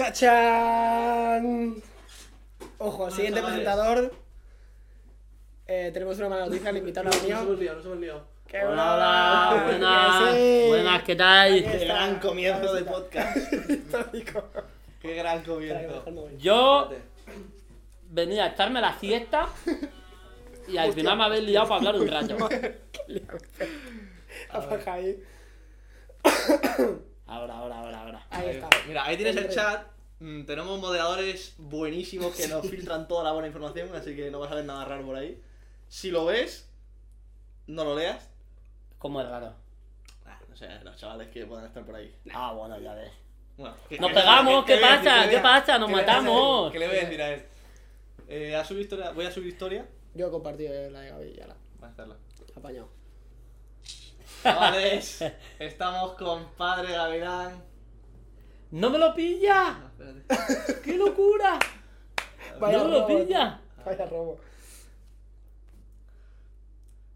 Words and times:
¡Tachan! 0.00 1.74
Ojo, 2.78 3.10
siguiente 3.10 3.40
chavales. 3.40 3.58
presentador. 3.60 4.14
Eh, 5.66 5.90
tenemos 5.92 6.16
una 6.16 6.30
mala 6.30 6.46
noticia, 6.46 6.70
el 6.70 6.78
invitado 6.78 7.10
no 7.10 7.16
venido. 7.20 7.42
hemos 7.42 7.58
liado, 7.58 7.76
nos 7.76 7.84
hemos 7.86 7.98
liado. 7.98 8.24
¡Qué 8.48 8.64
Hola, 8.64 8.94
hola, 8.94 9.62
buenas, 9.66 10.34
Sí. 10.34 10.64
buenas, 10.68 11.02
¿qué 11.02 11.16
tal? 11.16 11.62
Qué 11.70 11.78
gran 11.84 12.18
comienzo 12.18 12.72
de 12.72 12.84
podcast. 12.84 13.36
Qué 15.02 15.14
gran 15.14 15.38
me 15.38 15.44
comienzo. 15.44 16.30
Yo 16.38 16.90
venía 18.08 18.44
a 18.44 18.48
echarme 18.48 18.80
la 18.80 18.98
siesta 18.98 19.48
y 20.66 20.78
al 20.78 20.94
final 20.94 21.18
me 21.18 21.24
habéis 21.24 21.44
liado 21.44 21.68
para 21.68 21.90
hablar 21.90 21.96
un 21.96 22.08
rato. 22.08 22.38
Apaga 24.50 24.94
ahí. 24.94 25.22
Ahora, 27.30 27.54
ahora, 27.58 27.78
ahora, 27.78 28.00
ahora. 28.02 28.26
Ahí 28.30 28.48
está. 28.50 28.68
Mira, 28.88 29.04
ahí 29.04 29.16
tienes 29.16 29.36
el 29.36 29.48
chat. 29.48 29.86
Mm, 30.18 30.44
tenemos 30.44 30.78
moderadores 30.80 31.54
buenísimos 31.58 32.34
que 32.34 32.48
nos 32.48 32.66
filtran 32.68 33.08
toda 33.08 33.24
la 33.24 33.32
buena 33.32 33.46
información, 33.46 33.88
así 33.94 34.14
que 34.16 34.30
no 34.30 34.40
vas 34.40 34.50
a 34.52 34.56
ver 34.56 34.64
nada 34.64 34.84
raro 34.84 35.06
por 35.06 35.16
ahí. 35.16 35.40
Si 35.88 36.10
lo 36.10 36.24
ves, 36.26 36.68
no 37.66 37.84
lo 37.84 37.96
leas. 37.96 38.28
¿Cómo 38.98 39.20
es 39.22 39.28
raro? 39.28 39.54
Ah, 40.26 40.38
no 40.48 40.56
sé, 40.56 40.68
los 40.84 40.96
chavales 40.96 41.28
que 41.28 41.46
puedan 41.46 41.64
estar 41.64 41.84
por 41.86 41.94
ahí. 41.94 42.14
Ah, 42.34 42.52
bueno, 42.52 42.78
ya 42.80 42.94
ves. 42.94 43.12
Bueno, 43.56 43.74
¿qué- 43.88 43.98
Nos 43.98 44.12
pegamos, 44.12 44.64
qué- 44.64 44.74
¿qué 44.74 44.80
le 44.80 44.86
voy 44.86 44.90
a 44.92 44.96
pasa? 44.98 45.14
decir? 45.16 45.30
¿Qué 45.30 45.38
pasa? 45.42 45.78
Nos 45.78 45.90
matamos. 45.90 46.72
¿Qué 46.72 46.78
le 46.80 46.88
voy 46.88 46.96
a 46.96 47.00
decir 47.00 47.22
a 47.22 47.30
él? 47.32 47.42
Eh, 48.28 48.56
¿ha 48.56 48.64
subido 48.64 48.82
historia? 48.82 49.10
Voy 49.12 49.24
a 49.26 49.30
subir 49.30 49.48
historia. 49.48 49.86
Yo 50.14 50.26
he 50.26 50.30
compartido 50.30 50.74
eh, 50.74 50.90
la 50.90 51.00
de 51.00 51.10
Gaby, 51.10 51.32
ya 51.34 51.46
la 51.46 51.54
Voy 51.78 51.88
a 51.88 51.92
hacerla. 51.92 52.16
he 52.54 52.58
apañado. 52.58 52.88
Chavales, 54.42 55.22
estamos 55.58 56.14
con 56.14 56.46
Padre 56.56 56.92
Gavilán. 56.92 57.62
¡No 58.70 58.88
me 58.88 58.96
lo 58.96 59.14
pilla! 59.14 59.78
No, 59.78 59.86
espérate. 59.88 60.80
¡Qué 60.82 60.94
locura! 60.94 61.58
Vaya 62.58 62.78
¡No 62.78 62.84
me 62.84 62.90
lo 62.90 63.00
robo, 63.00 63.06
pilla! 63.06 63.60
Vaya 63.84 64.06
robo. 64.06 64.40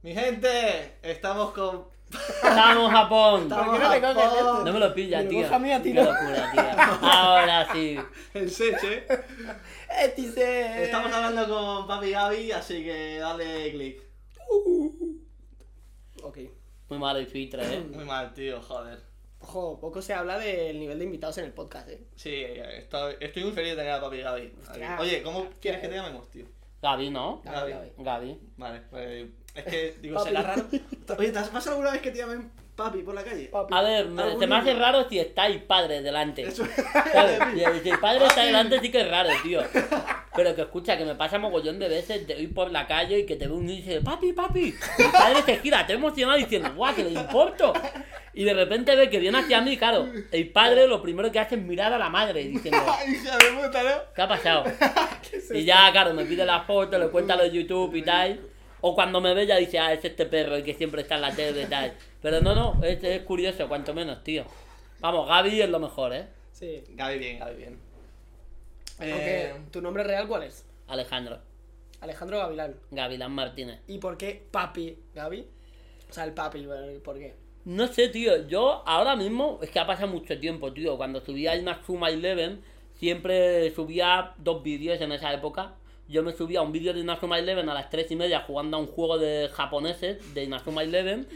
Mi 0.02 0.12
gente, 0.12 0.98
estamos 1.00 1.52
con. 1.52 1.86
¡Estamos 2.10 2.90
Japón! 2.92 3.48
¿Por 3.48 3.72
qué 3.72 4.00
no 4.00 4.14
te 4.14 4.20
Japón. 4.20 4.64
No 4.64 4.72
me 4.72 4.78
lo 4.80 4.94
pilla, 4.94 5.20
tío. 5.20 5.30
Dibuja 5.30 5.58
mía, 5.58 5.82
¡Qué 5.82 5.94
locura, 5.94 6.52
tío! 6.52 7.08
Ahora 7.08 7.72
sí. 7.72 7.98
El 8.34 8.50
Seche. 8.50 9.06
¡Etice! 9.98 10.84
Estamos 10.84 11.10
hablando 11.10 11.48
con 11.48 11.86
Papi 11.86 12.10
Gaby, 12.10 12.52
así 12.52 12.84
que 12.84 13.18
dale 13.18 13.70
click. 13.72 14.02
Ok. 16.22 16.38
Muy 16.94 17.00
malo 17.00 17.20
y 17.20 17.26
filtre, 17.26 17.62
eh. 17.74 17.80
Muy 17.92 18.04
mal, 18.04 18.32
tío, 18.32 18.62
joder. 18.62 19.00
Ojo, 19.40 19.80
poco 19.80 20.00
se 20.00 20.14
habla 20.14 20.38
del 20.38 20.78
nivel 20.78 20.98
de 21.00 21.04
invitados 21.04 21.38
en 21.38 21.46
el 21.46 21.52
podcast, 21.52 21.88
eh. 21.88 22.06
Sí, 22.14 22.32
estoy, 22.32 23.16
estoy 23.18 23.42
muy 23.42 23.52
feliz 23.52 23.70
de 23.70 23.76
tener 23.78 23.92
a 23.92 24.00
Papi 24.00 24.18
Gaby. 24.18 24.52
Hostia. 24.60 24.96
Oye, 25.00 25.22
¿cómo 25.24 25.50
quieres 25.60 25.80
que 25.80 25.88
te 25.88 25.96
llamemos, 25.96 26.30
tío? 26.30 26.46
Gaby, 26.80 27.10
¿no? 27.10 27.42
Gaby, 27.44 27.72
Gaby. 27.98 28.38
Vale, 28.56 28.80
pues. 28.90 29.28
Es 29.56 29.64
que, 29.64 29.96
digo, 30.00 30.20
será 30.24 30.42
raro. 30.42 30.66
Oye, 31.18 31.32
¿te 31.32 31.38
has 31.38 31.48
pasado 31.48 31.72
alguna 31.76 31.92
vez 31.92 32.00
que 32.00 32.12
te 32.12 32.18
llamen 32.18 32.52
Papi 32.76 33.02
por 33.02 33.14
la 33.14 33.22
calle? 33.22 33.44
Papi. 33.52 33.72
A 33.72 33.82
ver, 33.82 34.06
me- 34.08 34.22
¿Algún 34.22 34.40
se 34.40 34.46
me 34.48 34.56
hace 34.56 34.74
raro 34.74 35.08
si 35.08 35.18
estáis 35.20 35.62
padre 35.62 36.02
delante. 36.02 36.42
Eso- 36.42 36.64
Si 37.82 37.88
el 37.90 37.98
padre 38.00 38.26
está 38.26 38.42
delante 38.44 38.80
sí 38.80 38.90
que 38.90 39.00
es 39.02 39.08
raro, 39.10 39.30
tío. 39.42 39.62
Pero 40.34 40.54
que 40.56 40.62
escucha, 40.62 40.98
que 40.98 41.04
me 41.04 41.14
pasa 41.14 41.38
mogollón 41.38 41.78
de 41.78 41.88
veces 41.88 42.26
de 42.26 42.40
ir 42.40 42.52
por 42.52 42.72
la 42.72 42.88
calle 42.88 43.20
y 43.20 43.26
que 43.26 43.36
te 43.36 43.46
ve 43.46 43.52
un 43.54 43.66
niño 43.66 43.78
y 43.78 43.82
dice, 43.82 44.00
papi, 44.00 44.32
papi. 44.32 44.74
Y 44.98 45.02
el 45.02 45.10
padre 45.12 45.42
se 45.42 45.58
gira, 45.58 45.86
te 45.86 45.92
emocionado 45.92 46.36
diciendo, 46.36 46.72
guau, 46.74 46.92
que 46.94 47.04
le 47.04 47.10
importo. 47.12 47.72
Y 48.32 48.42
de 48.42 48.52
repente 48.54 48.96
ve 48.96 49.08
que 49.08 49.20
viene 49.20 49.38
hacia 49.38 49.60
mí, 49.60 49.76
claro. 49.76 50.08
El 50.32 50.48
padre 50.50 50.88
lo 50.88 51.00
primero 51.00 51.30
que 51.30 51.38
hace 51.38 51.54
es 51.54 51.62
mirar 51.62 51.92
a 51.92 51.98
la 51.98 52.08
madre 52.10 52.42
diciendo, 52.42 52.84
Hija 53.08 53.36
de 53.38 53.52
puta, 53.52 53.82
¿no? 53.84 53.90
¿qué 54.16 54.22
ha 54.22 54.28
pasado? 54.28 54.64
Y 55.54 55.64
ya, 55.64 55.90
claro, 55.92 56.14
me 56.14 56.24
pide 56.24 56.44
la 56.44 56.62
foto, 56.62 56.98
le 56.98 57.08
cuenta 57.08 57.36
lo 57.36 57.44
de 57.44 57.50
YouTube 57.52 57.94
y 57.94 58.02
tal. 58.02 58.40
O 58.86 58.94
cuando 58.94 59.18
me 59.18 59.32
ve 59.32 59.46
ya 59.46 59.56
dice, 59.56 59.78
ah, 59.78 59.94
es 59.94 60.04
este 60.04 60.26
perro 60.26 60.56
el 60.56 60.62
que 60.62 60.74
siempre 60.74 61.00
está 61.00 61.14
en 61.14 61.22
la 61.22 61.34
tele 61.34 61.62
y 61.62 61.64
tal. 61.64 61.94
Pero 62.20 62.42
no, 62.42 62.54
no, 62.54 62.84
es, 62.84 63.02
es 63.02 63.22
curioso, 63.22 63.66
cuanto 63.66 63.94
menos, 63.94 64.22
tío. 64.22 64.44
Vamos, 65.00 65.26
Gaby 65.26 65.62
es 65.62 65.70
lo 65.70 65.80
mejor, 65.80 66.12
¿eh? 66.12 66.26
Sí. 66.52 66.84
Gaby 66.90 67.18
bien, 67.18 67.38
Gaby 67.38 67.56
bien. 67.56 67.78
Eh, 69.00 69.54
¿tu 69.70 69.80
nombre 69.80 70.04
real 70.04 70.28
cuál 70.28 70.42
es? 70.42 70.66
Alejandro, 70.86 71.38
Alejandro 72.02 72.36
Gavilán. 72.36 72.76
Gavilán 72.90 73.32
Martínez. 73.32 73.80
¿Y 73.88 73.96
por 73.96 74.18
qué 74.18 74.46
papi 74.50 74.98
Gaby? 75.14 75.48
O 76.10 76.12
sea, 76.12 76.24
el 76.24 76.34
papi, 76.34 76.68
¿por 77.02 77.18
qué? 77.18 77.34
No 77.64 77.86
sé, 77.86 78.10
tío, 78.10 78.46
yo 78.48 78.82
ahora 78.86 79.16
mismo, 79.16 79.60
es 79.62 79.70
que 79.70 79.80
ha 79.80 79.86
pasado 79.86 80.08
mucho 80.08 80.38
tiempo, 80.38 80.74
tío. 80.74 80.98
Cuando 80.98 81.22
subía 81.22 81.54
el 81.54 81.64
Nazuma 81.64 82.10
Eleven, 82.10 82.62
siempre 82.96 83.70
subía 83.74 84.34
dos 84.36 84.62
vídeos 84.62 85.00
en 85.00 85.12
esa 85.12 85.32
época. 85.32 85.76
Yo 86.08 86.22
me 86.22 86.32
subía 86.32 86.60
un 86.60 86.70
vídeo 86.70 86.92
de 86.92 87.00
Inazuma 87.00 87.38
Eleven 87.38 87.68
a 87.68 87.74
las 87.74 87.88
tres 87.88 88.10
y 88.10 88.16
media 88.16 88.40
jugando 88.40 88.76
a 88.76 88.80
un 88.80 88.86
juego 88.86 89.18
de 89.18 89.48
japoneses 89.52 90.34
de 90.34 90.44
Inazuma 90.44 90.82
Eleven 90.82 91.26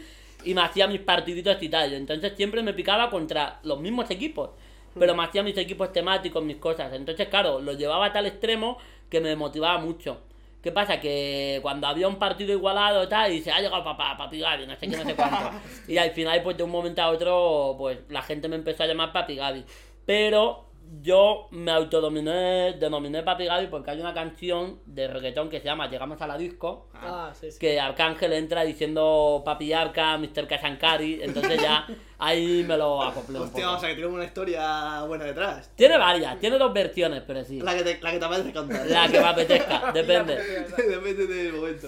y 0.45 0.53
me 0.53 0.61
hacía 0.61 0.87
mis 0.87 1.01
partiditos 1.01 1.61
y 1.61 1.69
tal. 1.69 1.93
Entonces 1.93 2.33
siempre 2.35 2.61
me 2.61 2.73
picaba 2.73 3.09
contra 3.09 3.59
los 3.63 3.79
mismos 3.79 4.11
equipos, 4.11 4.51
pero 4.97 5.15
me 5.15 5.23
hacía 5.23 5.41
mis 5.41 5.57
equipos 5.57 5.91
temáticos, 5.91 6.43
mis 6.43 6.57
cosas. 6.57 6.93
Entonces, 6.93 7.27
claro, 7.29 7.59
lo 7.59 7.73
llevaba 7.73 8.07
a 8.07 8.13
tal 8.13 8.27
extremo 8.27 8.77
que 9.09 9.19
me 9.19 9.35
motivaba 9.35 9.79
mucho. 9.79 10.21
¿Qué 10.61 10.71
pasa? 10.71 10.99
Que 10.99 11.59
cuando 11.61 11.87
había 11.87 12.07
un 12.07 12.17
partido 12.17 12.51
igualado 12.51 13.03
y 13.03 13.07
tal, 13.07 13.31
y 13.31 13.41
se 13.41 13.49
ha 13.49 13.61
llegado 13.61 13.83
papá, 13.83 14.17
papi 14.17 14.39
Gaby, 14.39 14.67
no 14.67 14.75
sé 14.75 14.89
qué, 14.89 14.97
no 14.97 15.05
sé 15.05 15.15
cuánto. 15.15 15.51
y 15.87 15.97
al 15.97 16.11
final, 16.11 16.43
pues 16.43 16.57
de 16.57 16.63
un 16.63 16.69
momento 16.69 17.01
a 17.01 17.09
otro, 17.09 17.75
pues 17.77 17.99
la 18.09 18.21
gente 18.21 18.49
me 18.49 18.57
empezó 18.57 18.83
a 18.83 18.87
llamar 18.87 19.13
papi 19.13 19.35
Gaby. 19.35 19.63
Pero 20.05 20.68
yo 21.01 21.47
me 21.51 21.71
autodominé, 21.71 22.73
denominé 22.73 23.21
papi 23.23 23.45
Gaby 23.45 23.67
porque 23.67 23.91
hay 23.91 23.99
una 23.99 24.13
canción 24.13 24.79
de 24.85 25.07
reggaetón 25.07 25.49
que 25.49 25.59
se 25.59 25.65
llama 25.65 25.87
Llegamos 25.87 26.21
a 26.21 26.27
la 26.27 26.37
disco. 26.37 26.87
Ah, 26.93 27.31
sí, 27.39 27.51
sí. 27.51 27.59
Que 27.59 27.79
Arcángel 27.79 28.33
entra 28.33 28.63
diciendo 28.63 29.41
Papi 29.45 29.71
Arca, 29.71 30.17
Mr. 30.17 30.47
Kasankari, 30.47 31.21
entonces 31.21 31.61
ya 31.61 31.87
ahí 32.17 32.63
me 32.67 32.75
lo 32.75 33.03
acoplé 33.03 33.37
un 33.39 33.45
Hostia, 33.45 33.65
poco. 33.65 33.77
o 33.77 33.79
sea 33.79 33.89
que 33.89 33.95
tiene 33.95 34.09
una 34.09 34.25
historia 34.25 35.03
buena 35.03 35.25
detrás. 35.25 35.71
Tiene 35.75 35.97
varias, 35.97 36.39
tiene 36.39 36.57
dos 36.57 36.73
versiones, 36.73 37.21
pero 37.25 37.43
sí. 37.43 37.61
La 37.61 37.75
que 37.75 37.83
te, 37.83 37.99
la 38.01 38.11
que 38.11 38.19
te 38.19 38.25
apetece 38.25 38.53
contar. 38.53 38.87
La 38.87 39.07
que 39.07 39.19
me 39.19 39.27
apetezca, 39.27 39.91
depende. 39.91 40.35
Depende 40.77 41.27
del 41.27 41.53
momento. 41.53 41.87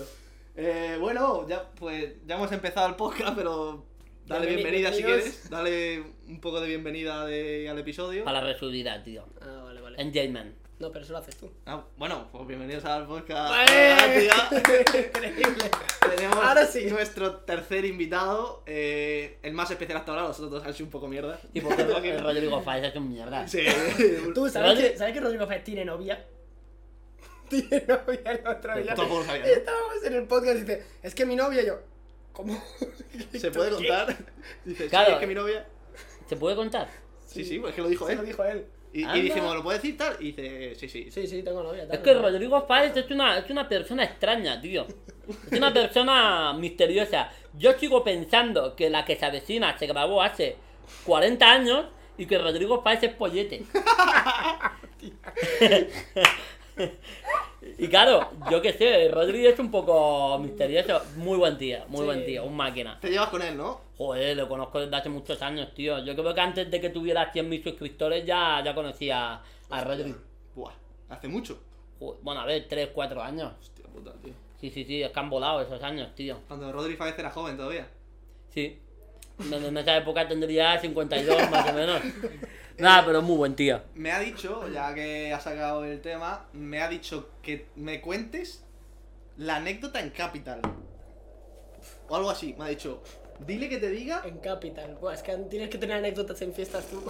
Eh, 0.56 0.98
bueno, 1.00 1.48
ya 1.48 1.64
pues 1.80 2.14
ya 2.28 2.36
hemos 2.36 2.52
empezado 2.52 2.88
el 2.88 2.96
podcast, 2.96 3.34
pero 3.36 3.86
dale 4.32 4.48
Bienveni- 4.48 4.56
bienvenida 4.56 4.94
si 4.94 5.04
quieres. 5.04 5.50
Dale 5.50 6.04
un 6.28 6.40
poco 6.42 6.60
de 6.62 6.68
bienvenida 6.68 7.26
de- 7.26 7.70
al 7.70 7.78
episodio. 7.80 8.24
Para 8.24 8.42
la 8.42 8.48
resubida, 8.54 9.04
tío. 9.04 9.26
Ah, 9.42 9.62
vale, 9.66 9.82
vale. 9.82 10.02
Enjoyment. 10.02 10.56
No, 10.80 10.92
pero 10.92 11.04
eso 11.06 11.14
lo 11.14 11.20
haces 11.20 11.36
tú. 11.38 11.52
Ah, 11.68 11.84
bueno, 11.96 12.28
pues 12.32 12.48
bienvenidos 12.48 12.84
al 12.86 13.06
podcast. 13.06 13.54
¡Eh! 13.72 14.28
Ah. 14.34 14.50
Increíble. 14.56 15.70
Tenemos 16.16 16.38
Ahora 16.44 16.66
sí. 16.66 16.86
nuestro 16.88 17.36
tercer 17.42 17.86
invitado, 17.86 18.64
eh, 18.66 19.38
el 19.44 19.54
más 19.54 19.70
especial 19.70 20.00
hasta 20.00 20.12
ahora, 20.14 20.24
los 20.28 20.38
otros 20.40 20.50
dos 20.52 20.66
han 20.66 20.74
sido 20.74 20.86
un 20.86 20.92
poco 20.92 21.08
mierda. 21.08 21.40
Y 21.54 21.62
porque 21.62 21.84
el 21.84 22.20
Rodrigo 22.20 22.62
Fáez 22.64 22.86
es 22.86 22.96
un 22.96 23.10
mierda. 23.10 23.48
Sí. 23.48 23.64
¿Tú 24.34 24.50
sabes 24.50 24.80
que, 24.80 24.98
¿sabes 24.98 25.14
que 25.14 25.20
Rodrigo 25.20 25.46
Fáez 25.46 25.64
tiene 25.64 25.86
novia? 25.86 26.26
Tiene 27.50 27.84
novia 27.86 28.32
el 28.32 28.48
otro 28.48 28.76
día. 28.78 28.96
Tampoco 28.96 29.20
lo 29.20 29.26
sabía, 29.26 29.42
Y 29.46 29.50
¿no? 29.50 29.54
Estábamos 29.58 30.04
en 30.06 30.14
el 30.14 30.24
podcast 30.24 30.56
y 30.58 30.60
dice, 30.62 30.84
es 31.04 31.14
que 31.14 31.26
mi 31.26 31.36
novia 31.36 31.62
y 31.62 31.66
yo. 31.68 31.80
¿Cómo? 32.34 32.62
¿Se 33.34 33.52
puede 33.52 33.72
contar? 33.72 34.18
Dice, 34.66 34.88
Claro. 34.88 35.08
sí, 35.08 35.14
es 35.14 35.20
que 35.20 35.28
mi 35.28 35.36
novia. 35.36 35.66
¿Se 36.28 36.36
puede 36.38 36.56
contar? 36.56 36.88
Sí, 37.28 37.44
sí, 37.44 37.60
pues 37.60 37.72
es 37.72 37.76
que 37.76 37.82
lo 37.82 37.90
dijo 37.90 38.10
él. 38.10 38.18
lo 38.18 38.24
dijo 38.24 38.44
él. 38.44 38.66
Y, 38.94 39.06
y 39.08 39.22
dijimos, 39.22 39.56
¿lo 39.56 39.64
puede 39.64 39.78
decir 39.78 39.98
tal? 39.98 40.18
Y 40.20 40.34
dice, 40.34 40.76
sí, 40.76 40.90
sí. 40.90 41.10
Sí, 41.12 41.26
sí, 41.28 41.44
tengo 41.44 41.64
novia. 41.64 41.84
Es 41.84 41.90
tal, 41.90 42.02
que 42.02 42.12
tal. 42.14 42.22
Rodrigo 42.24 42.66
Fáez 42.68 42.96
es 42.98 43.10
una, 43.10 43.38
es 43.38 43.50
una 43.50 43.68
persona 43.70 44.04
extraña, 44.04 44.60
tío. 44.60 44.86
Es 45.50 45.58
una 45.58 45.72
persona 45.74 46.52
misteriosa. 46.54 47.30
Yo 47.58 47.72
sigo 47.80 48.04
pensando 48.04 48.76
que 48.76 48.90
la 48.90 49.06
que 49.06 49.16
se 49.16 49.26
avecina 49.26 49.78
se 49.78 49.88
grabó 49.88 50.22
hace 50.22 50.58
40 51.06 51.50
años 51.50 51.86
y 52.18 52.26
que 52.26 52.38
Rodrigo 52.38 52.82
Fáez 52.82 53.04
es 53.04 53.14
pollete. 53.14 53.64
y 57.84 57.88
claro, 57.88 58.30
yo 58.50 58.62
qué 58.62 58.74
sé, 58.74 59.10
Rodrigo 59.10 59.50
es 59.50 59.60
un 59.60 59.72
poco 59.72 60.38
misterioso. 60.40 61.02
Muy 61.18 61.38
buen 61.38 61.58
tío, 61.58 61.80
muy 61.88 62.00
Sí. 62.02 62.06
buen 62.06 62.26
tío, 62.26 62.44
un 62.46 62.56
máquina. 62.56 63.00
Te 63.00 63.10
llevas 63.10 63.30
con 63.30 63.42
él, 63.42 63.58
¿no? 63.58 63.82
Joder, 63.98 64.38
lo 64.38 64.48
conozco 64.48 64.80
desde 64.80 64.96
hace 64.96 65.10
muchos 65.10 65.42
años, 65.42 65.74
tío. 65.74 66.00
Yo 66.06 66.16
creo 66.16 66.34
que 66.34 66.42
antes 66.42 66.70
de 66.70 66.80
que 66.80 66.90
tuviera 66.90 67.32
100.000 67.34 67.64
suscriptores 67.64 68.26
ya, 68.26 68.62
ya 68.64 68.74
conocía 68.76 69.42
a 69.70 69.84
Rodrigo. 69.84 70.18
Buah, 70.56 70.74
hace 71.10 71.28
mucho. 71.28 71.60
Joder, 72.00 72.20
Bueno, 72.24 72.42
a 72.42 72.46
ver, 72.46 72.66
3, 72.68 72.90
4 72.94 73.22
años. 73.22 73.52
Hostia 73.60 73.86
puta, 73.92 74.14
tío. 74.24 74.34
Sí, 74.60 74.70
sí, 74.70 74.86
sí, 74.86 75.02
es 75.02 75.12
que 75.12 75.20
han 75.20 75.30
volado 75.30 75.62
esos 75.62 75.82
años, 75.82 76.14
tío. 76.14 76.38
Cuando 76.48 76.72
Rodri 76.72 76.96
Fáez 76.96 77.18
era 77.18 77.32
joven 77.32 77.58
todavía. 77.58 77.88
Sí. 78.50 78.80
En 79.52 79.78
esa 79.78 79.98
época 79.98 80.28
tendría 80.28 80.80
52 80.80 81.50
más 81.50 81.70
o 81.70 81.74
menos. 81.74 82.02
Nada, 82.78 83.06
pero 83.06 83.22
muy 83.22 83.38
buen 83.38 83.56
tío. 83.56 83.82
Me 83.96 84.12
ha 84.12 84.20
dicho, 84.20 84.68
ya 84.70 84.94
que 84.94 85.34
ha 85.34 85.40
sacado 85.40 85.86
el 85.86 86.02
tema, 86.02 86.46
me 86.54 86.82
ha 86.82 86.88
dicho 86.88 87.30
que 87.42 87.68
me 87.76 88.02
cuentes 88.02 88.64
la 89.38 89.58
anécdota 89.58 90.00
en 90.00 90.10
Capital. 90.10 90.62
O 92.08 92.16
algo 92.16 92.30
así, 92.30 92.56
me 92.58 92.66
ha 92.66 92.68
dicho. 92.70 93.02
Dile 93.40 93.70
que 93.70 93.78
te 93.78 93.90
diga. 93.90 94.22
En 94.26 94.38
Capital. 94.38 94.96
Buah, 95.02 95.14
es 95.16 95.24
que 95.24 95.36
tienes 95.50 95.70
que 95.70 95.78
tener 95.80 95.98
anécdotas 95.98 96.40
en 96.44 96.54
fiestas 96.54 96.86
tú. 96.88 97.02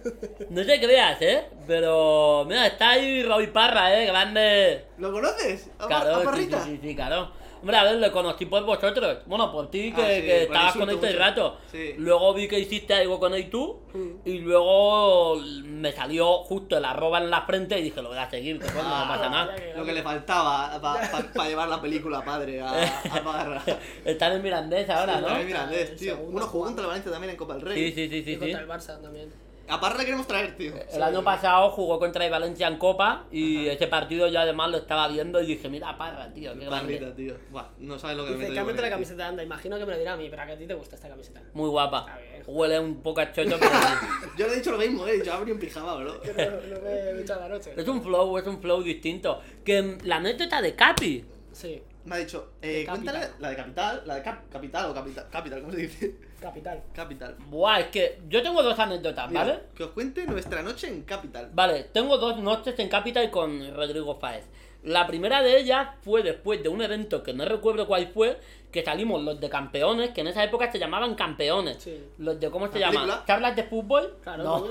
No 0.50 0.64
te 0.64 0.80
creas, 0.80 1.20
¿eh? 1.22 1.44
Pero, 1.66 2.44
mira, 2.46 2.66
está 2.66 2.90
ahí 2.90 3.22
Roy 3.24 3.48
Parra, 3.48 4.00
¿eh? 4.00 4.06
Grande. 4.06 4.84
¿Lo 4.98 5.12
conoces? 5.12 5.68
¿A, 5.78 5.86
Claro, 5.86 6.14
a 6.16 6.20
sí, 6.20 6.24
Parrita? 6.24 6.64
sí, 6.64 6.70
sí, 6.70 6.88
sí, 6.88 6.94
claro. 6.94 7.32
Hombre, 7.60 7.76
a 7.76 7.84
ver, 7.84 7.96
lo 7.96 8.10
conocí 8.12 8.46
por 8.46 8.64
vosotros. 8.64 9.18
Bueno, 9.26 9.52
por 9.52 9.70
ti, 9.70 9.92
que, 9.92 10.02
Ah, 10.02 10.06
sí, 10.08 10.14
que 10.14 10.20
por 10.22 10.30
el 10.36 10.42
estabas 10.42 10.72
con 10.72 10.82
insulto 10.82 11.06
este 11.06 11.18
mucho. 11.18 11.18
rato. 11.30 11.58
Sí. 11.70 11.94
Luego 11.98 12.34
vi 12.34 12.48
que 12.48 12.58
hiciste 12.58 12.94
algo 12.94 13.20
con 13.20 13.34
él 13.34 13.50
tú. 13.50 13.80
Mm. 13.92 14.10
Y 14.28 14.38
luego 14.38 15.36
me 15.64 15.92
salió 15.92 16.38
justo 16.44 16.76
el 16.78 16.84
arroba 16.84 17.18
en 17.18 17.30
la 17.30 17.42
frente 17.42 17.78
y 17.78 17.82
dije, 17.82 18.00
lo 18.02 18.08
voy 18.08 18.18
a 18.18 18.30
seguir, 18.30 18.58
que 18.58 18.66
coño, 18.66 18.80
Ah, 18.84 19.04
no 19.06 19.14
pasa 19.14 19.28
nada. 19.28 19.54
Lo 19.76 19.84
que 19.84 19.92
le 19.92 20.02
faltaba 20.02 20.80
para 20.80 21.48
llevar 21.48 21.68
la 21.68 21.80
película 21.80 22.24
padre 22.24 22.60
a, 22.60 22.70
a 22.70 23.22
Parra. 23.24 23.62
Están 24.04 24.32
en 24.32 24.42
Mirandés 24.42 24.88
ahora, 24.88 25.16
Sí, 25.16 25.20
¿no? 25.20 25.26
También 25.26 25.46
Mirandés, 25.46 25.90
El 25.90 25.96
tío. 25.98 26.16
Bueno, 26.16 26.46
jugó 26.46 26.48
jugando. 26.48 26.66
contra 26.70 26.82
el 26.84 26.88
Valencia 26.88 27.12
también 27.12 27.30
en 27.32 27.36
Copa 27.36 27.54
del 27.54 27.62
Sí, 27.62 27.68
Rey. 27.68 27.92
sí, 27.92 28.08
sí, 28.08 28.16
Y 28.16 28.22
sí. 28.24 28.32
sí. 28.32 28.36
contra 28.38 28.60
el 28.60 28.68
Barça 28.68 29.02
también. 29.02 29.49
A 29.68 29.78
Parra 29.80 29.98
le 29.98 30.04
queremos 30.04 30.26
traer, 30.26 30.56
tío. 30.56 30.72
El 30.92 31.02
año 31.02 31.22
pasado 31.22 31.70
jugó 31.70 31.98
contra 32.00 32.24
el 32.24 32.30
Valencia 32.30 32.66
en 32.66 32.76
Copa 32.76 33.26
y 33.30 33.68
ese 33.68 33.86
partido 33.86 34.26
yo 34.26 34.40
además 34.40 34.70
lo 34.70 34.78
estaba 34.78 35.06
viendo 35.06 35.40
y 35.40 35.46
dije, 35.46 35.68
mira, 35.68 35.96
Parra, 35.96 36.32
tío, 36.32 36.52
qué 36.58 36.64
grande. 36.66 36.94
Parrita, 36.98 37.14
tío. 37.14 37.34
Buah, 37.50 37.68
no 37.78 37.96
sabes 37.98 38.16
lo 38.16 38.24
que 38.24 38.30
me 38.32 38.36
Dice, 38.38 38.48
yo 38.48 38.54
cámbiate 38.56 38.82
la 38.82 38.90
camiseta, 38.90 39.28
anda. 39.28 39.42
Imagino 39.44 39.78
que 39.78 39.86
me 39.86 39.92
lo 39.92 39.98
dirá 39.98 40.14
a 40.14 40.16
mí, 40.16 40.26
pero 40.28 40.42
a 40.42 40.46
que 40.46 40.52
a 40.52 40.58
ti 40.58 40.66
te 40.66 40.74
gusta 40.74 40.96
esta 40.96 41.08
camiseta. 41.08 41.40
Muy 41.54 41.68
guapa. 41.68 42.00
Está 42.08 42.18
bien. 42.18 42.42
Huele 42.46 42.80
un 42.80 43.00
poco 43.00 43.20
a 43.20 43.30
chocho, 43.32 43.56
pero. 43.60 43.70
Yo 44.36 44.46
le 44.48 44.54
he 44.54 44.56
dicho 44.56 44.72
lo 44.72 44.78
mismo, 44.78 45.06
eh. 45.06 45.22
Yo 45.24 45.34
abrí 45.34 45.52
un 45.52 45.58
pijama, 45.60 45.94
bro. 45.94 46.20
Que 46.22 46.32
no, 46.32 46.50
no 46.50 46.80
me 46.82 46.90
he 46.90 47.20
echado 47.20 47.40
la 47.42 47.48
noche. 47.50 47.72
Es 47.76 47.86
un 47.86 48.02
flow, 48.02 48.38
es 48.38 48.46
un 48.48 48.60
flow 48.60 48.82
distinto. 48.82 49.40
Que 49.64 49.98
la 50.02 50.16
anécdota 50.16 50.60
de 50.60 50.74
Capi. 50.74 51.24
Sí, 51.52 51.80
Me 52.04 52.14
ha 52.16 52.18
dicho, 52.18 52.52
eh, 52.62 52.84
cuéntale 52.88 53.18
Capital. 53.20 53.40
la 53.40 53.48
de 53.50 53.56
Capital, 53.56 54.02
la 54.06 54.14
de 54.16 54.22
Cap- 54.22 54.50
Capital 54.50 54.90
o 54.90 54.94
Capital, 54.94 55.26
Capital, 55.30 55.60
¿cómo 55.60 55.72
se 55.72 55.78
dice? 55.78 56.14
Capital. 56.40 56.82
Capital. 56.94 57.36
Buah, 57.48 57.80
es 57.80 57.86
que 57.88 58.18
yo 58.28 58.42
tengo 58.42 58.62
dos 58.62 58.78
anécdotas, 58.78 59.28
Mira, 59.28 59.40
¿vale? 59.44 59.58
Que 59.74 59.84
os 59.84 59.90
cuente 59.90 60.24
nuestra 60.26 60.62
noche 60.62 60.88
en 60.88 61.02
Capital. 61.02 61.50
Vale, 61.52 61.84
tengo 61.92 62.16
dos 62.18 62.38
noches 62.38 62.78
en 62.78 62.88
Capital 62.88 63.30
con 63.30 63.74
Rodrigo 63.74 64.18
Fáez. 64.18 64.46
La 64.82 65.06
primera 65.06 65.42
de 65.42 65.58
ellas 65.58 65.88
fue 66.02 66.22
después 66.22 66.62
de 66.62 66.70
un 66.70 66.80
evento 66.80 67.22
que 67.22 67.34
no 67.34 67.44
recuerdo 67.44 67.86
cuál 67.86 68.08
fue, 68.08 68.40
que 68.72 68.82
salimos 68.82 69.22
los 69.22 69.38
de 69.38 69.50
campeones, 69.50 70.10
que 70.10 70.22
en 70.22 70.28
esa 70.28 70.42
época 70.42 70.72
se 70.72 70.78
llamaban 70.78 71.14
campeones. 71.14 71.82
Sí. 71.82 72.02
Los 72.16 72.40
de, 72.40 72.50
¿cómo 72.50 72.66
se 72.68 72.80
película? 72.80 73.22
¿Charlas 73.26 73.54
de 73.56 73.64
fútbol? 73.64 74.16
Claro, 74.22 74.42
no. 74.42 74.68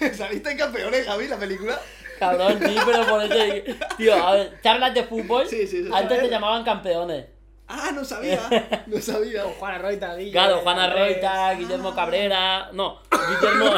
¿Saliste 0.14 0.52
en 0.52 0.58
campeones, 0.58 1.04
Javi, 1.04 1.26
la 1.26 1.36
película? 1.38 1.80
Cabrón, 2.20 2.58
sí, 2.64 2.76
pero 2.84 3.06
por 3.06 3.22
eso... 3.22 3.74
Tío, 3.96 4.14
a 4.14 4.32
ver, 4.34 4.60
charlas 4.62 4.94
de 4.94 5.04
fútbol, 5.04 5.46
Sí, 5.48 5.66
sí, 5.66 5.84
sí. 5.84 5.90
antes 5.92 6.20
se 6.20 6.28
llamaban 6.28 6.62
campeones. 6.64 7.26
Ah, 7.68 7.90
no 7.94 8.04
sabía. 8.04 8.40
No 8.86 9.00
sabía. 9.00 9.42
Con 9.42 9.52
Juana 9.52 9.78
Roita, 9.78 10.16
Guille. 10.16 10.32
Claro, 10.32 10.60
Juana 10.62 10.84
Andrés. 10.84 11.14
Roita, 11.14 11.54
Guillermo 11.54 11.94
Cabrera. 11.94 12.70
No, 12.72 13.00
Guillermo. 13.10 13.74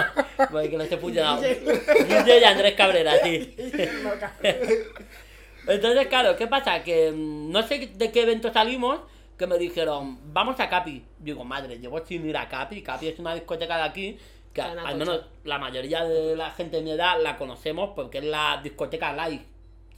Que 0.71 0.77
lo 0.77 0.85
esté 0.85 0.97
fusionado. 0.97 1.43
Guille 1.43 2.41
y 2.41 2.45
Andrés 2.45 2.75
Cabrera, 2.75 3.13
sí. 3.23 3.55
Guillermo 3.57 4.11
Cabrera. 4.19 4.67
Entonces, 5.67 6.07
claro, 6.07 6.37
¿qué 6.37 6.47
pasa? 6.47 6.83
Que 6.83 7.11
mm, 7.13 7.51
no 7.51 7.63
sé 7.63 7.91
de 7.95 8.11
qué 8.11 8.23
evento 8.23 8.53
salimos, 8.53 9.01
que 9.37 9.47
me 9.47 9.59
dijeron, 9.59 10.19
vamos 10.33 10.59
a 10.61 10.69
Capi. 10.69 11.05
Digo, 11.19 11.45
madre, 11.45 11.79
llevo 11.79 12.05
sin 12.07 12.27
ir 12.27 12.37
a 12.37 12.49
Capi. 12.49 12.83
Capi 12.83 13.09
es 13.09 13.19
una 13.19 13.35
discoteca 13.35 13.77
de 13.77 13.83
aquí 13.83 14.19
que 14.53 14.63
al 14.63 14.97
menos 14.97 15.21
la 15.45 15.59
mayoría 15.59 16.05
de 16.05 16.35
la 16.37 16.51
gente 16.51 16.79
de 16.79 16.83
mi 16.83 16.91
edad 16.91 17.21
la 17.23 17.37
conocemos 17.37 17.91
porque 17.95 18.19
es 18.19 18.25
la 18.25 18.61
discoteca 18.63 19.13
live, 19.13 19.45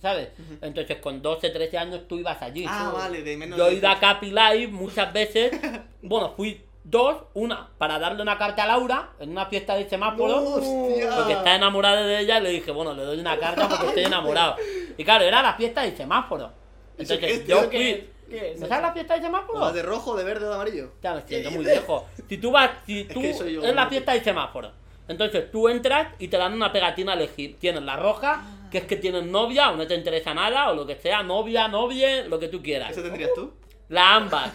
¿sabes? 0.03 0.31
Entonces, 0.61 0.99
con 0.99 1.23
12, 1.23 1.51
13 1.51 1.79
años 1.79 2.01
tú 2.09 2.19
ibas 2.19 2.43
allí. 2.43 2.67
Ah, 2.69 2.91
vale, 2.93 3.23
de 3.23 3.37
menos 3.37 3.57
Yo 3.57 3.69
he 3.69 3.75
ido 3.75 3.89
a 3.89 3.99
Capi 3.99 4.31
Live 4.31 4.69
muchas 4.69 5.13
veces. 5.13 5.53
Bueno, 6.05 6.33
fui 6.37 6.61
dos. 6.83 7.17
Una, 7.35 7.69
para 7.79 7.97
darle 7.97 8.23
una 8.23 8.37
carta 8.37 8.65
a 8.65 8.67
Laura 8.67 9.11
en 9.21 9.31
una 9.31 9.47
fiesta 9.47 9.77
de 9.77 9.89
semáforo. 9.89 10.41
No. 10.41 11.17
Porque 11.17 11.35
está 11.35 11.55
enamorada 11.55 12.03
de 12.03 12.19
ella 12.19 12.41
y 12.41 12.43
le 12.43 12.51
dije, 12.51 12.73
bueno, 12.73 12.93
le 12.93 13.05
doy 13.05 13.21
una 13.21 13.39
carta 13.39 13.69
porque 13.69 13.87
estoy 13.87 14.05
enamorado. 14.05 14.57
Y 14.99 15.05
claro, 15.05 15.25
era 15.25 15.41
la 15.43 15.55
fiesta 15.55 15.83
de 15.83 15.97
semáforo. 15.97 16.51
¿Eso 16.99 17.19
qué 17.19 17.35
Entonces 17.35 17.41
es, 17.41 17.47
yo 17.47 17.63
fui. 17.71 17.89
es? 17.89 18.01
¿Qué 18.29 18.53
es 18.53 18.61
¿No 18.61 18.67
sabes 18.67 18.83
la 18.83 18.93
fiesta 18.93 19.15
de 19.15 19.23
semáforo? 19.23 19.61
¿O 19.61 19.73
de 19.73 19.83
rojo, 19.83 20.17
de 20.17 20.25
verde 20.25 20.47
o 20.47 20.49
de 20.49 20.55
amarillo? 20.57 20.93
Ya 21.01 21.15
me 21.15 21.23
siento 21.23 21.51
muy 21.53 21.65
viejo. 21.65 22.09
Si 22.29 22.37
tú 22.39 22.51
vas, 22.51 22.71
si 22.85 23.05
tú 23.05 23.23
que 23.23 23.53
yo, 23.53 23.63
es 23.63 23.75
la 23.75 23.87
fiesta 23.87 24.13
de 24.13 24.25
semáforo. 24.25 24.73
Entonces 25.07 25.51
tú 25.53 25.69
entras 25.69 26.09
y 26.19 26.29
te 26.29 26.37
dan 26.37 26.53
una 26.53 26.73
pegatina 26.73 27.13
a 27.13 27.15
elegir. 27.15 27.59
Tienes 27.59 27.83
la 27.85 27.97
roja, 27.97 28.43
que 28.73 28.79
es 28.79 28.85
que 28.87 28.97
tienes 28.97 29.25
novia 29.25 29.71
o 29.71 29.77
no 29.77 29.87
te 29.87 29.95
interesa 29.95 30.35
nada, 30.35 30.71
o 30.71 30.75
lo 30.75 30.85
que 30.87 30.97
sea, 30.97 31.23
novia, 31.23 31.69
novie, 31.69 32.25
lo 32.25 32.39
que 32.41 32.49
tú 32.49 32.61
quieras. 32.61 32.91
¿Eso 32.91 33.03
tendrías 33.03 33.31
tú? 33.35 33.53
La 33.91 34.17
ámbar. 34.17 34.51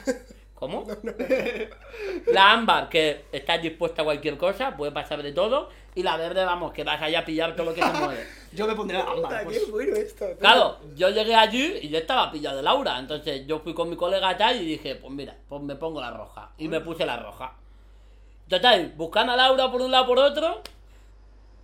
¿Cómo? 0.56 0.86
La 2.34 2.52
ámbar, 2.52 2.90
que 2.90 3.26
estás 3.32 3.62
dispuesta 3.62 4.02
a 4.02 4.06
cualquier 4.06 4.38
cosa, 4.38 4.76
puede 4.76 4.92
pasar 4.92 5.22
de 5.22 5.32
todo. 5.32 5.70
Y 5.94 6.04
la 6.04 6.18
verde, 6.18 6.44
vamos, 6.46 6.74
que 6.74 6.84
vas 6.84 7.02
allá 7.02 7.20
a 7.20 7.26
pillar 7.26 7.56
todo 7.56 7.68
lo 7.68 7.74
que 7.76 7.82
se 7.82 7.92
mueve. 7.94 8.28
Yo 8.54 8.68
me 8.68 8.76
pondría 8.76 9.02
Puta, 9.06 9.14
ámbar. 9.14 9.40
qué 9.40 9.46
Pues. 9.46 9.72
bueno 9.72 9.96
esto. 9.96 10.26
Claro, 10.40 10.78
yo 10.96 11.10
llegué 11.10 11.36
allí 11.36 11.80
y 11.82 11.90
yo 11.90 11.98
estaba 12.00 12.32
pillado 12.32 12.58
de 12.58 12.64
Laura. 12.64 12.98
Entonces 12.98 13.46
yo 13.46 13.60
fui 13.60 13.74
con 13.74 13.90
mi 13.90 13.96
colega 13.96 14.36
tal 14.38 14.62
y 14.62 14.66
dije, 14.66 14.96
pues 14.96 15.12
mira, 15.14 15.36
pues 15.50 15.62
me 15.62 15.76
pongo 15.76 16.00
la 16.02 16.12
roja. 16.12 16.52
Y 16.58 16.68
me 16.68 16.82
puse 16.82 17.06
la 17.06 17.18
roja. 17.18 17.54
Total, 18.48 18.94
buscando 18.96 19.34
a 19.34 19.36
Laura 19.36 19.70
por 19.72 19.82
un 19.82 19.92
lado 19.92 20.08
por 20.08 20.18
otro. 20.20 20.62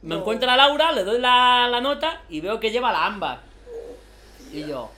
Me 0.03 0.15
encuentro 0.15 0.51
a 0.51 0.57
Laura, 0.57 0.91
le 0.91 1.03
doy 1.03 1.19
la, 1.19 1.67
la 1.71 1.79
nota 1.79 2.21
y 2.29 2.41
veo 2.41 2.59
que 2.59 2.71
lleva 2.71 2.91
la 2.91 3.05
ámbar. 3.05 3.39
Y 4.51 4.67
yo, 4.67 4.91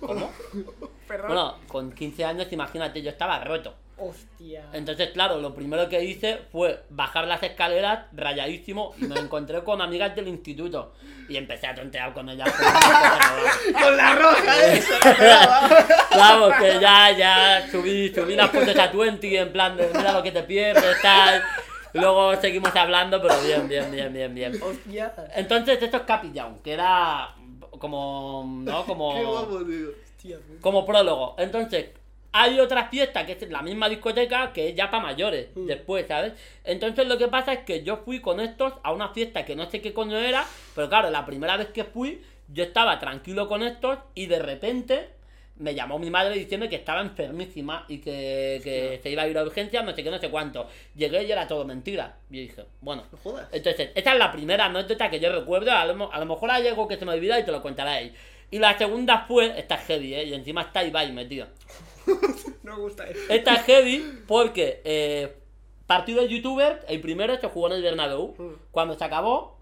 ¿cómo? 0.00 0.30
Perdón. 1.08 1.26
Bueno, 1.28 1.58
con 1.68 1.92
15 1.92 2.24
años, 2.24 2.46
imagínate, 2.50 3.02
yo 3.02 3.10
estaba 3.10 3.42
roto. 3.44 3.74
Hostia. 3.96 4.64
Entonces, 4.72 5.10
claro, 5.10 5.38
lo 5.40 5.54
primero 5.54 5.88
que 5.88 6.02
hice 6.02 6.40
fue 6.50 6.82
bajar 6.90 7.28
las 7.28 7.42
escaleras 7.42 8.06
rayadísimo 8.12 8.94
y 8.98 9.04
me 9.04 9.20
encontré 9.20 9.62
con 9.62 9.80
amigas 9.80 10.16
del 10.16 10.28
instituto. 10.28 10.94
Y 11.28 11.36
empecé 11.36 11.68
a 11.68 11.74
tontear 11.74 12.12
con 12.12 12.28
ellas. 12.28 12.50
con 13.72 13.96
la 13.96 14.14
roja, 14.16 14.66
eh. 14.66 14.82
Vamos, 16.10 16.54
que 16.60 16.80
ya, 16.80 17.12
ya 17.12 17.68
subí, 17.70 18.12
subí 18.12 18.34
las 18.34 18.50
fotos 18.50 18.76
a 18.76 18.90
Twenty 18.90 19.36
en 19.36 19.52
plan 19.52 19.76
de 19.76 19.88
mira 19.94 20.12
lo 20.12 20.22
que 20.22 20.32
te 20.32 20.42
pierdes, 20.42 21.00
tal. 21.00 21.42
Luego 21.94 22.34
seguimos 22.36 22.74
hablando, 22.76 23.20
pero 23.22 23.34
bien, 23.42 23.68
bien, 23.68 23.90
bien, 23.90 24.12
bien, 24.12 24.34
bien. 24.34 24.62
Hostia. 24.62 25.12
Entonces, 25.34 25.80
esto 25.82 25.96
es 25.98 26.02
Capillón, 26.02 26.58
que 26.62 26.72
era 26.72 27.34
como, 27.78 28.44
¿no? 28.64 28.84
Como... 28.84 29.14
Qué 29.14 29.24
guapo, 29.24 29.64
tío. 29.64 29.88
Hostia, 30.16 30.36
puta. 30.38 30.60
como 30.60 30.84
prólogo. 30.86 31.34
Entonces, 31.38 31.86
hay 32.32 32.58
otra 32.58 32.88
fiesta 32.88 33.24
que 33.24 33.32
es 33.32 33.48
la 33.50 33.62
misma 33.62 33.88
discoteca 33.88 34.52
que 34.52 34.70
es 34.70 34.74
ya 34.74 34.90
para 34.90 35.02
mayores, 35.04 35.48
Mm. 35.54 35.66
después, 35.66 36.06
¿sabes? 36.08 36.32
Entonces 36.64 37.06
lo 37.06 37.16
que 37.16 37.28
pasa 37.28 37.52
es 37.52 37.60
que 37.60 37.84
yo 37.84 37.98
fui 37.98 38.20
con 38.20 38.40
estos 38.40 38.72
a 38.82 38.92
una 38.92 39.10
fiesta 39.10 39.44
que 39.44 39.54
no 39.54 39.70
sé 39.70 39.80
qué 39.80 39.92
coño 39.92 40.18
era, 40.18 40.44
pero 40.74 40.88
claro, 40.88 41.10
la 41.10 41.24
primera 41.24 41.56
vez 41.56 41.68
que 41.68 41.84
fui, 41.84 42.20
yo 42.48 42.64
estaba 42.64 42.98
tranquilo 42.98 43.46
con 43.48 43.62
estos 43.62 43.98
y 44.16 44.26
de 44.26 44.40
repente 44.40 45.10
me 45.56 45.74
llamó 45.74 45.98
mi 45.98 46.10
madre 46.10 46.34
diciendo 46.34 46.68
que 46.68 46.76
estaba 46.76 47.00
enfermísima 47.00 47.84
y 47.88 47.98
que, 47.98 48.60
que 48.64 48.98
se 49.02 49.10
iba 49.10 49.22
a 49.22 49.28
ir 49.28 49.38
a 49.38 49.42
urgencias, 49.44 49.84
no 49.84 49.94
sé 49.94 50.02
qué, 50.02 50.10
no 50.10 50.18
sé 50.18 50.28
cuánto. 50.30 50.66
Llegué 50.96 51.24
y 51.24 51.30
era 51.32 51.46
todo 51.46 51.64
mentira. 51.64 52.16
Y 52.30 52.36
yo 52.36 52.42
dije, 52.42 52.64
bueno, 52.80 53.04
No 53.12 53.18
jodas. 53.18 53.48
entonces, 53.52 53.90
esta 53.94 54.12
es 54.12 54.18
la 54.18 54.32
primera 54.32 54.64
anécdota 54.66 55.08
que 55.10 55.20
yo 55.20 55.30
recuerdo. 55.32 55.70
A 55.70 55.84
lo, 55.86 56.12
a 56.12 56.18
lo 56.18 56.26
mejor 56.26 56.50
hay 56.50 56.66
algo 56.66 56.88
que 56.88 56.96
se 56.96 57.04
me 57.04 57.12
olvida 57.12 57.38
y 57.38 57.44
te 57.44 57.52
lo 57.52 57.62
contaré 57.62 57.90
ahí. 57.90 58.14
Y 58.50 58.58
la 58.58 58.76
segunda 58.76 59.24
fue, 59.26 59.58
esta 59.58 59.76
es 59.76 59.82
heavy, 59.86 60.14
¿eh? 60.14 60.24
Y 60.24 60.34
encima 60.34 60.62
está 60.62 60.84
Ibai 60.84 61.12
metido. 61.12 61.46
No 62.62 62.76
me 62.76 62.82
gusta 62.82 63.06
eso. 63.08 63.20
Esta 63.28 63.54
es 63.56 63.62
heavy 63.64 64.20
porque 64.26 64.80
eh, 64.84 65.36
partido 65.86 66.22
de 66.22 66.28
youtuber, 66.28 66.84
el 66.88 67.00
primero 67.00 67.38
se 67.38 67.46
jugó 67.48 67.66
en 67.68 67.74
el 67.74 67.82
Bernabéu. 67.82 68.34
Mm. 68.38 68.52
Cuando 68.70 68.94
se 68.94 69.04
acabó, 69.04 69.58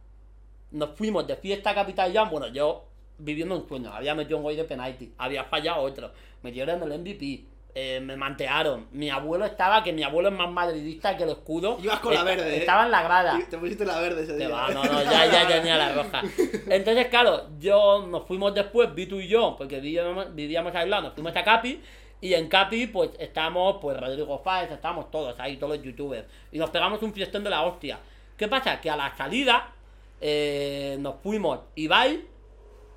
nos 0.71 0.97
fuimos 0.97 1.27
de 1.27 1.37
fiesta 1.37 1.71
a 1.71 1.75
Capital 1.75 2.13
Jam. 2.13 2.31
Bueno, 2.31 2.49
yo 2.49 2.85
viviendo 3.23 3.57
un 3.57 3.67
sueño, 3.69 3.93
había 3.93 4.15
metido 4.15 4.37
un 4.39 4.43
gol 4.45 4.57
de 4.57 4.65
penalti, 4.65 5.13
había 5.19 5.45
fallado 5.45 5.83
otro, 5.83 6.11
me 6.43 6.51
dieron 6.53 6.83
el 6.83 6.99
MVP. 7.01 7.45
eh, 7.75 8.01
me 8.01 8.17
mantearon. 8.19 8.87
Mi 8.93 9.09
abuelo 9.09 9.47
estaba, 9.47 9.83
que 9.83 9.95
mi 9.95 10.03
abuelo 10.03 10.29
es 10.29 10.35
más 10.35 10.51
madridista 10.51 11.17
que 11.17 11.23
el 11.23 11.31
escudo. 11.31 11.79
Ibas 11.83 12.01
con 12.01 12.13
la 12.13 12.23
verde, 12.23 12.57
¿eh? 12.57 12.59
Estaba 12.59 12.85
en 12.85 12.91
la 12.91 13.03
grada. 13.03 13.39
Te 13.49 13.57
pusiste 13.57 13.87
la 13.87 13.99
verde 13.99 14.25
ese 14.25 14.33
Te 14.33 14.39
día. 14.41 14.49
va, 14.51 14.69
no, 14.71 14.85
no, 14.85 15.03
ya, 15.03 15.25
ya 15.25 15.49
tenía 15.49 15.79
la 15.79 15.95
roja. 15.95 16.21
Entonces, 16.69 17.07
claro, 17.07 17.47
yo 17.59 18.07
nos 18.11 18.27
fuimos 18.27 18.53
después, 18.55 18.95
Vito 18.95 19.19
y 19.19 19.27
yo, 19.27 19.55
porque 19.57 19.81
vivíamos, 19.81 20.35
vivíamos 20.35 20.75
aislados, 20.75 21.05
nos 21.05 21.15
fuimos 21.15 21.35
a 21.35 21.43
Capi. 21.43 21.81
Y 22.21 22.35
en 22.35 22.49
Capi, 22.49 22.89
pues 22.89 23.09
estamos, 23.19 23.79
pues 23.81 23.99
Rodrigo 23.99 24.39
Fáez, 24.45 24.71
estamos 24.71 25.11
todos 25.11 25.35
ahí, 25.41 25.57
todos 25.57 25.77
los 25.77 25.83
youtubers. 25.85 26.27
Y 26.53 26.59
nos 26.59 26.69
pegamos 26.69 27.01
un 27.03 27.15
fiestón 27.15 27.43
de 27.43 27.49
la 27.49 27.63
hostia. 27.63 27.99
¿Qué 28.37 28.49
pasa? 28.49 28.83
Que 28.83 28.91
a 28.91 28.97
la 28.97 29.17
salida 29.17 29.73
eh, 30.21 30.97
nos 31.01 31.15
fuimos 31.23 31.61
Ibai, 31.75 32.23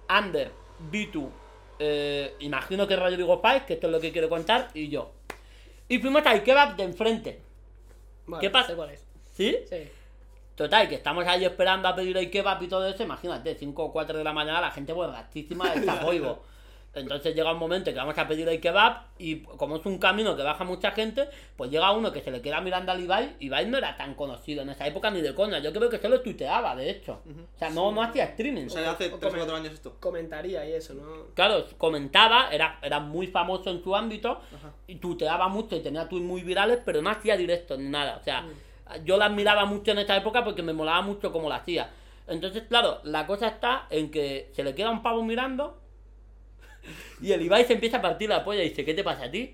Ander, 0.07 0.51
Vitu, 0.91 1.31
eh, 1.79 2.35
imagino 2.39 2.87
que 2.87 2.95
Rodrigo 2.95 3.39
Fáez, 3.39 3.63
que 3.63 3.73
esto 3.73 3.87
es 3.87 3.93
lo 3.93 3.99
que 3.99 4.11
quiero 4.11 4.29
contar, 4.29 4.69
y 4.73 4.89
yo. 4.89 5.11
Y 5.87 5.99
fuimos 5.99 6.25
al 6.25 6.43
kebab 6.43 6.75
de 6.75 6.83
enfrente. 6.83 7.41
¿Qué 8.39 8.49
pasa? 8.49 8.75
cuál 8.75 8.91
es. 8.91 9.05
¿Sí? 9.33 9.57
Sí. 9.69 9.89
Total, 10.55 10.87
que 10.87 10.95
estamos 10.95 11.27
ahí 11.27 11.43
esperando 11.43 11.87
a 11.87 11.95
pedir 11.95 12.17
el 12.17 12.31
kebab 12.31 12.63
y 12.63 12.67
todo 12.67 12.87
eso. 12.87 13.03
Imagínate, 13.03 13.55
5 13.55 13.83
o 13.83 13.91
4 13.91 14.17
de 14.17 14.23
la 14.23 14.33
mañana, 14.33 14.61
la 14.61 14.71
gente 14.71 14.93
borrachísima 14.93 15.73
está 15.75 15.95
boibo. 16.01 16.43
Entonces 16.95 17.35
llega 17.35 17.51
un 17.51 17.59
momento 17.59 17.91
que 17.91 17.97
vamos 17.97 18.17
a 18.17 18.27
pedir 18.27 18.47
el 18.47 18.59
kebab 18.61 19.03
y 19.19 19.41
como 19.41 19.75
es 19.75 19.85
un 19.85 19.97
camino 19.97 20.35
que 20.35 20.43
baja 20.43 20.63
mucha 20.63 20.91
gente, 20.91 21.27
pues 21.57 21.69
llega 21.69 21.91
uno 21.91 22.11
que 22.11 22.21
se 22.21 22.31
le 22.31 22.41
queda 22.41 22.61
mirando 22.61 22.91
al 22.91 23.01
Ibai. 23.01 23.35
Ibai 23.39 23.65
no 23.67 23.77
era 23.77 23.97
tan 23.97 24.15
conocido 24.15 24.61
en 24.63 24.69
esa 24.69 24.87
época 24.87 25.11
ni 25.11 25.21
de 25.21 25.35
coña. 25.35 25.59
Yo 25.59 25.73
creo 25.73 25.89
que 25.89 25.99
solo 25.99 26.21
tuiteaba, 26.21 26.75
de 26.75 26.89
hecho. 26.89 27.21
O 27.55 27.57
sea, 27.59 27.69
no, 27.69 27.91
no 27.91 28.01
hacía 28.01 28.23
streaming. 28.25 28.67
O 28.67 28.69
sea, 28.69 28.91
hace 28.91 29.11
O 29.13 29.17
3 29.17 29.23
o 29.23 29.27
come- 29.27 29.37
4 29.39 29.55
años 29.57 29.73
esto. 29.73 29.97
Comentaría 29.99 30.65
y 30.67 30.73
eso, 30.73 30.93
¿no? 30.93 31.03
Claro, 31.33 31.65
comentaba, 31.77 32.49
era, 32.51 32.79
era 32.81 32.99
muy 32.99 33.27
famoso 33.27 33.69
en 33.69 33.83
su 33.83 33.95
ámbito 33.95 34.39
Ajá. 34.55 34.71
y 34.87 34.95
tuteaba 34.95 35.47
mucho 35.49 35.75
y 35.75 35.81
tenía 35.81 36.07
tweets 36.07 36.25
muy 36.25 36.43
virales, 36.43 36.79
pero 36.85 37.01
no 37.01 37.09
hacía 37.09 37.35
directos 37.37 37.77
ni 37.77 37.89
nada. 37.89 38.17
O 38.17 38.23
sea, 38.23 38.45
yo 39.03 39.17
la 39.17 39.25
admiraba 39.25 39.65
mucho 39.65 39.91
en 39.91 39.97
esa 39.99 40.15
época 40.15 40.43
porque 40.43 40.61
me 40.63 40.71
molaba 40.73 41.01
mucho 41.01 41.31
cómo 41.31 41.49
lo 41.49 41.55
hacía. 41.55 41.89
Entonces, 42.27 42.63
claro, 42.69 43.01
la 43.03 43.27
cosa 43.27 43.47
está 43.47 43.85
en 43.89 44.09
que 44.09 44.49
se 44.53 44.63
le 44.63 44.73
queda 44.73 44.89
un 44.89 45.03
pavo 45.03 45.21
mirando 45.23 45.77
y 47.21 47.31
el 47.31 47.41
Ibai 47.41 47.65
se 47.65 47.73
empieza 47.73 47.97
a 47.97 48.01
partir 48.01 48.29
la 48.29 48.43
polla 48.43 48.63
y 48.63 48.69
dice, 48.69 48.83
¿qué 48.85 48.93
te 48.93 49.03
pasa 49.03 49.25
a 49.25 49.31
ti? 49.31 49.53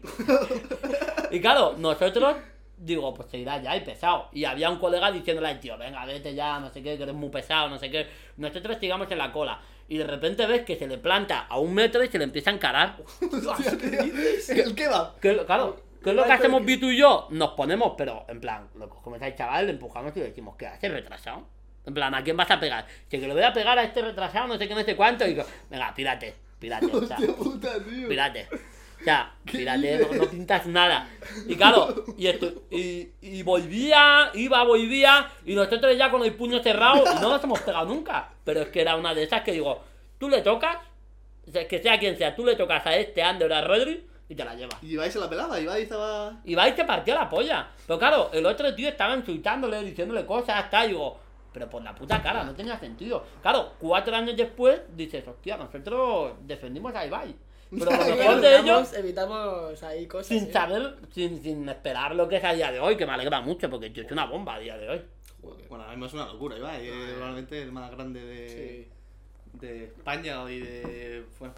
y 1.31 1.39
claro, 1.39 1.75
nosotros, 1.77 2.35
digo, 2.77 3.13
pues 3.13 3.29
se 3.29 3.37
irá 3.37 3.61
ya 3.61 3.75
y 3.75 3.81
pesado. 3.81 4.29
Y 4.33 4.45
había 4.45 4.69
un 4.69 4.77
colega 4.79 5.11
diciéndole 5.11 5.55
tío, 5.55 5.77
venga, 5.77 6.05
vete 6.05 6.33
ya, 6.35 6.59
no 6.59 6.69
sé 6.71 6.81
qué, 6.81 6.97
que 6.97 7.03
eres 7.03 7.15
muy 7.15 7.29
pesado, 7.29 7.69
no 7.69 7.77
sé 7.77 7.89
qué. 7.91 8.07
Nosotros 8.37 8.77
sigamos 8.79 9.09
en 9.11 9.17
la 9.17 9.31
cola. 9.31 9.59
Y 9.87 9.97
de 9.97 10.05
repente 10.07 10.45
ves 10.45 10.61
que 10.63 10.77
se 10.77 10.87
le 10.87 10.97
planta 10.97 11.47
a 11.49 11.59
un 11.59 11.73
metro 11.73 12.03
y 12.03 12.07
se 12.07 12.17
le 12.17 12.23
empieza 12.23 12.49
a 12.49 12.53
encarar. 12.53 12.95
Hostia, 13.21 13.77
tío. 13.77 14.63
El 14.63 14.75
kebab. 14.75 15.19
Que, 15.19 15.33
lo- 15.33 15.45
claro, 15.45 15.81
¿qué 16.03 16.11
es 16.11 16.15
lo 16.15 16.23
que 16.23 16.31
hacemos 16.31 16.63
Vito 16.65 16.89
y 16.89 16.97
yo? 16.97 17.27
Nos 17.29 17.51
ponemos, 17.51 17.93
pero 17.97 18.25
en 18.29 18.39
plan, 18.39 18.69
lo 18.75 18.89
cogemos 18.89 19.21
al 19.21 19.35
chaval, 19.35 19.65
le 19.65 19.73
empujamos 19.73 20.15
y 20.15 20.19
le 20.19 20.25
decimos, 20.27 20.55
¿qué 20.57 20.67
haces, 20.67 20.91
retrasado? 20.91 21.45
En 21.85 21.93
plan, 21.93 22.13
¿a 22.13 22.23
quién 22.23 22.37
vas 22.37 22.49
a 22.51 22.59
pegar? 22.59 22.85
Que, 23.09 23.19
que 23.19 23.27
le 23.27 23.33
voy 23.33 23.43
a 23.43 23.51
pegar 23.53 23.77
a 23.77 23.83
este 23.83 24.01
retrasado, 24.01 24.47
no 24.47 24.57
sé 24.57 24.67
qué, 24.67 24.75
no 24.75 24.83
sé 24.83 24.95
cuánto. 24.95 25.25
Y 25.25 25.29
digo, 25.29 25.43
venga, 25.69 25.93
pírate, 25.95 26.35
pírate, 26.61 26.85
o 26.85 27.05
sea, 27.05 27.17
puta, 27.17 27.73
tío. 27.83 28.07
pírate. 28.07 28.47
O 29.01 29.03
sea, 29.03 29.33
pírate, 29.45 29.97
no, 29.97 30.13
no 30.13 30.29
pintas 30.29 30.67
nada. 30.67 31.09
Y 31.47 31.55
claro, 31.55 32.05
y, 32.17 32.27
esto, 32.27 32.53
y, 32.69 33.09
y 33.21 33.43
volvía, 33.43 34.29
iba, 34.35 34.63
volvía, 34.63 35.29
y 35.45 35.55
nosotros 35.55 35.97
ya 35.97 36.11
con 36.11 36.23
el 36.23 36.35
puño 36.35 36.61
cerrado, 36.61 37.03
y 37.03 37.21
no 37.21 37.29
nos 37.29 37.43
hemos 37.43 37.59
pegado 37.61 37.85
nunca. 37.87 38.29
Pero 38.45 38.61
es 38.61 38.69
que 38.69 38.81
era 38.81 38.95
una 38.95 39.13
de 39.13 39.23
esas 39.23 39.41
que 39.41 39.51
digo, 39.51 39.83
tú 40.19 40.29
le 40.29 40.41
tocas, 40.41 40.77
que 41.67 41.81
sea 41.81 41.99
quien 41.99 42.15
sea, 42.17 42.35
tú 42.35 42.45
le 42.45 42.55
tocas 42.55 42.85
a 42.85 42.95
este 42.95 43.23
Ander 43.23 43.51
o 43.51 43.55
a 43.55 43.61
Rodri, 43.61 44.05
y 44.29 44.35
te 44.35 44.45
la 44.45 44.55
llevas. 44.55 44.77
Y 44.81 44.93
Ibai 44.93 45.11
se 45.11 45.19
la 45.19 45.29
pelaba, 45.29 45.59
Ibai 45.59 45.81
estaba. 45.81 46.39
Y 46.45 46.55
te 46.55 46.85
partió 46.85 47.15
la 47.15 47.29
polla. 47.29 47.67
Pero 47.85 47.99
claro, 47.99 48.29
el 48.31 48.45
otro 48.45 48.73
tío 48.73 48.87
estaba 48.87 49.13
insultándole, 49.13 49.83
diciéndole 49.83 50.25
cosas, 50.25 50.63
hasta 50.63 50.83
digo, 50.83 51.19
pero 51.53 51.69
por 51.69 51.81
la 51.83 51.93
puta 51.95 52.21
cara, 52.21 52.43
no 52.43 52.53
tenía 52.55 52.77
sentido. 52.79 53.23
Claro, 53.41 53.73
cuatro 53.79 54.15
años 54.15 54.35
después 54.37 54.81
dices, 54.95 55.27
hostia, 55.27 55.57
nosotros 55.57 56.33
defendimos 56.43 56.93
a 56.95 57.05
Ibai. 57.05 57.35
Pero 57.69 57.85
lo 57.91 58.15
mejor 58.15 58.41
de 58.41 58.59
ellos, 58.59 58.93
Evitamos, 58.93 59.81
ahí 59.83 60.07
cosas. 60.07 60.27
sin 60.27 60.49
¿eh? 60.49 60.51
saber, 60.51 60.95
sin, 61.11 61.41
sin 61.41 61.67
esperar 61.69 62.15
lo 62.15 62.27
que 62.27 62.37
es 62.37 62.43
a 62.43 62.53
día 62.53 62.71
de 62.71 62.79
hoy, 62.79 62.97
que 62.97 63.05
me 63.05 63.13
alegra 63.13 63.41
mucho, 63.41 63.69
porque 63.69 63.91
yo 63.91 64.03
soy 64.03 64.13
una 64.13 64.25
bomba 64.25 64.55
a 64.55 64.59
día 64.59 64.77
de 64.77 64.89
hoy. 64.89 65.01
Bueno, 65.41 65.83
ahora 65.83 65.91
mismo 65.91 66.05
es 66.05 66.13
una 66.13 66.25
locura, 66.25 66.57
Ibai. 66.57 66.87
Es 66.87 67.13
probablemente 67.13 67.61
el 67.61 67.71
más 67.71 67.91
grande 67.91 68.23
de, 68.23 68.49
Sí. 68.49 69.00
De 69.53 69.85
España 69.85 70.49
y 70.51 70.59
de. 70.59 71.25
Bueno. 71.39 71.53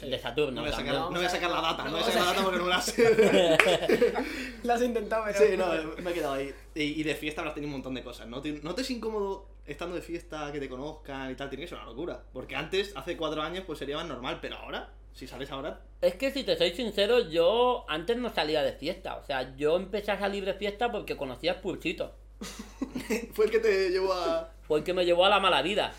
De 0.00 0.18
Saturno. 0.18 0.52
no 0.56 0.60
voy, 0.62 0.70
a 0.70 0.74
sacar, 0.74 0.94
no 0.94 1.10
voy 1.10 1.24
a 1.24 1.28
sacar 1.28 1.50
la 1.50 1.60
data, 1.60 1.84
no 1.84 1.92
voy 1.92 2.00
a 2.00 2.04
sacar 2.04 2.20
la 2.22 2.26
data 2.32 2.42
porque 2.42 2.58
no 2.58 2.66
la 2.66 2.80
sé. 2.80 3.56
Lo 4.64 4.72
has 4.72 4.82
intentado, 4.82 5.24
pero. 5.26 5.38
Sí, 5.38 5.56
no, 5.56 6.02
me 6.02 6.10
he 6.10 6.14
quedado 6.14 6.34
ahí. 6.34 6.52
Y, 6.74 6.82
y 7.00 7.02
de 7.04 7.14
fiesta 7.14 7.42
habrás 7.42 7.54
tenido 7.54 7.68
un 7.68 7.74
montón 7.74 7.94
de 7.94 8.02
cosas, 8.02 8.26
¿no? 8.26 8.40
Te- 8.40 8.60
¿No 8.62 8.74
te 8.74 8.82
es 8.82 8.90
incómodo 8.90 9.46
estando 9.66 9.94
de 9.94 10.02
fiesta, 10.02 10.50
que 10.52 10.58
te 10.58 10.68
conozcan 10.68 11.30
y 11.30 11.34
tal? 11.36 11.48
Tiene 11.48 11.64
que 11.64 11.68
ser 11.68 11.78
una 11.78 11.86
locura. 11.86 12.22
Porque 12.32 12.56
antes, 12.56 12.92
hace 12.96 13.16
cuatro 13.16 13.40
años, 13.42 13.64
pues 13.66 13.78
sería 13.78 13.96
más 13.96 14.06
normal, 14.06 14.38
pero 14.42 14.56
ahora, 14.56 14.90
si 15.12 15.26
sales 15.28 15.50
ahora, 15.52 15.80
Es 16.00 16.14
que 16.16 16.32
si 16.32 16.42
te 16.42 16.56
soy 16.56 16.72
sincero, 16.74 17.28
yo 17.30 17.84
antes 17.88 18.16
no 18.16 18.34
salía 18.34 18.62
de 18.62 18.72
fiesta. 18.72 19.16
O 19.16 19.22
sea, 19.24 19.54
yo 19.56 19.76
empecé 19.76 20.10
a 20.10 20.18
salir 20.18 20.44
de 20.44 20.54
fiesta 20.54 20.90
porque 20.90 21.16
conocía 21.16 21.52
a 21.52 21.54
Expulsito. 21.54 22.16
fue 23.32 23.44
el 23.46 23.50
que 23.50 23.60
te 23.60 23.90
llevó 23.90 24.12
a. 24.12 24.50
Fue 24.66 24.78
el 24.78 24.84
que 24.84 24.92
me 24.92 25.04
llevó 25.04 25.24
a 25.24 25.28
la 25.28 25.38
mala 25.40 25.62
vida. 25.62 25.92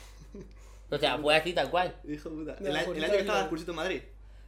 O 0.96 1.00
sea, 1.00 1.18
fue 1.18 1.36
así 1.36 1.54
tal 1.54 1.70
cual. 1.70 1.94
Hijo 2.08 2.30
de 2.30 2.36
puta. 2.36 2.56
El, 2.60 2.68
el 2.68 3.04
año 3.04 3.12
que 3.12 3.20
estaba 3.20 3.42
el 3.42 3.50
cursito 3.50 3.72
en 3.72 3.78
Madrid. 3.78 4.02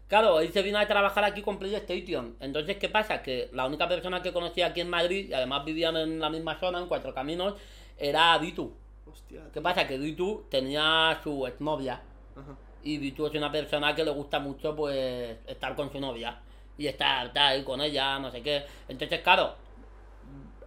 Claro, 0.07 0.39
él 0.39 0.53
se 0.53 0.61
vino 0.61 0.79
a 0.79 0.87
trabajar 0.87 1.25
aquí 1.25 1.41
con 1.41 1.59
PlayStation. 1.59 2.37
Entonces, 2.39 2.77
¿qué 2.77 2.87
pasa? 2.87 3.21
Que 3.21 3.49
la 3.51 3.65
única 3.65 3.89
persona 3.89 4.21
que 4.21 4.31
conocía 4.31 4.67
aquí 4.67 4.79
en 4.79 4.89
Madrid, 4.89 5.27
y 5.29 5.33
además 5.33 5.65
vivían 5.65 5.97
en 5.97 6.19
la 6.19 6.29
misma 6.29 6.57
zona, 6.59 6.79
en 6.79 6.87
Cuatro 6.87 7.13
Caminos, 7.13 7.55
era 7.97 8.37
Vitu. 8.37 8.73
Hostia. 9.11 9.41
¿Qué 9.53 9.61
pasa? 9.61 9.85
Que 9.85 9.97
Vitu 9.97 10.45
tenía 10.49 11.19
su 11.21 11.45
exnovia. 11.45 12.01
Ajá. 12.35 12.55
Y 12.83 12.97
Vitu 12.99 13.27
es 13.27 13.33
una 13.33 13.51
persona 13.51 13.93
que 13.93 14.05
le 14.05 14.11
gusta 14.11 14.39
mucho, 14.39 14.73
pues, 14.73 15.37
estar 15.45 15.75
con 15.75 15.91
su 15.91 15.99
novia. 15.99 16.39
Y 16.77 16.87
estar, 16.87 17.27
estar 17.27 17.47
ahí 17.47 17.63
con 17.63 17.81
ella, 17.81 18.17
no 18.19 18.31
sé 18.31 18.41
qué. 18.41 18.63
Entonces, 18.87 19.19
claro, 19.19 19.55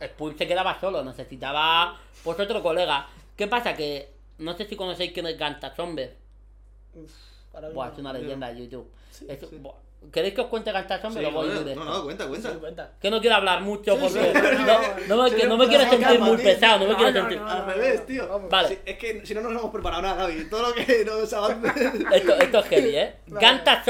Spurs 0.01 0.37
se 0.37 0.47
quedaba 0.47 0.79
solo, 0.79 1.03
necesitaba, 1.03 1.99
pues, 2.23 2.39
otro 2.39 2.63
colega. 2.63 3.09
¿Qué 3.37 3.47
pasa? 3.47 3.75
Que, 3.75 4.20
no 4.41 4.57
sé 4.57 4.67
si 4.67 4.77
conocéis 4.77 5.13
quién 5.13 5.27
es 5.27 5.39
Ganta. 5.39 5.73
Uf, 6.95 7.11
Buah, 7.73 7.89
es 7.93 7.99
una 7.99 8.13
leyenda 8.13 8.53
de 8.53 8.61
YouTube. 8.63 8.91
Es- 9.29 9.41
sí. 9.49 9.57
buah, 9.57 9.75
¿Queréis 10.11 10.33
que 10.35 10.41
os 10.41 10.47
cuente 10.47 10.73
Ganta 10.73 10.97
Sí, 10.99 11.19
no, 11.21 11.31
no, 11.31 11.85
no, 11.85 12.05
cuenta, 12.05 12.27
cuenta. 12.27 12.53
Sí, 12.53 12.59
cuenta. 12.59 12.93
Que 12.99 13.11
no 13.11 13.21
quiero 13.21 13.37
hablar 13.37 13.61
mucho 13.61 13.95
Sí, 13.95 14.01
porque 14.01 14.33
sí, 14.33 14.63
no, 14.67 15.17
no 15.17 15.23
me, 15.25 15.31
que 15.37 15.47
no 15.47 15.57
me 15.59 15.69
quiero 15.69 15.85
sentir 15.85 16.07
calma, 16.07 16.27
muy 16.27 16.37
tío. 16.37 16.45
pesado, 16.47 16.79
no 16.79 16.85
me 16.87 16.93
No, 16.93 16.97
quiero 16.97 17.13
no, 17.13 17.21
sentir... 17.21 17.39
no, 17.41 17.51
Al 17.51 17.67
revés, 17.67 18.07
tío. 18.07 18.29
Vamos. 18.29 18.51
Vale. 18.51 18.79
Es 18.87 18.97
que 18.99 19.27
si 19.27 19.35
no, 19.35 19.43
no 19.43 19.51
nos 19.51 19.61
hemos 19.61 19.73
preparado 19.73 20.01
nada, 20.03 20.27
Gaby. 20.27 20.49
Todo 20.49 20.69
lo 20.69 20.75
que 20.75 21.05
nos 21.05 21.31
avance. 21.35 21.69
Esto, 22.15 22.35
esto 22.39 22.59
es 22.61 22.67
heavy, 22.67 22.97
¿eh? 22.97 23.17
Vale. 23.27 23.47
Ganta 23.47 23.83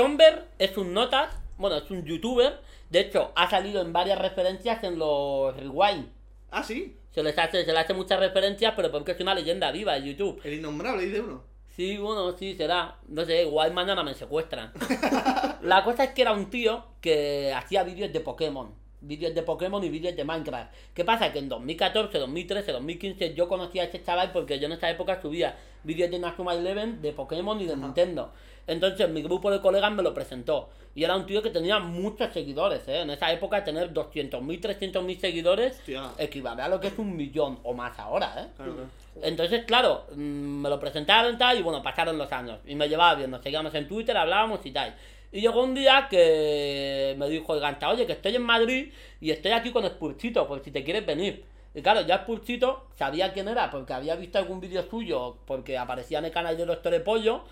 es 0.59 0.77
un 0.77 0.93
notas, 0.93 1.33
bueno, 1.59 1.77
es 1.77 1.89
un 1.91 2.05
youtuber. 2.05 2.59
De 2.91 3.01
hecho, 3.01 3.31
ha 3.37 3.49
salido 3.49 3.81
en 3.81 3.93
varias 3.93 4.19
referencias 4.19 4.83
en 4.83 4.99
los 4.99 5.57
Rewind. 5.57 6.09
ah, 6.51 6.63
sí. 6.65 6.97
Se 7.11 7.23
les 7.23 7.37
hace, 7.37 7.65
se 7.65 7.73
le 7.73 7.79
hace 7.79 7.93
muchas 7.93 8.21
referencias, 8.21 8.73
pero 8.77 8.91
porque 8.91 9.13
es 9.13 9.21
una 9.21 9.35
leyenda 9.35 9.73
viva 9.73 9.95
de 9.95 10.09
YouTube. 10.09 10.41
El 10.45 10.55
innombrable, 10.55 11.07
dice 11.07 11.21
uno. 11.21 11.43
Sí, 11.75 11.97
bueno, 11.99 12.37
sí, 12.37 12.55
será. 12.55 12.99
No 13.09 13.25
sé, 13.25 13.43
igual 13.43 13.73
mañana 13.73 14.03
me 14.03 14.15
secuestran. 14.15 14.73
La 15.63 15.83
cosa 15.83 16.05
es 16.05 16.11
que 16.11 16.23
era 16.23 16.33
un 16.33 16.51
tío 16.51 16.85
que 17.01 17.53
hacía 17.55 17.83
vídeos 17.85 18.13
de 18.13 18.21
Pokémon. 18.21 18.75
Vídeos 19.01 19.35
de 19.35 19.43
Pokémon 19.43 19.83
y 19.83 19.89
vídeos 19.89 20.15
de 20.15 20.25
Minecraft. 20.25 20.73
¿Qué 20.93 21.05
pasa? 21.05 21.33
Que 21.33 21.39
en 21.39 21.49
2014, 21.49 22.19
2013, 22.19 22.73
2015 22.73 23.35
yo 23.35 23.49
conocí 23.49 23.79
a 23.79 23.85
este 23.85 24.03
chaval 24.03 24.31
porque 24.31 24.59
yo 24.59 24.67
en 24.67 24.73
esa 24.73 24.91
época 24.91 25.21
subía 25.23 25.57
vídeos 25.83 26.11
de 26.11 26.17
Inazuma 26.17 26.55
Eleven, 26.55 27.01
de 27.01 27.13
Pokémon 27.13 27.59
y 27.61 27.67
de 27.67 27.77
Nintendo. 27.77 28.33
Entonces 28.71 29.09
mi 29.09 29.21
grupo 29.21 29.51
de 29.51 29.61
colegas 29.61 29.91
me 29.91 30.01
lo 30.01 30.15
presentó. 30.15 30.69
Y 30.95 31.03
era 31.03 31.17
un 31.17 31.27
tío 31.27 31.43
que 31.43 31.51
tenía 31.51 31.81
muchos 31.81 32.33
seguidores, 32.33 32.87
¿eh? 32.87 33.01
En 33.01 33.11
esa 33.11 33.33
época 33.33 33.65
tener 33.65 33.93
200.000, 33.93 34.41
300.000 34.61 35.19
seguidores 35.19 35.79
Hostia. 35.79 36.11
equivale 36.19 36.63
a 36.63 36.69
lo 36.69 36.79
que 36.79 36.87
es 36.87 36.99
un 36.99 37.17
millón 37.17 37.59
o 37.65 37.75
más 37.75 37.99
ahora, 37.99 38.33
¿eh? 38.39 38.47
Claro. 38.57 38.75
Entonces, 39.23 39.65
claro, 39.65 40.07
mm, 40.15 40.63
me 40.63 40.69
lo 40.69 40.79
presentaron 40.79 41.37
tal 41.37 41.59
y 41.59 41.63
bueno, 41.63 41.83
pasaron 41.83 42.17
los 42.17 42.31
años. 42.31 42.61
Y 42.65 42.77
me 42.77 42.89
llevaba 42.89 43.17
bien, 43.17 43.33
nos 43.33 43.43
seguíamos 43.43 43.75
en 43.75 43.89
Twitter, 43.89 44.17
hablábamos 44.17 44.61
y 44.65 44.71
tal. 44.71 44.95
Y 45.33 45.41
llegó 45.41 45.65
un 45.65 45.75
día 45.75 46.07
que 46.09 47.17
me 47.19 47.29
dijo 47.29 47.55
el 47.55 47.61
Ganta, 47.61 47.89
oye, 47.91 48.07
que 48.07 48.13
estoy 48.13 48.37
en 48.37 48.43
Madrid 48.43 48.93
y 49.21 49.33
estoy 49.33 49.51
aquí 49.51 49.73
con 49.73 49.85
Spurchito, 49.85 50.47
por 50.47 50.63
si 50.63 50.71
te 50.71 50.85
quieres 50.85 51.05
venir. 51.05 51.45
Y 51.75 51.83
claro, 51.83 52.03
ya 52.03 52.19
Spurchito 52.19 52.87
sabía 52.97 53.33
quién 53.33 53.49
era, 53.49 53.69
porque 53.69 53.95
había 53.95 54.15
visto 54.15 54.39
algún 54.39 54.61
vídeo 54.61 54.85
suyo, 54.89 55.39
porque 55.45 55.77
aparecía 55.77 56.21
en 56.21 56.27
el 56.27 56.31
canal 56.31 56.57
de 56.57 56.67
los 56.67 56.83
Torepollo. 56.83 57.43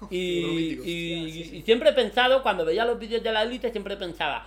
Y, 0.10 0.80
y- 0.82 1.62
siempre 1.62 1.90
he 1.90 1.92
pensado, 1.92 2.42
cuando 2.42 2.64
veía 2.64 2.84
los 2.84 2.98
vídeos 2.98 3.22
de 3.22 3.32
la 3.32 3.42
élite, 3.42 3.70
siempre 3.70 3.96
pensaba, 3.96 4.46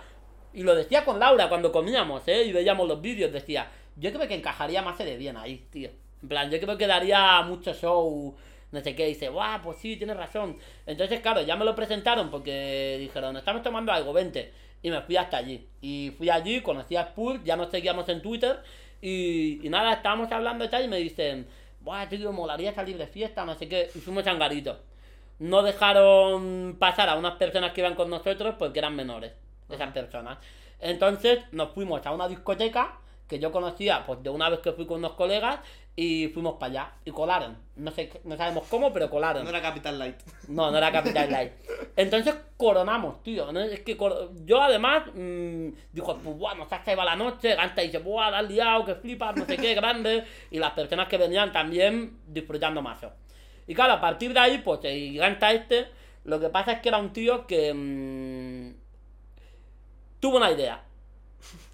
y 0.52 0.62
lo 0.62 0.74
decía 0.74 1.04
con 1.04 1.18
Laura 1.18 1.48
cuando 1.48 1.72
comíamos, 1.72 2.26
¿eh? 2.28 2.44
Y 2.44 2.52
veíamos 2.52 2.88
los 2.88 3.00
vídeos, 3.00 3.32
decía, 3.32 3.70
yo 3.96 4.12
creo 4.12 4.26
que 4.28 4.34
encajaría 4.34 4.82
más 4.82 4.98
de 4.98 5.16
bien 5.16 5.36
ahí, 5.36 5.66
tío. 5.70 5.90
En 6.22 6.28
plan, 6.28 6.50
yo 6.50 6.58
creo 6.60 6.76
que 6.78 6.86
daría 6.86 7.42
mucho 7.42 7.72
show, 7.74 8.34
no 8.72 8.80
sé 8.80 8.94
qué. 8.94 9.06
Y 9.08 9.14
dice, 9.14 9.28
guau, 9.28 9.60
pues 9.62 9.78
sí, 9.78 9.96
tienes 9.96 10.16
razón. 10.16 10.56
Entonces, 10.86 11.20
claro, 11.20 11.42
ya 11.42 11.56
me 11.56 11.64
lo 11.64 11.74
presentaron 11.74 12.30
porque 12.30 12.96
dijeron, 12.98 13.36
estamos 13.36 13.62
tomando 13.62 13.92
algo, 13.92 14.12
vente. 14.12 14.52
Y 14.82 14.90
me 14.90 15.00
fui 15.02 15.16
hasta 15.16 15.36
allí. 15.38 15.66
Y 15.80 16.12
fui 16.16 16.30
allí, 16.30 16.60
conocí 16.62 16.96
a 16.96 17.02
Spurs, 17.02 17.40
ya 17.44 17.56
nos 17.56 17.70
seguíamos 17.70 18.08
en 18.08 18.22
Twitter. 18.22 18.60
Y, 19.00 19.64
y 19.64 19.68
nada, 19.70 19.92
estábamos 19.94 20.30
hablando 20.32 20.64
y 20.64 20.68
tal, 20.68 20.84
y 20.84 20.88
me 20.88 20.96
dicen, 20.98 21.46
buah, 21.80 22.08
tío, 22.08 22.32
molaría 22.32 22.72
salir 22.72 22.96
de 22.98 23.06
fiesta, 23.06 23.44
no 23.44 23.54
sé 23.54 23.68
qué. 23.68 23.90
Y 23.94 24.00
fuimos 24.00 24.26
a 24.26 24.30
Angarito. 24.32 24.78
No 25.38 25.62
dejaron 25.62 26.76
pasar 26.78 27.08
a 27.08 27.14
unas 27.16 27.34
personas 27.34 27.72
que 27.72 27.80
iban 27.80 27.94
con 27.94 28.10
nosotros 28.10 28.54
porque 28.58 28.78
eran 28.80 28.96
menores, 28.96 29.32
esas 29.68 29.92
personas. 29.92 30.38
Entonces 30.80 31.40
nos 31.52 31.70
fuimos 31.72 32.04
a 32.06 32.12
una 32.12 32.28
discoteca 32.28 32.98
que 33.28 33.38
yo 33.38 33.52
conocía 33.52 34.04
pues 34.06 34.22
de 34.22 34.30
una 34.30 34.48
vez 34.48 34.60
que 34.60 34.72
fui 34.72 34.86
con 34.86 34.98
unos 34.98 35.12
colegas 35.12 35.58
y 35.94 36.28
fuimos 36.28 36.54
para 36.54 36.70
allá 36.70 36.92
y 37.04 37.10
colaron. 37.10 37.58
No 37.76 37.90
sé, 37.90 38.10
no 38.24 38.36
sabemos 38.36 38.64
cómo, 38.68 38.92
pero 38.92 39.10
colaron. 39.10 39.42
No 39.44 39.50
era 39.50 39.60
Capital 39.60 39.98
Light. 39.98 40.16
No, 40.48 40.70
no 40.70 40.78
era 40.78 40.90
Capital 40.92 41.28
Light. 41.30 41.52
Entonces 41.96 42.34
coronamos, 42.56 43.22
tío. 43.22 43.52
¿no? 43.52 43.60
Es 43.60 43.80
que 43.80 43.96
cor- 43.96 44.30
yo 44.44 44.62
además 44.62 45.02
mm, 45.12 45.68
dijo, 45.92 46.16
pues 46.16 46.36
bueno, 46.36 46.66
se 46.68 46.74
ha 46.76 46.78
acabado 46.78 47.08
la 47.10 47.16
noche. 47.16 47.54
Ganta 47.54 47.82
dice, 47.82 47.98
buah, 47.98 48.30
la 48.30 48.38
has 48.38 48.48
liado, 48.48 48.84
que 48.84 48.94
flipas, 48.94 49.36
no 49.36 49.44
sé 49.44 49.56
qué, 49.56 49.74
grande. 49.74 50.24
Y 50.50 50.58
las 50.58 50.70
personas 50.72 51.08
que 51.08 51.18
venían 51.18 51.52
también 51.52 52.18
disfrutando 52.28 52.80
más. 52.80 52.98
Y 53.68 53.74
claro, 53.74 53.92
a 53.92 54.00
partir 54.00 54.32
de 54.32 54.40
ahí, 54.40 54.58
pues 54.58 54.80
el 54.82 55.16
Ganta 55.16 55.52
este 55.52 55.86
Lo 56.24 56.40
que 56.40 56.48
pasa 56.48 56.72
es 56.72 56.80
que 56.80 56.88
era 56.88 56.98
un 56.98 57.12
tío 57.12 57.46
que 57.46 57.72
mm, 57.72 58.74
tuvo 60.18 60.38
una 60.38 60.50
idea. 60.50 60.82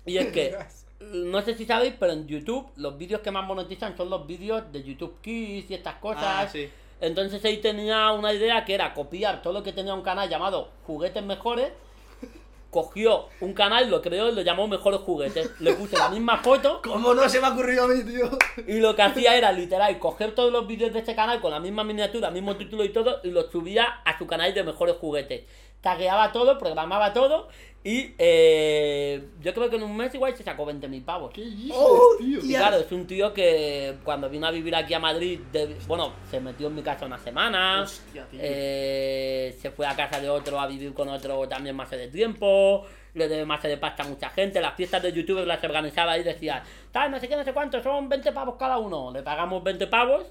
Y 0.04 0.18
es 0.18 0.26
que, 0.32 0.56
no 1.00 1.40
sé 1.40 1.54
si 1.54 1.64
sabéis, 1.64 1.94
pero 1.98 2.12
en 2.12 2.26
YouTube 2.26 2.68
los 2.76 2.98
vídeos 2.98 3.20
que 3.22 3.30
más 3.30 3.46
monetizan 3.46 3.96
son 3.96 4.10
los 4.10 4.26
vídeos 4.26 4.70
de 4.72 4.82
YouTube 4.82 5.20
Kids 5.22 5.70
y 5.70 5.74
estas 5.74 5.94
cosas. 5.96 6.24
Ah, 6.24 6.48
sí. 6.50 6.68
Entonces 7.00 7.44
ahí 7.44 7.58
tenía 7.58 8.10
una 8.12 8.32
idea 8.32 8.64
que 8.64 8.74
era 8.74 8.92
copiar 8.92 9.40
todo 9.40 9.52
lo 9.52 9.62
que 9.62 9.72
tenía 9.72 9.94
un 9.94 10.02
canal 10.02 10.28
llamado 10.28 10.70
Juguetes 10.86 11.22
Mejores. 11.22 11.72
Cogió 12.74 13.28
un 13.40 13.52
canal, 13.52 13.88
lo 13.88 14.02
creó 14.02 14.30
y 14.30 14.34
lo 14.34 14.42
llamó 14.42 14.66
Mejores 14.66 14.98
Juguetes. 15.02 15.48
Le 15.60 15.74
puse 15.74 15.96
la 15.96 16.08
misma 16.08 16.38
foto 16.38 16.80
¿Cómo 16.84 17.14
no 17.14 17.28
se 17.28 17.40
me 17.40 17.46
ha 17.46 17.50
ocurrido 17.52 17.84
a 17.84 17.86
mí, 17.86 18.02
tío? 18.02 18.28
y 18.66 18.80
lo 18.80 18.96
que 18.96 19.02
hacía 19.02 19.36
era 19.36 19.52
literal 19.52 19.96
coger 20.00 20.34
todos 20.34 20.50
los 20.50 20.66
vídeos 20.66 20.92
de 20.92 20.98
este 20.98 21.14
canal 21.14 21.40
con 21.40 21.52
la 21.52 21.60
misma 21.60 21.84
miniatura, 21.84 22.32
mismo 22.32 22.56
título 22.56 22.82
y 22.82 22.88
todo 22.88 23.20
y 23.22 23.30
los 23.30 23.52
subía 23.52 23.84
a 24.04 24.18
su 24.18 24.26
canal 24.26 24.52
de 24.52 24.64
Mejores 24.64 24.96
Juguetes. 24.96 25.44
Tagueaba 25.82 26.32
todo, 26.32 26.58
programaba 26.58 27.12
todo 27.12 27.46
y 27.86 28.14
eh, 28.18 29.28
yo 29.42 29.52
creo 29.52 29.68
que 29.68 29.76
en 29.76 29.82
un 29.82 29.94
mes 29.96 30.14
igual 30.14 30.34
se 30.34 30.42
sacó 30.42 30.64
20.000 30.64 31.04
pavos. 31.04 31.30
¿Qué 31.34 31.42
dices, 31.42 31.76
Oh, 31.78 32.14
tío? 32.18 32.38
Y 32.42 32.48
claro, 32.54 32.78
es 32.78 32.90
un 32.90 33.06
tío 33.06 33.32
que 33.34 33.96
cuando 34.04 34.30
vino 34.30 34.46
a 34.46 34.50
vivir 34.50 34.74
aquí 34.74 34.94
a 34.94 34.98
Madrid, 34.98 35.38
de- 35.52 35.76
bueno, 35.86 36.14
se 36.30 36.40
metió 36.40 36.68
en 36.68 36.74
mi 36.76 36.82
casa 36.82 37.04
una 37.04 37.18
semana, 37.18 37.82
Hostia, 37.82 38.26
tío. 38.30 38.40
eh, 38.42 39.54
se 39.60 39.70
fue 39.70 39.86
a 39.86 39.94
casa 39.94 40.18
de 40.20 40.30
otro 40.30 40.58
a 40.58 40.66
vivir 40.66 40.94
con 40.94 41.08
otro 41.10 41.46
también 41.46 41.76
más 41.76 41.90
de 41.90 42.08
tiempo, 42.08 42.86
le 43.12 43.28
debe 43.28 43.44
más 43.44 43.62
de 43.62 43.76
pasta 43.76 44.02
a 44.02 44.06
mucha 44.08 44.30
gente, 44.30 44.60
las 44.60 44.74
fiestas 44.74 45.02
de 45.02 45.12
youtubers 45.12 45.46
las 45.46 45.62
organizaba 45.62 46.16
y 46.18 46.22
decía, 46.22 46.62
tal, 46.90 47.10
no 47.10 47.20
sé 47.20 47.28
qué, 47.28 47.36
no 47.36 47.44
sé 47.44 47.52
cuánto, 47.52 47.82
son 47.82 48.08
20 48.08 48.32
pavos 48.32 48.56
cada 48.58 48.78
uno, 48.78 49.12
le 49.12 49.22
pagamos 49.22 49.62
20 49.62 49.86
pavos 49.88 50.24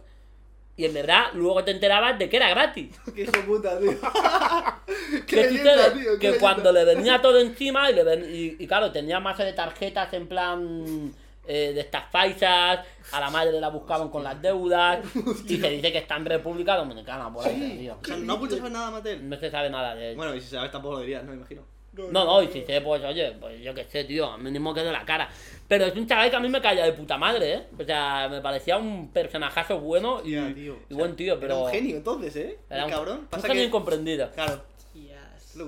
y 0.75 0.86
en 0.86 0.94
verdad 0.94 1.25
luego 1.34 1.63
te 1.63 1.72
enterabas 1.72 2.18
de 2.18 2.30
que 2.30 2.38
era 2.38 2.50
gratis. 2.50 2.96
Qué 3.15 3.22
hijo 3.24 3.32
puta, 3.46 3.77
tío. 3.80 3.92
¿Qué 5.27 5.36
Qué 5.36 5.50
sucede? 5.50 5.63
leyenda, 5.63 5.94
tío. 5.94 6.12
qué 6.13 6.20
que 6.20 6.27
leyenda. 6.27 6.39
cuando 6.39 6.72
le 6.72 6.86
venía 6.86 7.22
todo 7.22 7.39
encima 7.39 7.89
y, 7.89 7.96
le 7.96 8.03
ven- 8.03 8.25
y, 8.30 8.63
y 8.63 8.68
claro, 8.68 8.92
tenía 8.92 9.20
masa 9.20 9.44
de 9.44 9.53
tarjetas 9.53 10.12
en 10.13 10.27
plan 10.27 11.13
eh, 11.46 11.72
de 11.74 11.82
estas 11.82 12.10
faisas, 12.10 12.80
a 13.12 13.20
la 13.20 13.30
madre 13.30 13.60
la 13.60 13.68
buscaban 13.70 14.10
con 14.10 14.24
las 14.24 14.42
deudas 14.42 15.00
y 15.48 15.58
se 15.58 15.70
dice 15.70 15.92
que 15.92 15.98
está 16.00 16.15
en 16.15 16.25
República 16.25 16.75
Dominicana, 16.77 17.32
por 17.32 17.46
ahí, 17.46 17.77
tío. 17.80 17.98
O 18.01 18.06
sea, 18.06 18.15
no 18.18 18.34
a 18.36 18.50
saber 18.50 18.72
nada, 18.72 18.92
Matel. 18.92 19.30
No 19.30 19.38
se 19.38 19.51
sabe 19.51 19.70
nada 19.70 19.94
de 19.94 20.12
él. 20.12 20.15
Bueno, 20.15 20.34
y 20.36 20.42
si 20.42 20.48
sabes 20.48 20.72
tampoco 20.72 20.96
lo 20.96 21.01
dirías, 21.01 21.24
no, 21.24 21.34
imagino. 21.34 21.62
No, 21.94 22.26
no, 22.26 22.42
y 22.42 22.48
si 22.48 22.64
sé, 22.64 22.82
pues 22.82 23.04
oye, 23.04 23.34
pues 23.40 23.62
yo 23.62 23.74
qué 23.74 23.84
sé, 23.86 24.04
tío, 24.06 24.38
mínimo 24.40 24.74
que 24.74 24.82
de 24.82 24.92
la 24.92 25.06
cara. 25.06 25.30
Pero 25.68 25.86
es 25.86 25.96
un 25.96 26.08
chaval 26.08 26.30
que 26.30 26.36
a 26.36 26.40
mí 26.40 26.50
me 26.50 26.60
caía 26.62 26.86
de 26.86 26.94
puta 26.94 27.18
madre, 27.18 27.54
¿eh? 27.54 27.64
O 27.80 27.84
sea, 27.84 28.28
me 28.30 28.42
parecía 28.42 28.78
un 28.78 29.12
personajazo 29.12 29.80
bueno 29.80 30.22
y, 30.26 30.36
tío. 30.54 30.78
buen 30.90 31.16
tío, 31.16 31.34
Era 31.34 31.42
pero... 31.42 31.64
un 31.66 31.72
genio 31.72 31.98
entonces, 31.98 32.36
¿eh? 32.36 32.58
era 32.70 32.86
un- 32.86 32.92
cabrón. 32.92 33.18
Un 33.20 33.28
Pasa 33.28 33.48
genio 33.48 33.62
que. 33.62 33.68
incomprendido. 33.68 34.32
Claro. 34.32 34.64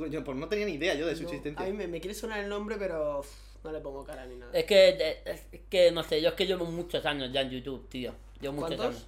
Yo 0.09 0.23
pues 0.23 0.35
no 0.35 0.47
tenía 0.47 0.65
ni 0.65 0.73
idea 0.73 0.95
yo 0.95 1.05
de 1.05 1.15
su 1.15 1.21
No, 1.23 1.29
existencia. 1.29 1.63
a 1.63 1.69
mí 1.69 1.75
me, 1.77 1.85
me 1.87 1.99
quiere 2.01 2.15
sonar 2.15 2.39
el 2.43 2.49
nombre, 2.49 2.75
pero 2.79 3.19
uf, 3.19 3.27
no 3.63 3.71
le 3.71 3.79
pongo 3.81 4.03
cara 4.03 4.25
ni 4.25 4.35
nada. 4.35 4.51
Es 4.51 4.65
que, 4.65 5.19
es 5.25 5.43
es 5.51 5.61
que, 5.69 5.91
no 5.91 6.01
sé, 6.03 6.19
yo 6.23 6.29
es 6.29 6.33
que 6.35 6.47
llevo 6.47 6.65
muchos 6.65 7.05
años 7.05 7.31
ya 7.31 7.41
en 7.41 7.51
YouTube, 7.51 7.87
tío. 7.87 8.11
Llevo 8.41 8.55
muchos 8.55 8.75
¿Cuántos? 8.77 8.87
años. 8.95 9.07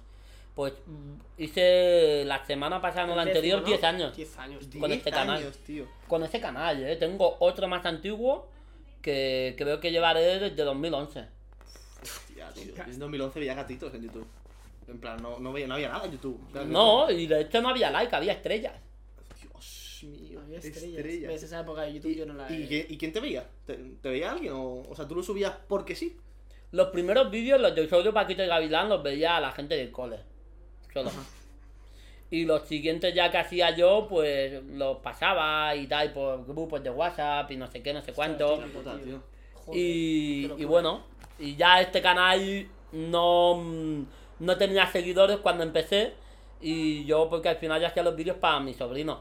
Pues 0.58 0.72
mm, 0.86 1.12
hice 1.40 2.24
la 2.24 2.44
semana 2.44 2.80
pasada, 2.80 3.06
no 3.06 3.14
la 3.14 3.22
El 3.22 3.28
anterior, 3.28 3.60
décimo, 3.60 3.76
10 3.78 3.80
¿no? 3.82 3.88
años. 3.88 4.16
10 4.16 4.38
años, 4.38 4.68
tío. 4.68 4.80
con 4.80 4.90
10 4.90 4.98
este 4.98 5.10
canal. 5.12 5.36
años, 5.36 5.56
tío. 5.58 5.86
Con 6.08 6.24
ese 6.24 6.40
canal, 6.40 6.82
¿eh? 6.84 6.96
Tengo 6.96 7.36
otro 7.38 7.68
más 7.68 7.86
antiguo 7.86 8.48
que 9.00 9.54
creo 9.56 9.78
que 9.78 9.92
llevaré 9.92 10.20
desde 10.40 10.64
2011. 10.64 11.26
Hostia, 12.02 12.50
tío. 12.54 12.74
En 12.84 12.98
2011 12.98 13.38
veía 13.38 13.54
gatitos 13.54 13.94
en 13.94 14.02
YouTube. 14.02 14.26
En 14.88 14.98
plan, 14.98 15.22
no, 15.22 15.38
no, 15.38 15.52
veía, 15.52 15.68
no 15.68 15.74
había 15.74 15.90
nada 15.90 16.06
en 16.06 16.10
YouTube. 16.10 16.40
Claro 16.50 16.66
No, 16.66 17.08
y 17.08 17.28
de 17.28 17.42
hecho 17.42 17.62
no 17.62 17.68
había 17.68 17.92
like, 17.92 18.16
había 18.16 18.32
estrellas. 18.32 18.74
Dios 19.40 20.02
mío. 20.02 20.40
Había 20.42 20.58
estrellas. 20.58 20.98
estrellas. 20.98 21.28
¿Ves? 21.28 21.42
Esa 21.44 21.60
época 21.60 21.82
de 21.82 21.92
YouTube 21.94 22.16
yo 22.16 22.26
no 22.26 22.34
la 22.34 22.50
¿Y, 22.52 22.66
qué- 22.66 22.84
y 22.88 22.98
quién 22.98 23.12
te 23.12 23.20
veía? 23.20 23.46
¿Te, 23.64 23.74
te 23.74 24.08
veía 24.08 24.32
alguien? 24.32 24.54
O, 24.54 24.82
o 24.90 24.96
sea, 24.96 25.06
tú 25.06 25.14
lo 25.14 25.22
subías 25.22 25.52
porque 25.68 25.94
sí. 25.94 26.16
Los 26.72 26.88
primeros 26.88 27.30
vídeos, 27.30 27.60
los 27.60 27.76
de 27.76 28.12
Paquito 28.12 28.42
y 28.42 28.48
Gavilán, 28.48 28.88
los 28.88 29.04
veía 29.04 29.38
la 29.38 29.52
gente 29.52 29.76
del 29.76 29.92
cole. 29.92 30.18
Solo. 31.04 31.38
Y 32.30 32.44
los 32.44 32.62
siguientes 32.62 33.14
ya 33.14 33.30
que 33.30 33.38
hacía 33.38 33.74
yo, 33.74 34.06
pues 34.08 34.62
los 34.64 34.98
pasaba 34.98 35.74
y 35.74 35.86
tal, 35.86 36.12
por 36.12 36.44
grupos 36.46 36.82
de 36.82 36.90
WhatsApp 36.90 37.50
y 37.50 37.56
no 37.56 37.66
sé 37.68 37.82
qué, 37.82 37.94
no 37.94 38.02
sé 38.02 38.12
cuánto. 38.12 38.54
Hostia, 38.54 38.72
Puta, 38.72 38.96
tío. 38.96 39.04
tío. 39.04 39.22
Joder, 39.64 39.80
Y, 39.80 40.64
bueno, 40.64 41.04
y 41.38 41.56
ya 41.56 41.80
este 41.80 42.02
canal 42.02 42.68
no, 42.92 43.54
mm, 43.56 44.02
no 44.40 44.56
tenía 44.58 44.86
seguidores 44.86 45.38
cuando 45.38 45.62
empecé. 45.62 46.12
Y 46.60 47.04
yo, 47.06 47.28
porque 47.30 47.48
al 47.48 47.56
final 47.56 47.80
ya 47.80 47.88
hacía 47.88 48.02
los 48.02 48.16
vídeos 48.16 48.36
para 48.36 48.60
mi 48.60 48.74
sobrino. 48.74 49.20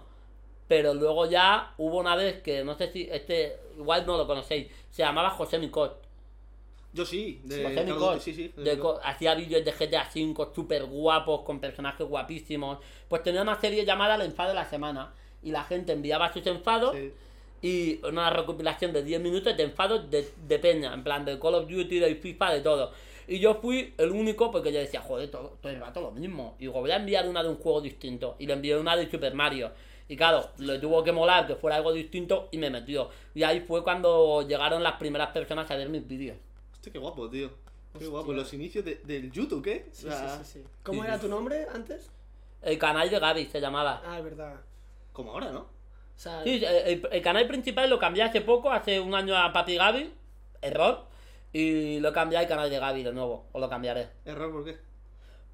Pero 0.67 0.93
luego 0.93 1.30
ya 1.30 1.73
hubo 1.78 1.99
una 1.99 2.15
vez 2.15 2.41
que 2.41 2.63
no 2.65 2.75
sé 2.75 2.91
si 2.91 3.08
este, 3.10 3.58
igual 3.78 4.06
no 4.06 4.17
lo 4.17 4.28
conocéis, 4.28 4.67
se 4.89 5.04
llamaba 5.04 5.30
José 5.30 5.60
Micot. 5.60 6.07
Yo 6.93 7.06
sí. 7.06 7.41
De, 7.43 8.19
Sí, 8.19 8.34
sí. 8.34 8.52
de 8.56 8.80
co- 8.80 9.00
hacía 9.04 9.36
vídeos 9.36 9.63
de 9.63 9.71
GTA 9.71 10.08
V 10.13 10.47
súper 10.56 10.86
guapos, 10.86 11.41
con 11.41 11.60
personajes 11.60 12.08
guapísimos. 12.08 12.80
Pues 13.08 13.23
tenía 13.23 13.41
una 13.41 13.60
serie 13.60 13.86
llamada 13.86 14.15
El 14.15 14.21
Enfado 14.21 14.50
de 14.50 14.56
la 14.56 14.65
Semana. 14.65 15.13
Y 15.43 15.52
la 15.52 15.63
gente 15.63 15.91
enviaba 15.93 16.34
sus 16.34 16.45
enfados 16.47 16.95
Sí. 16.95 17.12
y 17.62 18.06
una 18.06 18.30
recopilación 18.32 18.91
de 18.93 19.04
10 19.04 19.21
minutos 19.21 19.56
de 19.56 19.63
enfados 19.63 20.10
de, 20.10 20.28
de 20.47 20.60
peña, 20.60 20.93
en 20.93 21.04
plan 21.04 21.23
de 21.26 21.38
Call 21.39 21.54
of 21.56 21.67
Duty, 21.69 22.00
de 22.00 22.15
FIFA, 22.15 22.54
de 22.54 22.62
todo. 22.62 22.91
Y 23.28 23.39
yo 23.39 23.56
fui 23.56 23.93
el 23.97 24.12
único 24.12 24.50
porque 24.52 24.71
yo 24.71 24.80
decía, 24.80 25.02
joder, 25.02 25.30
todo, 25.30 25.58
todo 25.62 25.71
el 25.71 25.80
rato 25.80 26.02
lo 26.02 26.12
mismo. 26.12 26.56
Y 26.58 26.62
digo, 26.62 26.80
voy 26.80 26.91
a 26.91 26.95
enviar 26.95 27.28
una 27.28 27.43
de 27.43 27.50
un 27.50 27.58
juego 27.58 27.82
distinto. 27.82 28.36
Y 28.39 28.47
le 28.47 28.54
envié 28.54 28.78
una 28.78 28.95
de 28.95 29.10
Super 29.12 29.34
Mario. 29.34 29.71
Y 30.10 30.15
claro, 30.15 30.50
le 30.58 30.80
tuvo 30.80 31.04
que 31.04 31.12
molar 31.12 31.45
que 31.45 31.56
fuera 31.56 31.76
algo 31.76 31.91
distinto 31.91 32.47
y 32.52 32.58
me 32.58 32.69
metió. 32.69 33.10
Y 33.36 33.43
ahí 33.43 33.60
fue 33.60 33.84
cuando 33.84 34.47
llegaron 34.47 34.82
las 34.82 34.93
primeras 34.93 35.30
personas 35.32 35.69
a 35.69 35.76
ver 35.76 35.89
mis 35.89 36.08
vídeos. 36.08 36.38
Hostia, 36.88 36.91
qué 36.93 37.00
guapo, 37.00 37.30
tío. 37.30 37.50
Qué 37.50 37.97
Hostia. 37.97 38.10
guapo. 38.10 38.34
Los 38.34 38.54
inicios 38.54 38.86
de- 38.86 38.95
del 39.04 39.32
YouTube, 39.32 39.63
¿qué? 39.63 39.86
O 39.91 39.95
Sí, 39.95 40.08
sea, 40.08 40.38
sí, 40.39 40.45
sí, 40.45 40.60
sí. 40.60 40.65
¿Cómo 40.84 41.04
era 41.04 41.19
tu 41.19 41.28
nombre 41.28 41.67
antes? 41.73 42.10
El 42.62 42.78
canal 42.78 43.10
de 43.10 43.19
Gaby 43.19 43.45
se 43.45 43.60
llamaba. 43.62 44.02
Ah, 44.06 44.17
es 44.17 44.23
verdad. 44.23 44.56
Como 45.13 45.32
ahora, 45.32 45.52
¿no? 45.52 45.60
O 45.62 46.19
sea, 46.19 46.43
Sí, 46.43 46.63
el, 46.63 47.21
canal 47.21 47.47
principal 47.47 47.89
lo 47.89 48.00
cambié 48.00 48.23
hace 48.23 48.41
poco, 48.41 48.71
hace 48.71 49.00
un 49.00 49.13
año 49.13 49.36
a 49.38 49.52
Papi 49.54 49.76
Gaby. 49.76 50.12
Error. 50.62 51.06
Y 51.54 52.00
lo 52.00 52.12
cambié 52.13 52.38
al 52.39 52.47
canal 52.47 52.69
de 52.69 52.80
Gaby 52.80 53.04
de 53.04 53.13
nuevo. 53.13 53.45
O 53.52 53.60
lo 53.60 53.69
cambiaré. 53.69 54.10
Error, 54.26 54.52
¿por 54.52 54.65
qué? 54.65 54.78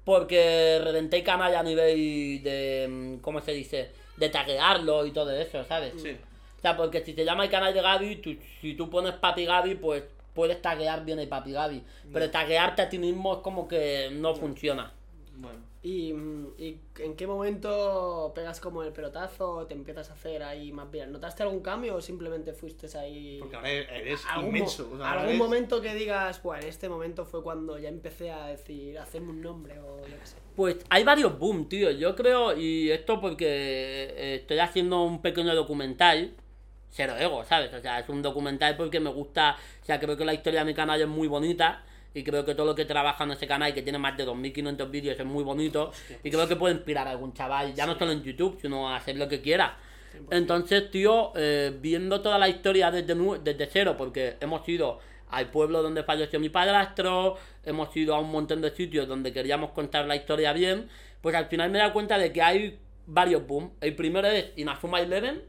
Porque 0.04 0.80
reventé 0.82 1.18
el 1.18 1.24
canal 1.24 1.54
a 1.54 1.62
nivel 1.62 2.42
de. 2.42 2.86
mm, 2.88 3.16
¿Cómo 3.20 3.40
se 3.40 3.52
dice? 3.52 3.90
De 4.16 4.28
taguearlo 4.28 5.04
y 5.06 5.12
todo 5.12 5.30
eso, 5.32 5.64
¿sabes? 5.64 5.94
Sí. 6.00 6.16
O 6.58 6.60
sea, 6.60 6.76
porque 6.76 7.04
si 7.04 7.12
se 7.14 7.24
llama 7.24 7.44
el 7.44 7.50
canal 7.50 7.72
de 7.74 7.80
Gaby, 7.82 8.16
tú- 8.16 8.36
si 8.60 8.74
tú 8.74 8.88
pones 8.90 9.14
Papi 9.14 9.44
Gaby, 9.44 9.74
pues 9.76 10.04
puedes 10.34 10.60
taguear 10.60 11.04
bien 11.04 11.18
el 11.18 11.28
Papi 11.28 11.52
Gaby. 11.52 11.82
Pero 12.12 12.30
taguearte 12.30 12.82
a 12.82 12.88
ti 12.88 12.98
mismo 12.98 13.34
es 13.34 13.38
como 13.40 13.66
que 13.68 14.10
no 14.12 14.34
funciona. 14.34 14.92
Bueno. 15.36 15.58
¿y, 15.82 16.12
mm, 16.14 16.54
¿y 16.58 16.78
en 17.00 17.14
qué 17.14 17.26
momento 17.26 18.32
pegas 18.34 18.58
como 18.60 18.82
el 18.84 18.92
pelotazo 18.92 19.50
o 19.50 19.66
te 19.66 19.74
empiezas 19.74 20.08
a 20.10 20.14
hacer 20.14 20.42
ahí 20.42 20.72
más 20.72 20.90
viral? 20.90 21.12
¿Notaste 21.12 21.42
algún 21.42 21.60
cambio 21.60 21.96
o 21.96 22.00
simplemente 22.00 22.52
fuiste 22.54 22.86
ahí...? 22.96 23.38
Porque 23.40 23.56
ahora 23.56 23.70
eres 23.70 24.24
algún, 24.30 24.56
inmenso. 24.56 24.90
o 24.92 24.96
sea, 24.96 25.10
algún 25.12 25.26
eres- 25.30 25.38
momento 25.38 25.82
que 25.82 25.92
digas, 25.94 26.42
bueno, 26.42 26.62
en 26.62 26.68
este 26.68 26.88
momento 26.88 27.26
fue 27.26 27.42
cuando 27.42 27.78
ya 27.78 27.88
empecé 27.90 28.30
a 28.30 28.46
decir, 28.46 28.98
hacerme 28.98 29.30
un 29.30 29.42
nombre 29.42 29.78
o 29.80 29.98
yo 30.08 30.18
qué 30.18 30.26
sé. 30.26 30.36
Pues 30.56 30.76
hay 30.88 31.04
varios 31.04 31.38
boom, 31.38 31.68
tío. 31.68 31.90
Yo 31.90 32.14
creo, 32.16 32.56
y 32.56 32.90
esto 32.90 33.20
porque 33.20 33.44
eh, 33.48 34.34
estoy 34.36 34.60
haciendo 34.60 35.02
un 35.02 35.20
pequeño 35.20 35.54
documental, 35.54 36.32
cero 36.94 37.14
ego, 37.18 37.44
¿sabes? 37.44 37.72
O 37.74 37.80
sea, 37.80 37.98
es 37.98 38.08
un 38.08 38.22
documental 38.22 38.76
porque 38.76 39.00
me 39.00 39.10
gusta, 39.10 39.56
o 39.82 39.84
sea, 39.84 39.98
creo 39.98 40.16
que 40.16 40.24
la 40.24 40.32
historia 40.32 40.60
de 40.60 40.66
mi 40.66 40.74
canal 40.74 41.00
es 41.00 41.08
muy 41.08 41.28
bonita. 41.28 41.82
Y 42.16 42.22
creo 42.22 42.44
que 42.44 42.54
todo 42.54 42.66
lo 42.66 42.74
que 42.76 42.84
trabaja 42.84 43.24
en 43.24 43.32
ese 43.32 43.48
canal, 43.48 43.74
que 43.74 43.82
tiene 43.82 43.98
más 43.98 44.16
de 44.16 44.24
2.500 44.24 44.88
vídeos, 44.88 45.18
es 45.18 45.26
muy 45.26 45.42
bonito. 45.42 45.90
Y 46.22 46.30
creo 46.30 46.46
que 46.46 46.54
puede 46.54 46.76
inspirar 46.76 47.08
a 47.08 47.10
algún 47.10 47.32
chaval, 47.34 47.74
ya 47.74 47.86
no 47.86 47.98
solo 47.98 48.12
en 48.12 48.22
YouTube, 48.22 48.56
sino 48.62 48.88
a 48.88 48.96
hacer 48.96 49.16
lo 49.16 49.28
que 49.28 49.40
quiera. 49.40 49.76
Entonces, 50.30 50.92
tío, 50.92 51.32
eh, 51.34 51.76
viendo 51.80 52.20
toda 52.20 52.38
la 52.38 52.48
historia 52.48 52.92
desde, 52.92 53.16
desde 53.42 53.66
cero, 53.66 53.96
porque 53.98 54.36
hemos 54.40 54.68
ido 54.68 55.00
al 55.28 55.50
pueblo 55.50 55.82
donde 55.82 56.04
falleció 56.04 56.38
mi 56.38 56.50
padrastro, 56.50 57.36
hemos 57.64 57.94
ido 57.96 58.14
a 58.14 58.20
un 58.20 58.30
montón 58.30 58.60
de 58.60 58.70
sitios 58.70 59.08
donde 59.08 59.32
queríamos 59.32 59.72
contar 59.72 60.06
la 60.06 60.14
historia 60.14 60.52
bien, 60.52 60.88
pues 61.20 61.34
al 61.34 61.46
final 61.46 61.70
me 61.70 61.78
he 61.78 61.80
dado 61.80 61.92
cuenta 61.92 62.16
de 62.16 62.32
que 62.32 62.42
hay 62.42 62.78
varios 63.06 63.44
boom. 63.44 63.72
El 63.80 63.96
primero 63.96 64.28
es 64.28 64.52
Inazuma 64.56 65.00
Eleven. 65.00 65.42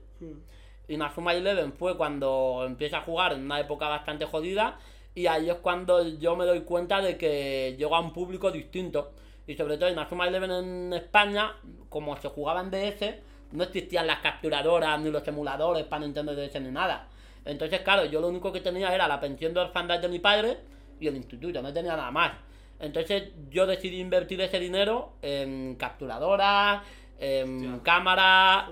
Inazuma 0.87 1.33
Eleven 1.33 1.73
fue 1.73 1.97
cuando 1.97 2.63
empiezo 2.65 2.97
a 2.97 3.01
jugar 3.01 3.33
en 3.33 3.41
una 3.41 3.59
época 3.59 3.87
bastante 3.87 4.25
jodida 4.25 4.77
y 5.13 5.27
ahí 5.27 5.49
es 5.49 5.55
cuando 5.55 6.07
yo 6.07 6.35
me 6.35 6.45
doy 6.45 6.61
cuenta 6.61 7.01
de 7.01 7.17
que 7.17 7.75
llego 7.77 7.95
a 7.95 7.99
un 7.99 8.13
público 8.13 8.51
distinto. 8.51 9.11
Y 9.47 9.55
sobre 9.55 9.77
todo 9.77 9.89
Inazuma 9.89 10.27
Eleven 10.27 10.51
en 10.51 10.93
España, 10.93 11.55
como 11.89 12.17
se 12.17 12.29
jugaba 12.29 12.61
en 12.61 12.71
DS, 12.71 13.15
no 13.51 13.63
existían 13.63 14.07
las 14.07 14.19
capturadoras 14.19 14.99
ni 14.99 15.11
los 15.11 15.27
emuladores 15.27 15.85
para 15.85 16.03
Nintendo 16.03 16.35
DS 16.35 16.59
ni 16.61 16.71
nada. 16.71 17.07
Entonces, 17.45 17.81
claro, 17.81 18.05
yo 18.05 18.19
lo 18.21 18.27
único 18.27 18.51
que 18.51 18.59
tenía 18.59 18.93
era 18.93 19.07
la 19.07 19.19
pensión 19.19 19.53
de 19.53 19.59
orfandad 19.59 19.99
de 19.99 20.09
mi 20.09 20.19
padre 20.19 20.57
y 20.99 21.07
el 21.07 21.15
instituto, 21.15 21.61
no 21.61 21.71
tenía 21.71 21.95
nada 21.95 22.11
más. 22.11 22.31
Entonces 22.79 23.31
yo 23.49 23.65
decidí 23.65 23.99
invertir 23.99 24.41
ese 24.41 24.59
dinero 24.59 25.13
en 25.21 25.75
capturadoras, 25.75 26.81
en 27.19 27.79
cámaras, 27.79 28.69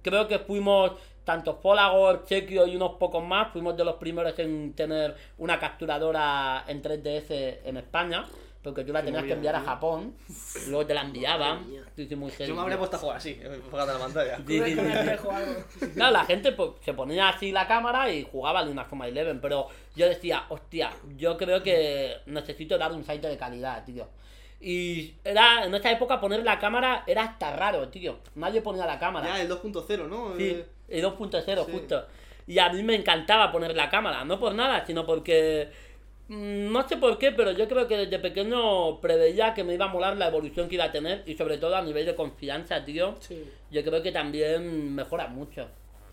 creo 0.00 0.28
que 0.28 0.38
fuimos, 0.38 0.92
tanto 1.24 1.54
Folagor, 1.56 2.24
Chequio 2.24 2.66
y 2.66 2.76
unos 2.76 2.92
pocos 2.92 3.22
más, 3.24 3.52
fuimos 3.52 3.76
de 3.76 3.84
los 3.84 3.96
primeros 3.96 4.38
en 4.38 4.72
tener 4.74 5.16
una 5.38 5.58
capturadora 5.58 6.64
en 6.66 6.82
3DS 6.82 7.58
en 7.64 7.76
España. 7.76 8.26
Porque 8.62 8.84
tú 8.84 8.92
la 8.92 9.02
tenías 9.02 9.24
que 9.24 9.32
enviar 9.32 9.56
a 9.56 9.58
tío. 9.58 9.66
Japón, 9.68 10.14
luego 10.68 10.86
te 10.86 10.94
la 10.94 11.00
enviaban. 11.00 11.66
Yo 11.96 12.54
me 12.54 12.60
habría 12.60 12.78
puesto 12.78 12.96
a 12.96 13.00
jugar 13.00 13.16
así, 13.16 13.36
enfocado 13.42 13.90
en 13.90 13.98
la 13.98 14.04
pantalla. 14.04 14.36
Sí, 14.36 14.44
sí, 14.46 14.58
Con 14.58 14.66
sí, 14.66 14.70
el 14.72 14.92
sí. 14.92 14.98
espejo 14.98 15.28
o 15.28 15.32
algo. 15.32 15.52
Claro, 15.94 16.12
la 16.12 16.24
gente 16.24 16.52
pues, 16.52 16.70
se 16.84 16.94
ponía 16.94 17.28
así 17.30 17.50
la 17.50 17.66
cámara 17.66 18.08
y 18.12 18.22
jugaba 18.22 18.60
al 18.60 18.70
Inazuma 18.70 19.08
Eleven, 19.08 19.40
pero 19.40 19.66
yo 19.96 20.08
decía, 20.08 20.44
hostia, 20.48 20.92
yo 21.16 21.36
creo 21.36 21.60
que 21.64 22.18
necesito 22.26 22.78
dar 22.78 22.92
un 22.92 23.04
salto 23.04 23.26
de 23.26 23.36
calidad, 23.36 23.84
tío. 23.84 24.06
Y 24.60 25.14
era, 25.24 25.64
en 25.64 25.74
esa 25.74 25.90
época 25.90 26.20
poner 26.20 26.44
la 26.44 26.60
cámara 26.60 27.02
era 27.08 27.24
hasta 27.24 27.56
raro, 27.56 27.88
tío. 27.88 28.18
Nadie 28.36 28.62
ponía 28.62 28.86
la 28.86 28.96
cámara. 29.00 29.26
Ya, 29.26 29.42
el 29.42 29.50
2.0, 29.50 30.08
¿no? 30.08 30.36
Sí, 30.36 30.50
Eh, 30.50 30.66
el 30.92 31.04
2.0 31.04 31.64
sí. 31.66 31.72
justo. 31.72 32.04
Y 32.46 32.58
a 32.58 32.70
mí 32.72 32.82
me 32.82 32.94
encantaba 32.94 33.50
poner 33.52 33.74
la 33.76 33.88
cámara, 33.88 34.24
no 34.24 34.38
por 34.38 34.54
nada, 34.54 34.84
sino 34.86 35.06
porque... 35.06 35.70
mm, 36.28 36.72
No 36.72 36.86
sé 36.88 36.96
por 36.96 37.18
qué, 37.18 37.32
pero 37.32 37.52
yo 37.52 37.68
creo 37.68 37.86
que 37.86 37.96
desde 37.96 38.18
pequeño 38.18 39.00
preveía 39.00 39.54
que 39.54 39.62
me 39.64 39.74
iba 39.74 39.84
a 39.84 39.88
molar 39.88 40.16
la 40.16 40.28
evolución 40.28 40.68
que 40.68 40.74
iba 40.74 40.84
a 40.84 40.92
tener 40.92 41.22
y 41.26 41.34
sobre 41.36 41.58
todo 41.58 41.76
a 41.76 41.82
nivel 41.82 42.04
de 42.06 42.14
confianza, 42.14 42.84
tío. 42.84 43.14
Sí. 43.20 43.44
Yo 43.70 43.82
creo 43.84 44.02
que 44.02 44.12
también 44.12 44.94
mejora 44.94 45.28
mucho. 45.28 45.68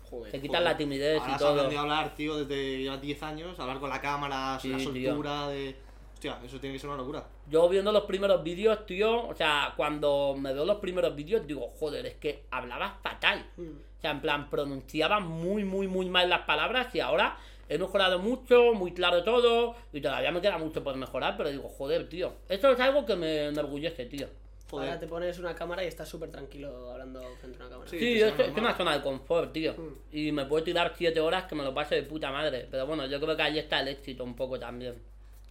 Joder. 0.08 0.32
Te 0.32 0.40
quitan 0.40 0.64
la 0.64 0.76
timidez 0.76 1.20
Ahora 1.20 1.34
y 1.34 1.38
todo. 1.38 1.52
aprendido 1.52 1.78
a 1.80 1.82
hablar, 1.82 2.14
tío, 2.16 2.36
desde 2.44 2.78
llevas 2.78 3.00
10 3.00 3.22
años, 3.22 3.60
hablar 3.60 3.78
con 3.78 3.90
la 3.90 4.00
cámara, 4.00 4.58
Sí, 4.60 4.68
la 4.68 4.76
tío. 4.78 5.10
soltura 5.10 5.48
de... 5.48 5.76
Hostia, 6.14 6.38
eso 6.44 6.58
tiene 6.60 6.74
que 6.74 6.78
ser 6.80 6.90
una 6.90 6.98
locura. 6.98 7.24
Yo 7.48 7.68
viendo 7.68 7.92
los 7.92 8.04
primeros 8.04 8.42
vídeos, 8.42 8.84
tío, 8.86 9.26
o 9.28 9.34
sea, 9.34 9.72
cuando 9.76 10.34
me 10.38 10.52
veo 10.52 10.64
los 10.66 10.76
primeros 10.78 11.14
vídeos, 11.16 11.46
digo, 11.46 11.72
joder, 11.78 12.04
es 12.06 12.14
que 12.16 12.42
hablaba 12.50 12.98
fatal. 13.02 13.46
Mm. 13.56 13.89
O 14.00 14.02
sea, 14.02 14.12
en 14.12 14.22
plan, 14.22 14.48
pronunciaba 14.48 15.20
muy, 15.20 15.62
muy, 15.62 15.86
muy 15.86 16.08
mal 16.08 16.30
las 16.30 16.46
palabras 16.46 16.94
y 16.94 17.00
ahora 17.00 17.36
he 17.68 17.76
mejorado 17.76 18.18
mucho, 18.18 18.72
muy 18.72 18.94
claro 18.94 19.22
todo, 19.22 19.76
y 19.92 20.00
todavía 20.00 20.32
me 20.32 20.40
queda 20.40 20.56
mucho 20.56 20.82
por 20.82 20.96
mejorar, 20.96 21.36
pero 21.36 21.50
digo, 21.50 21.68
joder, 21.68 22.08
tío, 22.08 22.32
eso 22.48 22.70
es 22.70 22.80
algo 22.80 23.04
que 23.04 23.14
me 23.14 23.48
enorgullece, 23.48 24.06
tío. 24.06 24.26
Joder. 24.70 24.88
Ahora 24.88 25.00
te 25.00 25.06
pones 25.06 25.38
una 25.38 25.54
cámara 25.54 25.84
y 25.84 25.88
estás 25.88 26.08
súper 26.08 26.30
tranquilo 26.30 26.90
hablando 26.90 27.20
frente 27.40 27.58
a 27.58 27.66
una 27.66 27.70
cámara. 27.70 27.90
Sí. 27.90 27.98
Sí, 27.98 28.22
es, 28.22 28.32
una 28.56 28.74
zona 28.74 28.96
de 28.96 29.02
confort, 29.02 29.52
tío. 29.52 29.74
Mm. 29.74 30.16
Y 30.16 30.32
me 30.32 30.46
puedo 30.46 30.64
tirar 30.64 30.94
7 30.96 31.20
horas 31.20 31.44
que 31.44 31.54
me 31.54 31.62
lo 31.62 31.74
paso 31.74 31.94
de 31.94 32.04
puta 32.04 32.32
madre. 32.32 32.68
Pero 32.70 32.86
bueno, 32.86 33.04
yo 33.06 33.20
creo 33.20 33.36
que 33.36 33.42
ahí 33.42 33.58
está 33.58 33.80
el 33.80 33.88
éxito 33.88 34.24
un 34.24 34.34
poco 34.34 34.58
también. 34.58 34.94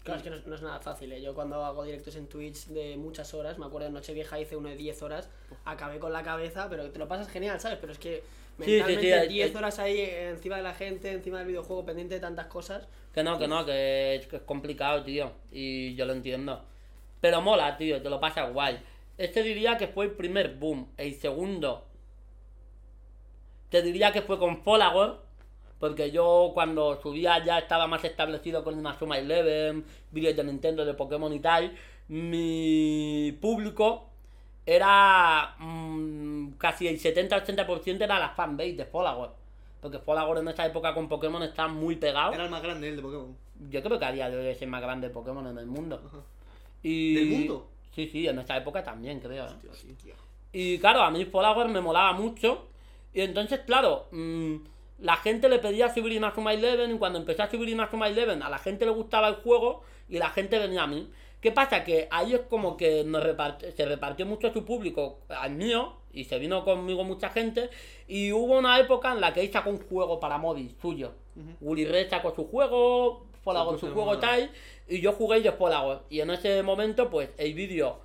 Claro, 0.10 0.18
es 0.18 0.24
que 0.24 0.30
no 0.30 0.36
es, 0.36 0.46
no 0.48 0.56
es 0.56 0.62
nada 0.62 0.80
fácil, 0.80 1.12
¿eh? 1.12 1.22
Yo 1.22 1.34
cuando 1.34 1.64
hago 1.64 1.84
directos 1.84 2.16
en 2.16 2.28
Twitch 2.28 2.68
de 2.68 2.98
muchas 2.98 3.34
horas, 3.34 3.58
me 3.58 3.66
acuerdo 3.66 3.88
en 3.88 3.94
Nochevieja 3.94 4.40
hice 4.40 4.56
uno 4.56 4.70
de 4.70 4.76
10 4.76 5.02
horas, 5.02 5.30
acabé 5.66 6.00
con 6.00 6.12
la 6.14 6.24
cabeza, 6.24 6.68
pero 6.70 6.90
te 6.92 7.00
lo 7.00 7.08
pasas 7.08 7.30
genial, 7.30 7.60
¿sabes? 7.60 7.78
Pero 7.80 7.94
es 7.94 8.00
que 8.00 8.24
Sí, 8.60 8.66
sí, 8.66 8.72
mentalmente 8.72 9.06
sí, 9.08 9.12
hay- 9.14 9.28
10 9.30 9.50
hay- 9.52 9.56
horas 9.56 9.80
ahí 9.80 10.00
encima 10.02 10.58
de 10.58 10.64
la 10.64 10.74
gente, 10.74 11.12
encima 11.12 11.38
del 11.40 11.48
videojuego, 11.48 11.86
pendiente 11.86 12.16
de 12.16 12.20
tantas 12.22 12.48
cosas. 12.48 12.88
Que 13.14 13.24
no, 13.24 13.40
que 13.40 13.48
no, 13.48 13.66
que 13.66 14.16
es, 14.16 14.28
que 14.28 14.36
es 14.38 14.42
complicado, 14.42 15.04
tío. 15.04 15.32
Y 15.52 15.96
yo 15.96 16.06
lo 16.06 16.12
entiendo. 16.14 16.64
Pero 17.22 17.42
mola, 17.42 17.78
tío, 17.78 18.02
te 18.02 18.10
lo 18.10 18.20
pasas 18.20 18.52
guay. 18.54 18.80
Este 19.18 19.44
diría 19.44 19.78
que 19.78 19.88
fue 19.88 20.06
el 20.06 20.12
primer 20.12 20.56
boom. 20.56 20.92
El 20.98 21.14
segundo. 21.16 21.86
Te 23.70 23.82
diría 23.82 24.12
que 24.12 24.22
fue 24.22 24.40
con 24.40 24.62
Folagor. 24.64 25.24
Porque 25.80 26.12
yo 26.12 26.52
cuando 26.54 27.02
subía 27.02 27.44
ya 27.44 27.60
estaba 27.60 27.88
más 27.88 28.04
establecido 28.04 28.64
con 28.64 28.78
una 28.78 28.98
Suma 28.98 29.18
Eleven, 29.18 29.86
vídeos 30.12 30.36
de 30.36 30.44
Nintendo, 30.44 30.86
de 30.86 30.94
Pokémon 30.94 31.32
y 31.34 31.40
tal. 31.40 31.74
Mi 32.10 33.38
público 33.40 34.10
era 34.66 35.56
mm, 35.58 36.52
casi 36.58 36.88
el 36.88 37.00
70-80% 37.00 38.02
era 38.02 38.20
la 38.20 38.30
fanbase 38.30 38.74
de 38.74 38.86
Folagor. 38.86 39.34
Porque 39.82 40.00
Folagor 40.00 40.40
en 40.40 40.50
esa 40.50 40.66
época 40.66 40.94
con 40.94 41.08
Pokémon 41.08 41.42
estaba 41.44 41.70
muy 41.70 41.96
pegado. 41.96 42.34
Era 42.34 42.44
el 42.44 42.52
más 42.52 42.62
grande 42.62 42.90
el 42.90 42.98
de 42.98 43.02
Pokémon. 43.02 43.38
Yo 43.70 43.82
creo 43.82 43.98
que 43.98 44.06
a 44.06 44.12
día 44.12 44.30
de 44.30 44.38
hoy 44.38 44.48
es 44.48 44.62
el 44.62 44.70
más 44.70 44.82
grande 44.82 45.10
Pokémon 45.10 45.48
en 45.48 45.58
el 45.58 45.66
mundo. 45.66 46.02
Ajá. 46.06 46.20
Y... 46.84 47.16
¿Del 47.16 47.30
mundo? 47.30 47.70
Sí, 47.92 48.08
sí, 48.08 48.28
en 48.28 48.40
esa 48.40 48.58
época 48.58 48.84
también, 48.84 49.20
creo. 49.20 49.46
¿eh? 49.46 50.14
Y 50.52 50.80
claro, 50.80 51.02
a 51.02 51.12
mí 51.12 51.26
Folagor 51.26 51.68
me 51.70 51.82
molaba 51.82 52.14
mucho. 52.14 52.68
Y 53.14 53.22
entonces, 53.22 53.62
claro, 53.66 54.08
mm, 54.12 54.56
la 55.02 55.16
gente 55.18 55.50
le 55.50 55.60
pedía 55.60 55.94
subir 55.94 56.14
Inazuma 56.14 56.54
Eleven. 56.54 56.96
Y 56.96 56.98
cuando 56.98 57.20
empecé 57.20 57.42
a 57.42 57.50
subir 57.50 57.70
Inazuma 57.70 58.08
Eleven, 58.08 58.42
a 58.44 58.50
la 58.50 58.58
gente 58.58 58.86
le 58.86 58.92
gustaba 58.92 59.28
el 59.28 59.36
juego 59.36 59.82
y 60.08 60.18
la 60.18 60.30
gente 60.30 60.58
venía 60.60 60.84
a 60.84 60.88
mí. 60.88 61.10
¿Qué 61.42 61.52
pasa? 61.52 61.84
Que 61.84 62.08
ahí 62.12 62.34
es 62.34 62.42
como 62.42 62.76
que 62.76 63.04
nos 63.06 63.24
repart- 63.24 63.74
se 63.74 63.86
repartió 63.86 64.26
mucho 64.26 64.52
su 64.52 64.66
público 64.66 65.20
al 65.30 65.52
mío. 65.52 65.94
Y 66.12 66.24
se 66.24 66.40
vino 66.40 66.66
conmigo 66.66 67.04
mucha 67.04 67.30
gente. 67.30 67.70
Y 68.08 68.32
hubo 68.32 68.58
una 68.58 68.80
época 68.80 69.14
en 69.14 69.22
la 69.22 69.32
que 69.32 69.42
él 69.42 69.52
sacó 69.52 69.70
un 69.70 69.80
juego 69.80 70.20
para 70.20 70.38
móvil 70.40 70.76
suyo. 70.82 71.12
Willy 71.62 71.86
Red 71.86 72.10
sacó 72.10 72.34
su 72.36 72.48
juego, 72.48 73.26
Folagor 73.44 73.76
Se 73.80 73.86
su 73.88 73.94
juego 73.94 74.18
tal. 74.18 74.52
Y 74.88 75.02
yo 75.02 75.14
jugué 75.14 75.40
de 75.42 75.52
Folagor. 75.52 76.04
Y 76.10 76.20
en 76.22 76.32
ese 76.32 76.64
momento, 76.64 77.10
pues 77.12 77.30
el 77.38 77.54
vídeo 77.54 78.00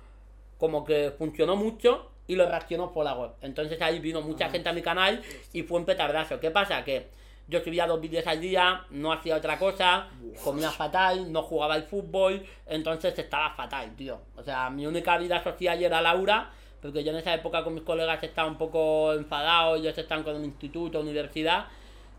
como 0.59 0.85
que 0.85 1.11
funcionó 1.17 1.55
mucho 1.55 2.11
y 2.27 2.35
lo 2.35 2.47
reaccionó 2.47 2.89
Folagor. 2.89 3.35
Entonces 3.41 3.81
ahí 3.81 3.99
vino 3.99 4.21
mucha 4.21 4.49
gente 4.49 4.69
a 4.69 4.73
mi 4.73 4.81
canal 4.81 5.21
y 5.53 5.63
fue 5.63 5.79
un 5.79 5.85
petardazo. 5.85 6.39
¿Qué 6.39 6.51
pasa? 6.51 6.83
Que 6.83 7.09
yo 7.47 7.59
subía 7.61 7.85
dos 7.85 8.01
vídeos 8.01 8.25
al 8.25 8.41
día, 8.41 8.85
no 8.89 9.11
hacía 9.11 9.35
otra 9.35 9.59
cosa, 9.59 10.07
comía 10.43 10.71
fatal, 10.71 11.31
no 11.31 11.43
jugaba 11.43 11.75
al 11.75 11.83
fútbol, 11.83 12.43
entonces 12.65 13.17
estaba 13.17 13.51
fatal, 13.51 13.95
tío. 13.95 14.19
O 14.35 14.43
sea, 14.43 14.69
mi 14.69 14.87
única 14.87 15.17
vida 15.17 15.43
social 15.43 15.81
era 15.81 16.01
Laura, 16.01 16.49
porque 16.81 17.03
yo 17.03 17.11
en 17.11 17.17
esa 17.17 17.33
época 17.35 17.63
con 17.63 17.75
mis 17.75 17.83
colegas 17.83 18.21
estaba 18.23 18.47
un 18.47 18.57
poco 18.57 19.13
enfadado, 19.13 19.75
ellos 19.75 19.95
estaban 19.97 20.23
con 20.23 20.35
el 20.35 20.45
instituto, 20.45 20.99
universidad, 20.99 21.67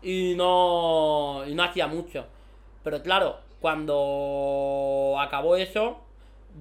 y 0.01 0.33
no, 0.35 1.43
y 1.45 1.53
no 1.53 1.63
hacía 1.63 1.87
mucho. 1.87 2.25
Pero 2.83 3.01
claro, 3.03 3.39
cuando 3.59 5.15
acabó 5.19 5.57
eso, 5.57 5.99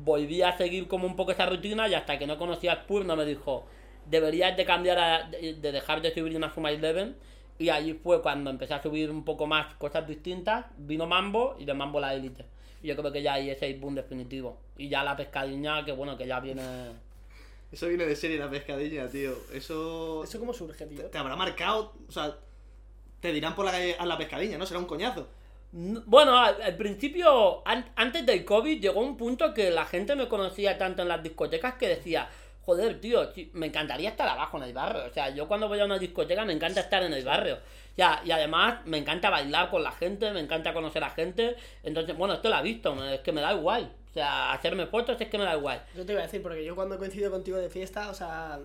volví 0.05 0.43
a 0.43 0.57
seguir 0.57 0.89
como 0.89 1.07
un 1.07 1.17
poco 1.17 1.33
esa 1.33 1.47
rutina 1.47 1.89
y 1.89 1.95
hasta 1.95 2.19
que 2.19 2.27
no 2.27 2.39
conocía 2.39 2.73
a 2.73 2.77
Spur 2.83 3.05
no 3.05 3.17
me 3.17 3.25
dijo, 3.25 3.67
deberías 4.07 4.57
de 4.57 4.65
cambiar, 4.65 4.99
a- 4.99 5.23
de, 5.31 5.55
de 5.55 5.73
dejar 5.73 6.03
de 6.03 6.13
subir 6.13 6.37
una 6.37 6.53
Suma 6.53 6.71
Eleven. 6.71 7.17
Y 7.59 7.71
allí 7.71 7.95
fue 7.95 8.21
cuando 8.21 8.51
empecé 8.51 8.75
a 8.75 8.83
subir 8.83 9.11
un 9.11 9.25
poco 9.25 9.47
más 9.47 9.75
cosas 9.77 10.07
distintas, 10.07 10.67
vino 10.77 11.07
Mambo 11.07 11.57
y 11.59 11.65
de 11.65 11.73
Mambo 11.73 11.99
la 12.01 12.13
Elite. 12.13 12.45
Y 12.83 12.89
yo 12.89 12.97
creo 12.97 13.11
que 13.11 13.23
ya 13.23 13.33
ahí 13.35 13.49
es 13.49 13.63
el 13.63 13.81
boom 13.81 13.95
definitivo. 13.95 14.59
Y 14.77 14.91
ya 14.91 15.03
la 15.03 15.17
pescadiña, 15.17 15.83
que 15.85 15.93
bueno, 15.93 16.19
que 16.19 16.27
ya 16.27 16.39
viene... 16.41 16.63
Eso 17.73 17.89
viene 17.89 18.05
de 18.05 18.15
serie 18.15 18.39
la 18.39 18.51
pescadilla, 18.51 19.09
tío. 19.09 19.33
Eso. 19.53 20.23
¿Eso 20.23 20.39
cómo 20.39 20.53
surge, 20.53 20.85
tío? 20.87 21.07
Te 21.07 21.19
habrá 21.19 21.35
marcado. 21.35 21.95
O 22.07 22.13
sea. 22.13 22.37
Te 23.21 23.33
dirán 23.33 23.55
por 23.57 23.65
la 23.65 23.73
calle 23.73 23.97
a 23.99 24.05
la 24.07 24.19
pescadilla, 24.19 24.59
¿no? 24.59 24.67
Será 24.67 24.79
un 24.79 24.87
coñazo. 24.87 25.27
Bueno, 25.79 26.39
al, 26.39 26.75
principio, 26.77 27.67
an- 27.69 27.91
antes 27.97 28.25
del 28.25 28.47
COVID, 28.47 28.81
llegó 28.81 29.01
un 29.01 29.17
punto 29.19 29.53
que 29.53 29.71
la 29.71 29.85
gente 29.85 30.17
me 30.17 30.27
conocía 30.27 30.79
tanto 30.79 31.03
en 31.03 31.09
las 31.09 31.23
discotecas 31.23 31.75
que 31.75 31.87
decía, 31.87 32.31
joder, 32.65 32.99
tío, 32.99 33.31
me 33.53 33.67
encantaría 33.67 34.09
estar 34.09 34.27
abajo 34.27 34.57
en 34.57 34.63
el 34.63 34.73
barrio. 34.73 35.05
O 35.05 35.13
sea, 35.13 35.29
yo 35.29 35.47
cuando 35.47 35.69
voy 35.69 35.79
a 35.79 35.85
una 35.85 35.99
discoteca 35.99 36.47
me 36.47 36.55
encanta 36.55 36.81
estar 36.81 37.03
en 37.03 37.13
el 37.13 37.23
barrio. 37.27 37.59
Ya, 37.95 38.23
y 38.25 38.31
además 38.31 38.87
me 38.87 38.97
encanta 38.97 39.29
bailar 39.29 39.69
con 39.69 39.83
la 39.83 39.93
gente, 39.93 40.31
me 40.33 40.41
encanta 40.41 40.73
conocer 40.73 41.05
a 41.05 41.11
gente. 41.11 41.57
Entonces, 41.83 42.17
bueno, 42.17 42.33
esto 42.33 42.49
lo 42.49 42.55
ha 42.57 42.63
visto, 42.63 43.05
es 43.05 43.21
que 43.21 43.33
me 43.33 43.43
da 43.43 43.53
igual. 43.53 43.93
O 44.11 44.13
sea, 44.15 44.53
hacerme 44.53 44.87
fotos 44.87 45.21
es 45.21 45.29
que 45.29 45.37
me 45.37 45.45
da 45.45 45.57
igual. 45.59 45.85
Yo 45.95 46.07
te 46.07 46.13
iba 46.13 46.23
a 46.23 46.25
decir, 46.25 46.41
porque 46.43 46.65
yo 46.65 46.75
cuando 46.75 46.97
coincido 46.99 47.31
contigo 47.31 47.59
de 47.59 47.69
fiesta, 47.69 48.09
o 48.09 48.15
sea, 48.15 48.61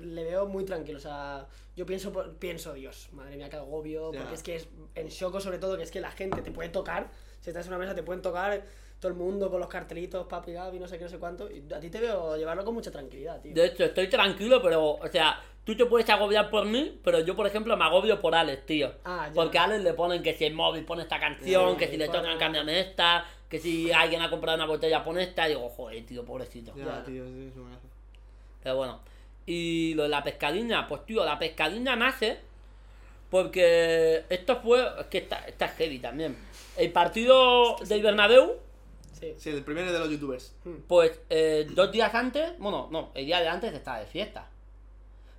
le 0.00 0.24
veo 0.24 0.46
muy 0.46 0.64
tranquilo, 0.64 0.98
o 0.98 1.00
sea, 1.00 1.46
yo 1.76 1.84
pienso, 1.86 2.12
pienso, 2.38 2.72
Dios, 2.74 3.08
madre 3.12 3.36
mía, 3.36 3.48
qué 3.48 3.56
agobio, 3.56 4.12
Ya. 4.12 4.20
porque 4.20 4.34
es 4.34 4.42
que 4.42 4.56
es 4.56 4.68
en 4.94 5.08
shock 5.08 5.40
sobre 5.40 5.58
todo, 5.58 5.76
que 5.76 5.82
es 5.82 5.90
que 5.90 6.00
la 6.00 6.10
gente 6.10 6.42
te 6.42 6.50
puede 6.50 6.68
tocar, 6.68 7.08
si 7.40 7.50
estás 7.50 7.66
en 7.66 7.72
una 7.72 7.78
mesa 7.78 7.94
te 7.94 8.02
pueden 8.02 8.22
tocar 8.22 8.62
todo 8.98 9.12
el 9.12 9.18
mundo 9.18 9.50
con 9.50 9.60
los 9.60 9.68
cartelitos, 9.68 10.26
papi, 10.26 10.52
Gaby, 10.52 10.78
no 10.80 10.88
sé 10.88 10.96
qué, 10.98 11.04
no 11.04 11.10
sé 11.10 11.18
cuánto, 11.18 11.50
y 11.50 11.62
a 11.72 11.78
ti 11.80 11.90
te 11.90 12.00
veo 12.00 12.36
llevarlo 12.36 12.64
con 12.64 12.74
mucha 12.74 12.90
tranquilidad, 12.90 13.40
tío. 13.42 13.54
De 13.54 13.66
hecho, 13.66 13.84
estoy 13.84 14.08
tranquilo, 14.08 14.62
pero, 14.62 14.92
o 14.92 15.08
sea, 15.08 15.38
tú 15.64 15.76
te 15.76 15.84
puedes 15.84 16.08
agobiar 16.08 16.48
por 16.48 16.64
mí, 16.64 16.98
pero 17.04 17.20
yo, 17.20 17.36
por 17.36 17.46
ejemplo, 17.46 17.76
me 17.76 17.84
agobio 17.84 18.18
por 18.20 18.34
Alex, 18.34 18.64
tío. 18.64 18.92
Ah, 19.04 19.26
ya. 19.28 19.34
Porque 19.34 19.58
a 19.58 19.64
Alex 19.64 19.82
le 19.84 19.92
ponen 19.92 20.22
que 20.22 20.32
si 20.34 20.46
el 20.46 20.54
móvil 20.54 20.84
pone 20.86 21.02
esta 21.02 21.20
canción, 21.20 21.76
que 21.76 21.88
si 21.88 21.98
le 21.98 22.06
pone- 22.06 22.18
tocan 22.20 22.38
cámbiame 22.38 22.80
esta, 22.80 23.26
que 23.50 23.58
si 23.60 23.92
alguien 23.92 24.22
ha 24.22 24.30
comprado 24.30 24.56
una 24.56 24.66
botella 24.66 25.04
pone 25.04 25.22
esta, 25.24 25.46
y 25.46 25.50
digo, 25.50 25.68
joder, 25.68 26.04
tío, 26.06 26.24
pobrecito. 26.24 26.72
Ya, 26.74 26.84
Ya. 26.86 27.04
tío, 27.04 27.24
sí, 27.26 27.48
es 27.50 27.56
un 27.56 27.64
coñazo. 27.64 27.86
Pero 28.62 28.76
bueno. 28.76 29.00
Y 29.46 29.94
lo 29.94 30.02
de 30.04 30.08
la 30.08 30.24
pescadilla, 30.24 30.86
pues 30.88 31.06
tío, 31.06 31.24
la 31.24 31.38
pescadilla 31.38 31.94
nace 31.96 32.38
porque 33.30 34.24
esto 34.28 34.60
fue, 34.60 34.84
es 35.00 35.06
que 35.06 35.18
está, 35.18 35.38
está 35.46 35.68
heavy 35.68 35.98
también. 35.98 36.36
El 36.76 36.92
partido 36.92 37.76
del 37.86 38.02
Bernabéu, 38.02 38.56
Sí. 39.18 39.32
Sí, 39.38 39.48
el 39.48 39.64
primero 39.64 39.90
de 39.90 39.98
los 39.98 40.10
youtubers. 40.10 40.54
pues 40.86 41.18
eh, 41.30 41.66
dos 41.70 41.90
días 41.90 42.14
antes, 42.14 42.58
bueno, 42.58 42.88
no, 42.90 43.12
el 43.14 43.24
día 43.24 43.40
de 43.40 43.48
antes 43.48 43.72
estaba 43.72 44.00
de 44.00 44.06
fiesta. 44.06 44.50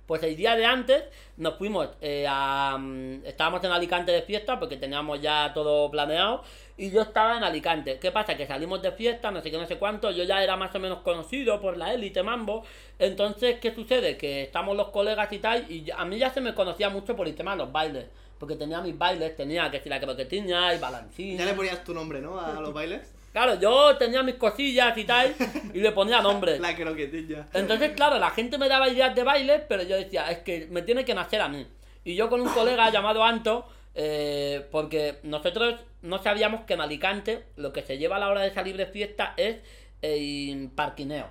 Pues 0.08 0.22
el 0.22 0.36
día 0.36 0.56
de 0.56 0.64
antes 0.64 1.04
nos 1.36 1.56
fuimos 1.58 1.90
eh, 2.00 2.24
a... 2.26 2.78
mm, 2.80 3.26
Estábamos 3.26 3.62
en 3.62 3.72
Alicante 3.72 4.10
de 4.10 4.22
fiesta 4.22 4.58
porque 4.58 4.78
teníamos 4.78 5.20
ya 5.20 5.52
todo 5.52 5.90
planeado 5.90 6.42
y 6.78 6.90
yo 6.90 7.02
estaba 7.02 7.36
en 7.36 7.44
Alicante. 7.44 7.98
¿Qué 7.98 8.10
pasa? 8.10 8.34
Que 8.34 8.46
salimos 8.46 8.80
de 8.80 8.90
fiesta, 8.92 9.30
no 9.30 9.42
sé 9.42 9.50
qué, 9.50 9.58
no 9.58 9.66
sé 9.66 9.76
cuánto, 9.76 10.10
yo 10.10 10.24
ya 10.24 10.42
era 10.42 10.56
más 10.56 10.74
o 10.74 10.78
menos 10.80 11.00
conocido 11.00 11.60
por 11.60 11.76
la 11.76 11.92
élite 11.92 12.22
Mambo. 12.22 12.64
Entonces, 12.98 13.60
¿qué 13.60 13.74
sucede? 13.74 14.16
Que 14.16 14.44
estamos 14.44 14.74
los 14.74 14.88
colegas 14.88 15.30
y 15.30 15.38
tal 15.40 15.70
y 15.70 15.90
a 15.94 16.06
mí 16.06 16.16
ya 16.18 16.30
se 16.30 16.40
me 16.40 16.54
conocía 16.54 16.88
mucho 16.88 17.14
por 17.14 17.28
el 17.28 17.34
tema 17.34 17.50
de 17.50 17.58
los 17.58 17.70
bailes. 17.70 18.06
Porque 18.38 18.56
tenía 18.56 18.80
mis 18.80 18.96
bailes, 18.96 19.36
tenía 19.36 19.70
que 19.70 19.80
si 19.80 19.90
la 19.90 20.00
croquetiña, 20.00 20.72
el 20.72 20.80
balancín. 20.80 21.36
Ya 21.36 21.44
le 21.44 21.52
ponías 21.52 21.84
tu 21.84 21.92
nombre, 21.92 22.22
¿no? 22.22 22.40
A 22.40 22.58
los 22.60 22.72
bailes. 22.72 23.12
Claro, 23.38 23.54
yo 23.60 23.96
tenía 23.96 24.24
mis 24.24 24.34
cosillas 24.34 24.98
y 24.98 25.04
tal 25.04 25.32
y 25.72 25.78
le 25.78 25.92
ponía 25.92 26.20
nombre. 26.20 26.58
La 26.58 26.74
croquetilla. 26.74 27.46
Entonces, 27.52 27.92
claro, 27.92 28.18
la 28.18 28.30
gente 28.30 28.58
me 28.58 28.68
daba 28.68 28.88
ideas 28.88 29.14
de 29.14 29.22
bailes, 29.22 29.62
pero 29.68 29.84
yo 29.84 29.94
decía, 29.94 30.28
es 30.28 30.38
que 30.38 30.66
me 30.66 30.82
tiene 30.82 31.04
que 31.04 31.14
nacer 31.14 31.40
a 31.40 31.48
mí. 31.48 31.64
Y 32.02 32.16
yo 32.16 32.28
con 32.28 32.40
un 32.40 32.48
colega 32.48 32.90
llamado 32.92 33.22
Anto, 33.22 33.68
eh, 33.94 34.66
porque 34.72 35.20
nosotros 35.22 35.78
no 36.02 36.20
sabíamos 36.20 36.62
que 36.62 36.74
en 36.74 36.80
Alicante 36.80 37.44
lo 37.54 37.72
que 37.72 37.82
se 37.82 37.96
lleva 37.96 38.16
a 38.16 38.18
la 38.18 38.28
hora 38.28 38.40
de 38.40 38.52
salir 38.52 38.76
de 38.76 38.86
fiesta 38.86 39.34
es 39.36 39.58
el 40.02 40.72
parquineo. 40.74 41.28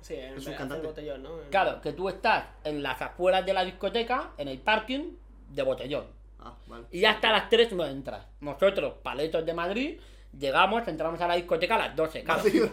Sí, 0.00 0.14
en 0.14 0.38
Es 0.38 0.46
un 0.46 0.54
cantante. 0.54 0.86
botellón, 0.86 1.22
¿no? 1.22 1.30
Claro, 1.50 1.82
que 1.82 1.92
tú 1.92 2.08
estás 2.08 2.46
en 2.64 2.82
las 2.82 3.02
afueras 3.02 3.44
de 3.44 3.52
la 3.52 3.66
discoteca, 3.66 4.30
en 4.38 4.48
el 4.48 4.60
parking 4.60 5.10
de 5.50 5.62
botellón. 5.62 6.06
Ah, 6.40 6.54
vale. 6.68 6.84
Y 6.90 7.04
hasta 7.04 7.30
las 7.32 7.50
3 7.50 7.72
no 7.72 7.84
entras. 7.84 8.24
Nosotros, 8.40 8.94
paletos 9.02 9.44
de 9.44 9.52
Madrid, 9.52 10.00
llegamos, 10.38 10.86
entramos 10.88 11.20
a 11.20 11.28
la 11.28 11.34
discoteca 11.36 11.74
a 11.76 11.78
las 11.78 11.96
12. 11.96 12.22
Claro, 12.24 12.42
Vacío. 12.44 12.70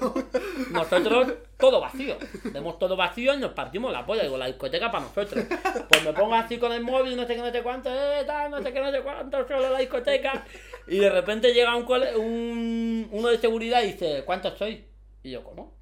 nosotros 0.72 1.34
todo 1.58 1.80
vacío. 1.80 2.18
Vemos 2.46 2.78
todo 2.80 2.96
vacío 2.96 3.34
y 3.34 3.38
nos 3.38 3.52
partimos 3.54 3.92
la 3.92 4.06
polla. 4.06 4.24
Digo, 4.24 4.38
la 4.38 4.48
discoteca 4.48 4.92
para 4.92 5.06
nosotros. 5.06 5.46
Pues 5.90 6.04
me 6.04 6.14
pongo 6.14 6.36
así 6.36 6.58
con 6.58 6.72
el 6.72 6.82
móvil, 6.84 7.16
no 7.16 7.26
sé 7.26 7.36
qué, 7.36 7.42
no 7.42 7.52
sé 7.52 7.62
cuánto, 7.64 7.90
eh, 7.90 8.24
tal, 8.26 8.52
no 8.52 8.62
sé 8.62 8.74
qué, 8.74 8.80
no 8.82 8.92
sé 8.92 9.02
cuánto, 9.02 9.48
solo 9.48 9.70
la 9.72 9.80
discoteca. 9.80 10.46
Y 10.88 10.98
de 11.00 11.10
repente 11.10 11.54
llega 11.54 11.76
un, 11.76 11.86
cole- 11.86 12.16
un 12.16 13.08
uno 13.12 13.28
de 13.30 13.38
seguridad 13.38 13.82
y 13.84 13.94
dice, 13.94 14.24
¿cuántos 14.26 14.58
sois? 14.58 14.80
Y 15.24 15.32
yo, 15.32 15.44
¿cómo? 15.44 15.74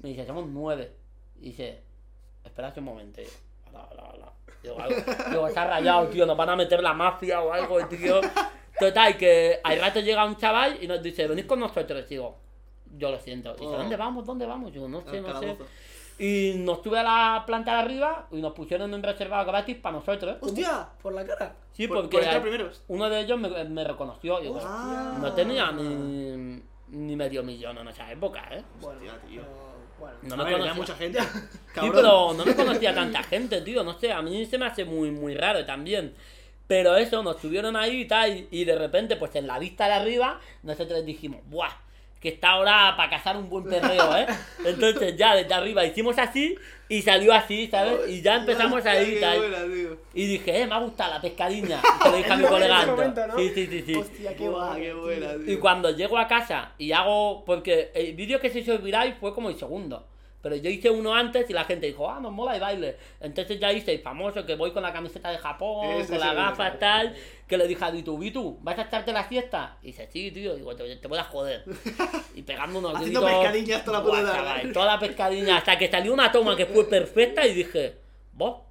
Me 0.00 0.10
dice, 0.10 0.26
somos 0.26 0.46
nueve. 0.46 0.92
Y 1.40 1.50
dice, 1.50 1.82
espérate 2.44 2.80
un 2.80 2.86
momento. 2.86 3.20
Y 3.20 3.24
yo, 3.24 3.30
"Hola, 3.68 3.88
hola, 3.90 4.02
hola". 4.14 4.32
Digo, 4.62 4.80
algo- 4.80 5.30
digo, 5.30 5.46
ha 5.54 5.64
rayado, 5.66 6.06
tío, 6.08 6.24
nos 6.26 6.36
van 6.36 6.50
a 6.50 6.56
meter 6.56 6.82
la 6.82 6.94
mafia 6.94 7.40
o 7.42 7.52
algo, 7.52 7.86
tío. 7.86 8.20
Total, 8.78 9.16
que 9.16 9.58
al 9.62 9.80
rato 9.80 10.00
llega 10.00 10.24
un 10.24 10.36
chaval 10.36 10.78
y 10.82 10.86
nos 10.86 11.02
dice, 11.02 11.26
venid 11.26 11.46
con 11.46 11.60
nosotros. 11.60 12.08
Digo, 12.08 12.36
yo 12.96 13.10
lo 13.10 13.18
siento. 13.18 13.50
Y 13.58 13.60
dice, 13.62 13.66
Oh. 13.74 13.78
¿dónde 13.78 13.96
vamos? 13.96 14.24
¿Dónde 14.26 14.46
vamos? 14.46 14.72
Digo, 14.72 14.88
no 14.88 15.02
sé, 15.02 15.18
Al 15.18 15.22
no 15.22 15.40
sé. 15.40 15.56
Y 16.18 16.54
nos 16.58 16.80
tuve 16.80 16.98
a 16.98 17.02
la 17.02 17.44
planta 17.46 17.72
de 17.74 17.78
arriba 17.82 18.26
y 18.30 18.36
nos 18.40 18.52
pusieron 18.54 18.92
un 18.94 19.02
reservado 19.02 19.44
gratis 19.46 19.76
para 19.76 19.96
nosotros. 19.96 20.36
¡Hostia! 20.40 20.88
Por 21.02 21.12
la 21.12 21.26
cara. 21.26 21.54
Sí, 21.72 21.86
Por- 21.86 22.08
porque 22.08 22.18
por 22.26 22.40
primeros. 22.42 22.82
uno 22.88 23.08
de 23.10 23.20
ellos 23.20 23.38
me, 23.38 23.64
me 23.64 23.84
reconoció. 23.84 24.38
Ah. 24.62 25.18
no 25.20 25.32
tenía 25.34 25.70
ni, 25.72 26.62
ni 26.88 27.16
medio 27.16 27.42
millón 27.42 27.76
en 27.78 27.88
esa 27.88 28.10
época, 28.10 28.48
¿eh? 28.50 28.62
Bueno, 28.80 28.98
Hostia, 28.98 29.20
tío. 29.28 29.42
bueno. 29.98 30.16
No 30.22 30.36
me 30.38 30.44
ver, 30.44 30.52
conocía. 30.54 30.74
mucha 30.74 30.94
gente. 30.94 31.18
Sí, 31.78 31.90
pero 31.92 32.32
no 32.32 32.46
me 32.46 32.56
conocía 32.56 32.94
tanta 32.94 33.22
gente, 33.22 33.60
tío. 33.60 33.84
No 33.84 33.92
sé, 33.98 34.10
a 34.10 34.22
mí 34.22 34.46
se 34.46 34.56
me 34.56 34.64
hace 34.64 34.86
muy, 34.86 35.10
muy 35.10 35.34
raro 35.34 35.66
también. 35.66 36.14
Pero 36.66 36.96
eso, 36.96 37.22
nos 37.22 37.40
subieron 37.40 37.76
ahí 37.76 38.00
y 38.02 38.04
tal. 38.06 38.46
Y 38.50 38.64
de 38.64 38.76
repente, 38.76 39.16
pues 39.16 39.34
en 39.36 39.46
la 39.46 39.58
vista 39.58 39.86
de 39.86 39.94
arriba, 39.94 40.40
nosotros 40.62 41.04
dijimos, 41.04 41.40
¡buah! 41.46 41.70
Que 42.20 42.30
está 42.30 42.50
ahora 42.52 42.94
para 42.96 43.10
cazar 43.10 43.36
un 43.36 43.48
buen 43.48 43.64
perreo, 43.64 44.16
¿eh? 44.16 44.26
Entonces 44.64 45.16
ya 45.16 45.36
desde 45.36 45.52
arriba 45.54 45.84
hicimos 45.84 46.18
así 46.18 46.56
y 46.88 47.02
salió 47.02 47.32
así, 47.32 47.68
¿sabes? 47.68 48.08
Y 48.08 48.22
ya 48.22 48.36
empezamos 48.36 48.84
ahí 48.86 49.16
y 49.16 49.20
tal. 49.20 49.38
buena. 49.38 49.58
Y 50.14 50.26
dije, 50.26 50.62
eh, 50.62 50.66
me 50.66 50.74
ha 50.74 50.78
gustado 50.78 51.12
la 51.14 51.20
pescadilla. 51.20 51.80
Y 52.04 52.08
lo 52.08 52.16
dije 52.16 52.32
a 52.32 52.36
mi 52.36 52.44
colega. 52.48 52.86
¿no? 52.86 53.36
Sí, 53.36 53.52
sí, 53.54 53.66
sí, 53.66 53.82
sí. 53.86 53.94
Hostia, 53.94 54.34
qué 54.34 54.48
guay. 54.48 54.82
qué 54.82 54.92
buena, 54.94 55.34
tío. 55.34 55.52
Y 55.52 55.56
cuando 55.58 55.90
llego 55.90 56.18
a 56.18 56.26
casa 56.26 56.72
y 56.78 56.90
hago. 56.92 57.44
Porque 57.44 57.92
el 57.94 58.14
vídeo 58.14 58.40
que 58.40 58.50
se 58.50 58.60
hizo 58.60 58.76
viral 58.78 59.14
fue 59.20 59.34
como 59.34 59.50
el 59.50 59.58
segundo. 59.58 60.06
Pero 60.42 60.54
yo 60.56 60.70
hice 60.70 60.90
uno 60.90 61.12
antes 61.14 61.48
y 61.50 61.52
la 61.52 61.64
gente 61.64 61.86
dijo, 61.86 62.08
ah, 62.08 62.20
nos 62.20 62.30
mola 62.32 62.54
el 62.54 62.60
baile. 62.60 62.96
Entonces 63.20 63.58
ya 63.58 63.72
hice 63.72 63.92
el 63.94 64.00
famoso 64.00 64.46
que 64.46 64.54
voy 64.54 64.70
con 64.70 64.82
la 64.82 64.92
camiseta 64.92 65.30
de 65.30 65.38
Japón, 65.38 65.90
Ese 66.00 66.16
con 66.18 66.28
el- 66.28 66.34
gafas, 66.36 66.78
tal. 66.78 67.16
Que 67.48 67.56
le 67.58 67.66
dije 67.66 67.84
a 67.84 67.90
Vitu, 67.90 68.16
Vitu, 68.16 68.58
¿vas 68.60 68.78
a 68.78 68.82
echarte 68.82 69.12
la 69.12 69.24
fiesta? 69.24 69.76
Y 69.82 69.86
dice, 69.88 70.08
sí, 70.12 70.30
tío. 70.30 70.54
Digo, 70.54 70.76
te, 70.76 70.96
te 70.96 71.08
voy 71.08 71.18
a 71.18 71.24
joder. 71.24 71.64
Y 72.34 72.42
pegando 72.42 72.78
unos 72.78 72.94
Haciendo 72.94 73.20
gritos. 73.22 73.40
pescadillas 73.40 73.84
toda 73.84 73.98
la 73.98 74.04
puta 74.04 74.32
chaval, 74.32 74.72
Toda 74.72 74.86
la 74.86 74.98
pescadilla. 75.00 75.56
Hasta 75.56 75.78
que 75.78 75.88
salió 75.90 76.12
una 76.12 76.30
toma 76.30 76.56
que 76.56 76.66
fue 76.66 76.88
perfecta 76.88 77.44
y 77.46 77.54
dije, 77.54 77.96
vos. 78.32 78.62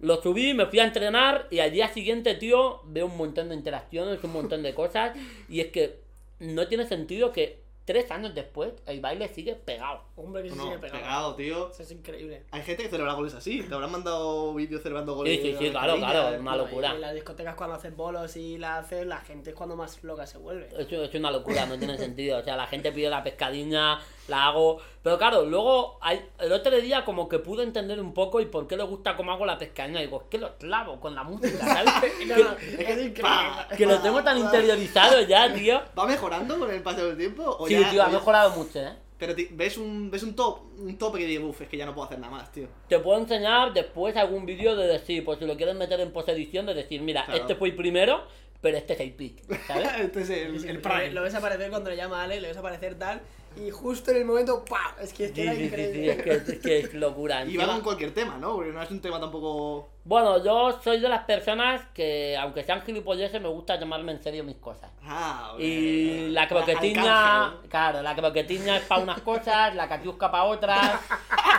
Lo 0.00 0.22
subí, 0.22 0.54
me 0.54 0.66
fui 0.66 0.78
a 0.78 0.84
entrenar 0.84 1.48
y 1.50 1.58
al 1.58 1.72
día 1.72 1.88
siguiente, 1.88 2.34
tío, 2.36 2.80
veo 2.84 3.06
un 3.06 3.16
montón 3.16 3.48
de 3.48 3.56
interacciones, 3.56 4.22
un 4.22 4.32
montón 4.32 4.62
de 4.62 4.72
cosas. 4.72 5.16
Y 5.48 5.60
es 5.60 5.66
que 5.68 5.98
no 6.38 6.68
tiene 6.68 6.86
sentido 6.86 7.32
que 7.32 7.60
tres 7.84 8.08
años 8.12 8.32
después 8.34 8.72
el 8.86 9.00
baile 9.00 9.26
sigue 9.28 9.54
pegado. 9.56 10.02
Hombre, 10.18 10.42
que 10.42 10.50
se 10.50 10.56
No, 10.56 10.64
sigue 10.64 10.78
pegado. 10.78 10.98
pegado, 11.00 11.34
tío. 11.36 11.70
Eso 11.70 11.82
es 11.82 11.90
increíble. 11.92 12.42
Hay 12.50 12.62
gente 12.62 12.82
que 12.82 12.88
celebra 12.88 13.12
goles 13.12 13.34
así. 13.34 13.62
Te 13.62 13.72
habrán 13.74 13.92
mandado 13.92 14.52
vídeos 14.54 14.82
celebrando 14.82 15.14
goles. 15.14 15.40
Sí, 15.40 15.52
sí, 15.52 15.56
sí, 15.66 15.70
claro, 15.70 15.96
claro, 15.96 16.34
eh. 16.34 16.38
una 16.40 16.56
locura. 16.56 16.88
Y 16.90 16.94
en 16.96 17.00
las 17.00 17.14
discotecas 17.14 17.54
cuando 17.54 17.76
haces 17.76 17.94
bolos 17.96 18.36
y 18.36 18.58
la 18.58 18.78
haces, 18.78 19.06
la 19.06 19.18
gente 19.18 19.50
es 19.50 19.56
cuando 19.56 19.76
más 19.76 20.02
loca 20.02 20.26
se 20.26 20.38
vuelve. 20.38 20.68
Es, 20.76 20.90
es 20.92 21.14
una 21.14 21.30
locura, 21.30 21.66
no 21.66 21.78
tiene 21.78 21.96
sentido. 21.96 22.38
O 22.38 22.42
sea, 22.42 22.56
la 22.56 22.66
gente 22.66 22.90
pide 22.90 23.08
la 23.10 23.22
pescadilla, 23.22 24.00
la 24.26 24.46
hago. 24.48 24.78
Pero 25.02 25.16
claro, 25.18 25.46
luego 25.46 25.98
hay, 26.02 26.28
el 26.40 26.52
otro 26.52 26.76
día 26.80 27.04
como 27.04 27.28
que 27.28 27.38
pude 27.38 27.62
entender 27.62 28.00
un 28.00 28.12
poco 28.12 28.40
y 28.40 28.46
por 28.46 28.66
qué 28.66 28.76
le 28.76 28.82
gusta 28.82 29.16
cómo 29.16 29.30
hago 29.32 29.46
la 29.46 29.56
pescadilla. 29.56 30.00
Digo, 30.00 30.22
es 30.22 30.28
que 30.28 30.38
lo 30.38 30.56
clavo 30.58 30.98
con 31.00 31.14
la 31.14 31.22
música, 31.22 31.64
¿sabes? 31.64 31.92
No, 32.26 32.34
que, 32.34 32.42
no, 32.44 32.50
es 32.58 32.78
increíble. 32.80 33.22
pa. 33.22 33.68
que 33.76 33.86
lo 33.86 33.98
tengo 34.00 34.22
tan 34.24 34.36
interiorizado 34.44 35.20
ya, 35.22 35.52
tío. 35.54 35.80
¿Va 35.96 36.06
mejorando 36.06 36.58
con 36.58 36.70
el 36.70 36.82
paso 36.82 37.06
del 37.06 37.16
tiempo? 37.16 37.56
¿O 37.58 37.66
Sí, 37.68 37.78
ya- 37.78 37.88
tío, 37.90 38.02
ha 38.02 38.08
mejorado 38.08 38.50
mucho, 38.50 38.80
¿eh? 38.80 38.92
Pero 39.18 39.34
ves 39.50 39.76
un, 39.78 40.10
ves 40.10 40.22
un 40.22 40.36
top, 40.36 40.60
un 40.78 40.96
tope 40.96 41.18
que 41.18 41.26
dices, 41.26 41.42
uff, 41.44 41.60
es 41.62 41.68
que 41.68 41.76
ya 41.76 41.84
no 41.86 41.94
puedo 41.94 42.06
hacer 42.06 42.18
nada 42.20 42.30
más, 42.32 42.52
tío. 42.52 42.68
Te 42.88 42.98
puedo 43.00 43.18
enseñar 43.18 43.72
después 43.72 44.16
algún 44.16 44.46
vídeo 44.46 44.76
de 44.76 44.86
decir, 44.86 45.24
pues 45.24 45.38
si 45.40 45.44
lo 45.46 45.56
quieres 45.56 45.74
meter 45.74 45.98
en 46.00 46.12
posedición, 46.12 46.66
de 46.66 46.74
decir, 46.74 47.00
mira, 47.02 47.24
Claro. 47.24 47.40
este 47.40 47.56
fue 47.56 47.68
el 47.70 47.74
primero, 47.76 48.22
pero 48.60 48.76
este 48.76 48.92
es 48.92 49.00
el 49.00 49.12
pick, 49.14 49.42
¿sabes? 49.66 49.88
este 50.00 50.22
es 50.22 50.30
el, 50.30 50.64
el 50.68 50.74
lo- 50.76 50.82
prime. 50.82 51.10
Lo 51.12 51.22
ves 51.22 51.34
aparecer 51.34 51.68
cuando 51.70 51.90
le 51.90 51.96
llama 51.96 52.20
a 52.20 52.24
Ale, 52.24 52.40
le 52.40 52.48
ves 52.48 52.56
aparecer 52.56 52.94
tal, 52.96 53.20
y 53.66 53.70
justo 53.70 54.10
en 54.10 54.18
el 54.18 54.24
momento, 54.24 54.64
¡pam! 54.64 54.92
Es 55.00 55.12
que, 55.12 55.26
es 55.26 55.32
que 55.32 55.42
Sí, 55.42 55.42
era 55.42 55.54
sí, 55.56 55.62
increíble. 55.64 55.94
sí, 56.02 56.08
es 56.10 56.22
que 56.22 56.30
es, 56.52 56.58
que 56.60 56.78
es 56.80 56.94
locura. 56.94 57.44
Y 57.44 57.56
va 57.56 57.66
con 57.66 57.80
cualquier 57.80 58.12
tema, 58.14 58.36
¿no? 58.38 58.54
Porque 58.54 58.72
no 58.72 58.82
es 58.82 58.90
un 58.90 59.00
tema 59.00 59.18
tampoco... 59.20 59.88
Bueno, 60.04 60.42
yo 60.42 60.80
soy 60.82 61.00
de 61.00 61.08
las 61.08 61.24
personas 61.24 61.82
que, 61.92 62.36
aunque 62.38 62.62
sean 62.64 62.82
gilipolleces, 62.82 63.40
me 63.42 63.48
gusta 63.48 63.78
llamarme 63.78 64.12
en 64.12 64.22
serio 64.22 64.42
mis 64.44 64.56
cosas. 64.56 64.90
Ah, 65.02 65.50
ok. 65.54 65.60
Y 65.60 66.28
la 66.30 66.48
croquetiña, 66.48 67.54
claro, 67.68 68.02
la 68.02 68.14
croquetiña 68.16 68.76
es 68.78 68.84
para 68.84 69.02
unas 69.02 69.20
cosas, 69.20 69.74
la 69.74 69.88
catiusca 69.88 70.30
para 70.30 70.44
otras, 70.44 71.00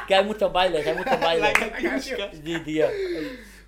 que 0.08 0.16
hay 0.16 0.26
muchos 0.26 0.52
bailes, 0.52 0.86
hay 0.88 0.96
muchos 0.98 1.20
bailes. 1.20 1.42
La 1.42 1.54
catiusca. 1.70 2.32
Sí, 2.34 2.60
tío. 2.66 2.88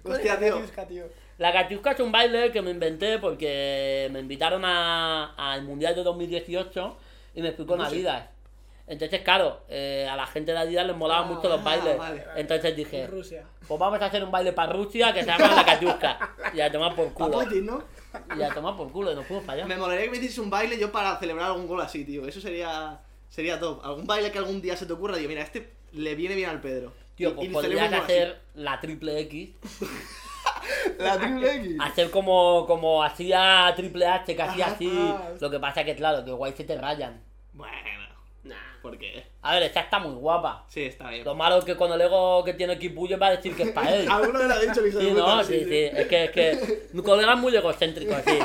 Hostia, 0.03 0.33
La 0.33 0.39
tío. 0.39 0.53
catiusca, 0.55 0.87
tío. 0.87 1.03
La 1.37 1.51
Katiuska 1.51 1.91
es 1.93 1.99
un 1.99 2.11
baile 2.11 2.51
que 2.51 2.61
me 2.61 2.69
inventé 2.69 3.17
porque 3.17 4.07
me 4.11 4.19
invitaron 4.19 4.63
a- 4.63 5.33
al 5.35 5.63
Mundial 5.63 5.95
de 5.95 6.03
2018 6.03 6.95
y 7.35 7.41
me 7.41 7.51
fui 7.53 7.65
con. 7.65 7.81
Adidas. 7.81 8.25
Entonces, 8.87 9.21
claro, 9.21 9.61
eh, 9.69 10.05
a 10.11 10.15
la 10.17 10.25
gente 10.27 10.51
de 10.51 10.57
Adidas 10.57 10.85
les 10.85 10.95
molaban 10.95 11.25
Ah, 11.29 11.33
mucho 11.33 11.47
los 11.47 11.61
ah, 11.61 11.63
bailes. 11.63 11.97
vale. 11.97 12.25
Entonces 12.35 12.75
dije, 12.75 13.07
Rusia. 13.07 13.45
pues 13.67 13.79
vamos 13.79 14.01
a 14.01 14.05
hacer 14.05 14.23
un 14.23 14.31
baile 14.31 14.51
para 14.51 14.73
Rusia 14.73 15.13
que 15.13 15.21
se 15.21 15.27
llama 15.27 15.47
la 15.55 15.63
Katiuska. 15.65 16.35
Y 16.53 16.59
a 16.59 16.71
tomar 16.71 16.93
por 16.95 17.13
culo. 17.13 17.31
Putin, 17.39 17.65
¿no? 17.67 17.83
Y 18.37 18.41
a 18.41 18.53
tomar 18.53 18.75
por 18.75 18.91
culo, 18.91 19.11
y 19.13 19.15
nos 19.15 19.25
fuimos 19.25 19.45
para 19.45 19.59
allá. 19.59 19.67
Me 19.67 19.77
molaría 19.77 20.05
que 20.05 20.11
me 20.11 20.17
hiciese 20.17 20.41
un 20.41 20.49
baile 20.49 20.77
yo 20.77 20.91
para 20.91 21.17
celebrar 21.19 21.45
algún 21.47 21.67
gol 21.67 21.79
así, 21.79 22.03
tío. 22.03 22.27
Eso 22.27 22.41
sería 22.41 22.99
sería 23.29 23.57
top. 23.59 23.79
Algún 23.85 24.05
baile 24.05 24.29
que 24.31 24.39
algún 24.39 24.61
día 24.61 24.75
se 24.75 24.85
te 24.85 24.91
ocurra, 24.91 25.15
digo, 25.15 25.29
mira, 25.29 25.41
este 25.43 25.71
le 25.93 26.15
viene 26.15 26.35
bien 26.35 26.49
al 26.49 26.59
Pedro. 26.59 26.91
Tío, 27.15 27.29
Y- 27.29 27.33
pues 27.33 27.47
y 27.47 27.49
podrías 27.49 27.93
hacer 27.93 28.41
la 28.55 28.81
triple 28.81 29.19
X. 29.21 29.51
así. 30.45 30.91
La 30.99 31.17
triple 31.17 31.55
X. 31.55 31.77
Hacer 31.81 32.11
como, 32.11 32.65
como 32.67 33.03
hacía 33.03 33.71
Triple 33.75 34.05
H, 34.07 34.35
que 34.35 34.41
hacía 34.41 34.67
así. 34.67 35.13
Lo 35.39 35.49
que 35.49 35.59
pasa 35.59 35.83
que, 35.83 35.95
claro, 35.95 36.23
que 36.25 36.31
guay 36.31 36.53
se 36.53 36.63
te 36.63 36.77
rayan. 36.79 37.21
Bueno, 37.53 37.73
Nah. 38.43 38.55
¿por 38.81 38.97
qué? 38.97 39.23
A 39.43 39.53
ver, 39.53 39.63
esta 39.63 39.81
está 39.81 39.99
muy 39.99 40.15
guapa. 40.15 40.65
Sí, 40.67 40.81
está 40.85 41.09
bien. 41.11 41.23
Lo 41.23 41.35
malo 41.35 41.57
es 41.59 41.63
que 41.65 41.75
con 41.75 41.91
el 41.91 42.01
ego 42.01 42.43
que 42.43 42.55
tiene 42.55 42.79
Kipullo 42.79 43.19
va 43.19 43.27
a 43.27 43.31
decir 43.35 43.55
que 43.55 43.63
es 43.63 43.71
para 43.71 43.93
él. 43.95 44.07
Alguno 44.11 44.39
lo 44.41 44.51
ha 44.53 44.59
dicho 44.59 44.79
el 44.81 44.87
hijo 44.87 44.97
de 44.97 45.05
Sí, 45.05 45.11
puta, 45.11 45.35
no, 45.35 45.43
sí, 45.43 45.59
sí. 45.63 45.83
Es 45.93 46.07
que, 46.07 46.23
es 46.25 46.31
que 46.31 46.89
mi 46.93 47.03
colega 47.03 47.33
es 47.33 47.39
muy 47.39 47.55
egocéntrico, 47.55 48.15
sí. 48.25 48.39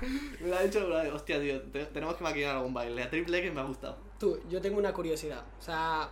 Me 0.40 0.48
lo 0.48 0.56
ha 0.56 0.62
dicho. 0.64 0.88
Hostia, 1.14 1.40
tío, 1.40 1.62
te- 1.70 1.86
tenemos 1.86 2.16
que 2.16 2.24
maquinar 2.24 2.56
algún 2.56 2.74
baile. 2.74 3.04
La 3.04 3.08
triple 3.08 3.38
X 3.38 3.52
me 3.52 3.60
ha 3.60 3.64
gustado. 3.64 3.96
Tú, 4.18 4.40
yo 4.50 4.60
tengo 4.60 4.78
una 4.78 4.92
curiosidad. 4.92 5.44
O 5.60 5.62
sea, 5.62 6.08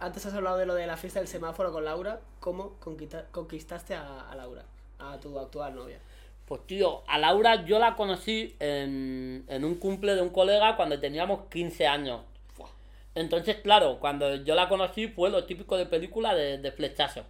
antes 0.00 0.24
has 0.24 0.32
hablado 0.32 0.56
de 0.56 0.64
lo 0.64 0.74
de 0.74 0.86
la 0.86 0.96
fiesta 0.96 1.18
del 1.18 1.28
semáforo 1.28 1.70
con 1.72 1.84
Laura. 1.84 2.20
¿Cómo 2.40 2.78
conquista- 2.80 3.26
conquistaste 3.30 3.94
a, 3.94 4.30
a 4.30 4.34
Laura? 4.34 4.64
A 4.98 5.18
tu 5.18 5.38
actual 5.38 5.74
novia. 5.74 5.98
Pues 6.46 6.66
tío, 6.66 7.02
a 7.06 7.18
Laura 7.18 7.64
yo 7.64 7.78
la 7.78 7.94
conocí 7.94 8.56
en, 8.58 9.44
en 9.48 9.64
un 9.64 9.74
cumple 9.74 10.14
de 10.14 10.22
un 10.22 10.30
colega 10.30 10.76
cuando 10.76 10.98
teníamos 10.98 11.46
15 11.50 11.86
años. 11.86 12.22
Entonces, 13.14 13.56
claro, 13.56 13.98
cuando 13.98 14.36
yo 14.36 14.54
la 14.54 14.68
conocí 14.68 15.08
fue 15.08 15.28
lo 15.28 15.44
típico 15.44 15.76
de 15.76 15.86
película 15.86 16.34
de, 16.34 16.58
de 16.58 16.72
flechazo. 16.72 17.24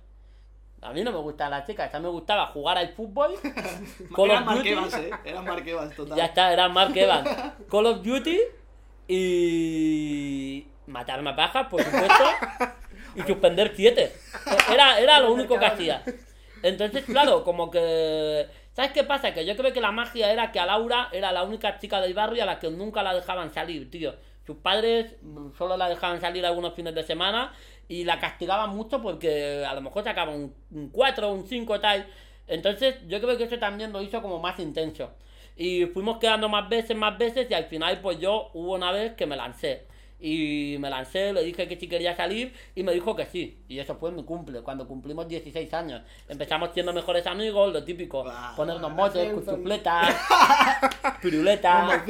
A 0.80 0.92
mí 0.92 1.02
no 1.02 1.10
me 1.10 1.18
gustaban 1.18 1.58
las 1.58 1.66
chicas, 1.66 1.92
a 1.92 1.98
mí 1.98 2.04
me 2.04 2.10
gustaba 2.10 2.46
jugar 2.46 2.78
al 2.78 2.90
fútbol. 2.90 3.34
Call 4.14 4.30
Eran 4.30 4.42
of 4.42 4.46
Mark 4.46 4.58
Duty. 4.58 4.68
Evans, 4.70 4.94
eh. 4.94 5.10
Eran 5.24 5.44
Mark 5.44 5.66
Evans, 5.66 5.96
total. 5.96 6.16
Ya 6.16 6.24
está, 6.26 6.52
era 6.52 6.68
Mark 6.68 6.96
Evans. 6.96 7.28
Call 7.70 7.86
of 7.86 8.02
Duty 8.02 8.38
y 9.08 10.66
matarme 10.86 11.30
a 11.30 11.36
pajas, 11.36 11.66
por 11.68 11.82
supuesto, 11.82 12.24
y 13.16 13.22
suspender 13.22 13.72
siete. 13.74 14.12
Era, 14.72 15.00
era 15.00 15.20
lo 15.20 15.32
único 15.32 15.58
que 15.58 15.66
hacía. 15.66 16.04
Entonces, 16.62 17.04
claro, 17.04 17.44
como 17.44 17.70
que... 17.70 18.46
¿Sabes 18.72 18.92
qué 18.92 19.04
pasa? 19.04 19.34
Que 19.34 19.44
yo 19.44 19.56
creo 19.56 19.72
que 19.72 19.80
la 19.80 19.90
magia 19.90 20.30
era 20.32 20.52
que 20.52 20.60
a 20.60 20.66
Laura 20.66 21.08
era 21.12 21.32
la 21.32 21.42
única 21.42 21.78
chica 21.78 22.00
del 22.00 22.14
barrio 22.14 22.42
a 22.42 22.46
la 22.46 22.58
que 22.60 22.70
nunca 22.70 23.02
la 23.02 23.14
dejaban 23.14 23.52
salir, 23.52 23.90
tío. 23.90 24.14
Sus 24.46 24.56
padres 24.56 25.16
mm, 25.20 25.50
solo 25.56 25.76
la 25.76 25.88
dejaban 25.88 26.20
salir 26.20 26.46
algunos 26.46 26.74
fines 26.74 26.94
de 26.94 27.02
semana 27.02 27.52
y 27.88 28.04
la 28.04 28.18
castigaban 28.18 28.70
mucho 28.70 29.02
porque 29.02 29.64
a 29.64 29.74
lo 29.74 29.80
mejor 29.80 30.04
sacaba 30.04 30.32
un, 30.32 30.54
un 30.70 30.90
4 30.90 31.32
un 31.32 31.46
5 31.46 31.80
tal. 31.80 32.06
Entonces 32.46 32.96
yo 33.08 33.20
creo 33.20 33.36
que 33.36 33.44
eso 33.44 33.58
también 33.58 33.92
lo 33.92 34.00
hizo 34.00 34.22
como 34.22 34.38
más 34.38 34.58
intenso. 34.58 35.10
Y 35.56 35.86
fuimos 35.86 36.18
quedando 36.18 36.48
más 36.48 36.68
veces, 36.68 36.96
más 36.96 37.18
veces 37.18 37.50
y 37.50 37.54
al 37.54 37.64
final 37.64 38.00
pues 38.00 38.20
yo 38.20 38.50
hubo 38.54 38.74
una 38.74 38.92
vez 38.92 39.14
que 39.14 39.26
me 39.26 39.36
lancé. 39.36 39.86
Y 40.20 40.76
me 40.80 40.90
lancé, 40.90 41.32
le 41.32 41.44
dije 41.44 41.68
que 41.68 41.78
si 41.78 41.88
quería 41.88 42.16
salir 42.16 42.52
y 42.74 42.82
me 42.82 42.92
dijo 42.92 43.14
que 43.14 43.26
sí. 43.26 43.62
Y 43.68 43.78
eso 43.78 43.94
fue 43.96 44.10
mi 44.10 44.24
cumple, 44.24 44.62
cuando 44.62 44.86
cumplimos 44.86 45.28
16 45.28 45.72
años. 45.74 46.02
Empezamos 46.28 46.70
siendo 46.74 46.92
mejores 46.92 47.26
amigos, 47.26 47.72
lo 47.72 47.84
típico, 47.84 48.24
ponernos 48.56 48.92
motes, 48.92 49.32
cuchufletas, 49.32 50.16
Un 51.04 51.20
piruletas. 51.20 52.02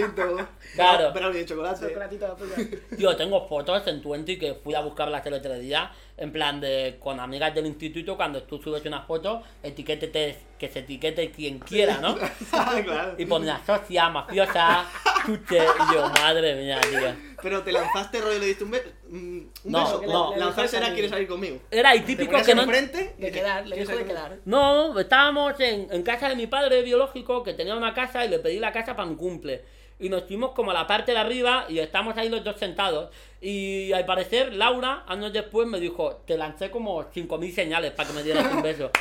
Claro. 0.74 1.10
Pero 1.12 1.32
de 1.32 1.44
chocolate. 1.44 1.88
Chocolatito 1.88 2.26
de 2.26 2.34
puya. 2.34 2.96
Tío, 2.96 3.16
tengo 3.16 3.46
fotos 3.46 3.86
en 3.86 4.00
Twenty 4.00 4.38
que 4.38 4.54
fui 4.54 4.74
a 4.74 4.80
buscarlas 4.80 5.24
el 5.26 5.34
otro 5.34 5.58
día, 5.58 5.90
en 6.18 6.32
plan 6.32 6.60
de 6.60 6.96
con 7.00 7.20
amigas 7.20 7.54
del 7.54 7.66
instituto, 7.66 8.16
cuando 8.16 8.42
tú 8.42 8.60
subes 8.60 8.84
una 8.84 9.02
foto, 9.02 9.42
etiquétete, 9.62 10.36
que 10.58 10.68
se 10.68 10.80
etiquete 10.80 11.30
quien 11.30 11.58
quiera, 11.60 11.98
¿no? 11.98 12.16
claro. 12.84 13.14
Y 13.16 13.24
ponía 13.26 13.60
socia, 13.64 14.08
mafiosa, 14.08 14.84
chuche, 15.24 15.58
y 15.58 15.94
yo, 15.94 16.08
madre 16.08 16.54
mía, 16.56 16.80
tío. 16.80 17.28
Pero 17.40 17.62
te 17.62 17.70
lanzaste 17.70 18.20
rollo 18.20 18.36
y 18.36 18.40
le 18.40 18.46
diste 18.46 18.64
un, 18.64 18.70
be- 18.72 18.94
mm, 19.08 19.16
un 19.16 19.50
No, 19.64 19.84
beso. 20.00 20.02
no. 20.12 20.36
Lanzarse 20.36 20.76
era 20.78 20.92
quieres 20.92 21.10
salir 21.12 21.28
conmigo. 21.28 21.60
Era 21.70 21.92
el 21.92 22.00
Te 22.00 22.06
típico 22.06 22.42
que 22.42 22.54
no... 22.54 22.62
enfrente 22.62 23.14
y 23.16 23.22
De 23.22 23.30
quedar, 23.30 23.64
le 23.64 23.76
¿quieres 23.76 23.88
dijo 23.88 24.00
de 24.00 24.06
quedar. 24.06 24.38
No, 24.44 24.98
estábamos 24.98 25.60
en, 25.60 25.86
en 25.92 26.02
casa 26.02 26.28
de 26.28 26.34
mi 26.34 26.48
padre 26.48 26.82
biológico, 26.82 27.44
que 27.44 27.54
tenía 27.54 27.76
una 27.76 27.94
casa, 27.94 28.24
y 28.24 28.28
le 28.28 28.40
pedí 28.40 28.58
la 28.58 28.72
casa 28.72 28.96
para 28.96 29.08
mi 29.08 29.14
cumple. 29.14 29.62
Y 30.00 30.08
nos 30.08 30.24
fuimos 30.24 30.52
como 30.52 30.70
a 30.70 30.74
la 30.74 30.86
parte 30.86 31.12
de 31.12 31.18
arriba 31.18 31.66
y 31.68 31.80
estamos 31.80 32.16
ahí 32.16 32.28
los 32.28 32.44
dos 32.44 32.56
sentados. 32.56 33.10
Y 33.40 33.92
al 33.92 34.04
parecer, 34.04 34.54
Laura, 34.54 35.04
años 35.08 35.32
después, 35.32 35.66
me 35.66 35.80
dijo, 35.80 36.22
te 36.26 36.36
lancé 36.36 36.70
como 36.70 37.02
5.000 37.04 37.52
señales 37.52 37.92
para 37.92 38.08
que 38.08 38.14
me 38.14 38.22
dieras 38.22 38.52
un 38.52 38.62
beso. 38.62 38.90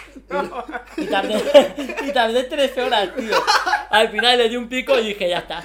Y, 0.98 1.04
y 1.04 1.08
tardé, 1.08 1.36
y 2.08 2.12
tardé 2.12 2.44
tres 2.44 2.78
horas, 2.78 3.16
tío. 3.16 3.36
Al 3.90 4.10
final 4.10 4.38
le 4.38 4.50
di 4.50 4.56
un 4.56 4.68
pico 4.68 4.98
y 5.00 5.08
dije, 5.08 5.30
ya 5.30 5.40
está. 5.40 5.64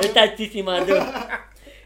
Está 0.00 0.24
hechísima, 0.24 0.84
tío. 0.84 0.96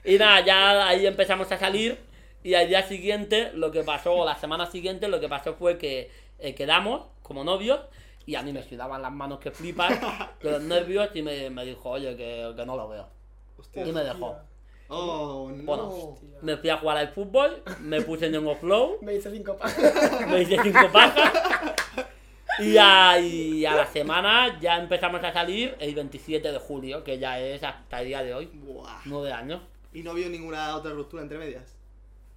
Y 0.05 0.19
nada, 0.19 0.41
ya 0.45 0.89
ahí 0.89 1.07
empezamos 1.07 1.51
a 1.51 1.59
salir. 1.59 1.99
Y 2.45 2.55
al 2.55 2.69
día 2.69 2.83
siguiente, 2.83 3.53
lo 3.55 3.71
que 3.71 3.83
pasó, 3.85 4.15
o 4.15 4.25
la 4.25 4.37
semana 4.37 4.67
siguiente, 4.67 5.09
lo 5.09 5.21
que 5.21 5.29
pasó 5.29 5.55
fue 5.55 5.79
que 5.79 6.11
eh, 6.39 6.55
quedamos 6.55 7.07
como 7.23 7.45
novios. 7.45 7.81
Y 8.27 8.35
a 8.35 8.43
mí 8.43 8.53
me 8.53 8.63
sudaban 8.63 9.03
las 9.03 9.13
manos 9.13 9.39
que 9.41 9.51
flipas, 9.51 9.91
de 10.43 10.51
los 10.51 10.63
nervios. 10.63 11.09
Y 11.15 11.23
me, 11.23 11.51
me 11.51 11.65
dijo, 11.65 11.91
oye, 11.91 12.17
que, 12.17 12.53
que 12.57 12.67
no 12.67 12.77
lo 12.77 12.89
veo. 12.89 13.09
Hostia. 13.59 13.87
Y 13.87 13.93
me 13.93 14.03
dejó. 14.05 14.37
Oh, 14.89 15.51
no. 15.51 15.63
Bueno, 15.65 15.89
Hostia. 15.89 16.29
me 16.43 16.57
fui 16.59 16.69
a 16.69 16.77
jugar 16.77 16.99
al 16.99 17.09
fútbol, 17.09 17.63
me 17.81 18.03
puse 18.03 18.27
en 18.27 18.37
un 18.47 18.57
flow, 18.57 18.99
Me 19.03 19.15
hice 19.15 19.31
cinco 19.31 19.57
pajas. 19.57 20.27
me 20.29 20.43
hice 20.43 20.57
cinco 20.63 20.91
pajas. 20.93 21.33
Y 22.59 22.77
a, 22.77 23.19
y 23.19 23.65
a 23.65 23.75
la 23.75 23.87
semana 23.87 24.61
ya 24.61 24.77
empezamos 24.77 25.25
a 25.25 25.33
salir 25.33 25.75
el 25.81 25.95
27 25.95 26.53
de 26.53 26.59
julio, 26.59 27.03
que 27.03 27.19
ya 27.19 27.41
es 27.41 27.63
hasta 27.65 28.01
el 28.01 28.09
día 28.09 28.23
de 28.23 28.35
hoy, 28.35 28.47
Buah. 28.53 29.01
nueve 29.07 29.33
años. 29.33 29.63
¿Y 29.95 30.03
no 30.03 30.13
vio 30.13 30.29
ninguna 30.29 30.77
otra 30.77 30.93
ruptura 30.93 31.23
entre 31.23 31.39
medias? 31.39 31.75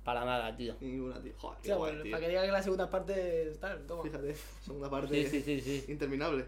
Para 0.05 0.23
nada, 0.23 0.55
tío. 0.55 0.75
Ninguna, 0.79 1.19
tío. 1.21 1.33
Joder, 1.37 1.57
qué 1.57 1.63
Tío, 1.67 1.77
guay, 1.77 1.89
bueno, 1.91 2.03
tío. 2.03 2.11
para 2.11 2.21
que 2.23 2.29
diga 2.29 2.45
que 2.45 2.51
la 2.51 2.61
segunda 2.61 2.89
parte 2.89 3.49
está, 3.49 3.77
toma. 3.87 4.03
Fíjate, 4.03 4.35
segunda 4.61 4.89
parte 4.89 5.07
Sí, 5.25 5.25
sí, 5.25 5.41
sí, 5.41 5.59
sí. 5.59 5.91
interminable. 5.91 6.45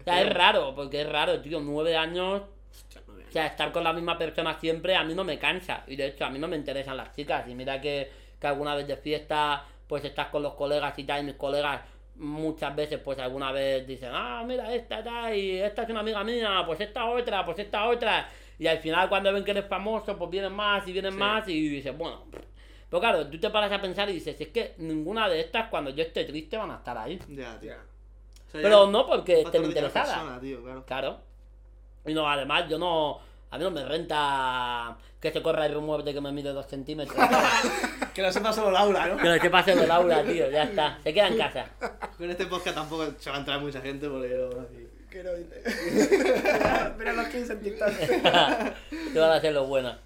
O 0.00 0.04
sea, 0.04 0.22
es 0.22 0.32
raro, 0.32 0.74
porque 0.74 1.02
es 1.02 1.08
raro, 1.10 1.40
tío. 1.42 1.60
Nueve 1.60 1.96
años, 1.96 2.42
Hostia, 2.70 3.02
o 3.06 3.32
sea, 3.32 3.46
estar 3.46 3.72
con 3.72 3.82
la 3.84 3.92
misma 3.92 4.16
persona 4.16 4.58
siempre 4.58 4.94
a 4.94 5.02
mí 5.04 5.12
no 5.14 5.24
me 5.24 5.38
cansa. 5.38 5.82
Y 5.88 5.96
de 5.96 6.06
hecho, 6.06 6.24
a 6.24 6.30
mí 6.30 6.38
no 6.38 6.46
me 6.48 6.56
interesan 6.56 6.96
las 6.96 7.14
chicas. 7.14 7.46
Y 7.48 7.54
mira 7.56 7.80
que, 7.80 8.10
que 8.40 8.46
alguna 8.46 8.74
vez 8.76 8.86
de 8.86 8.96
fiesta, 8.96 9.66
pues 9.88 10.04
estás 10.04 10.28
con 10.28 10.42
los 10.44 10.54
colegas 10.54 10.96
y 10.98 11.02
tal, 11.04 11.22
y 11.22 11.26
mis 11.26 11.34
colegas 11.34 11.82
muchas 12.14 12.76
veces, 12.76 13.00
pues 13.00 13.18
alguna 13.18 13.50
vez 13.50 13.84
dicen, 13.86 14.10
ah, 14.12 14.44
mira, 14.46 14.72
esta 14.72 15.02
tal, 15.02 15.34
y 15.36 15.58
esta 15.58 15.82
es 15.82 15.90
una 15.90 16.00
amiga 16.00 16.22
mía, 16.22 16.62
pues 16.64 16.80
esta 16.80 17.06
otra, 17.06 17.44
pues 17.44 17.58
esta 17.58 17.86
otra. 17.88 18.28
Y 18.58 18.66
al 18.68 18.78
final, 18.78 19.08
cuando 19.08 19.32
ven 19.32 19.42
que 19.42 19.50
eres 19.52 19.64
famoso, 19.66 20.16
pues 20.16 20.30
vienen 20.30 20.52
más 20.52 20.86
y 20.86 20.92
vienen 20.92 21.12
Sí. 21.12 21.18
más, 21.18 21.48
y 21.48 21.68
dices, 21.68 21.96
bueno. 21.98 22.24
Pero 22.90 23.00
claro, 23.00 23.26
tú 23.28 23.38
te 23.38 23.48
paras 23.50 23.70
a 23.72 23.80
pensar 23.80 24.10
y 24.10 24.14
dices, 24.14 24.38
es 24.40 24.48
que 24.48 24.74
ninguna 24.78 25.28
de 25.28 25.40
estas, 25.40 25.68
cuando 25.68 25.90
yo 25.90 26.02
esté 26.02 26.24
triste, 26.24 26.56
van 26.56 26.72
a 26.72 26.76
estar 26.76 26.98
ahí. 26.98 27.18
Ya, 27.28 27.58
tío. 27.60 27.70
Ya. 27.70 27.76
O 27.76 28.50
sea, 28.50 28.62
Pero 28.62 28.84
ya- 28.86 28.90
no 28.90 29.06
porque 29.06 29.40
estén 29.42 29.64
interesadas. 29.64 30.08
persona, 30.14 30.40
tío, 30.40 30.62
claro. 30.62 30.84
Claro. 30.84 31.18
Y 32.04 32.12
no, 32.14 32.28
además 32.28 32.68
yo 32.68 32.78
no. 32.78 33.20
A 33.52 33.58
mí 33.58 33.64
no 33.64 33.70
me 33.70 33.84
renta 33.84 34.96
que 35.20 35.30
se 35.32 35.42
corra 35.42 35.66
el 35.66 35.74
rumor 35.74 36.02
de 36.04 36.14
que 36.14 36.20
me 36.20 36.30
mide 36.32 36.52
dos 36.52 36.66
centímetros. 36.66 37.16
Que 38.14 38.22
lo 38.22 38.32
sepa 38.32 38.52
solo 38.52 38.72
Laura, 38.72 39.06
¿no? 39.06 39.16
que 39.18 39.22
no 39.28 39.38
se 39.40 39.50
pase 39.50 39.72
de 39.76 39.86
Laura, 39.86 40.24
tío, 40.24 40.50
ya 40.50 40.64
está. 40.64 40.98
Se 41.04 41.14
queda 41.14 41.28
en 41.28 41.38
casa. 41.38 41.66
Con 42.18 42.28
este 42.28 42.46
podcast 42.46 42.74
tampoco 42.74 43.06
se 43.16 43.30
va 43.30 43.36
a 43.36 43.38
entrar 43.38 43.60
mucha 43.60 43.80
gente 43.80 44.08
porque 44.08 44.30
yo... 44.30 44.50
Que 45.08 45.22
no 45.22 45.30
mira 46.98 47.12
los 47.12 47.28
15 47.28 47.52
en 47.52 47.60
TikTok. 47.60 47.88
Te 49.12 49.18
van 49.18 49.30
a 49.30 49.34
hacer 49.36 49.52
lo 49.52 49.66
bueno. 49.66 49.96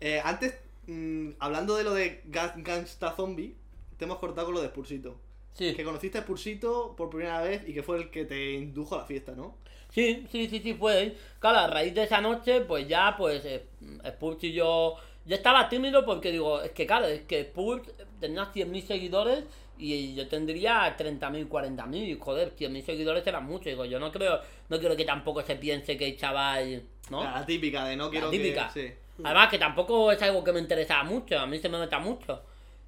Eh, 0.00 0.20
antes, 0.24 0.54
mm, 0.86 1.30
hablando 1.38 1.76
de 1.76 1.84
lo 1.84 1.94
de 1.94 2.22
Ga- 2.24 2.54
Gangsta 2.56 3.12
Zombie, 3.12 3.54
te 3.96 4.04
hemos 4.04 4.18
cortado 4.18 4.46
con 4.46 4.54
lo 4.56 4.62
de 4.62 4.68
Spursito. 4.68 5.20
Sí. 5.54 5.74
Que 5.74 5.84
conociste 5.84 6.18
a 6.18 6.22
Spursito 6.22 6.94
por 6.96 7.10
primera 7.10 7.42
vez 7.42 7.62
y 7.68 7.74
que 7.74 7.82
fue 7.82 7.98
el 7.98 8.10
que 8.10 8.24
te 8.24 8.52
indujo 8.54 8.94
a 8.94 8.98
la 8.98 9.04
fiesta, 9.04 9.32
¿no? 9.32 9.56
Sí, 9.90 10.26
sí, 10.32 10.48
sí, 10.48 10.60
sí, 10.60 10.72
fue. 10.74 11.14
Claro, 11.38 11.58
a 11.58 11.66
raíz 11.66 11.94
de 11.94 12.04
esa 12.04 12.20
noche, 12.22 12.62
pues 12.62 12.88
ya, 12.88 13.14
pues, 13.18 13.44
eh, 13.44 13.66
Spurs 14.04 14.42
y 14.44 14.52
yo. 14.52 14.96
Yo 15.26 15.36
estaba 15.36 15.68
tímido 15.68 16.04
porque 16.04 16.32
digo, 16.32 16.62
es 16.62 16.72
que 16.72 16.86
claro, 16.86 17.06
es 17.06 17.20
que 17.22 17.40
Spurs 17.40 17.82
tenía 18.18 18.46
100.000 18.52 18.82
seguidores 18.84 19.44
y 19.78 20.14
yo 20.14 20.26
tendría 20.28 20.96
30.000, 20.96 21.46
40.000. 21.48 22.08
Y 22.08 22.18
joder, 22.18 22.56
100.000 22.56 22.82
seguidores 22.84 23.24
eran 23.26 23.44
muchos. 23.44 23.66
Digo, 23.66 23.84
yo 23.84 24.00
no 24.00 24.10
creo, 24.10 24.40
no 24.70 24.80
quiero 24.80 24.96
que 24.96 25.04
tampoco 25.04 25.42
se 25.42 25.56
piense 25.56 25.96
que 25.98 26.06
el 26.08 26.16
chaval. 26.16 26.82
¿no? 27.10 27.22
La 27.22 27.44
típica 27.46 27.84
de 27.84 27.96
no 27.96 28.10
quiero 28.10 28.30
típica. 28.30 28.70
que... 28.72 28.88
Sí. 28.88 28.94
Además 29.24 29.48
que 29.48 29.58
tampoco 29.58 30.12
es 30.12 30.22
algo 30.22 30.44
que 30.44 30.52
me 30.52 30.60
interesaba 30.60 31.04
mucho, 31.04 31.38
a 31.38 31.46
mí 31.46 31.58
se 31.58 31.68
me 31.68 31.78
nota 31.78 31.98
mucho. 31.98 32.42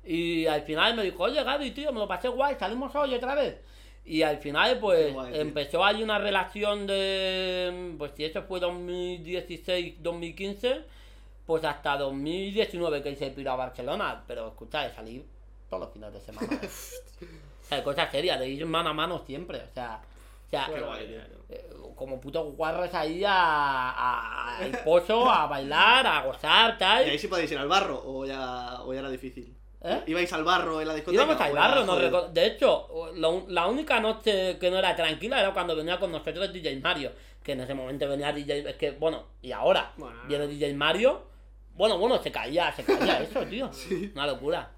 Y 0.05 0.47
al 0.47 0.62
final 0.62 0.94
me 0.94 1.03
dijo, 1.03 1.23
oye 1.23 1.42
Gaby, 1.42 1.70
tío, 1.70 1.92
me 1.92 2.01
lo 2.01 2.09
pasé 2.09 2.29
guay, 2.29 2.57
salimos 2.59 2.94
hoy 2.94 3.14
otra 3.14 3.35
vez. 3.35 3.57
Y 4.07 4.23
al 4.23 4.37
final, 4.38 4.79
pues, 4.81 5.14
guay, 5.14 5.40
empezó 5.40 5.85
ahí 5.85 6.03
una 6.03 6.18
relación 6.18 6.87
de, 6.87 7.94
pues 7.97 8.12
si 8.14 8.25
eso 8.25 8.42
fue 8.42 8.61
2016-2015, 8.61 10.83
pues 11.47 11.64
hasta 11.64 11.97
2019 11.97 13.03
que 13.03 13.16
se 13.16 13.31
piró 13.31 13.53
a 13.53 13.57
Barcelona. 13.57 14.23
Pero 14.27 14.49
escucha, 14.49 14.83
de 14.83 14.94
salir 14.94 15.25
todos 15.70 15.85
los 15.85 15.92
fines 15.92 16.12
de 16.12 16.20
semana. 16.20 16.49
¿eh? 16.53 16.68
o 17.62 17.66
sea, 17.66 17.83
cosas 17.83 18.11
serias, 18.11 18.38
de 18.38 18.47
ir 18.49 18.66
mano 18.66 18.90
a 18.90 18.94
mano 18.94 19.23
siempre, 19.27 19.59
o 19.59 19.73
sea... 19.73 20.03
Sea, 20.57 20.67
tío. 20.67 21.45
eh, 21.49 21.71
como 21.97 22.21
putos 22.21 22.55
guarros 22.57 22.93
ahí 22.95 23.23
a, 23.25 23.33
a- 23.90 24.59
al 24.59 24.71
pozo, 24.85 25.31
a 25.31 25.47
bailar, 25.47 26.07
a 26.07 26.23
gozar, 26.23 26.75
¿Y 26.75 26.79
tal. 26.79 27.05
ahí 27.05 27.19
sí 27.19 27.29
podéis 27.29 27.51
ir 27.53 27.59
al 27.59 27.69
barro 27.69 28.03
o 28.05 28.25
ya, 28.27 28.83
o 28.83 28.93
ya 28.93 29.01
era 29.01 29.11
difícil? 29.11 29.57
¿Eh? 29.87 30.03
¿Ibais 30.07 30.33
al 30.33 30.45
barro 30.45 30.81
en 30.81 30.88
la 30.88 30.95
discoteca? 30.95 31.23
Íbamos 31.25 31.40
al 31.40 31.51
o 31.51 31.53
era 31.53 31.61
barro, 31.69 31.81
no 31.85 31.93
jodido? 31.93 32.07
recuerdo. 32.09 32.29
De 32.33 32.47
hecho, 32.47 32.88
lo- 33.17 33.45
la 33.49 33.67
única 33.67 34.01
noche 34.01 34.59
que 34.59 34.71
no 34.71 34.79
era 34.79 34.97
tranquila 34.97 35.38
era 35.40 35.53
cuando 35.53 35.77
venía 35.77 35.99
con 36.01 36.11
nosotros 36.11 36.53
DJ 36.53 36.81
Mario. 36.81 37.12
Que 37.43 37.53
en 37.53 37.61
ese 37.61 37.75
momento 37.75 38.09
venía 38.09 38.33
DJ. 38.33 38.71
Es 38.71 38.77
que, 38.77 38.93
bueno, 38.93 39.25
y 39.43 39.53
ahora 39.53 39.93
Bueno. 39.99 40.17
viene 40.27 40.47
DJ 40.47 40.73
Mario. 40.73 41.27
Bueno, 41.75 41.99
bueno, 41.99 42.23
se 42.23 42.33
caía, 42.33 42.73
se 42.73 42.83
caía 42.85 43.21
eso, 43.23 43.40
tío. 43.45 43.71
Una 44.14 44.27
locura. 44.27 44.71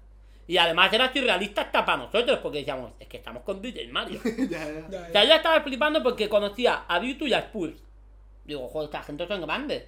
Y 0.47 0.57
además 0.57 0.91
era 0.93 1.11
surrealista 1.11 1.61
hasta 1.63 1.85
para 1.85 2.03
nosotros, 2.05 2.39
porque 2.41 2.59
decíamos, 2.59 2.93
es 2.99 3.07
que 3.07 3.17
estamos 3.17 3.43
con 3.43 3.61
DJ 3.61 3.87
Mario. 3.89 4.19
Ya, 4.49 4.65
ya. 4.65 4.87
Ya, 4.87 4.87
O 4.87 4.89
ya. 4.89 5.09
sea, 5.11 5.23
yo 5.25 5.33
estaba 5.33 5.61
flipando 5.61 6.01
porque 6.01 6.29
conocía 6.29 6.85
a 6.87 6.99
Virtu 6.99 7.27
y 7.27 7.33
a 7.33 7.39
Spurs. 7.39 7.75
Digo, 8.45 8.67
joder, 8.69 8.85
esta 8.85 9.03
gente 9.03 9.27
son 9.27 9.41
grandes. 9.41 9.83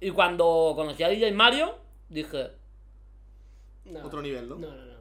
Y 0.00 0.10
cuando 0.12 0.72
conocí 0.76 1.02
a 1.02 1.08
DJ 1.08 1.32
Mario, 1.32 1.76
dije, 2.08 2.52
No. 3.86 4.04
Otro 4.04 4.22
nivel, 4.22 4.48
¿no? 4.48 4.54
No, 4.56 4.68
no, 4.70 4.84
no. 4.84 4.98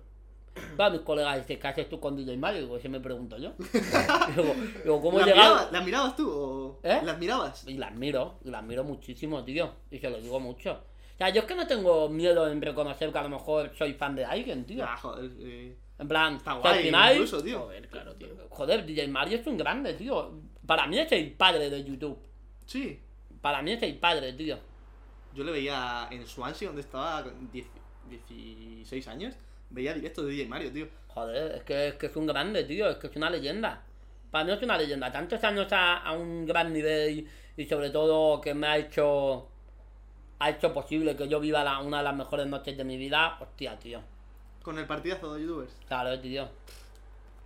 va, 0.80 0.90
mis 0.90 1.02
colegas 1.02 1.38
dicen, 1.38 1.60
¿qué 1.60 1.68
haces 1.68 1.88
tú 1.90 2.00
con 2.00 2.16
DJ 2.16 2.36
Mario? 2.38 2.62
Digo, 2.62 2.78
ese 2.78 2.90
me 2.90 3.00
pregunto 3.00 3.38
yo. 3.38 3.52
digo, 4.36 4.56
digo, 4.84 5.02
¿cómo 5.02 5.20
he 5.20 5.26
¿Las 5.28 5.36
mirabas, 5.36 5.72
¿Las 5.72 5.86
mirabas 5.86 6.16
tú 6.16 6.28
o...? 6.32 6.80
¿Eh? 6.84 7.02
¿Las 7.04 7.20
mirabas? 7.20 7.68
Y 7.68 7.78
las 7.78 7.94
miro, 7.94 8.40
y 8.44 8.50
las 8.50 8.64
miro 8.64 8.84
muchísimo, 8.84 9.44
tío. 9.44 9.72
Y 9.92 10.00
se 10.00 10.10
lo 10.10 10.18
digo 10.20 10.40
mucho. 10.40 10.82
O 11.18 11.20
sea, 11.20 11.30
yo 11.30 11.42
es 11.42 11.48
que 11.48 11.56
no 11.56 11.66
tengo 11.66 12.10
miedo 12.10 12.48
en 12.48 12.62
reconocer 12.62 13.12
que 13.12 13.18
a 13.18 13.24
lo 13.24 13.30
mejor 13.30 13.72
soy 13.76 13.96
fan 13.96 14.16
de 14.16 14.24
alguien, 14.24 14.66
tío. 14.66 14.86
Ah, 14.88 14.96
joder, 14.96 15.32
eh, 15.40 15.76
En 15.98 16.08
plan, 16.08 16.36
está 16.36 16.52
al 16.52 16.60
guay 16.60 16.84
final, 16.84 17.14
incluso, 17.14 17.44
tío. 17.44 17.60
Joder, 17.62 17.88
claro, 17.90 18.14
tío. 18.14 18.28
joder, 18.52 18.86
DJ 18.86 19.08
Mario 19.08 19.40
es 19.40 19.48
un 19.48 19.58
grande, 19.58 19.96
tío. 19.96 20.40
Para 20.68 20.86
mí 20.86 21.00
es 21.00 21.12
el 21.12 21.32
padre 21.32 21.72
de 21.72 21.84
YouTube. 21.84 22.20
Sí. 22.68 23.00
Para 23.42 23.64
mí 23.64 23.72
es 23.72 23.82
el 23.82 23.98
padre, 23.98 24.34
tío. 24.34 24.60
Yo 25.34 25.44
le 25.44 25.54
veía 25.54 26.08
en 26.12 26.28
Swansea, 26.28 26.68
donde 26.68 26.82
estaba 26.84 27.24
con 27.24 27.52
10 27.52 27.66
16 28.10 29.08
años. 29.08 29.34
Veía 29.72 29.96
directo 29.96 30.22
de 30.24 30.34
DJ 30.34 30.48
Mario, 30.48 30.72
tío. 30.72 30.88
Joder, 31.08 31.56
es 31.56 31.64
que, 31.64 31.88
es 31.88 31.94
que 31.96 32.06
es 32.06 32.16
un 32.16 32.28
grande, 32.28 32.64
tío. 32.66 32.88
Es 32.92 32.98
que 32.98 33.08
es 33.08 33.16
una 33.16 33.32
leyenda. 33.32 33.84
Para 34.30 34.44
mí 34.46 34.52
es 34.52 34.62
una 34.62 34.78
leyenda. 34.78 35.12
Tantos 35.12 35.44
años 35.44 35.68
a, 35.74 35.98
a 35.98 36.14
un 36.14 36.46
gran 36.46 36.72
nivel 36.72 37.28
y 37.58 37.66
sobre 37.66 37.90
todo 37.90 38.40
que 38.40 38.54
me 38.54 38.68
ha 38.68 38.78
hecho 38.78 39.50
ha 40.40 40.50
hecho 40.50 40.74
posible 40.74 41.16
que 41.16 41.28
yo 41.28 41.40
viva 41.40 41.64
la- 41.64 41.80
una 41.80 41.98
de 42.00 42.04
las 42.04 42.16
mejores 42.16 42.48
noches 42.48 42.78
de 42.78 42.84
mi 42.84 42.98
vida. 42.98 43.38
Hostia, 43.40 43.78
tío. 43.80 44.02
Con 44.62 44.78
el 44.78 44.86
partidazo 44.86 45.34
de 45.34 45.42
youtubers. 45.44 45.74
Claro, 45.88 46.20
tío. 46.20 46.48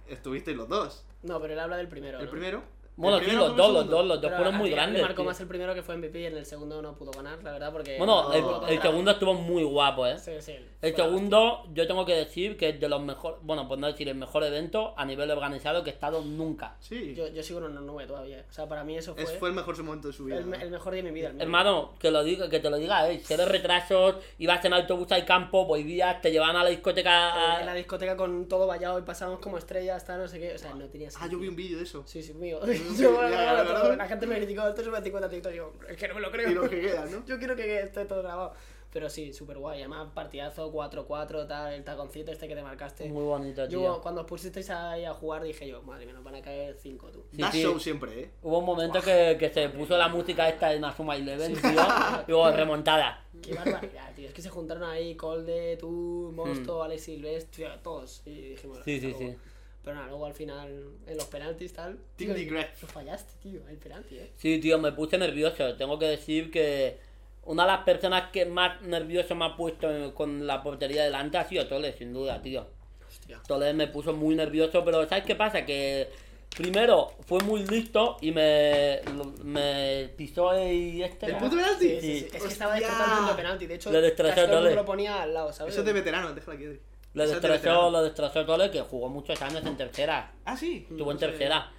Estuvisteis 0.08 0.58
los 0.58 0.68
dos. 0.68 1.04
No, 1.24 1.40
pero 1.40 1.54
él 1.54 1.60
habla 1.60 1.78
del 1.78 1.88
primero. 1.88 2.20
El 2.20 2.26
¿no? 2.26 2.32
primero. 2.32 2.64
Bueno, 3.02 3.20
sí, 3.20 3.32
los 3.36 3.56
dos, 3.56 3.74
los 3.74 3.90
dos, 3.90 4.06
los 4.06 4.22
dos 4.22 4.32
fueron 4.32 4.56
a 4.56 4.58
muy 4.58 4.72
a 4.72 4.76
grandes. 4.76 5.02
Marcó 5.02 5.16
tío. 5.22 5.26
más 5.26 5.40
el 5.42 5.48
primero 5.48 5.74
que 5.74 5.82
fue 5.84 5.98
MVP 5.98 6.20
y 6.22 6.26
en 6.26 6.38
el 6.38 6.46
segundo 6.46 6.82
no 6.82 6.96
pudo 6.96 7.12
ganar, 7.12 7.44
la 7.44 7.52
verdad, 7.52 7.72
porque. 7.72 7.98
Bueno, 7.98 8.30
no 8.30 8.68
el, 8.68 8.82
segundo 8.82 9.12
estuvo 9.12 9.34
muy 9.34 9.64
guapo, 9.64 10.06
eh. 10.08 10.18
Sí, 10.20 10.34
sí. 10.40 10.56
El 10.82 10.96
segundo, 10.96 11.64
yo 11.74 11.86
tengo 11.88 12.06
que 12.06 12.14
decir 12.16 12.58
que 12.58 12.70
es 12.70 12.80
de 12.80 12.90
los 12.90 13.02
mejores, 13.02 13.38
bueno, 13.44 13.68
pues 13.68 13.80
no 13.80 13.88
decir 13.88 14.08
el 14.10 14.16
mejor 14.16 14.44
evento 14.44 14.94
a 14.98 15.06
nivel 15.06 15.30
organizado 15.30 15.84
que 15.84 15.90
he 15.92 15.94
estado 15.94 16.22
nunca. 16.24 16.76
Sí. 16.80 17.14
Yo, 17.16 17.28
yo 17.28 17.44
sigo 17.44 17.60
en 17.60 17.66
una 17.66 17.82
nube 17.82 18.08
todavía. 18.08 18.46
O 18.50 18.54
sea, 18.54 18.68
para 18.68 18.84
mí 18.84 18.98
eso 18.98 19.14
fue, 19.14 19.24
Es- 19.24 19.38
fue 19.38 19.50
el 19.50 19.56
mejor 19.56 19.82
momento 19.84 20.08
de 20.08 20.14
su 20.14 20.26
vida. 20.26 20.38
el, 20.38 20.46
me- 20.46 20.62
el 20.62 20.72
mejor 20.72 20.94
día 20.94 21.04
de 21.04 21.12
mi 21.12 21.20
vida. 21.20 21.32
Hermano, 21.38 21.94
que 22.00 22.10
lo 22.12 22.24
diga, 22.24 22.50
que 22.50 22.60
te 22.60 22.70
lo 22.70 22.78
diga, 22.78 23.10
eh. 23.12 23.22
Cero 23.24 23.44
retrasos, 23.48 24.16
ibas 24.40 24.64
en 24.66 24.74
autobús 24.74 25.12
al 25.12 25.26
campo, 25.26 25.66
volvías, 25.66 26.22
te 26.22 26.32
llevaban 26.32 26.56
a 26.56 26.64
la 26.64 26.70
discoteca. 26.70 27.60
En 27.60 27.66
la 27.66 27.74
discoteca 27.74 28.16
con 28.18 28.48
todo 28.48 28.68
vallado 28.68 28.98
y 29.00 29.04
pasábamos 29.04 29.40
como 29.40 29.58
estrellas, 29.58 30.04
tal, 30.06 30.20
no 30.20 30.28
sé 30.28 30.40
qué. 30.40 30.54
O 30.56 30.58
sea, 30.58 30.74
no 30.74 30.86
tenía 30.88 31.10
Ah, 31.20 31.28
yo 31.32 31.38
vi 31.40 31.48
un 31.48 31.56
vídeo 31.56 31.78
de 31.78 31.84
eso. 31.84 32.04
Sí, 32.06 32.24
sí, 32.24 32.34
mío. 32.34 32.60
Sí, 32.96 33.04
Yo, 33.04 33.14
ya, 33.14 33.54
bueno, 33.54 33.64
ya, 33.74 33.82
todo- 33.82 33.96
la 33.96 34.08
gente 34.08 34.28
me 34.28 34.36
criticó, 34.38 34.68
esto 34.68 34.84
sube 34.84 34.98
a 34.98 35.02
50 35.02 35.30
TikTok. 35.30 35.54
Yo, 35.54 35.74
es 35.90 35.98
que 35.98 36.08
no 36.08 36.16
me 36.16 36.22
lo 36.22 36.32
creo. 36.32 36.50
Y 36.50 36.54
lo 36.54 36.70
que 36.70 36.82
queda, 36.82 37.06
¿no? 37.06 37.26
Yo 37.26 37.38
quiero 37.38 37.56
que 37.56 37.80
esté 37.82 38.06
todo 38.06 38.22
grabado. 38.22 38.54
Pero 38.94 39.10
sí, 39.10 39.32
súper 39.32 39.58
guay. 39.58 39.80
Además, 39.80 40.10
partidazo, 40.14 40.70
4-4, 40.70 41.48
tal, 41.48 41.72
el 41.72 41.82
taconcito 41.86 42.30
este 42.30 42.46
que 42.50 42.56
te 42.56 42.62
marcaste. 42.62 43.08
Muy 43.08 43.24
bonito, 43.24 43.66
tío. 43.66 43.82
Yo, 43.82 44.02
cuando 44.02 44.20
os 44.20 44.28
pusisteis 44.28 44.70
ahí 44.70 45.06
a 45.06 45.14
jugar, 45.14 45.44
dije 45.44 45.66
yo, 45.66 45.82
madre 45.84 46.06
mía, 46.06 46.14
nos 46.14 46.26
van 46.26 46.36
a 46.36 46.42
caer 46.42 46.76
5 46.78 47.08
tú. 47.10 47.24
Sí, 47.32 47.42
da 47.42 47.50
sí. 47.54 47.62
show 47.64 47.80
siempre, 47.80 48.20
¿eh? 48.20 48.32
Hubo 48.42 48.60
un 48.60 48.66
momento 48.66 49.02
que, 49.02 49.38
que 49.40 49.50
se 49.50 49.70
puso 49.70 49.98
la 49.98 50.10
música 50.10 50.50
esta 50.50 50.74
en 50.74 50.84
Asuma 50.84 51.16
Eleven, 51.16 51.54
tío. 51.54 51.72
y 52.28 52.34
hubo 52.34 52.52
remontada. 52.52 53.24
Qué 53.42 53.54
barbaridad, 53.54 54.14
tío. 54.14 54.28
Es 54.28 54.34
que 54.34 54.42
se 54.42 54.50
juntaron 54.50 54.84
ahí 54.84 55.16
Colde, 55.16 55.78
tú, 55.78 56.34
Mosto, 56.36 56.84
Alex 56.84 57.04
Silvestre, 57.04 57.70
todos. 57.82 58.22
Y 58.26 58.50
dijimos, 58.50 58.80
Hmm. 58.80 58.84
Sí, 58.84 59.00
sí, 59.00 59.16
sí. 59.18 59.38
Pero 59.84 59.96
nada, 59.96 60.08
luego 60.08 60.26
al 60.28 60.34
final, 60.34 60.70
en 61.08 61.18
los 61.18 61.26
penaltis, 61.26 61.74
tal. 61.74 61.98
Tío. 62.16 62.34
Lo 62.36 62.88
fallaste, 62.88 63.34
tío, 63.42 63.68
el 63.68 63.78
penalti, 63.78 64.18
eh. 64.18 64.32
Sí, 64.38 64.60
tío, 64.60 64.78
me 64.78 64.92
puse 64.92 65.18
nervioso. 65.18 65.76
Tengo 65.76 65.98
que 65.98 66.06
decir 66.06 66.52
que 66.52 67.00
una 67.46 67.64
de 67.64 67.72
las 67.72 67.82
personas 67.84 68.30
que 68.32 68.46
más 68.46 68.82
nervioso 68.84 69.34
me 69.36 69.46
ha 69.46 69.56
puesto 69.56 70.14
con 70.14 70.46
la 70.46 70.62
portería 70.62 71.04
delante 71.04 71.40
ha 71.40 71.48
sido 71.48 71.68
Tole, 71.68 71.94
sin 71.94 72.14
duda, 72.14 72.42
tío. 72.42 72.68
Hostia. 73.08 73.42
Tole 73.48 73.74
me 73.74 73.88
puso 73.88 74.14
muy 74.14 74.36
nervioso, 74.36 74.86
pero 74.86 75.08
¿sabes 75.08 75.26
qué 75.26 75.36
pasa? 75.36 75.66
Que 75.66 76.10
primero 76.56 77.12
fue 77.26 77.40
muy 77.40 77.66
listo 77.66 78.18
y 78.22 78.32
me, 78.32 79.00
me 79.44 80.10
pisó 80.16 80.54
el 80.54 81.02
este. 81.02 81.26
¿El 81.26 81.38
puto 81.38 81.56
penalti? 81.56 81.90
Sí, 81.90 82.02
sí, 82.02 82.20
sí. 82.20 82.28
Es 82.34 82.44
que 82.44 82.48
estaba 82.50 82.74
Hostia. 82.74 82.88
destrozado 82.88 83.30
el 83.32 83.36
penalti. 83.36 83.66
De 83.66 83.76
hecho, 83.76 83.92
Le 83.92 84.02
destrozó 84.02 84.36
casi 84.36 84.48
todo 84.48 84.58
el 84.60 84.64
mundo 84.66 84.76
lo 84.76 84.86
ponía 84.86 85.24
al 85.24 85.34
lado, 85.34 85.52
¿sabes? 85.52 85.74
Eso 85.74 85.82
es 85.82 85.88
de 85.88 85.94
veterano, 85.94 86.34
déjala 86.36 86.58
aquí. 86.58 86.80
Lo 87.14 87.24
Eso 87.24 87.36
es 87.36 87.42
de 87.42 87.50
destrozó, 87.50 87.90
lo 87.92 88.04
destrozó 88.04 88.46
Tole, 88.46 88.72
que 88.72 88.82
jugó 88.82 89.10
muchos 89.10 89.42
años 89.42 89.66
en 89.66 89.76
tercera. 89.76 90.32
Ah, 90.46 90.56
sí. 90.56 90.88
Estuvo 90.90 91.12
en 91.12 91.16
No 91.18 91.20
tercera. 91.20 91.72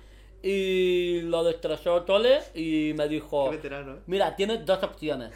Y 0.42 1.20
lo 1.22 1.44
destrozó 1.44 2.02
Tole 2.02 2.40
y 2.54 2.92
me 2.94 3.08
dijo... 3.08 3.44
Qué 3.50 3.56
veterano, 3.56 3.94
¿eh? 3.94 3.98
Mira, 4.06 4.34
tienes 4.36 4.66
dos 4.66 4.82
opciones. 4.82 5.32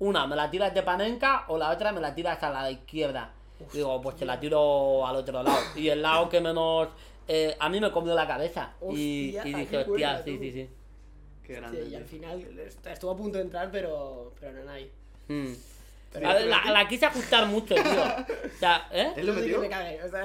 Una, 0.00 0.26
me 0.26 0.34
la 0.36 0.50
tiras 0.50 0.72
de 0.74 0.82
panenca 0.82 1.44
o 1.48 1.58
la 1.58 1.70
otra 1.70 1.92
me 1.92 2.00
la 2.00 2.14
tiras 2.14 2.42
a 2.42 2.50
la 2.50 2.70
izquierda. 2.70 3.32
Digo, 3.72 4.00
pues 4.00 4.16
te 4.16 4.24
la 4.24 4.38
tiro 4.40 5.06
al 5.06 5.16
otro 5.16 5.42
lado. 5.42 5.58
Y 5.76 5.88
el 5.88 6.00
lado 6.02 6.28
que 6.28 6.40
menos... 6.40 6.88
eh, 7.28 7.54
a 7.60 7.68
mí 7.68 7.80
me 7.80 7.90
comió 7.92 8.14
la 8.14 8.26
cabeza. 8.26 8.72
y, 8.92 9.36
Hostia, 9.36 9.42
dije, 9.44 9.76
hostia, 9.78 10.22
sí, 10.24 10.38
sí, 10.38 10.52
sí. 10.52 10.68
Qué 11.42 11.54
Sí, 11.54 11.60
grande. 11.60 11.88
y 11.88 11.94
al 11.94 12.04
final 12.04 12.58
est- 12.60 12.86
estuvo 12.86 13.10
a 13.12 13.16
punto 13.16 13.38
de 13.38 13.44
entrar, 13.44 13.70
pero, 13.70 14.32
pero 14.40 14.64
no 14.64 14.70
hay. 14.70 14.90
Mm. 15.28 15.52
Pero 16.10 16.28
A 16.28 16.34
ver, 16.34 16.44
¿lo 16.44 16.50
la, 16.50 16.70
la 16.72 16.88
quise 16.88 17.04
ajustar 17.06 17.46
mucho, 17.46 17.74
tío. 17.74 17.84
O 17.84 18.58
sea, 18.58 18.88
¿eh? 18.90 19.12
¿Él 19.16 19.26
lo 19.26 19.34
metió? 19.34 19.60
me 19.60 19.68
cagué, 19.68 20.02
o 20.02 20.08
sea, 20.10 20.22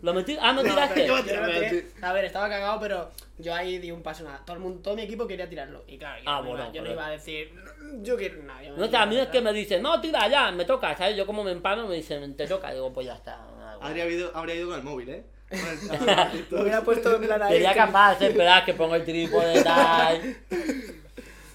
¿Lo 0.00 0.14
metí? 0.14 0.36
Ah, 0.40 0.52
no, 0.52 0.62
No, 0.62 0.70
tiraste. 0.70 1.06
yo 1.06 1.22
tiré. 1.22 1.86
A 2.00 2.12
ver, 2.14 2.24
estaba 2.24 2.48
cagado, 2.48 2.80
pero 2.80 3.10
yo 3.38 3.54
ahí 3.54 3.78
di 3.78 3.90
un 3.90 4.02
paso 4.02 4.24
nada. 4.24 4.40
Todo 4.46 4.56
el 4.56 4.62
mundo, 4.62 4.80
todo 4.82 4.94
mi 4.96 5.02
equipo 5.02 5.26
quería 5.26 5.46
tirarlo. 5.48 5.84
Y 5.86 5.98
claro, 5.98 6.22
yo, 6.22 6.30
Ah, 6.30 6.40
no, 6.40 6.48
bueno, 6.48 6.64
iba, 6.64 6.72
yo 6.72 6.82
no 6.82 6.90
iba 6.92 7.06
a 7.06 7.10
decir, 7.10 7.52
"No, 7.54 8.02
yo 8.02 8.16
quiero 8.16 8.42
nada. 8.44 8.62
No, 8.76 8.84
o 8.86 8.88
sea, 8.88 9.02
a 9.02 9.06
mí 9.06 9.18
es 9.18 9.28
que 9.28 9.40
me 9.42 9.52
dicen, 9.52 9.82
no, 9.82 10.00
tira 10.00 10.26
ya, 10.28 10.50
me 10.52 10.64
toca, 10.64 10.96
¿sabes? 10.96 11.16
Yo 11.16 11.26
como 11.26 11.44
me 11.44 11.52
empano 11.52 11.86
me 11.86 11.96
dicen, 11.96 12.34
te 12.34 12.46
toca. 12.46 12.72
Digo, 12.72 12.90
pues 12.92 13.06
ya 13.06 13.14
está. 13.14 13.38
Habría 13.82 14.06
ido, 14.06 14.30
habría 14.34 14.54
ido 14.54 14.68
con 14.68 14.78
el 14.78 14.84
móvil, 14.84 15.08
¿eh? 15.10 15.24
Hubiera 16.50 16.80
puesto 16.82 17.16
en 17.16 17.22
plan 17.26 17.42
ahí. 17.42 17.54
Sería 17.54 17.74
capaz 17.74 18.18
de 18.20 18.28
esperar 18.28 18.64
que 18.64 18.72
ponga 18.74 18.96
el 18.96 19.04
trípode 19.04 19.62
tal. 19.62 20.36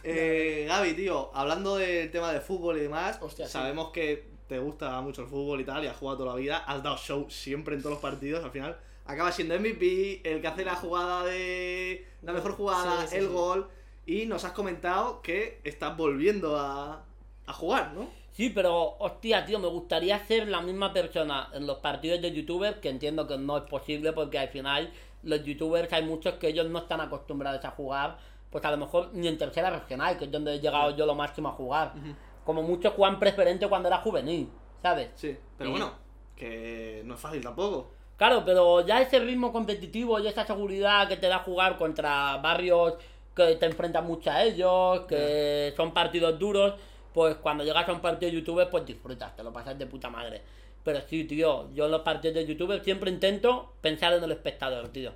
Eh, 0.08 0.66
Gaby, 0.68 0.94
tío, 0.94 1.32
hablando 1.34 1.78
del 1.78 2.12
tema 2.12 2.32
de 2.32 2.40
fútbol 2.40 2.78
y 2.78 2.82
demás, 2.82 3.18
Hostia, 3.22 3.48
sí. 3.48 3.54
sabemos 3.54 3.90
que 3.90 4.28
te 4.48 4.60
gusta 4.60 5.02
mucho 5.02 5.24
el 5.24 5.28
fútbol 5.28 5.62
y 5.62 5.64
tal, 5.66 5.84
y 5.84 5.88
has 5.88 5.98
jugado 5.98 6.20
toda 6.20 6.34
la 6.34 6.40
vida, 6.40 6.58
has 6.60 6.84
dado 6.84 6.98
show 6.98 7.26
siempre 7.30 7.76
en 7.76 7.82
todos 7.82 7.94
los 7.94 8.02
partidos, 8.02 8.44
al 8.44 8.52
final 8.52 8.78
acabas 9.06 9.36
siendo 9.36 9.60
MVP, 9.60 10.22
el 10.24 10.42
que 10.42 10.48
hace 10.48 10.64
la 10.66 10.76
jugada 10.76 11.26
de 11.26 12.06
la 12.22 12.34
mejor 12.34 12.54
jugada, 12.54 13.02
Sí, 13.02 13.08
sí, 13.10 13.16
el 13.18 13.30
gol, 13.30 13.68
y 14.06 14.26
nos 14.28 14.44
has 14.46 14.52
comentado 14.52 15.22
que 15.22 15.60
estás 15.64 15.98
volviendo 15.98 16.58
a, 16.58 17.04
a 17.48 17.54
jugar, 17.54 17.94
¿no? 17.94 18.08
Sí, 18.32 18.50
pero 18.50 18.98
hostia, 19.00 19.46
tío, 19.46 19.60
me 19.60 19.68
gustaría 19.68 20.20
ser 20.26 20.48
la 20.50 20.62
misma 20.62 20.92
persona 20.92 21.50
en 21.54 21.66
los 21.66 21.78
partidos 21.78 22.22
de 22.22 22.32
youtubers, 22.34 22.78
que 22.78 22.90
entiendo 22.90 23.28
que 23.28 23.38
no 23.38 23.58
es 23.58 23.64
posible 23.64 24.12
porque 24.14 24.38
al 24.38 24.50
final 24.50 24.92
los 25.24 25.44
youtubers 25.44 25.92
hay 25.94 26.04
muchos 26.04 26.34
que 26.36 26.50
ellos 26.50 26.68
no 26.70 26.80
están 26.80 27.00
acostumbrados 27.02 27.64
a 27.64 27.72
jugar, 27.72 28.18
pues 28.56 28.64
a 28.64 28.72
lo 28.72 28.78
mejor 28.78 29.10
ni 29.12 29.28
en 29.28 29.38
tercera 29.38 29.70
regional, 29.70 30.18
que 30.18 30.24
es 30.24 30.32
donde 30.32 30.56
he 30.56 30.60
llegado 30.62 30.96
yo 30.96 31.06
lo 31.06 31.14
máximo 31.14 31.50
a 31.50 31.52
jugar. 31.52 31.92
Como 32.46 32.64
muchos 32.64 32.94
juegan 32.94 33.20
preferente 33.20 33.68
cuando 33.68 33.90
era 33.90 33.98
juvenil, 33.98 34.50
¿sabes? 34.82 35.10
Sí, 35.16 35.38
pero 35.58 35.72
Y- 35.72 35.74
bueno, 35.74 35.92
que 36.38 37.02
no 37.04 37.16
es 37.16 37.20
fácil 37.20 37.44
tampoco. 37.44 37.92
Claro, 38.16 38.44
pero 38.46 38.80
ya 38.86 39.02
ese 39.02 39.20
ritmo 39.20 39.52
competitivo 39.52 40.22
y 40.22 40.28
esa 40.28 40.46
seguridad 40.46 41.06
que 41.10 41.18
te 41.18 41.28
da 41.28 41.40
jugar 41.40 41.78
contra 41.78 42.38
barrios 42.38 42.94
que 43.36 43.56
te 43.56 43.66
enfrentan 43.66 44.08
mucho 44.08 44.32
a 44.32 44.42
ellos, 44.42 45.02
que 45.02 45.74
son 45.76 45.94
partidos 45.94 46.40
duros, 46.40 46.76
pues 47.14 47.36
cuando 47.36 47.66
llegas 47.66 47.90
a 47.90 47.92
un 47.92 48.00
partido 48.00 48.32
de 48.32 48.38
youtuber, 48.38 48.70
pues 48.70 48.86
disfrutas, 48.86 49.36
te 49.36 49.44
lo 49.44 49.52
pasas 49.52 49.78
de 49.78 49.86
puta 49.86 50.10
madre. 50.10 50.42
Pero 50.82 51.02
sí, 51.02 51.26
tío, 51.26 51.74
yo 51.74 51.88
en 51.88 51.92
los 51.92 52.04
partidos 52.04 52.36
de 52.36 52.46
youtuber 52.46 52.82
siempre 52.82 53.12
intento 53.12 53.74
pensar 53.82 54.14
en 54.14 54.24
el 54.24 54.32
espectador, 54.32 54.88
tío. 54.88 55.12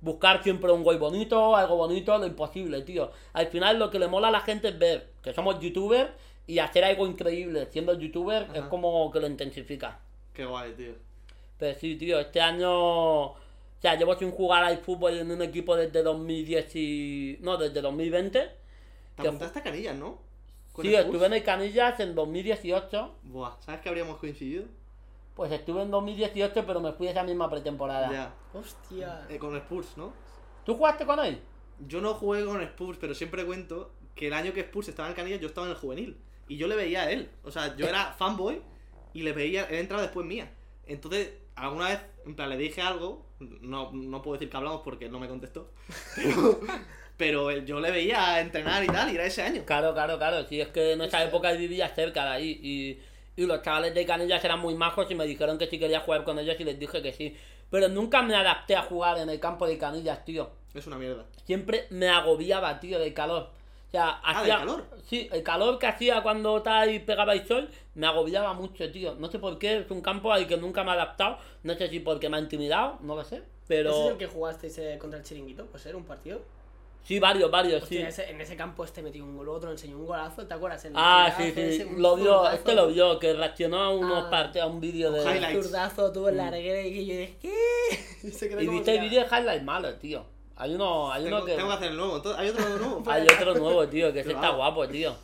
Buscar 0.00 0.42
siempre 0.44 0.70
un 0.70 0.84
gol 0.84 0.98
bonito, 0.98 1.56
algo 1.56 1.76
bonito, 1.76 2.16
lo 2.18 2.26
imposible, 2.26 2.82
tío. 2.82 3.10
Al 3.32 3.48
final 3.48 3.78
lo 3.78 3.90
que 3.90 3.98
le 3.98 4.06
mola 4.08 4.28
a 4.28 4.30
la 4.30 4.40
gente 4.40 4.68
es 4.68 4.78
ver 4.78 5.08
que 5.22 5.32
somos 5.34 5.58
youtubers 5.60 6.10
y 6.46 6.60
hacer 6.60 6.84
algo 6.84 7.06
increíble 7.06 7.66
siendo 7.70 7.92
youtuber 7.98 8.48
es 8.54 8.62
como 8.64 9.10
que 9.10 9.20
lo 9.20 9.26
intensifica. 9.26 9.98
Qué 10.32 10.44
guay, 10.44 10.72
tío. 10.74 10.92
Pero 11.58 11.78
sí, 11.78 11.96
tío, 11.96 12.20
este 12.20 12.40
año. 12.40 12.70
O 12.70 13.36
sea, 13.80 13.96
llevo 13.96 14.16
sin 14.16 14.30
jugar 14.30 14.62
al 14.64 14.78
fútbol 14.78 15.18
en 15.18 15.30
un 15.30 15.42
equipo 15.42 15.74
desde 15.76 16.02
2010 16.04 16.76
y. 16.76 17.38
No, 17.40 17.56
desde 17.56 17.80
2020. 17.80 18.38
Te 18.40 19.22
Que- 19.22 19.28
apuntaste 19.28 19.58
a 19.58 19.62
Canillas, 19.62 19.96
¿no? 19.96 20.18
Sí, 20.80 20.94
estuve 20.94 21.26
en 21.26 21.32
el 21.32 21.42
Canillas 21.42 21.98
en 21.98 22.14
2018. 22.14 23.16
Buah, 23.24 23.56
¿sabes 23.60 23.80
que 23.80 23.88
habríamos 23.88 24.18
coincidido? 24.18 24.64
Pues 25.38 25.52
estuve 25.52 25.82
en 25.82 25.92
2018, 25.92 26.66
pero 26.66 26.80
me 26.80 26.92
fui 26.94 27.06
esa 27.06 27.22
misma 27.22 27.48
pretemporada. 27.48 28.10
Ya. 28.10 28.34
Hostia. 28.52 29.24
Eh, 29.30 29.38
con 29.38 29.54
el 29.54 29.58
Spurs, 29.58 29.96
¿no? 29.96 30.12
¿Tú 30.64 30.74
jugaste 30.74 31.06
con 31.06 31.20
él? 31.20 31.40
Yo 31.86 32.00
no 32.00 32.14
jugué 32.14 32.44
con 32.44 32.60
Spurs, 32.60 32.98
pero 33.00 33.14
siempre 33.14 33.46
cuento 33.46 33.92
que 34.16 34.26
el 34.26 34.32
año 34.32 34.52
que 34.52 34.62
Spurs 34.62 34.88
estaba 34.88 35.08
en 35.08 35.14
Canillas, 35.14 35.38
yo 35.38 35.46
estaba 35.46 35.68
en 35.68 35.74
el 35.74 35.78
juvenil. 35.78 36.16
Y 36.48 36.56
yo 36.56 36.66
le 36.66 36.74
veía 36.74 37.02
a 37.02 37.10
él. 37.12 37.30
O 37.44 37.52
sea, 37.52 37.76
yo 37.76 37.86
era 37.86 38.14
fanboy 38.14 38.60
y 39.12 39.22
le 39.22 39.32
veía, 39.32 39.66
él 39.66 39.76
entraba 39.76 40.02
después 40.02 40.26
mía. 40.26 40.50
Entonces, 40.88 41.30
alguna 41.54 41.90
vez, 41.90 42.00
en 42.26 42.34
plan, 42.34 42.50
le 42.50 42.56
dije 42.56 42.82
algo. 42.82 43.24
No, 43.38 43.92
no 43.92 44.22
puedo 44.22 44.38
decir 44.38 44.50
que 44.50 44.56
hablamos 44.56 44.80
porque 44.82 45.08
no 45.08 45.20
me 45.20 45.28
contestó. 45.28 45.70
Pero, 47.16 47.52
yo 47.52 47.78
le 47.78 47.92
veía 47.92 48.40
entrenar 48.40 48.82
y 48.82 48.88
tal, 48.88 49.12
y 49.12 49.14
era 49.14 49.24
ese 49.24 49.42
año. 49.42 49.64
Claro, 49.64 49.94
claro, 49.94 50.18
claro. 50.18 50.44
Sí, 50.48 50.60
es 50.60 50.68
que 50.68 50.94
en 50.94 51.02
esa 51.02 51.22
época 51.22 51.52
vivía 51.52 51.88
cerca 51.94 52.24
de 52.24 52.30
ahí. 52.30 52.60
Y, 52.60 53.00
y 53.38 53.46
los 53.46 53.62
chavales 53.62 53.94
de 53.94 54.04
Canillas 54.04 54.44
eran 54.44 54.58
muy 54.60 54.74
majos 54.74 55.10
y 55.10 55.14
me 55.14 55.24
dijeron 55.24 55.56
que 55.58 55.66
si 55.68 55.78
quería 55.78 56.00
jugar 56.00 56.24
con 56.24 56.38
ellos 56.38 56.56
y 56.58 56.64
les 56.64 56.78
dije 56.78 57.00
que 57.00 57.12
sí. 57.12 57.36
Pero 57.70 57.88
nunca 57.88 58.20
me 58.22 58.34
adapté 58.34 58.74
a 58.76 58.82
jugar 58.82 59.16
en 59.18 59.30
el 59.30 59.38
campo 59.38 59.66
de 59.66 59.78
Canillas, 59.78 60.24
tío. 60.24 60.50
Es 60.74 60.86
una 60.86 60.98
mierda. 60.98 61.24
siempre 61.44 61.86
me 61.90 62.08
agobiaba, 62.08 62.80
tío, 62.80 62.98
del 62.98 63.14
calor. 63.14 63.50
O 63.88 63.90
sea, 63.90 64.20
Ah, 64.22 64.40
hacía. 64.40 64.56
¿del 64.58 64.66
calor? 64.66 64.84
Sí, 65.06 65.28
el 65.32 65.42
calor 65.42 65.78
que 65.78 65.86
hacía 65.86 66.20
cuando 66.22 66.58
estaba 66.58 66.80
ahí 66.80 66.98
pegaba 66.98 67.32
el 67.32 67.46
sol 67.46 67.70
me 67.94 68.06
agobiaba 68.06 68.52
mucho, 68.54 68.90
tío. 68.90 69.14
No 69.14 69.30
sé 69.30 69.38
por 69.38 69.58
qué, 69.58 69.78
es 69.78 69.90
un 69.90 70.02
campo 70.02 70.32
al 70.32 70.46
que 70.46 70.56
nunca 70.56 70.82
me 70.84 70.90
he 70.90 70.94
adaptado. 70.94 71.38
No 71.62 71.74
sé 71.74 71.88
si 71.88 72.00
porque 72.00 72.28
me 72.28 72.36
ha 72.36 72.40
intimidado, 72.40 72.98
no 73.02 73.14
lo 73.16 73.24
sé. 73.24 73.42
Pero. 73.66 73.90
¿Ese 73.90 74.04
es 74.06 74.10
el 74.12 74.18
que 74.18 74.26
jugasteis 74.26 74.78
eh, 74.78 74.98
contra 75.00 75.18
el 75.20 75.24
chiringuito? 75.24 75.66
Pues 75.66 75.86
era 75.86 75.96
un 75.96 76.04
partido. 76.04 76.40
Sí, 77.04 77.18
varios, 77.18 77.50
varios, 77.50 77.88
sí. 77.88 77.96
Ese- 77.98 78.30
en 78.30 78.38
ese 78.40 78.54
campo 78.54 78.84
este 78.84 79.00
metió 79.02 79.24
un 79.24 79.34
gol, 79.36 79.48
otro 79.48 79.70
enseñó 79.70 79.96
un 79.96 80.06
golazo, 80.06 80.46
¿te 80.46 80.52
acuerdas? 80.52 80.84
El 80.84 80.92
Ah, 80.94 81.32
sí, 81.36 81.52
sí. 81.54 81.86
Lo 81.96 82.16
vio, 82.16 82.34
zurdazo. 82.36 82.56
este 82.56 82.74
lo 82.74 82.86
vio, 82.88 83.18
que 83.18 83.32
reaccionó 83.32 83.78
a 83.80 83.88
unos 83.90 84.24
Ah. 84.26 84.30
partidos, 84.30 84.66
a 84.68 84.70
un 84.70 84.78
vídeo 84.80 85.10
de. 85.10 85.22
Highlight. 85.22 85.56
Un 85.56 85.62
zurdazo 85.62 86.12
tuvo 86.12 86.28
en 86.28 86.36
la 86.36 86.50
larguera 86.50 86.82
y 86.82 87.06
yo 87.06 87.12
dije, 87.16 87.36
¿qué? 87.40 87.54
Y 88.28 88.30
se 88.30 88.48
viste 88.56 88.94
el 88.96 89.00
vídeo 89.00 89.22
de 89.22 89.26
highlight 89.26 89.62
malo, 89.62 89.94
tío. 89.94 90.24
Hay 90.56 90.74
uno, 90.74 91.10
hay 91.12 91.22
Tengo, 91.24 91.36
uno 91.36 91.46
que. 91.46 91.54
tengo 91.54 91.68
que 91.68 91.74
hacer 91.76 91.90
el 91.92 91.96
nuevo. 91.96 92.22
¿Hay 92.36 92.48
otro 92.50 92.68
nuevo? 92.68 93.02
Hay 93.10 93.22
otro 93.22 93.54
nuevo, 93.58 93.88
tío, 93.88 94.12
que 94.12 94.20
ese 94.20 94.32
está 94.32 94.50
guapo. 94.50 94.86
tío. 94.88 95.14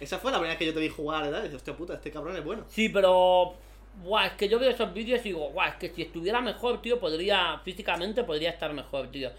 Esa 0.00 0.18
fue 0.18 0.30
la 0.30 0.38
primera 0.38 0.52
vez 0.54 0.58
que 0.58 0.66
yo 0.66 0.72
te 0.74 0.80
vi 0.80 0.88
jugar, 0.88 1.24
¿verdad? 1.24 1.40
Y 1.40 1.44
dije, 1.44 1.56
hostia 1.56 1.76
puta, 1.76 1.94
este 1.94 2.10
cabrón 2.10 2.36
es 2.36 2.44
bueno. 2.44 2.64
Sí, 2.68 2.88
pero. 2.88 3.54
Buah, 4.02 4.26
es 4.26 4.32
que 4.32 4.48
yo 4.48 4.58
veo 4.58 4.70
esos 4.70 4.92
vídeos 4.94 5.20
y 5.20 5.24
digo, 5.30 5.50
guau, 5.50 5.68
es 5.68 5.76
que 5.76 5.88
si 5.94 6.02
estuviera 6.02 6.40
mejor, 6.40 6.80
tío, 6.80 6.98
podría. 6.98 7.60
Físicamente 7.64 8.24
podría 8.24 8.50
estar 8.50 8.72
mejor, 8.72 9.08
tío. 9.08 9.30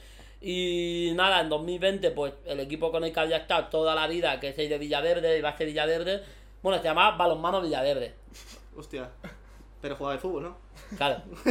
Y 0.47 1.11
nada, 1.15 1.41
en 1.41 1.49
2020, 1.49 2.11
pues 2.11 2.33
el 2.45 2.59
equipo 2.59 2.91
con 2.91 3.03
el 3.03 3.11
que 3.11 3.19
había 3.19 3.37
estado 3.37 3.65
toda 3.65 3.95
la 3.95 4.05
vida, 4.05 4.39
que 4.39 4.49
es 4.49 4.59
el 4.59 4.69
de 4.69 4.77
Villaverde, 4.77 5.37
el 5.37 5.41
base 5.41 5.65
Villaverde, 5.65 6.21
bueno, 6.61 6.77
se 6.77 6.83
llamaba 6.83 7.17
Balonmano 7.17 7.61
Villaverde. 7.61 8.13
Hostia. 8.77 9.09
Pero 9.81 9.95
jugaba 9.95 10.13
de 10.13 10.19
fútbol, 10.21 10.43
¿no? 10.43 10.57
Claro. 10.97 11.23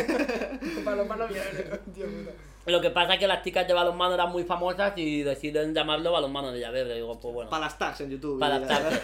Tío 1.92 2.07
puta. 2.07 2.30
Lo 2.66 2.80
que 2.80 2.90
pasa 2.90 3.14
es 3.14 3.18
que 3.18 3.26
las 3.26 3.42
chicas 3.42 3.66
de 3.66 3.74
balonmano 3.74 4.14
eran 4.14 4.30
muy 4.30 4.45
famosas 4.45 4.92
y 4.97 5.24
deciden 5.24 5.74
llamarlo 5.74 6.12
Balonmano 6.12 6.53
Villaverde. 6.53 6.95
Digo, 6.95 7.18
pues 7.18 7.34
bueno. 7.34 7.51
Para 7.51 7.64
las 7.66 7.76
tags 7.76 8.01
en 8.01 8.11
YouTube. 8.11 8.38
Para 8.38 8.61
las 8.61 8.68
tags. 8.68 9.03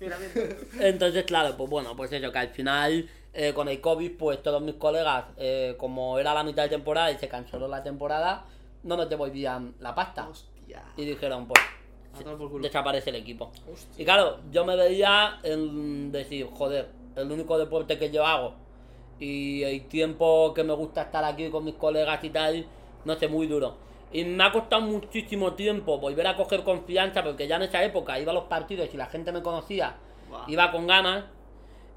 Entonces, 0.80 1.24
claro, 1.24 1.56
pues 1.58 1.68
bueno, 1.68 1.94
pues 1.94 2.10
eso, 2.10 2.32
que 2.32 2.38
al 2.38 2.48
final 2.48 3.06
eh, 3.32 3.52
con 3.52 3.68
el 3.68 3.80
COVID, 3.80 4.16
pues 4.16 4.42
todos 4.42 4.60
mis 4.62 4.74
colegas, 4.74 5.26
eh, 5.36 5.74
como 5.78 6.18
era 6.18 6.34
la 6.34 6.42
mitad 6.42 6.64
de 6.64 6.68
temporada 6.68 7.10
y 7.12 7.18
se 7.18 7.28
canceló 7.28 7.68
la 7.68 7.82
temporada, 7.82 8.44
no 8.82 8.96
nos 8.96 9.08
devolvían 9.08 9.74
la 9.80 9.94
pasta. 9.94 10.28
Hostia. 10.28 10.82
Y 10.96 11.04
dijeron, 11.04 11.46
pues, 11.46 11.60
desaparece 12.60 13.10
el 13.10 13.16
equipo. 13.16 13.52
Hostia. 13.72 14.02
Y 14.02 14.04
claro, 14.04 14.38
yo 14.50 14.64
me 14.64 14.76
veía 14.76 15.38
en 15.42 16.10
decir, 16.10 16.48
joder, 16.52 16.88
el 17.16 17.30
único 17.30 17.58
deporte 17.58 17.98
que 17.98 18.10
yo 18.10 18.26
hago 18.26 18.54
y 19.20 19.62
el 19.62 19.86
tiempo 19.86 20.52
que 20.54 20.64
me 20.64 20.72
gusta 20.72 21.02
estar 21.02 21.22
aquí 21.24 21.50
con 21.50 21.64
mis 21.64 21.74
colegas 21.74 22.24
y 22.24 22.30
tal, 22.30 22.66
no 23.04 23.14
sé, 23.16 23.28
muy 23.28 23.46
duro. 23.46 23.76
Y 24.12 24.24
me 24.24 24.42
ha 24.42 24.50
costado 24.50 24.82
muchísimo 24.82 25.52
tiempo 25.52 25.98
volver 25.98 26.26
a 26.26 26.36
coger 26.36 26.64
confianza 26.64 27.22
porque 27.22 27.46
ya 27.46 27.56
en 27.56 27.62
esa 27.62 27.84
época 27.84 28.18
iba 28.18 28.32
a 28.32 28.34
los 28.34 28.44
partidos 28.44 28.92
y 28.92 28.96
la 28.96 29.06
gente 29.06 29.30
me 29.30 29.42
conocía, 29.42 29.96
iba 30.48 30.72
con 30.72 30.86
ganas. 30.86 31.24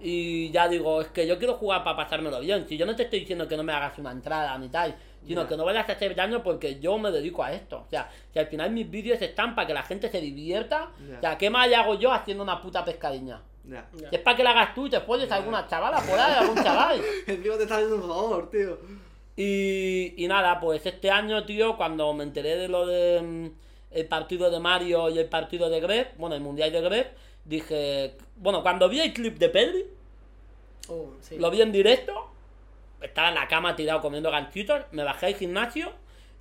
Y 0.06 0.51
ya 0.51 0.68
digo, 0.68 1.01
es 1.01 1.08
que 1.08 1.26
yo 1.26 1.38
quiero 1.38 1.54
jugar 1.54 1.82
para 1.84 1.95
pasármelo 1.95 2.41
bien. 2.41 2.68
Si 2.68 2.78
yo 2.78 2.86
no 2.86 2.93
te 2.93 3.04
estoy 3.04 3.22
diciendo 3.22 3.47
que 3.47 3.56
no 3.56 3.64
me 3.64 3.72
hagas 3.72 3.97
una 3.97 4.12
entrada 4.12 4.58
ni 4.58 4.68
tal, 4.68 4.93
sino 5.26 5.47
que 5.47 5.56
no 5.56 5.64
vayas 5.64 5.88
a 5.88 5.93
hacer 5.93 6.14
daño 6.14 6.43
porque 6.43 6.80
yo 6.80 6.97
me 6.97 7.10
dedico 7.10 7.41
a 7.41 7.54
esto. 7.54 7.84
O 7.88 7.89
sea, 7.89 8.12
si 8.34 8.38
al 8.38 8.47
final 8.47 8.72
mis 8.72 8.89
vídeos 8.89 9.22
están 9.22 9.56
para 9.56 9.66
que 9.66 9.74
la 9.74 9.84
gente 9.84 10.10
se 10.10 10.20
divierta, 10.20 10.89
o 11.18 11.22
sea, 11.22 11.38
¿qué 11.38 11.49
más 11.49 11.72
hago 11.74 11.97
yo 11.97 12.12
haciendo 12.12 12.43
una 12.43 12.62
puta 12.62 12.84
pescadilla? 12.84 13.41
Ya. 13.64 13.88
Es 14.12 14.20
para 14.20 14.36
que 14.36 14.43
la 14.43 14.49
hagas 14.49 14.76
tú 14.76 14.88
y 14.88 14.89
te 14.89 14.99
folles 14.99 15.32
a 15.32 15.36
alguna 15.36 15.66
chavala 15.68 16.01
por 16.01 16.20
ahí, 16.20 16.34
algún 16.34 16.56
chaval. 16.64 17.01
Encima 17.26 17.56
te 17.56 17.64
está 17.64 17.76
haciendo 17.76 17.95
un 17.95 18.01
favor, 18.01 18.49
tío. 18.49 18.78
Y, 19.38 20.14
y 20.18 20.28
nada, 20.28 20.60
pues 20.60 20.86
este 20.86 21.10
año, 21.10 21.45
tío, 21.45 21.78
cuando 21.78 22.14
me 22.14 22.26
enteré 22.26 22.58
de 22.58 22.68
lo 22.68 22.86
de 22.86 23.22
mm, 23.22 23.47
el 23.91 24.06
partido 24.08 24.51
de 24.51 24.60
Mario 24.60 25.10
y 25.10 25.18
el 25.18 25.28
partido 25.28 25.70
de 25.70 25.80
Gref, 25.80 26.10
bueno, 26.18 26.36
el 26.36 26.41
mundial 26.41 26.74
de 26.74 26.82
Gref, 26.82 27.08
dije, 27.46 28.16
bueno, 28.38 28.62
cuando 28.64 28.89
vi 28.89 29.00
el 29.00 29.14
clip 29.14 29.38
de 29.38 29.50
Pedri, 29.50 29.86
Oh, 30.89 31.14
sí. 31.22 31.38
lo 31.38 31.50
vi 31.50 31.62
en 31.62 31.72
directo, 31.72 32.30
estaba 33.02 33.30
en 33.30 33.36
la 33.36 33.48
cama 33.48 33.76
tirado 33.76 34.02
comiendo 34.02 34.30
ganchitos, 34.30 34.82
me 34.91 35.04
bajé 35.04 35.28
al 35.28 35.36
gimnasio 35.36 35.91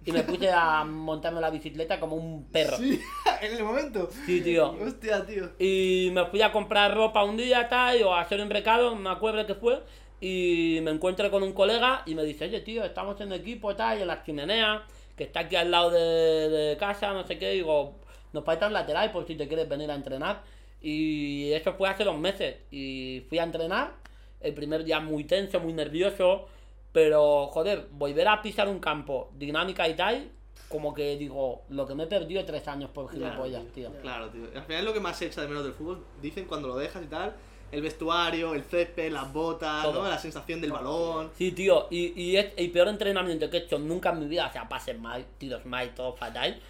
y 0.04 0.10
me 0.10 0.24
puse 0.24 0.50
a 0.50 0.84
montarme 0.88 1.40
la 1.40 1.50
bicicleta 1.50 2.00
como 2.00 2.16
un 2.16 2.44
perro. 2.46 2.76
Sí, 2.76 3.00
en 3.40 3.56
el 3.56 3.62
momento. 3.62 4.08
Sí, 4.26 4.40
tío. 4.40 4.72
Hostia, 4.84 5.24
tío. 5.24 5.50
Y 5.60 6.10
me 6.12 6.26
fui 6.26 6.42
a 6.42 6.50
comprar 6.50 6.92
ropa 6.94 7.22
un 7.22 7.36
día, 7.36 7.68
tal, 7.68 8.02
o 8.02 8.14
a 8.14 8.20
hacer 8.20 8.40
un 8.40 8.50
recado, 8.50 8.96
me 8.96 9.10
acuerdo 9.10 9.46
qué 9.46 9.54
fue. 9.54 9.80
Y 10.20 10.78
me 10.82 10.90
encuentro 10.92 11.28
con 11.32 11.42
un 11.42 11.52
colega 11.52 12.02
y 12.06 12.14
me 12.14 12.22
dice, 12.24 12.44
oye, 12.46 12.60
tío, 12.60 12.84
estamos 12.84 13.20
en 13.20 13.32
equipo, 13.32 13.74
tal, 13.76 13.98
y 13.98 14.02
en 14.02 14.08
la 14.08 14.22
chimenea, 14.24 14.84
que 15.16 15.24
está 15.24 15.40
aquí 15.40 15.56
al 15.56 15.70
lado 15.70 15.90
de, 15.90 16.48
de 16.48 16.76
casa, 16.76 17.12
no 17.12 17.24
sé 17.26 17.38
qué. 17.38 17.50
digo, 17.50 17.94
nos 18.32 18.44
falta 18.44 18.66
un 18.68 18.72
lateral 18.72 19.10
por 19.12 19.26
si 19.26 19.34
te 19.36 19.46
quieres 19.48 19.68
venir 19.68 19.90
a 19.90 19.94
entrenar. 19.94 20.42
Y 20.82 21.52
eso 21.52 21.74
fue 21.74 21.88
hace 21.88 22.04
dos 22.04 22.18
meses. 22.18 22.56
Y 22.70 23.24
fui 23.28 23.38
a 23.38 23.44
entrenar. 23.44 23.94
El 24.40 24.54
primer 24.54 24.84
día 24.84 24.98
muy 25.00 25.24
tenso, 25.24 25.60
muy 25.60 25.72
nervioso. 25.72 26.48
Pero, 26.92 27.46
joder, 27.46 27.86
volver 27.92 28.28
a 28.28 28.42
pisar 28.42 28.68
un 28.68 28.78
campo, 28.78 29.30
dinámica 29.38 29.88
y 29.88 29.94
tal, 29.94 30.28
como 30.68 30.92
que 30.92 31.16
digo, 31.16 31.62
lo 31.70 31.86
que 31.86 31.94
me 31.94 32.04
he 32.04 32.06
perdido 32.06 32.44
tres 32.44 32.68
años 32.68 32.90
por 32.90 33.10
gilipollas, 33.10 33.64
tío. 33.74 33.90
Claro, 34.02 34.28
tío. 34.28 34.44
Al 34.54 34.62
final 34.64 34.80
es 34.80 34.84
lo 34.84 34.92
que 34.92 35.00
más 35.00 35.16
se 35.16 35.26
echa 35.26 35.40
de 35.40 35.48
menos 35.48 35.64
del 35.64 35.72
fútbol. 35.72 36.04
Dicen 36.20 36.44
cuando 36.44 36.68
lo 36.68 36.76
dejas 36.76 37.02
y 37.02 37.06
tal. 37.06 37.34
El 37.70 37.80
vestuario, 37.80 38.52
el 38.52 38.64
césped, 38.64 39.10
las 39.10 39.32
botas, 39.32 39.84
Todo. 39.84 40.02
¿no? 40.02 40.08
La 40.08 40.18
sensación 40.18 40.60
del 40.60 40.72
balón. 40.72 41.30
Sí, 41.38 41.52
tío, 41.52 41.86
y, 41.90 42.12
y 42.20 42.36
es 42.36 42.52
el 42.56 42.70
peor 42.70 42.88
entrenamiento 42.88 43.48
que 43.48 43.56
he 43.56 43.60
hecho 43.60 43.78
nunca 43.78 44.10
en 44.10 44.18
mi 44.18 44.26
vida, 44.26 44.46
o 44.48 44.52
sea, 44.52 44.68
pases 44.68 44.98
mal, 44.98 45.24
tiros 45.38 45.64
mal, 45.64 45.94
todo 45.94 46.12
fatal. 46.12 46.60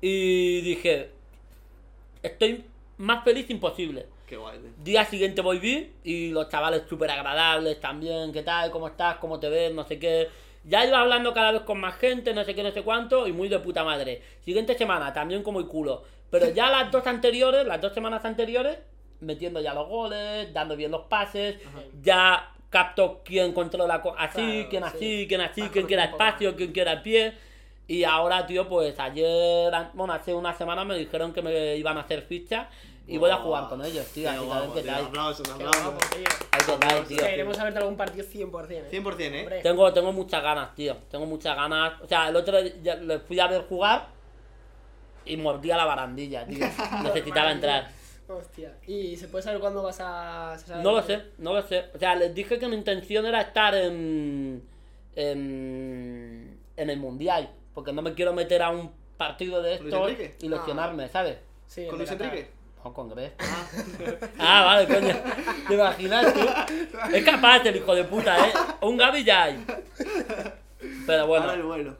Y 0.00 0.62
dije, 0.62 1.10
estoy 2.22 2.64
más 2.98 3.24
feliz 3.24 3.48
imposible. 3.50 4.06
Qué 4.26 4.36
guay, 4.36 4.58
tío. 4.58 4.70
Día 4.82 5.04
siguiente 5.04 5.40
volví 5.42 5.92
y 6.04 6.30
los 6.30 6.48
chavales 6.48 6.82
súper 6.88 7.10
agradables 7.10 7.80
también, 7.80 8.32
¿qué 8.32 8.42
tal? 8.42 8.70
¿Cómo 8.70 8.88
estás? 8.88 9.16
¿Cómo 9.16 9.38
te 9.38 9.48
ves? 9.48 9.72
No 9.72 9.84
sé 9.84 9.98
qué. 9.98 10.28
Ya 10.64 10.84
iba 10.84 10.98
hablando 11.00 11.32
cada 11.32 11.52
vez 11.52 11.62
con 11.62 11.78
más 11.78 11.94
gente, 11.96 12.34
no 12.34 12.42
sé 12.44 12.54
qué, 12.54 12.62
no 12.64 12.72
sé 12.72 12.82
cuánto, 12.82 13.28
y 13.28 13.32
muy 13.32 13.48
de 13.48 13.60
puta 13.60 13.84
madre. 13.84 14.22
Siguiente 14.40 14.76
semana, 14.76 15.12
también 15.12 15.44
como 15.44 15.60
el 15.60 15.66
culo. 15.66 16.02
Pero 16.28 16.48
ya 16.48 16.68
las 16.70 16.90
dos 16.90 17.06
anteriores, 17.06 17.64
las 17.66 17.80
dos 17.80 17.94
semanas 17.94 18.24
anteriores, 18.24 18.78
metiendo 19.20 19.60
ya 19.60 19.74
los 19.74 19.88
goles, 19.88 20.52
dando 20.52 20.76
bien 20.76 20.90
los 20.90 21.02
pases, 21.02 21.56
ya 22.02 22.52
capto 22.68 23.22
quién 23.24 23.52
controla 23.52 24.02
co- 24.02 24.16
así, 24.18 24.34
Claro, 24.66 24.68
quién 24.70 24.82
sí. 24.82 24.88
así, 24.96 25.26
quién 25.28 25.40
así, 25.40 25.60
quién 25.68 25.86
poco 25.86 26.00
espacio, 26.02 26.56
quién 26.56 26.72
quiera 26.72 27.00
pie. 27.00 27.32
Y 27.88 28.04
ahora, 28.04 28.46
tío, 28.46 28.68
pues 28.68 28.98
ayer, 28.98 29.72
bueno, 29.94 30.12
hace 30.12 30.34
una 30.34 30.52
semana 30.54 30.84
me 30.84 30.98
dijeron 30.98 31.32
que 31.32 31.40
me 31.42 31.76
iban 31.76 31.96
a 31.96 32.00
hacer 32.00 32.22
fichas 32.22 32.66
y 33.06 33.18
voy 33.18 33.30
a 33.30 33.36
jugar 33.36 33.68
con 33.68 33.84
ellos, 33.84 34.04
tío. 34.06 34.28
Así 34.28 34.40
que 34.40 34.44
guapo, 34.44 34.72
tío. 34.72 34.84
tal. 34.84 35.04
Aplausos, 35.04 35.48
aplausos. 35.48 35.94
tío. 37.06 37.18
Que 37.18 37.42
a 37.42 37.64
verte 37.64 37.78
algún 37.78 37.96
partido 37.96 38.26
100%. 38.26 38.70
¿eh? 38.70 38.88
100%, 38.90 39.20
¿eh? 39.20 39.40
Hombre. 39.40 39.60
Tengo, 39.62 39.92
tengo 39.92 40.12
muchas 40.12 40.42
ganas, 40.42 40.74
tío. 40.74 40.96
Tengo 41.08 41.26
muchas 41.26 41.54
ganas. 41.54 42.00
O 42.02 42.06
sea, 42.08 42.28
el 42.28 42.36
otro 42.36 42.60
día 42.60 42.96
le 42.96 43.20
fui 43.20 43.38
a 43.38 43.46
ver 43.46 43.62
jugar 43.68 44.08
y 45.24 45.36
mordía 45.36 45.76
la 45.76 45.84
barandilla, 45.84 46.44
tío. 46.46 46.66
Necesitaba 47.04 47.52
entrar. 47.52 47.88
Hostia. 48.28 48.76
¿Y 48.88 49.16
se 49.16 49.28
puede 49.28 49.44
saber 49.44 49.60
cuándo 49.60 49.84
vas 49.84 50.00
a.? 50.00 50.56
No 50.82 50.90
lo 50.90 51.02
sé, 51.02 51.22
no 51.38 51.52
lo 51.52 51.62
sé. 51.62 51.84
O 51.94 51.98
sea, 51.98 52.16
les 52.16 52.34
dije 52.34 52.58
que 52.58 52.66
mi 52.66 52.74
intención 52.74 53.24
era 53.24 53.40
estar 53.40 53.72
en. 53.76 54.64
en. 55.14 56.58
en 56.76 56.90
el 56.90 56.98
mundial. 56.98 57.50
Porque 57.76 57.92
no 57.92 58.00
me 58.00 58.14
quiero 58.14 58.32
meter 58.32 58.62
a 58.62 58.70
un 58.70 58.90
partido 59.18 59.60
de 59.60 59.78
¿Luis 59.78 59.92
estos 59.92 60.10
Enrique? 60.10 60.34
y 60.40 60.48
lesionarme, 60.48 61.10
¿sabes? 61.10 61.36
Sí, 61.66 61.86
¿Con 61.86 61.98
Luis. 61.98 62.10
Enrique? 62.10 62.50
No, 62.82 62.94
con 62.94 63.10
Gref. 63.10 63.34
Ah, 64.38 64.64
vale, 64.64 64.86
coño. 64.86 65.14
¿Te 65.68 65.74
imaginas 65.74 66.32
tú? 66.32 66.40
Es 67.12 67.22
capaz 67.22 67.66
el 67.66 67.76
hijo 67.76 67.94
de 67.94 68.04
puta, 68.04 68.48
¿eh? 68.48 68.52
Un 68.80 68.96
Gaby 68.96 69.24
ya 69.24 69.42
hay. 69.42 69.66
Pero 71.06 71.26
bueno. 71.26 71.44
Ahora 71.44 71.54
el 71.56 71.64
bueno. 71.64 71.96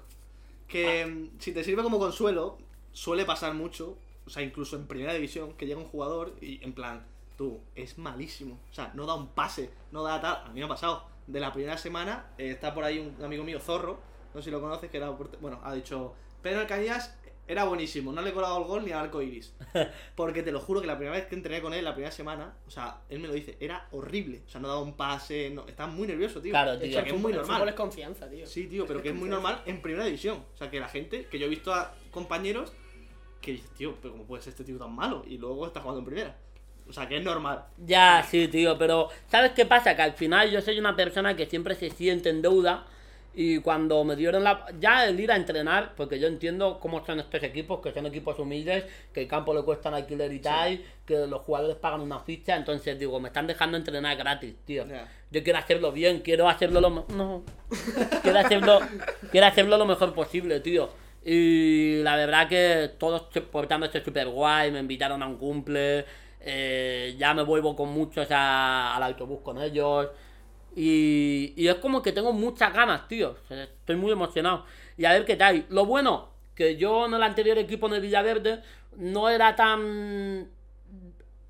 Que 0.67 1.05
mm, 1.05 1.39
si 1.41 1.53
te 1.53 1.63
sirve 1.63 1.83
como 1.83 1.99
consuelo, 1.99 2.57
suele 2.93 3.27
pasar 3.27 3.53
mucho, 3.53 3.99
o 4.27 4.31
sea, 4.31 4.43
incluso 4.43 4.77
en 4.77 4.87
primera 4.87 5.13
división, 5.13 5.53
que 5.59 5.67
llega 5.67 5.79
un 5.79 5.89
jugador 5.89 6.37
y 6.41 6.65
en 6.65 6.73
plan, 6.73 7.05
tú, 7.37 7.61
es 7.75 7.99
malísimo. 7.99 8.59
O 8.71 8.75
sea, 8.75 8.93
no 8.95 9.05
da 9.05 9.13
un 9.13 9.29
pase, 9.29 9.69
no 9.93 10.03
da 10.03 10.23
tal. 10.23 10.37
A 10.47 10.49
mí 10.55 10.61
me 10.61 10.65
ha 10.65 10.69
pasado. 10.69 11.05
De 11.27 11.39
la 11.39 11.53
primera 11.53 11.77
semana, 11.77 12.31
eh, 12.39 12.53
está 12.53 12.73
por 12.73 12.85
ahí 12.85 12.99
un 12.99 13.23
amigo 13.23 13.45
mío, 13.45 13.61
Zorro, 13.61 13.99
no 14.35 14.41
sé 14.41 14.47
si 14.47 14.51
lo 14.51 14.61
conoces, 14.61 14.91
que 14.91 14.97
era. 14.97 15.11
Bueno, 15.11 15.61
ha 15.63 15.75
dicho, 15.75 16.15
Pedro 16.43 16.61
Alcañas 16.61 17.17
era 17.49 17.65
buenísimo, 17.65 18.13
no 18.13 18.23
le 18.23 18.31
he 18.31 18.33
colado 18.33 18.59
el 18.59 18.65
gol 18.65 18.85
ni 18.85 18.91
al 18.91 19.05
arco 19.05 19.23
iris. 19.23 19.55
Porque 20.17 20.43
te 20.43 20.51
lo 20.51 20.61
juro 20.61 20.81
que 20.81 20.87
la 20.87 20.97
primera 20.97 21.17
vez 21.17 21.27
que 21.27 21.37
entrené 21.37 21.63
con 21.63 21.73
él, 21.73 21.85
la 21.85 21.93
primera 21.93 22.11
semana, 22.11 22.55
o 22.67 22.71
sea, 22.71 23.03
él 23.09 23.21
me 23.21 23.29
lo 23.29 23.35
dice, 23.35 23.57
era 23.61 23.87
horrible. 23.93 24.43
O 24.47 24.49
sea, 24.49 24.61
no 24.61 24.69
daba 24.69 24.81
un 24.81 24.95
pase, 24.95 25.51
no, 25.51 25.67
estaba 25.67 25.91
muy 25.91 26.09
nervioso, 26.09 26.41
tío. 26.41 26.51
Claro, 26.51 26.79
tío. 26.79 26.89
O 26.89 26.93
sea, 26.93 27.05
que 27.05 27.11
el 27.11 27.17
es 27.17 27.23
muy 27.23 27.33
el 27.33 27.39
normal. 27.39 27.69
es 27.69 27.75
confianza, 27.75 28.29
tío. 28.29 28.47
Sí, 28.47 28.67
tío, 28.67 28.87
pero 28.87 29.01
que 29.01 29.11
es 29.11 29.15
muy 29.15 29.29
normal 29.29 29.63
en 29.67 29.81
primera 29.81 30.05
división. 30.05 30.39
O 30.55 30.57
sea, 30.57 30.71
que 30.71 30.81
la 30.81 30.89
gente, 30.89 31.27
que 31.27 31.39
yo 31.39 31.47
he 31.47 31.51
visto 31.51 31.73
a 31.73 31.95
compañeros 32.11 32.73
que 33.41 33.53
dices, 33.53 33.71
tío, 33.75 33.95
pero 34.03 34.13
¿cómo 34.13 34.25
puede 34.25 34.43
ser 34.43 34.51
este 34.51 34.65
tío 34.65 34.77
tan 34.77 34.93
malo? 34.93 35.23
Y 35.27 35.39
luego 35.39 35.67
está 35.67 35.81
jugando 35.81 36.01
en 36.01 36.07
primera. 36.07 36.37
O 36.89 36.93
sea, 36.93 37.09
que 37.09 37.17
es 37.17 37.23
normal. 37.23 37.65
Ya, 37.79 38.25
sí, 38.29 38.49
tío, 38.49 38.77
pero 38.77 39.09
¿sabes 39.29 39.53
qué 39.53 39.67
pasa? 39.67 39.95
Que 39.95 40.03
al 40.03 40.15
final 40.15 40.51
yo 40.51 40.61
soy 40.61 40.79
una 40.79 40.97
persona 40.97 41.37
que 41.37 41.47
siempre 41.47 41.75
se 41.77 41.91
siente 41.91 42.29
en 42.29 42.43
deuda 42.43 42.87
Y 43.39 43.59
cuando 43.59 44.03
me 44.03 44.17
dieron 44.17 44.43
la. 44.45 44.65
Ya 44.81 45.07
el 45.07 45.21
ir 45.21 45.31
a 45.31 45.37
entrenar, 45.37 45.93
porque 45.95 46.19
yo 46.19 46.27
entiendo 46.27 46.79
cómo 46.81 47.05
son 47.05 47.21
estos 47.21 47.43
equipos, 47.43 47.81
que 47.83 47.93
son 47.93 48.07
equipos 48.07 48.39
humildes, 48.39 48.85
que 49.13 49.21
el 49.21 49.29
campo 49.29 49.53
le 49.53 49.63
cuesta 49.63 49.91
un 49.91 49.97
alquiler 49.97 50.33
y 50.33 50.39
tal, 50.41 50.81
que 51.05 51.27
los 51.27 51.43
jugadores 51.43 51.77
pagan 51.77 52.01
una 52.01 52.19
ficha, 52.21 52.57
entonces 52.57 52.99
digo, 52.99 53.21
me 53.21 53.29
están 53.29 53.47
dejando 53.47 53.77
entrenar 53.77 54.17
gratis, 54.17 54.55
tío. 54.65 54.87
Yo 55.31 55.43
quiero 55.45 55.59
hacerlo 55.59 55.93
bien, 55.93 56.21
quiero 56.21 56.49
hacerlo 56.49 56.81
lo. 56.81 57.05
No. 57.15 57.43
quiero 58.23 58.39
hacerlo, 58.39 58.81
quiero 59.31 59.47
hacerlo 59.49 59.77
lo 59.77 59.85
mejor 59.85 60.15
posible, 60.15 60.61
tío. 60.61 60.89
Y 61.23 62.03
la 62.03 62.17
verdad 62.17 62.49
que 62.49 62.91
todos 62.99 63.27
se- 63.35 63.43
portándose 63.43 64.03
súper 64.03 64.29
guay, 64.29 64.71
me 64.71 64.79
invitaron 64.79 65.23
a 65.23 65.27
un 65.27 65.37
cumple, 65.37 66.07
eh, 66.41 67.15
ya 67.19 67.35
me 67.35 67.43
vuelvo 67.43 67.77
con 67.77 67.91
muchos 67.91 68.29
a- 68.31 68.97
al 68.97 69.03
autobús 69.03 69.41
con 69.43 69.61
ellos. 69.61 70.09
Y, 70.77 71.55
y 71.57 71.69
es 71.69 71.77
como 71.77 72.03
que 72.03 72.13
tengo 72.13 72.33
muchas 72.33 72.73
ganas, 72.73 73.09
tío. 73.09 73.35
Estoy 73.49 73.97
muy 73.97 74.13
emocionado. 74.13 74.65
Y 74.99 75.07
a 75.07 75.13
ver 75.13 75.25
qué 75.25 75.35
tal. 75.35 75.65
Lo 75.71 75.87
bueno, 75.87 76.29
que 76.55 76.77
yo 76.77 77.07
en 77.07 77.15
el 77.15 77.23
anterior 77.23 77.57
equipo 77.59 77.87
en 77.87 77.95
el 77.95 78.03
Villaverde 78.03 78.63
no 78.97 79.29
era 79.29 79.57
tan. 79.57 80.51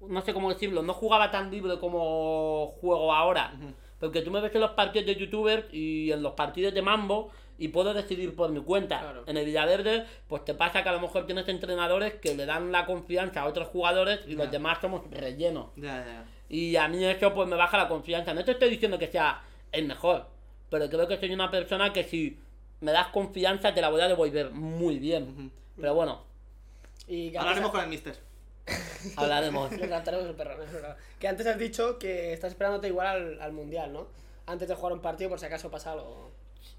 No 0.00 0.20
sé 0.22 0.32
cómo 0.32 0.52
decirlo, 0.52 0.82
no 0.82 0.94
jugaba 0.94 1.30
tan 1.32 1.50
libre 1.50 1.78
como 1.80 2.74
juego 2.80 3.12
ahora. 3.12 3.52
Porque 3.98 4.22
tú 4.22 4.30
me 4.30 4.40
ves 4.40 4.54
en 4.54 4.60
los 4.60 4.72
partidos 4.72 5.06
de 5.06 5.16
youtubers 5.16 5.66
y 5.72 6.12
en 6.12 6.22
los 6.22 6.34
partidos 6.34 6.72
de 6.72 6.82
Mambo 6.82 7.32
y 7.58 7.68
puedo 7.68 7.94
decidir 7.94 8.36
por 8.36 8.50
mi 8.50 8.60
cuenta. 8.60 9.00
Claro. 9.00 9.24
En 9.26 9.36
el 9.36 9.46
Villaverde, 9.46 10.04
pues 10.28 10.44
te 10.44 10.54
pasa 10.54 10.82
que 10.82 10.88
a 10.88 10.92
lo 10.92 11.00
mejor 11.00 11.26
tienes 11.26 11.48
entrenadores 11.48 12.14
que 12.14 12.34
le 12.34 12.46
dan 12.46 12.70
la 12.70 12.86
confianza 12.86 13.40
a 13.40 13.46
otros 13.46 13.68
jugadores 13.68 14.20
y 14.26 14.34
los 14.34 14.50
demás 14.50 14.78
somos 14.80 15.02
relleno. 15.10 15.72
Ya, 15.76 16.04
ya. 16.04 16.24
Y 16.48 16.76
a 16.76 16.88
mí 16.88 17.04
eso 17.04 17.34
pues 17.34 17.48
me 17.48 17.56
baja 17.56 17.76
la 17.76 17.88
confianza. 17.88 18.34
No 18.34 18.44
te 18.44 18.52
estoy 18.52 18.70
diciendo 18.70 18.98
que 18.98 19.08
sea 19.08 19.42
el 19.72 19.86
mejor, 19.86 20.26
pero 20.70 20.88
creo 20.88 21.08
que 21.08 21.18
soy 21.18 21.32
una 21.32 21.50
persona 21.50 21.92
que 21.92 22.04
si 22.04 22.38
me 22.80 22.92
das 22.92 23.08
confianza 23.08 23.74
te 23.74 23.80
la 23.80 23.88
voy 23.88 24.00
a 24.00 24.08
devolver 24.08 24.50
muy 24.50 24.98
bien. 24.98 25.50
Pero 25.78 25.94
bueno, 25.94 26.22
Y 27.08 27.34
Hablaremos 27.36 27.70
con 27.70 27.80
el 27.80 27.88
mister. 27.88 28.16
hablaremos. 29.16 29.70
Le 29.72 29.86
raptaremos 29.86 30.26
el 30.26 30.34
perro. 30.34 30.56
Que 31.20 31.28
antes 31.28 31.46
has 31.46 31.58
dicho 31.58 31.98
que 31.98 32.32
estás 32.32 32.52
esperándote 32.52 32.88
igual 32.88 33.06
al, 33.06 33.40
al 33.40 33.52
mundial, 33.52 33.92
¿no? 33.92 34.08
Antes 34.46 34.68
de 34.68 34.74
jugar 34.74 34.92
un 34.92 35.00
partido 35.00 35.30
por 35.30 35.38
si 35.38 35.46
acaso 35.46 35.70
pasa 35.70 35.92
algo. 35.92 36.30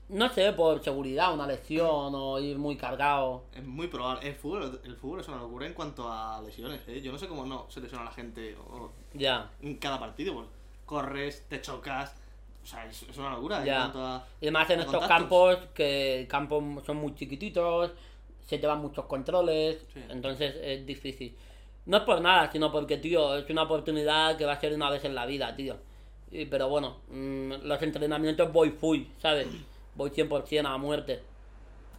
No 0.10 0.30
sé, 0.30 0.54
por 0.54 0.82
seguridad, 0.84 1.34
una 1.34 1.46
lesión 1.46 2.14
o 2.16 2.40
ir 2.40 2.58
muy 2.58 2.78
cargado. 2.78 3.44
Es 3.54 3.64
muy 3.66 3.88
probable. 3.88 4.28
El 4.30 4.36
fútbol, 4.36 4.80
el 4.86 4.96
fútbol 4.96 5.20
es 5.20 5.28
una 5.28 5.38
locura 5.38 5.68
en 5.68 5.74
cuanto 5.74 6.10
a 6.10 6.42
lesiones. 6.42 6.82
¿eh? 6.88 7.02
Yo 7.02 7.12
no 7.12 7.18
sé 7.18 7.28
cómo 7.28 7.46
no 7.46 7.66
se 7.70 7.82
lesiona 7.82 8.06
la 8.06 8.12
gente 8.12 8.56
o- 8.56 8.92
Ya. 9.14 9.50
en 9.62 9.76
cada 9.76 10.00
partido. 10.00 10.34
Pues, 10.36 10.48
corres, 10.86 11.46
te 11.50 11.62
chocas. 11.62 12.16
O 12.64 12.66
sea, 12.66 12.86
es, 12.86 13.04
es 13.04 13.18
una 13.18 13.32
locura 13.32 13.60
en 13.60 13.66
Ya. 13.66 13.80
cuanto 13.80 14.06
a. 14.06 14.26
Y 14.40 14.50
más 14.52 14.70
en 14.70 14.80
a 14.80 14.84
estos 14.84 14.98
contactos. 15.00 15.18
campos 15.20 15.58
que 15.74 16.26
campos 16.30 16.64
son 16.86 16.98
muy 16.98 17.14
chiquititos, 17.16 17.92
se 18.46 18.58
te 18.60 18.66
van 18.68 18.80
muchos 18.80 19.06
controles, 19.06 19.86
Sí. 19.94 20.02
entonces 20.10 20.56
es 20.62 20.86
difícil. 20.86 21.36
No 21.86 21.98
es 21.98 22.04
por 22.04 22.22
nada, 22.22 22.50
sino 22.52 22.72
porque, 22.72 22.96
tío, 22.98 23.36
es 23.36 23.50
una 23.50 23.64
oportunidad 23.64 24.38
que 24.38 24.46
va 24.46 24.54
a 24.54 24.60
ser 24.60 24.74
una 24.74 24.90
vez 24.90 25.04
en 25.04 25.16
la 25.16 25.26
vida, 25.26 25.54
tío. 25.56 25.76
Y- 26.32 26.46
pero 26.46 26.68
bueno, 26.70 26.98
mm, 27.10 27.64
los 27.64 27.82
entrenamientos 27.82 28.52
voy 28.54 28.70
full, 28.72 29.02
¿sabes? 29.22 29.48
Voy 29.98 30.12
100% 30.12 30.66
a 30.66 30.78
muerte. 30.78 31.22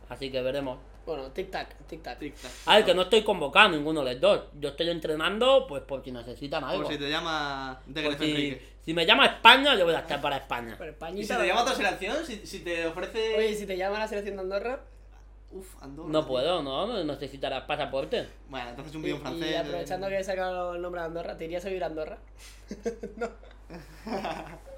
Así 0.08 0.30
que 0.30 0.40
veremos. 0.40 0.78
Bueno, 1.04 1.32
tic-tac, 1.32 1.68
tic-tac. 1.88 2.18
Tic-tac. 2.18 2.50
A 2.66 2.76
ver, 2.76 2.84
que 2.84 2.94
no 2.94 3.02
estoy 3.02 3.22
convocado 3.24 3.68
a 3.68 3.70
ninguno 3.70 4.04
de 4.04 4.12
los 4.12 4.20
dos. 4.20 4.40
Yo 4.60 4.68
estoy 4.68 4.88
entrenando, 4.90 5.66
pues 5.66 5.82
por 5.82 6.04
si 6.04 6.12
necesitan 6.12 6.62
algo. 6.62 6.84
Por 6.84 6.92
si 6.92 6.98
te 6.98 7.10
llama 7.10 7.80
si, 8.18 8.58
si 8.84 8.94
me 8.94 9.04
llama 9.04 9.26
España, 9.26 9.74
yo 9.74 9.84
voy 9.86 9.94
a 9.94 10.00
estar 10.00 10.20
para 10.20 10.36
España. 10.36 10.76
Pero 10.78 10.90
Y 10.90 10.92
Españita, 10.92 11.34
si 11.34 11.40
te 11.40 11.46
llama 11.46 11.62
otra 11.62 11.74
selección, 11.74 12.24
si, 12.24 12.46
si 12.46 12.60
te 12.60 12.86
ofrece. 12.86 13.36
Oye, 13.36 13.50
¿y 13.50 13.56
si 13.56 13.66
te 13.66 13.76
llama 13.76 13.98
la 13.98 14.06
selección 14.06 14.36
de 14.36 14.42
Andorra. 14.42 14.80
Uf, 15.50 15.82
Andorra. 15.82 16.10
No 16.10 16.26
puedo, 16.26 16.62
¿no? 16.62 16.86
No 16.86 17.04
Necesitarás 17.04 17.64
pasaporte. 17.64 18.28
Bueno, 18.50 18.68
entonces 18.68 18.94
un 18.94 19.00
Y, 19.00 19.04
vídeo 19.04 19.16
en 19.16 19.22
francés. 19.22 19.50
y 19.50 19.54
eh. 19.54 19.58
aprovechando 19.58 20.08
que 20.08 20.18
he 20.18 20.24
sacado 20.24 20.74
el 20.74 20.82
nombre 20.82 21.00
de 21.00 21.06
Andorra, 21.06 21.36
¿te 21.38 21.46
irías 21.46 21.64
a 21.64 21.68
vivir 21.68 21.84
a 21.84 21.86
Andorra? 21.86 22.18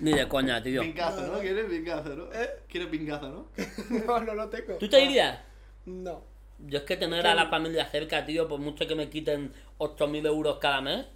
Ni 0.00 0.12
de 0.12 0.26
coña, 0.28 0.62
tío. 0.62 0.80
Pingazo, 0.82 1.26
¿no? 1.26 1.38
¿Quieres 1.40 1.66
pingazo, 1.66 2.16
no? 2.16 2.32
¿Eh? 2.32 2.50
¿Quieres 2.68 2.88
pingazo, 2.88 3.28
no? 3.28 3.46
no, 4.06 4.20
no 4.20 4.34
lo 4.34 4.48
tengo. 4.48 4.74
¿Tú 4.74 4.88
te 4.88 5.00
irías? 5.02 5.38
No. 5.86 6.24
Yo 6.58 6.78
es 6.78 6.84
que 6.84 6.96
tener 6.96 7.26
a 7.26 7.34
la 7.34 7.46
familia 7.46 7.86
cerca, 7.86 8.24
tío, 8.24 8.48
por 8.48 8.60
mucho 8.60 8.86
que 8.86 8.94
me 8.94 9.08
quiten 9.08 9.52
8.000 9.78 10.26
euros 10.26 10.58
cada 10.58 10.80
mes, 10.80 11.06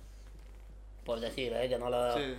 por 1.04 1.20
decir, 1.20 1.52
¿eh? 1.54 1.68
Que 1.68 1.78
no 1.78 1.90
lo... 1.90 2.14
Sí. 2.14 2.34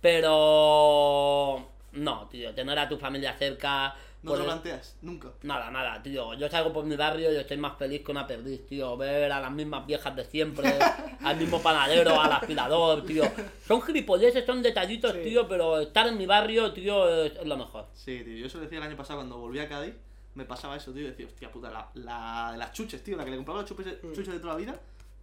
Pero... 0.00 1.68
No, 1.92 2.28
tío, 2.28 2.54
tener 2.54 2.78
a 2.78 2.88
tu 2.88 2.98
familia 2.98 3.34
cerca... 3.34 3.94
No 4.22 4.32
te 4.32 4.38
lo 4.38 4.44
poder- 4.44 4.60
planteas, 4.60 4.96
nunca. 5.02 5.28
Nada, 5.42 5.70
nada, 5.70 6.02
tío. 6.02 6.34
Yo 6.34 6.48
salgo 6.50 6.72
por 6.72 6.84
mi 6.84 6.94
barrio 6.96 7.32
y 7.32 7.36
estoy 7.36 7.56
más 7.56 7.78
feliz 7.78 8.02
que 8.04 8.10
una 8.12 8.26
perdiz, 8.26 8.66
tío. 8.66 8.96
Ver 8.96 9.32
a 9.32 9.40
las 9.40 9.50
mismas 9.50 9.86
viejas 9.86 10.14
de 10.14 10.24
siempre, 10.24 10.68
al 11.24 11.36
mismo 11.38 11.60
panadero, 11.62 12.20
al 12.20 12.30
aspirador, 12.32 13.04
tío. 13.06 13.24
Son 13.66 13.80
gilipolleces, 13.80 14.44
son 14.44 14.60
detallitos, 14.62 15.12
Sí. 15.12 15.20
tío, 15.24 15.48
pero 15.48 15.80
estar 15.80 16.06
en 16.06 16.18
mi 16.18 16.26
barrio, 16.26 16.72
tío, 16.72 17.24
es, 17.24 17.44
lo 17.46 17.56
mejor. 17.56 17.86
Sí, 17.94 18.22
tío. 18.24 18.36
Yo 18.36 18.46
eso 18.46 18.58
lo 18.58 18.64
decía 18.64 18.78
el 18.78 18.84
año 18.84 18.96
pasado 18.96 19.20
cuando 19.20 19.38
volví 19.38 19.58
a 19.58 19.68
Cádiz. 19.68 19.94
Me 20.34 20.44
pasaba 20.44 20.76
eso, 20.76 20.92
tío. 20.92 21.06
Decía, 21.06 21.26
hostia 21.26 21.50
puta, 21.50 21.70
la, 21.70 21.88
la 21.94 22.52
de 22.52 22.58
las 22.58 22.72
chuches, 22.72 23.02
tío. 23.02 23.16
La 23.16 23.24
que 23.24 23.30
le 23.30 23.36
compraba 23.36 23.62
los 23.62 23.68
chuches, 23.70 23.86
Mm. 24.02 24.12
chuches 24.12 24.34
de 24.34 24.38
toda 24.40 24.52
la 24.52 24.58
vida. 24.60 24.78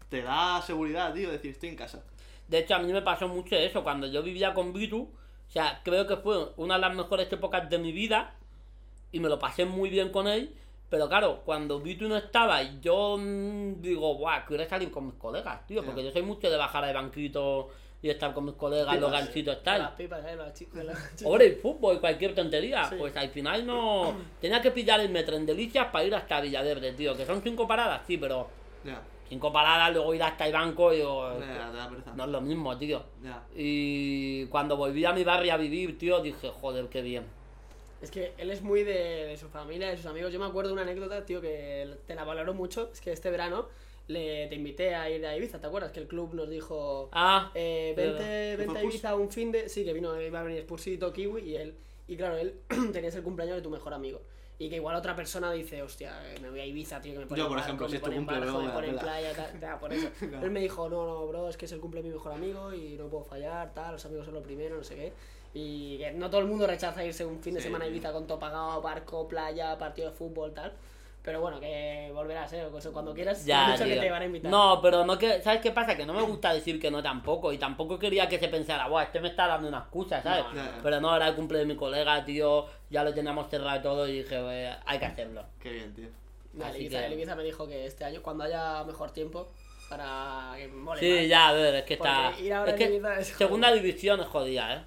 Te 0.09 0.21
da 0.23 0.61
seguridad, 0.61 1.13
tío. 1.13 1.31
Decir, 1.31 1.51
estoy 1.51 1.69
en 1.69 1.75
casa. 1.75 2.03
De 2.47 2.59
hecho, 2.59 2.73
a 2.75 2.79
mí 2.79 2.91
me 2.91 3.01
pasó 3.03 3.27
mucho 3.27 3.55
eso. 3.55 3.83
Cuando 3.83 4.07
yo 4.07 4.23
vivía 4.23 4.53
con 4.53 4.73
Vitu, 4.73 5.01
o 5.03 5.51
sea, 5.51 5.81
creo 5.83 6.07
que 6.07 6.17
fue 6.17 6.49
una 6.57 6.75
de 6.75 6.81
las 6.81 6.95
mejores 6.95 7.31
épocas 7.31 7.69
de 7.69 7.77
mi 7.77 7.91
vida 7.91 8.33
y 9.11 9.19
me 9.19 9.29
lo 9.29 9.39
pasé 9.39 9.65
muy 9.65 9.89
bien 9.89 10.09
con 10.09 10.27
él. 10.27 10.53
Pero 10.89 11.09
claro, 11.09 11.41
cuando 11.43 11.81
Vitu 11.81 12.07
no 12.07 12.15
estaba 12.15 12.61
yo 12.79 13.17
mm, 13.19 13.81
digo, 13.81 14.15
guau, 14.15 14.41
quiero 14.47 14.65
salir 14.69 14.89
con 14.89 15.05
mis 15.07 15.15
colegas, 15.15 15.65
tío, 15.67 15.83
porque 15.83 16.03
yo 16.03 16.11
soy 16.11 16.21
mucho 16.21 16.49
de 16.49 16.55
bajar 16.55 16.85
al 16.85 16.93
banquito 16.93 17.67
y 18.01 18.09
estar 18.09 18.33
con 18.33 18.45
mis 18.45 18.53
colegas, 18.53 18.95
los 18.99 19.09
Pipas, 19.09 19.25
ganchitos 19.25 19.55
Las 19.55 19.63
tal. 19.63 19.95
pipas, 19.95 20.23
¿eh? 20.25 20.35
Las 20.83 21.23
Hombre, 21.25 21.47
el 21.47 21.55
fútbol, 21.57 21.99
cualquier 21.99 22.33
tontería. 22.33 22.85
Sí. 22.85 22.95
Pues 22.97 23.15
al 23.17 23.29
final 23.29 23.65
no. 23.65 24.15
Tenía 24.39 24.61
que 24.61 24.71
pillar 24.71 24.99
el 25.01 25.09
metro 25.09 25.35
en 25.35 25.45
Delicias 25.45 25.87
para 25.87 26.05
ir 26.05 26.15
hasta 26.15 26.39
Villaverde, 26.39 26.93
tío. 26.93 27.17
Que 27.17 27.25
son 27.25 27.41
cinco 27.41 27.67
paradas, 27.67 28.03
sí, 28.07 28.17
pero 28.17 28.47
Ya. 28.85 29.01
cinco 29.27 29.51
paradas, 29.51 29.91
luego 29.93 30.13
ir 30.13 30.23
hasta 30.23 30.45
el 30.47 30.53
banco 30.53 30.93
y. 30.93 30.97
digo, 30.97 31.27
da 31.37 31.89
pereza. 31.89 32.13
no 32.15 32.23
es 32.25 32.29
lo 32.29 32.39
mismo, 32.39 32.77
tío. 32.77 33.03
Ya. 33.21 33.43
Y 33.55 34.45
cuando 34.45 34.77
volví 34.77 35.03
a 35.03 35.11
mi 35.11 35.23
barrio 35.25 35.53
a 35.53 35.57
vivir, 35.57 35.97
tío, 35.97 36.21
dije, 36.21 36.49
joder, 36.61 36.87
qué 36.87 37.01
bien. 37.01 37.25
Es 38.01 38.11
que 38.11 38.33
él 38.37 38.51
es 38.51 38.61
muy 38.61 38.83
de, 38.83 39.25
de 39.25 39.37
su 39.37 39.49
familia, 39.49 39.89
de 39.89 39.97
sus 39.97 40.05
amigos. 40.05 40.31
Yo 40.31 40.39
me 40.39 40.45
acuerdo 40.45 40.69
de 40.69 40.73
una 40.73 40.83
anécdota, 40.83 41.25
tío, 41.25 41.41
que 41.41 41.95
te 42.05 42.15
la 42.15 42.23
valoro 42.23 42.53
mucho. 42.53 42.89
Es 42.93 43.01
que 43.01 43.11
este 43.11 43.29
verano 43.31 43.67
le, 44.07 44.47
te 44.47 44.55
invité 44.55 44.95
a 44.95 45.09
ir 45.09 45.25
a 45.25 45.35
Ibiza, 45.35 45.59
¿te 45.59 45.67
acuerdas? 45.67 45.91
Que 45.91 45.99
el 45.99 46.07
club 46.07 46.33
nos 46.33 46.49
dijo, 46.49 47.09
Ah, 47.11 47.51
eh, 47.55 47.93
vente, 47.97 48.23
¿Que 48.23 48.55
vente 48.57 48.79
a 48.79 48.83
Ibiza 48.83 49.15
un 49.15 49.29
fin 49.31 49.51
de... 49.51 49.67
Sí, 49.67 49.83
que 49.83 49.93
vino, 49.93 50.19
iba 50.21 50.39
a 50.39 50.43
venir 50.43 50.61
Spursito, 50.61 51.11
Kiwi 51.11 51.41
y 51.41 51.55
él. 51.55 51.75
Y 52.07 52.15
claro, 52.15 52.37
él 52.37 52.59
tenías 52.93 53.15
el 53.15 53.23
cumpleaños 53.23 53.57
de 53.57 53.61
tu 53.61 53.69
mejor 53.69 53.93
amigo. 53.93 54.21
Y 54.59 54.69
que 54.69 54.77
igual 54.77 54.95
otra 54.95 55.15
persona 55.15 55.51
dice, 55.51 55.83
hostia, 55.83 56.19
eh, 56.33 56.39
me 56.39 56.49
voy 56.49 56.59
a 56.61 56.65
Ibiza, 56.65 56.99
tío, 57.01 57.13
que 57.13 57.19
me 57.19 57.25
pone 57.27 57.39
Yo, 57.41 57.47
por 57.47 57.57
barco, 57.57 57.67
ejemplo, 57.67 57.87
si 57.87 57.91
me 57.91 57.97
es 57.97 58.01
tu 58.01 58.05
pone 58.05 58.15
en 58.15 58.25
cumple, 58.25 58.39
barco, 58.39 58.59
me 58.59 58.67
me 58.67 58.73
pone 58.73 58.87
en 58.87 58.95
la 58.95 59.01
pela. 59.01 59.13
playa, 59.13 59.35
tal, 59.35 59.59
tal, 59.59 59.79
por 59.79 59.93
eso. 59.93 60.09
Claro. 60.17 60.45
Él 60.45 60.51
me 60.51 60.59
dijo, 60.61 60.89
no, 60.89 61.05
no, 61.05 61.27
bro, 61.27 61.49
es 61.49 61.57
que 61.57 61.65
es 61.65 61.71
el 61.73 61.79
cumple 61.79 62.01
de 62.01 62.07
mi 62.09 62.13
mejor 62.15 62.31
amigo 62.31 62.73
y 62.73 62.95
no 62.97 63.07
puedo 63.07 63.23
fallar, 63.23 63.73
tal, 63.73 63.93
los 63.93 64.05
amigos 64.05 64.25
son 64.25 64.33
lo 64.35 64.41
primero, 64.41 64.77
no 64.77 64.83
sé 64.83 64.95
qué. 64.95 65.13
Y 65.59 65.97
que 65.97 66.11
no 66.11 66.29
todo 66.29 66.41
el 66.41 66.47
mundo 66.47 66.67
rechaza 66.67 67.03
irse 67.03 67.25
un 67.25 67.39
fin 67.41 67.55
de 67.55 67.61
Sí, 67.61 67.65
semana 67.67 67.85
a. 67.85 67.87
Ibiza 67.87 68.11
con 68.11 68.27
todo 68.27 68.37
pagado, 68.37 68.79
barco, 68.81 69.27
playa, 69.27 69.75
partido 69.77 70.09
de 70.11 70.15
fútbol, 70.15 70.53
tal. 70.53 70.71
Pero 71.23 71.41
bueno, 71.41 71.59
que 71.59 72.11
volverás, 72.13 72.53
¿eh? 72.53 72.63
O 72.65 72.79
sea, 72.79 72.91
Cuando 72.91 73.13
quieras, 73.13 73.43
Ya, 73.43 73.71
dicho 73.71 73.83
que 73.85 73.97
te 73.99 74.09
van 74.11 74.21
a 74.21 74.25
invitar. 74.25 74.51
No, 74.51 74.79
pero 74.81 75.03
no 75.03 75.17
que. 75.17 75.41
¿Sabes 75.41 75.59
qué 75.61 75.71
pasa? 75.71 75.97
Que 75.97 76.05
no 76.05 76.13
me 76.13 76.21
gusta 76.21 76.53
decir 76.53 76.79
que 76.79 76.91
no 76.91 77.01
tampoco. 77.01 77.51
Y 77.51 77.57
tampoco 77.57 77.97
quería 77.97 78.29
que 78.29 78.37
se 78.39 78.47
pensara, 78.49 78.87
guau, 78.87 79.03
este 79.03 79.19
me 79.19 79.29
está 79.29 79.47
dando 79.47 79.67
una 79.67 79.79
excusa, 79.79 80.21
¿sabes? 80.21 80.45
No, 80.45 80.53
no, 80.53 80.63
no. 80.63 80.83
Pero 80.83 81.01
no, 81.01 81.15
era 81.15 81.27
el 81.29 81.35
cumple 81.35 81.57
de 81.57 81.65
mi 81.65 81.75
colega, 81.75 82.23
tío. 82.23 82.67
Ya 82.91 83.03
lo 83.03 83.13
teníamos 83.13 83.49
cerrado 83.49 83.81
todo 83.81 84.07
y 84.07 84.19
dije, 84.19 84.35
"Eh, 84.39 84.73
hay 84.85 84.99
que 84.99 85.05
hacerlo. 85.05 85.43
Qué 85.59 85.71
bien, 85.71 85.93
tío. 85.93 86.07
Así 86.63 86.81
Ibiza, 86.81 86.99
que- 86.99 87.05
el 87.07 87.13
Ibiza 87.13 87.35
me 87.35 87.43
dijo 87.43 87.67
que 87.67 87.85
este 87.87 88.05
año, 88.05 88.21
cuando 88.21 88.43
haya 88.45 88.83
mejor 88.85 89.11
tiempo, 89.11 89.49
para 89.89 90.53
que 90.55 90.67
mole 90.67 90.99
Sí, 91.01 91.11
más. 91.11 91.27
ya, 91.27 91.47
a 91.49 91.53
ver, 91.53 91.75
es 91.75 91.83
que 91.83 91.93
está. 91.95 92.31
Ir 92.39 92.53
ahora 92.53 92.71
Es 92.71 92.79
en 92.79 92.87
que 92.87 92.93
Ibiza 92.95 93.19
es 93.19 93.27
segunda 93.27 93.71
división 93.73 94.19
es 94.21 94.27
jodida, 94.27 94.73
¿eh? 94.75 94.81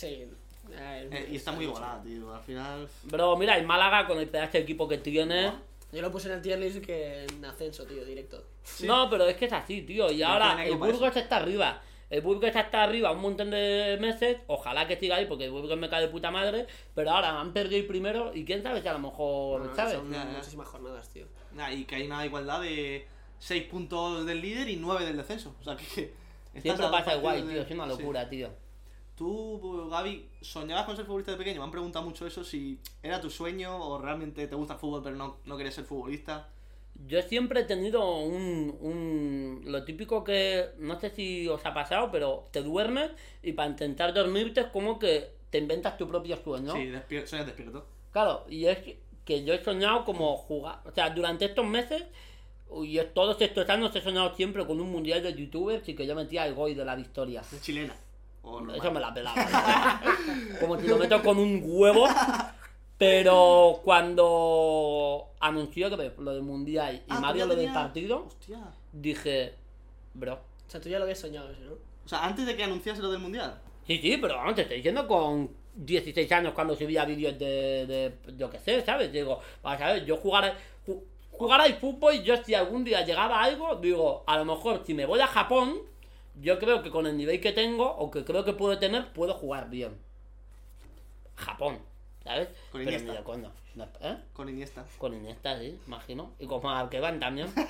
Sí. 0.00 0.26
eh, 0.72 1.08
Eh, 1.12 1.28
y 1.32 1.36
está 1.36 1.52
muy 1.52 1.64
igualada, 1.64 2.02
tío. 2.02 2.34
Al 2.34 2.42
final. 2.42 2.88
Bro, 3.04 3.36
mira, 3.36 3.56
el 3.58 3.66
Málaga 3.66 4.06
con 4.06 4.18
el 4.18 4.28
pedazo 4.28 4.52
de 4.52 4.58
equipo 4.60 4.88
que 4.88 4.98
tiene. 4.98 5.52
Yo 5.92 6.00
lo 6.02 6.10
puse 6.12 6.28
en 6.28 6.34
el 6.34 6.42
tier 6.42 6.58
list 6.58 6.84
que 6.84 7.24
en 7.24 7.44
ascenso, 7.44 7.84
tío, 7.84 8.04
directo. 8.04 8.44
No, 8.84 9.10
pero 9.10 9.26
es 9.26 9.36
que 9.36 9.46
es 9.46 9.52
así, 9.52 9.82
tío. 9.82 10.10
Y 10.10 10.22
ahora 10.22 10.64
el 10.64 10.76
Burgos 10.76 11.16
está 11.16 11.36
arriba. 11.38 11.82
El 12.08 12.22
Burgos 12.22 12.54
está 12.54 12.82
arriba 12.84 13.10
un 13.12 13.20
montón 13.20 13.50
de 13.50 13.96
meses. 14.00 14.38
Ojalá 14.46 14.86
que 14.86 14.96
siga 14.96 15.16
ahí 15.16 15.26
porque 15.26 15.44
el 15.46 15.50
Burgos 15.50 15.76
me 15.78 15.88
cae 15.88 16.02
de 16.02 16.08
puta 16.08 16.30
madre. 16.30 16.66
Pero 16.94 17.10
ahora 17.10 17.40
han 17.40 17.52
perdido 17.52 17.80
el 17.80 17.86
primero 17.86 18.32
y 18.34 18.44
quién 18.44 18.62
sabe 18.62 18.80
si 18.82 18.88
a 18.88 18.92
lo 18.94 18.98
mejor, 19.00 19.60
Bueno, 19.60 19.74
¿sabes? 19.76 19.94
Son 19.94 20.10
Ya, 20.12 20.24
ya. 20.24 20.30
muchísimas 20.38 20.68
jornadas, 20.68 21.08
tío. 21.08 21.26
Nah, 21.52 21.70
y 21.72 21.84
que 21.84 21.96
hay 21.96 22.06
una 22.06 22.24
igualdad 22.24 22.60
de 22.62 23.06
6 23.40 23.64
puntos 23.64 24.24
del 24.26 24.40
líder 24.40 24.68
y 24.68 24.76
9 24.76 25.04
del 25.04 25.16
descenso. 25.16 25.54
O 25.60 25.64
sea 25.64 25.76
que. 25.76 26.12
Siempre 26.60 26.86
pasa 26.88 27.14
igual, 27.16 27.36
partidos 27.36 27.48
tío. 27.48 27.58
de- 27.58 27.62
Es 27.66 27.70
una 27.72 27.84
sí. 27.84 27.90
locura, 27.90 28.28
tío. 28.28 28.50
Tú, 29.20 29.86
Gaby, 29.90 30.26
¿soñabas 30.40 30.86
con 30.86 30.96
ser 30.96 31.04
futbolista 31.04 31.32
de 31.32 31.36
pequeño? 31.36 31.58
Me 31.60 31.64
han 31.64 31.70
preguntado 31.70 32.06
mucho 32.06 32.26
eso, 32.26 32.42
si 32.42 32.78
era 33.02 33.20
tu 33.20 33.28
sueño 33.28 33.76
o 33.76 33.98
realmente 34.00 34.46
te 34.46 34.54
gusta 34.54 34.72
el 34.72 34.80
fútbol 34.80 35.02
pero 35.02 35.14
no, 35.14 35.36
no 35.44 35.58
querías 35.58 35.74
ser 35.74 35.84
futbolista. 35.84 36.48
Yo 37.06 37.20
siempre 37.20 37.60
he 37.60 37.64
tenido 37.64 38.16
un, 38.22 38.74
un... 38.80 39.60
Lo 39.66 39.84
típico 39.84 40.24
que... 40.24 40.70
No 40.78 40.98
sé 40.98 41.10
si 41.10 41.46
os 41.48 41.66
ha 41.66 41.74
pasado, 41.74 42.10
pero 42.10 42.46
te 42.50 42.62
duermes 42.62 43.10
y 43.42 43.52
para 43.52 43.68
intentar 43.68 44.14
dormirte 44.14 44.60
es 44.60 44.66
como 44.68 44.98
que 44.98 45.28
te 45.50 45.58
inventas 45.58 45.98
tu 45.98 46.08
propio 46.08 46.38
sueño. 46.42 46.72
Sí, 46.72 46.86
despier- 46.86 47.26
sueñas 47.26 47.46
despierto. 47.46 47.84
Claro, 48.12 48.46
y 48.48 48.64
es 48.64 48.78
que 49.26 49.44
yo 49.44 49.52
he 49.52 49.62
soñado 49.62 50.06
como 50.06 50.34
jugar... 50.38 50.80
O 50.86 50.92
sea, 50.92 51.10
durante 51.10 51.44
estos 51.44 51.66
meses 51.66 52.04
y 52.82 52.98
todos 53.12 53.38
estos 53.42 53.68
años 53.68 53.94
he 53.94 54.00
soñado 54.00 54.34
siempre 54.34 54.66
con 54.66 54.80
un 54.80 54.90
mundial 54.90 55.22
de 55.22 55.34
youtubers 55.34 55.86
y 55.90 55.94
que 55.94 56.06
yo 56.06 56.14
metía 56.14 56.46
el 56.46 56.54
gol 56.54 56.74
de 56.74 56.86
la 56.86 56.94
victoria. 56.96 57.42
Es 57.42 57.60
chilena. 57.60 57.94
O 58.42 58.52
normal. 58.60 58.76
Eso 58.76 58.90
me 58.92 59.00
la 59.00 59.12
pelaba. 59.14 60.00
Como 60.60 60.78
si 60.80 60.86
lo 60.88 60.96
meto 60.98 61.22
con 61.22 61.38
un 61.38 61.62
huevo. 61.64 62.06
Pero 62.98 63.80
cuando 63.82 65.28
anunció 65.40 65.88
que 65.88 66.12
lo 66.18 66.32
del 66.34 66.42
mundial 66.42 66.96
y 66.96 67.02
Ah, 67.08 67.14
tú 67.16 67.20
Mario 67.22 67.46
lo 67.46 67.54
del 67.54 67.64
tenías- 67.66 67.74
partido, 67.82 68.24
Hostia. 68.26 68.58
dije, 68.92 69.54
bro. 70.14 70.34
O 70.34 70.70
sea, 70.70 70.80
tú 70.80 70.88
ya 70.90 70.98
lo 70.98 71.04
habías 71.04 71.18
soñado 71.18 71.48
¿no? 71.48 71.72
O 72.04 72.08
sea, 72.08 72.24
antes 72.24 72.44
de 72.46 72.56
que 72.56 72.64
anunciase 72.64 73.00
lo 73.00 73.10
del 73.10 73.20
mundial. 73.20 73.58
Sí, 73.86 73.98
sí, 74.02 74.18
pero 74.20 74.36
vamos, 74.36 74.54
te 74.54 74.62
estoy 74.62 74.76
diciendo 74.78 75.06
con 75.08 75.50
16 75.74 76.30
años 76.32 76.52
cuando 76.52 76.76
subía 76.76 77.04
vídeos 77.06 77.38
de, 77.38 77.86
de, 77.86 78.14
yo 78.36 78.50
qué 78.50 78.58
sé, 78.58 78.82
¿sabes? 78.84 79.10
Digo, 79.10 79.40
vamos 79.62 79.80
a 79.80 79.92
ver, 79.92 80.04
yo 80.04 80.16
jugar, 80.18 80.54
ju- 80.86 81.02
jugar 81.32 81.60
al 81.62 81.74
fútbol, 81.76 82.22
yo 82.22 82.36
si 82.44 82.54
algún 82.54 82.84
día 82.84 83.04
llegaba 83.04 83.40
a 83.40 83.44
algo, 83.44 83.76
digo, 83.76 84.24
a 84.26 84.36
lo 84.36 84.44
mejor 84.44 84.82
si 84.86 84.92
me 84.94 85.06
voy 85.06 85.20
a 85.20 85.26
Japón, 85.26 85.78
yo 86.40 86.58
creo 86.58 86.82
que 86.82 86.90
con 86.90 87.06
el 87.06 87.16
nivel 87.16 87.40
que 87.40 87.52
tengo, 87.52 87.94
o 87.96 88.10
que 88.10 88.24
creo 88.24 88.44
que 88.44 88.52
puedo 88.52 88.78
tener, 88.78 89.12
puedo 89.12 89.34
jugar 89.34 89.70
bien. 89.70 89.96
Japón, 91.36 91.78
¿sabes? 92.24 92.48
Con 92.70 92.84
pero 92.84 92.96
Iniesta. 92.96 93.20
¿Eh? 94.00 94.16
Con 94.32 94.48
Iniesta. 94.48 94.84
Con 94.98 95.14
Iniesta, 95.14 95.58
sí, 95.58 95.78
imagino. 95.86 96.32
Y 96.38 96.46
con 96.46 96.64
Arqueban 96.66 97.20
también. 97.20 97.48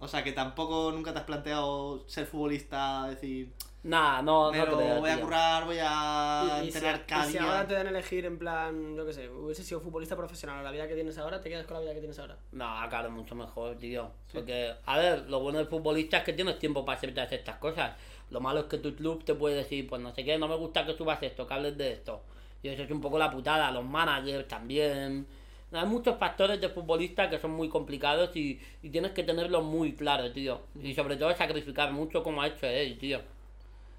O 0.00 0.08
sea, 0.08 0.22
que 0.22 0.32
tampoco 0.32 0.92
nunca 0.92 1.14
te 1.14 1.20
has 1.20 1.24
planteado 1.24 2.06
ser 2.06 2.26
futbolista, 2.26 3.08
decir, 3.08 3.50
Nah, 3.84 4.22
no, 4.22 4.50
me 4.50 4.64
no 4.64 4.66
lo 4.66 4.76
creo, 4.78 5.00
voy 5.00 5.10
a 5.10 5.14
tío. 5.16 5.24
currar, 5.24 5.64
voy 5.66 5.76
a 5.80 6.62
Y, 6.62 6.68
y 6.68 6.72
si, 6.72 6.78
entrenar 6.78 7.04
y 7.10 7.22
si 7.22 7.36
ahora 7.36 7.66
te 7.68 7.74
dan 7.74 7.86
a 7.86 7.90
elegir 7.90 8.24
en 8.24 8.38
plan, 8.38 8.96
yo 8.96 9.04
qué 9.04 9.12
sé, 9.12 9.28
hubiese 9.28 9.62
sido 9.62 9.80
futbolista 9.80 10.16
profesional, 10.16 10.64
la 10.64 10.70
vida 10.70 10.88
que 10.88 10.94
tienes 10.94 11.18
ahora, 11.18 11.40
te 11.42 11.50
quedas 11.50 11.66
con 11.66 11.74
la 11.74 11.80
vida 11.82 11.92
que 11.92 12.00
tienes 12.00 12.18
ahora. 12.18 12.38
No, 12.52 12.66
claro, 12.88 13.10
mucho 13.10 13.34
mejor, 13.34 13.76
tío. 13.76 14.10
Porque, 14.32 14.72
a 14.86 14.96
ver, 14.96 15.28
lo 15.28 15.40
bueno 15.40 15.58
del 15.58 15.68
futbolista 15.68 16.18
es 16.18 16.24
que 16.24 16.32
tienes 16.32 16.58
tiempo 16.58 16.84
para 16.84 16.96
hacerte 16.96 17.20
hacer 17.20 17.40
estas 17.40 17.58
cosas. 17.58 17.92
Lo 18.30 18.40
malo 18.40 18.60
es 18.60 18.66
que 18.66 18.78
tu 18.78 18.94
club 18.96 19.22
te 19.22 19.34
puede 19.34 19.56
decir, 19.56 19.86
pues 19.86 20.00
no 20.00 20.12
sé 20.14 20.24
qué, 20.24 20.38
no 20.38 20.48
me 20.48 20.56
gusta 20.56 20.86
que 20.86 20.94
subas 20.94 21.22
esto, 21.22 21.46
que 21.46 21.52
hables 21.54 21.76
de 21.76 21.92
esto. 21.92 22.22
Y 22.62 22.68
eso 22.70 22.82
es 22.84 22.90
un 22.90 23.02
poco 23.02 23.18
la 23.18 23.30
putada. 23.30 23.70
Los 23.70 23.84
managers 23.84 24.48
también. 24.48 25.26
Hay 25.72 25.86
muchos 25.86 26.16
factores 26.18 26.58
de 26.60 26.70
futbolista 26.70 27.28
que 27.28 27.38
son 27.38 27.50
muy 27.50 27.68
complicados 27.68 28.34
y, 28.34 28.58
y 28.82 28.88
tienes 28.88 29.10
que 29.12 29.24
tenerlos 29.24 29.62
muy 29.62 29.92
claros, 29.94 30.32
tío. 30.32 30.62
Y 30.80 30.94
sobre 30.94 31.16
todo 31.16 31.34
sacrificar 31.36 31.92
mucho 31.92 32.22
como 32.22 32.40
ha 32.40 32.46
hecho 32.46 32.66
él, 32.66 32.96
tío. 32.98 33.20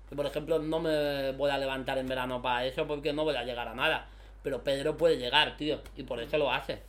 Que 0.09 0.15
por 0.15 0.25
ejemplo 0.25 0.59
no 0.59 0.79
me 0.79 1.31
voy 1.31 1.51
a 1.51 1.57
levantar 1.57 1.97
en 1.97 2.07
verano 2.07 2.41
para 2.41 2.65
eso 2.65 2.85
porque 2.85 3.13
no 3.13 3.23
voy 3.23 3.35
a 3.35 3.43
llegar 3.43 3.67
a 3.67 3.75
nada. 3.75 4.07
Pero 4.43 4.63
Pedro 4.63 4.95
puede 4.97 5.17
llegar, 5.17 5.57
tío. 5.57 5.81
Y 5.95 6.03
por 6.03 6.19
eso 6.19 6.37
lo 6.37 6.51
hace. 6.51 6.81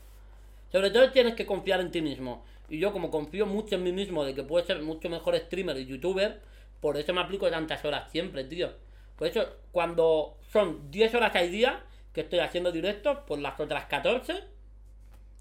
Sobre 0.70 0.90
todo 0.90 1.10
tienes 1.10 1.34
que 1.34 1.46
confiar 1.46 1.80
en 1.80 1.90
ti 1.90 2.02
mismo. 2.02 2.44
Y 2.68 2.78
yo 2.78 2.92
como 2.92 3.10
confío 3.10 3.46
mucho 3.46 3.76
en 3.76 3.84
mí 3.84 3.92
mismo 3.92 4.24
de 4.24 4.34
que 4.34 4.42
puedo 4.42 4.64
ser 4.66 4.82
mucho 4.82 5.08
mejor 5.08 5.36
streamer 5.38 5.76
y 5.78 5.86
youtuber, 5.86 6.40
por 6.80 6.96
eso 6.96 7.12
me 7.14 7.20
aplico 7.20 7.48
tantas 7.48 7.84
horas 7.84 8.10
siempre, 8.10 8.44
tío. 8.44 8.72
Por 9.16 9.28
eso 9.28 9.46
cuando 9.72 10.36
son 10.50 10.90
10 10.90 11.14
horas 11.14 11.34
al 11.34 11.50
día 11.50 11.82
que 12.12 12.22
estoy 12.22 12.40
haciendo 12.40 12.72
directos, 12.72 13.18
por 13.26 13.38
las 13.38 13.58
otras 13.58 13.86
14, 13.86 14.44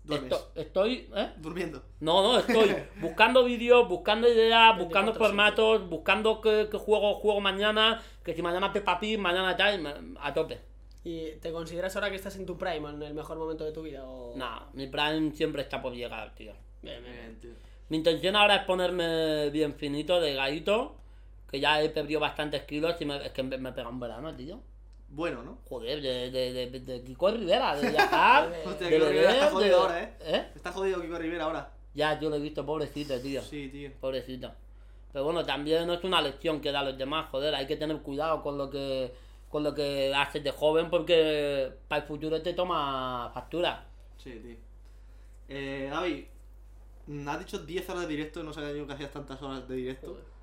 Duermes. 0.06 0.32
esto- 0.32 0.51
estoy... 0.56 1.10
¿eh? 1.16 1.32
Durmiendo. 1.38 1.82
No, 1.99 2.22
no, 2.22 2.39
estoy 2.39 2.76
buscando 3.01 3.43
vídeos, 3.43 3.88
buscando 3.89 4.28
ideas, 4.28 4.76
24/7. 4.76 4.78
buscando 4.84 5.14
formatos, 5.14 5.89
buscando 5.89 6.41
qué, 6.41 6.68
qué 6.72 6.78
juego 6.78 7.16
juego 7.16 7.41
mañana, 7.41 8.01
que 8.24 8.34
si 8.34 8.41
mañana 8.41 8.72
Peppa 8.72 8.99
Pig, 8.99 9.18
mañana 9.20 9.56
tal, 9.58 10.16
a 10.20 10.34
tope. 10.34 10.60
¿Y 11.03 11.32
te 11.41 11.51
consideras 11.51 11.95
ahora 11.95 12.10
que 12.10 12.16
estás 12.16 12.36
en 12.36 12.45
tu 12.45 12.58
prime, 12.58 12.89
en 12.89 13.01
el 13.03 13.14
mejor 13.14 13.38
momento 13.38 13.64
de 13.64 13.72
tu 13.72 13.84
vida? 13.84 14.03
O... 14.06 14.34
No, 14.36 14.68
mi 14.74 14.88
prime 14.88 15.32
siempre 15.34 15.62
está 15.62 15.82
por 15.82 15.93
llegar, 15.93 16.34
tío. 16.34 16.53
Bien, 16.82 17.01
bien, 17.03 17.14
bien. 17.14 17.26
Bien, 17.28 17.39
tío. 17.39 17.51
Mi 17.89 17.97
intención 17.97 18.36
ahora 18.36 18.56
es 18.56 18.64
ponerme 18.64 19.51
bien 19.51 19.76
finito, 19.76 20.20
delgadito, 20.20 20.95
que 21.51 21.60
ya 21.60 21.80
he 21.84 21.89
perdido 21.89 22.20
bastantes 22.20 22.64
kilos 22.64 22.95
y 22.99 23.06
me, 23.06 23.24
es 23.24 23.32
que 23.32 23.43
me, 23.43 23.58
me 23.60 23.72
pega 23.72 23.88
un 23.89 23.99
verano, 23.99 24.36
tío. 24.36 24.60
Bueno, 25.16 25.43
¿no? 25.43 25.59
Joder, 25.70 26.01
de, 26.01 26.30
de, 26.30 26.70
de, 26.70 26.80
de 26.82 27.01
Kiko 27.01 27.32
Rivera, 27.32 27.74
de 27.78 27.89
viajar, 27.89 28.53
Hostia, 28.66 28.89
Kiko 28.89 29.05
Rivera 29.05 29.32
está 29.32 29.49
jodido 29.49 29.80
ahora, 29.80 30.03
¿eh? 30.03 30.13
¿eh? 30.20 30.47
Está 30.53 30.72
jodido 30.74 31.01
Kiko 31.01 31.18
Rivera 31.18 31.45
ahora. 31.45 31.72
Ya, 31.93 32.20
yo 32.20 32.30
lo 32.30 32.36
he 32.36 32.39
visto, 32.41 32.66
pobrecito, 32.66 33.18
tío. 33.22 33.41
Sí, 33.41 33.70
tío. 33.70 33.91
Pobrecito. 34.01 34.51
Pero 35.13 35.24
bueno, 35.24 35.45
también 35.45 35.88
no 35.88 35.93
es 35.93 36.03
una 36.03 36.22
lección 36.22 36.59
que 36.59 36.74
da 36.74 36.82
a 36.82 36.84
los 36.84 36.97
demás, 36.97 37.30
joder, 37.32 37.55
hay 37.55 37.66
que 37.66 37.78
tener 37.78 37.97
cuidado 38.01 38.43
con 38.43 38.57
lo 38.57 38.70
que 38.70 39.13
con 39.47 39.63
lo 39.63 39.74
que 39.74 40.13
haces 40.13 40.43
de 40.43 40.51
joven 40.51 40.89
porque 40.89 41.72
para 41.88 42.01
el 42.01 42.07
futuro 42.09 42.41
te 42.41 42.51
toma 42.51 43.32
factura. 43.34 43.88
Sí, 44.18 44.32
tío. 44.32 44.57
Eh, 45.47 45.88
Gaby, 45.89 46.28
mm, 47.07 47.30
has 47.30 47.39
dicho 47.39 47.59
10 47.59 47.89
horas 47.89 48.01
de 48.01 48.07
directo, 48.09 48.43
no 48.43 48.51
sabía 48.51 48.74
yo 48.74 48.86
que 48.86 48.91
hacías 48.91 49.11
tantas 49.11 49.41
horas 49.41 49.66
de 49.66 49.76
directo. 49.76 50.07
Joder. 50.07 50.35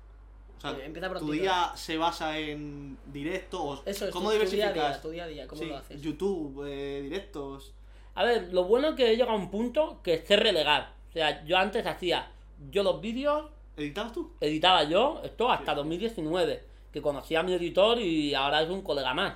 Sea, 0.71 0.85
Eh, 0.85 0.93
¿tu 1.19 1.31
día 1.31 1.71
se 1.75 1.97
basa 1.97 2.37
en 2.39 2.97
directo 3.05 3.63
o 3.63 3.81
Eso 3.85 4.05
es, 4.05 4.11
cómo 4.11 4.31
tu, 4.31 4.37
tu 4.39 4.45
día 4.51 4.67
a 4.69 4.71
diversificas? 4.71 4.73
día, 4.73 5.01
tu 5.01 5.09
día 5.09 5.23
a 5.25 5.27
día, 5.27 5.47
¿cómo 5.47 5.61
Sí, 5.61 5.67
lo 5.67 5.77
haces? 5.77 6.01
YouTube, 6.01 6.65
eh, 6.67 7.01
directos. 7.03 7.73
A 8.15 8.23
ver, 8.23 8.53
lo 8.53 8.63
bueno 8.63 8.89
es 8.89 8.95
que 8.95 9.11
he 9.11 9.15
llegado 9.17 9.31
a 9.31 9.35
un 9.35 9.49
punto 9.51 9.99
que 10.03 10.23
sé 10.25 10.35
relegar. 10.37 10.93
O 11.09 11.11
sea, 11.13 11.43
yo 11.45 11.57
antes 11.57 11.85
hacía 11.85 12.31
yo 12.71 12.81
los 12.83 13.01
vídeos, 13.01 13.51
¿Editabas 13.75 14.13
tú? 14.13 14.31
editaba 14.39 14.83
yo, 14.83 15.19
esto 15.23 15.51
hasta 15.51 15.73
2019, 15.75 16.63
que 16.91 17.01
conocí 17.01 17.35
a 17.35 17.43
mi 17.43 17.53
editor 17.53 17.99
y 17.99 18.33
ahora 18.35 18.61
es 18.61 18.69
un 18.69 18.81
colega 18.83 19.13
más. 19.13 19.35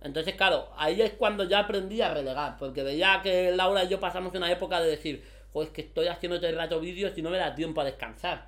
Entonces, 0.00 0.34
claro, 0.34 0.68
ahí 0.76 1.00
es 1.00 1.12
cuando 1.12 1.44
ya 1.44 1.60
aprendí 1.60 2.00
a 2.00 2.12
relegar, 2.12 2.56
porque 2.58 2.82
veía 2.82 3.20
que 3.22 3.52
Laura 3.52 3.84
y 3.84 3.88
yo 3.88 4.00
pasamos 4.00 4.34
una 4.34 4.50
época 4.50 4.80
de 4.80 4.90
decir, 4.90 5.22
joder, 5.52 5.68
es 5.68 5.74
que 5.74 5.82
estoy 5.82 6.08
haciendo 6.08 6.38
todo 6.38 6.48
el 6.50 6.56
rato 6.56 6.80
vídeos 6.80 7.16
y 7.16 7.22
no 7.22 7.30
me 7.30 7.38
da 7.38 7.54
tiempo 7.54 7.80
a 7.80 7.84
descansar. 7.84 8.46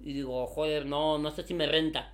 Y 0.00 0.12
digo, 0.12 0.46
joder, 0.46 0.86
no, 0.86 1.18
no 1.18 1.30
sé 1.30 1.42
si 1.42 1.54
me 1.54 1.66
renta. 1.66 2.12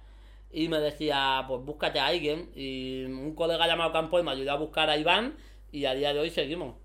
Y 0.50 0.68
me 0.68 0.78
decía, 0.78 1.44
pues 1.48 1.62
búscate 1.64 1.98
a 1.98 2.06
alguien. 2.06 2.50
Y 2.54 3.04
un 3.04 3.34
colega 3.34 3.66
llamado 3.66 3.92
Campo 3.92 4.22
me 4.22 4.30
ayudó 4.30 4.52
a 4.52 4.56
buscar 4.56 4.90
a 4.90 4.96
Iván 4.96 5.34
y 5.70 5.86
a 5.86 5.94
día 5.94 6.12
de 6.12 6.20
hoy 6.20 6.30
seguimos. 6.30 6.76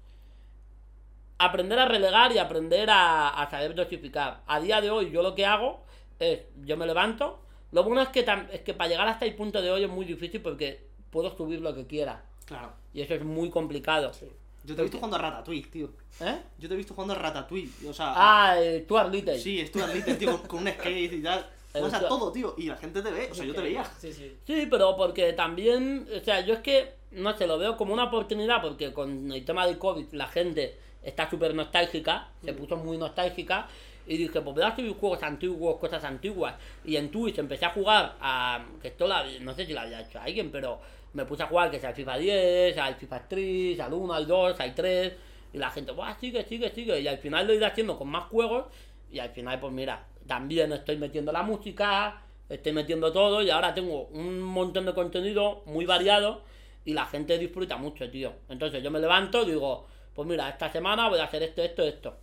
Aprender 1.38 1.78
a 1.78 1.86
relegar 1.86 2.32
y 2.32 2.40
aprender 2.40 2.90
a, 2.90 3.30
a 3.30 3.50
saber 3.50 3.76
dosificar. 3.76 4.42
A 4.48 4.60
día 4.60 4.82
de 4.82 4.90
hoy 4.90 5.12
yo 5.12 5.22
lo 5.22 5.36
que 5.36 5.46
hago 5.46 5.84
es, 6.20 6.42
yo 6.64 6.78
me 6.78 6.88
levanto. 6.88 7.40
Lo 7.72 7.84
bueno 7.84 8.02
es 8.02 8.10
que, 8.10 8.26
es 8.52 8.62
que 8.62 8.74
para 8.74 8.90
llegar 8.90 9.08
hasta 9.08 9.26
el 9.26 9.36
punto 9.36 9.62
de 9.62 9.70
hoy 9.70 9.84
es 9.84 9.90
muy 9.90 10.06
difícil 10.06 10.42
porque 10.42 10.88
puedo 11.12 11.36
subir 11.36 11.62
lo 11.62 11.76
que 11.76 11.86
quiera. 11.86 12.24
Claro. 12.46 12.74
Y 12.94 13.02
eso 13.02 13.14
es 13.14 13.24
muy 13.24 13.50
complicado. 13.50 14.14
Sí. 14.14 14.28
Yo 14.68 14.76
te 14.76 14.82
he 14.82 14.84
visto 14.84 14.98
jugando 14.98 15.16
a 15.16 15.22
Ratatouille, 15.22 15.68
tío. 15.72 15.90
¿Eh? 16.20 16.42
Yo 16.60 16.68
te 16.68 16.74
he 16.74 16.78
visto 16.78 16.94
jugando 16.94 17.14
a 17.14 17.18
Ratatouille. 17.18 17.72
O 17.88 17.94
sea, 17.94 18.12
Ah, 18.16 18.56
eh, 18.60 18.82
Stuart 18.84 19.10
Little. 19.10 19.40
sí, 19.40 19.62
al 19.82 19.94
Little, 19.94 20.16
tío, 20.16 20.38
con, 20.40 20.48
con 20.48 20.60
un 20.60 20.68
skate 20.74 21.14
y 21.14 21.24
tal. 21.24 21.50
O 21.80 21.90
sea, 21.90 22.08
todo, 22.08 22.32
tío. 22.32 22.56
Y 22.58 22.64
la 22.64 22.76
gente 22.76 23.02
te 23.02 23.12
ve. 23.12 23.30
O 23.32 23.36
sea, 23.36 23.46
yo 23.46 23.54
te 23.54 23.62
veía. 23.62 23.86
Sí, 24.00 24.12
sí. 24.12 24.36
Sí, 24.46 24.68
pero 24.70 24.98
porque 24.98 25.34
también, 25.34 26.08
o 26.14 26.24
sea, 26.24 26.42
yo 26.42 26.56
es 26.56 26.60
que, 26.62 26.96
no 27.12 27.38
sé, 27.38 27.46
lo 27.46 27.58
veo 27.60 27.78
como 27.78 27.94
una 27.94 28.06
oportunidad 28.06 28.62
porque 28.62 28.92
con 28.92 29.32
el 29.32 29.46
tema 29.46 29.66
del 29.68 29.78
COVID 29.78 30.12
la 30.14 30.28
gente 30.28 30.78
está 31.04 31.30
súper 31.30 31.54
nostálgica, 31.54 32.30
se 32.44 32.54
puso 32.54 32.78
muy 32.78 32.98
nostálgica 32.98 33.68
y 34.08 34.18
dije, 34.18 34.42
pues 34.42 34.56
voy 34.56 34.64
a 34.64 34.76
subir 34.76 34.94
juegos 34.94 35.22
antiguos, 35.22 35.78
cosas 35.78 36.04
antiguas. 36.04 36.56
Y 36.84 36.96
en 36.96 37.12
Twitch 37.12 37.38
empecé 37.38 37.66
a 37.66 37.72
jugar 37.72 38.16
a, 38.22 38.66
que 38.82 38.88
esto 38.88 39.06
la, 39.06 39.24
no 39.42 39.54
sé 39.54 39.66
si 39.66 39.74
lo 39.74 39.82
había 39.82 40.02
hecho 40.02 40.20
alguien, 40.20 40.50
pero 40.50 40.80
me 41.18 41.26
puse 41.26 41.42
a 41.42 41.48
jugar 41.48 41.72
que 41.72 41.80
sea 41.80 41.90
al 41.90 41.96
FIFA 41.96 42.18
10, 42.20 42.78
al 42.78 42.96
FIFA 42.96 43.28
3, 43.28 43.80
al 43.80 43.92
1, 43.92 44.14
al 44.14 44.28
2, 44.28 44.60
al 44.60 44.76
3 44.76 45.14
y 45.52 45.58
la 45.58 45.72
gente, 45.72 45.92
¡buah, 45.92 46.16
sigue, 46.20 46.46
sigue, 46.46 46.70
sigue! 46.70 47.02
Y 47.02 47.08
al 47.08 47.18
final 47.18 47.48
lo 47.48 47.54
he 47.54 47.56
ido 47.56 47.66
haciendo 47.66 47.98
con 47.98 48.08
más 48.08 48.26
juegos 48.26 48.66
y 49.12 49.18
al 49.18 49.32
final, 49.32 49.60
pues 49.60 49.74
mira, 49.74 50.06
también 50.28 50.72
estoy 50.74 50.98
metiendo 50.98 51.32
la 51.32 51.42
música, 51.42 52.22
estoy 52.48 52.72
metiendo 52.72 53.12
todo 53.12 53.42
y 53.42 53.50
ahora 53.50 53.74
tengo 53.74 54.04
un 54.12 54.40
montón 54.40 54.86
de 54.86 54.94
contenido 54.94 55.64
muy 55.66 55.86
variado 55.86 56.44
y 56.86 56.94
la 56.94 57.08
gente 57.08 57.40
disfruta 57.40 57.78
mucho, 57.78 58.12
tío. 58.12 58.34
Entonces 58.48 58.84
yo 58.84 58.92
me 58.92 59.00
levanto 59.00 59.42
y 59.42 59.48
digo, 59.48 59.88
pues 60.14 60.28
mira, 60.28 60.48
esta 60.50 60.72
semana 60.72 61.10
voy 61.10 61.18
a 61.18 61.24
hacer 61.24 61.42
esto, 61.42 61.64
esto, 61.64 61.82
esto. 61.82 62.16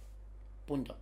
Punto. 0.66 0.96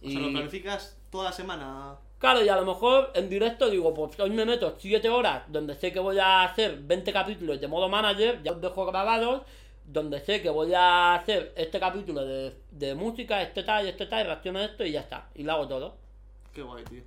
O 0.00 0.08
sea, 0.08 0.20
lo 0.20 0.30
planificas 0.30 0.96
toda 1.10 1.24
la 1.24 1.32
semana. 1.32 1.96
Claro, 2.22 2.44
y 2.44 2.48
a 2.48 2.54
lo 2.54 2.64
mejor 2.64 3.10
en 3.14 3.28
directo 3.28 3.68
digo, 3.68 3.92
pues 3.92 4.20
hoy 4.20 4.30
me 4.30 4.44
meto 4.44 4.76
7 4.78 5.08
horas 5.08 5.42
donde 5.48 5.74
sé 5.74 5.92
que 5.92 5.98
voy 5.98 6.20
a 6.20 6.44
hacer 6.44 6.78
20 6.80 7.12
capítulos 7.12 7.60
de 7.60 7.66
modo 7.66 7.88
manager, 7.88 8.40
ya 8.44 8.52
os 8.52 8.60
dejo 8.60 8.86
grabados, 8.86 9.42
donde 9.84 10.20
sé 10.20 10.40
que 10.40 10.48
voy 10.48 10.72
a 10.72 11.16
hacer 11.16 11.52
este 11.56 11.80
capítulo 11.80 12.24
de, 12.24 12.54
de 12.70 12.94
música, 12.94 13.42
este 13.42 13.64
tal, 13.64 13.88
este 13.88 14.06
tal, 14.06 14.20
y 14.20 14.28
reacciono 14.28 14.60
a 14.60 14.66
esto 14.66 14.84
y 14.84 14.92
ya 14.92 15.00
está. 15.00 15.30
Y 15.34 15.42
lo 15.42 15.50
hago 15.50 15.66
todo. 15.66 15.96
Qué 16.54 16.62
guay, 16.62 16.84
tío. 16.84 17.02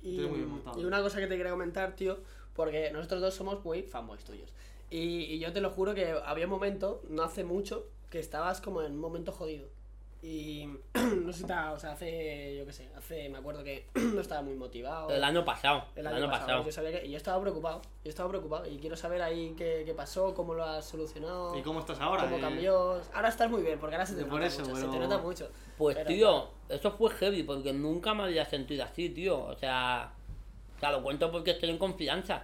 Y, 0.00 0.12
Tiene 0.12 0.28
muy 0.28 0.38
bien 0.38 0.50
montado. 0.50 0.80
y 0.80 0.84
una 0.84 1.02
cosa 1.02 1.18
que 1.18 1.26
te 1.26 1.36
quería 1.36 1.50
comentar, 1.50 1.96
tío, 1.96 2.18
porque 2.54 2.92
nosotros 2.92 3.20
dos 3.20 3.34
somos 3.34 3.64
muy 3.64 3.82
fanboys 3.82 4.22
tuyos. 4.22 4.52
Y, 4.90 5.24
y 5.24 5.40
yo 5.40 5.52
te 5.52 5.60
lo 5.60 5.70
juro 5.70 5.92
que 5.92 6.14
había 6.24 6.44
un 6.44 6.52
momento, 6.52 7.02
no 7.08 7.24
hace 7.24 7.42
mucho, 7.42 7.88
que 8.10 8.20
estabas 8.20 8.60
como 8.60 8.82
en 8.82 8.92
un 8.92 9.00
momento 9.00 9.32
jodido. 9.32 9.66
Y 10.22 10.68
no 10.94 11.32
sé 11.32 11.50
ha- 11.52 11.72
o 11.72 11.78
sea, 11.78 11.92
hace, 11.92 12.56
yo 12.56 12.66
qué 12.66 12.72
sé, 12.72 12.88
hace, 12.96 13.28
me 13.28 13.38
acuerdo 13.38 13.62
que 13.62 13.86
no 13.94 14.20
estaba 14.20 14.42
muy 14.42 14.54
motivado. 14.54 15.10
El 15.10 15.22
año 15.22 15.44
pasado. 15.44 15.84
El 15.94 16.06
año, 16.06 16.28
pasado. 16.30 16.64
Yo 16.64 16.72
sabía 16.72 17.00
que, 17.00 17.06
y 17.06 17.10
yo 17.10 17.16
estaba 17.16 17.40
preocupado, 17.40 17.82
yo 18.04 18.08
estaba 18.10 18.28
preocupado. 18.28 18.66
Y 18.66 18.78
quiero 18.78 18.96
saber 18.96 19.22
ahí 19.22 19.54
qué, 19.56 19.82
qué 19.86 19.94
pasó, 19.94 20.34
cómo 20.34 20.54
lo 20.54 20.64
has 20.64 20.84
solucionado. 20.84 21.56
¿Y 21.56 21.62
cómo 21.62 21.80
estás 21.80 22.00
ahora? 22.00 22.24
¿Cómo 22.24 22.38
Eh, 22.38 22.40
cambió? 22.40 23.00
Ahora 23.14 23.28
estás 23.28 23.50
muy 23.50 23.62
bien, 23.62 23.78
porque 23.78 23.94
ahora 23.96 24.06
se 24.06 24.14
te 24.16 24.24
Por 24.24 24.40
nota 24.40 24.46
eso, 24.46 24.60
mucho. 24.62 24.72
pero- 24.74 24.86
Se 24.92 24.98
te 24.98 25.04
nota 25.04 25.18
mucho. 25.18 25.50
Pues 25.78 25.96
Pero, 25.96 26.08
tío, 26.08 26.48
eso 26.70 26.90
fue 26.92 27.10
heavy 27.10 27.42
porque 27.42 27.72
nunca 27.72 28.14
me 28.14 28.24
había 28.24 28.44
sentido 28.46 28.84
así, 28.84 29.10
tío. 29.10 29.38
O 29.44 29.54
sea, 29.56 30.12
o 30.76 30.80
sea, 30.80 30.90
lo 30.92 31.02
cuento 31.02 31.30
porque 31.30 31.52
estoy 31.52 31.70
en 31.70 31.78
confianza 31.78 32.42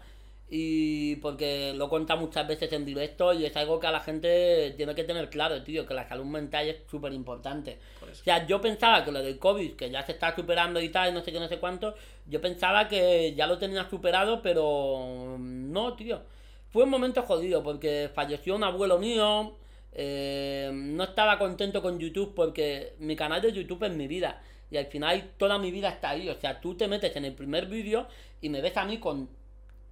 y 0.55 1.17
porque 1.17 1.73
lo 1.75 1.89
contado 1.89 2.21
muchas 2.21 2.47
veces 2.47 2.71
en 2.75 2.85
directo 2.85 3.33
y 3.33 3.47
es 3.47 3.57
algo 3.57 3.81
que 3.81 3.87
a 3.87 3.91
la 3.91 4.01
gente 4.01 4.75
tiene 4.77 4.95
que 4.95 5.03
tener 5.03 5.31
claro, 5.31 5.63
tío, 5.63 5.87
que 5.87 5.95
la 5.95 6.07
salud 6.07 6.27
mental 6.27 6.69
es 6.69 6.77
súper 6.91 7.15
importante. 7.15 7.79
O 8.03 8.15
sea, 8.15 8.47
yo 8.47 8.61
pensaba 8.61 9.03
que 9.03 9.13
lo 9.13 9.23
del 9.23 9.39
COVID, 9.39 9.77
que 9.77 9.89
ya 9.91 10.05
se 10.05 10.13
está 10.13 10.37
superando 10.37 10.79
y 10.79 10.91
tal, 10.91 11.09
y 11.09 11.15
no 11.15 11.23
sé 11.23 11.33
qué, 11.33 11.41
no 11.41 11.49
sé 11.49 11.59
cuánto, 11.59 11.95
yo 12.27 12.43
pensaba 12.43 12.87
que 12.87 13.33
ya 13.35 13.47
lo 13.47 13.57
tenía 13.57 13.89
superado, 13.89 14.43
pero 14.43 15.39
no, 15.39 15.95
tío. 15.95 16.21
Fue 16.69 16.85
un 16.85 16.91
momento 16.91 17.23
jodido 17.23 17.63
porque 17.63 18.11
falleció 18.15 18.55
un 18.55 18.65
abuelo 18.65 18.99
mío, 18.99 19.57
eh, 19.95 20.71
no 20.71 21.05
estaba 21.05 21.39
contento 21.39 21.81
con 21.81 21.99
YouTube 21.99 22.35
porque 22.35 22.93
mi 22.99 23.17
canal 23.17 23.41
de 23.41 23.53
YouTube 23.53 23.85
es 23.85 23.93
mi 23.93 24.07
vida. 24.07 24.43
Y 24.71 24.77
al 24.77 24.87
final 24.87 25.31
toda 25.39 25.59
mi 25.59 25.71
vida 25.71 25.89
está 25.89 26.11
ahí. 26.11 26.29
O 26.29 26.39
sea, 26.39 26.61
tú 26.61 26.75
te 26.77 26.89
metes 26.89 27.17
en 27.17 27.25
el 27.25 27.33
primer 27.33 27.69
vídeo 27.69 28.07
y 28.43 28.51
me 28.51 28.61
ves 28.61 28.77
a 28.77 28.85
mí 28.85 28.99
con 28.99 29.31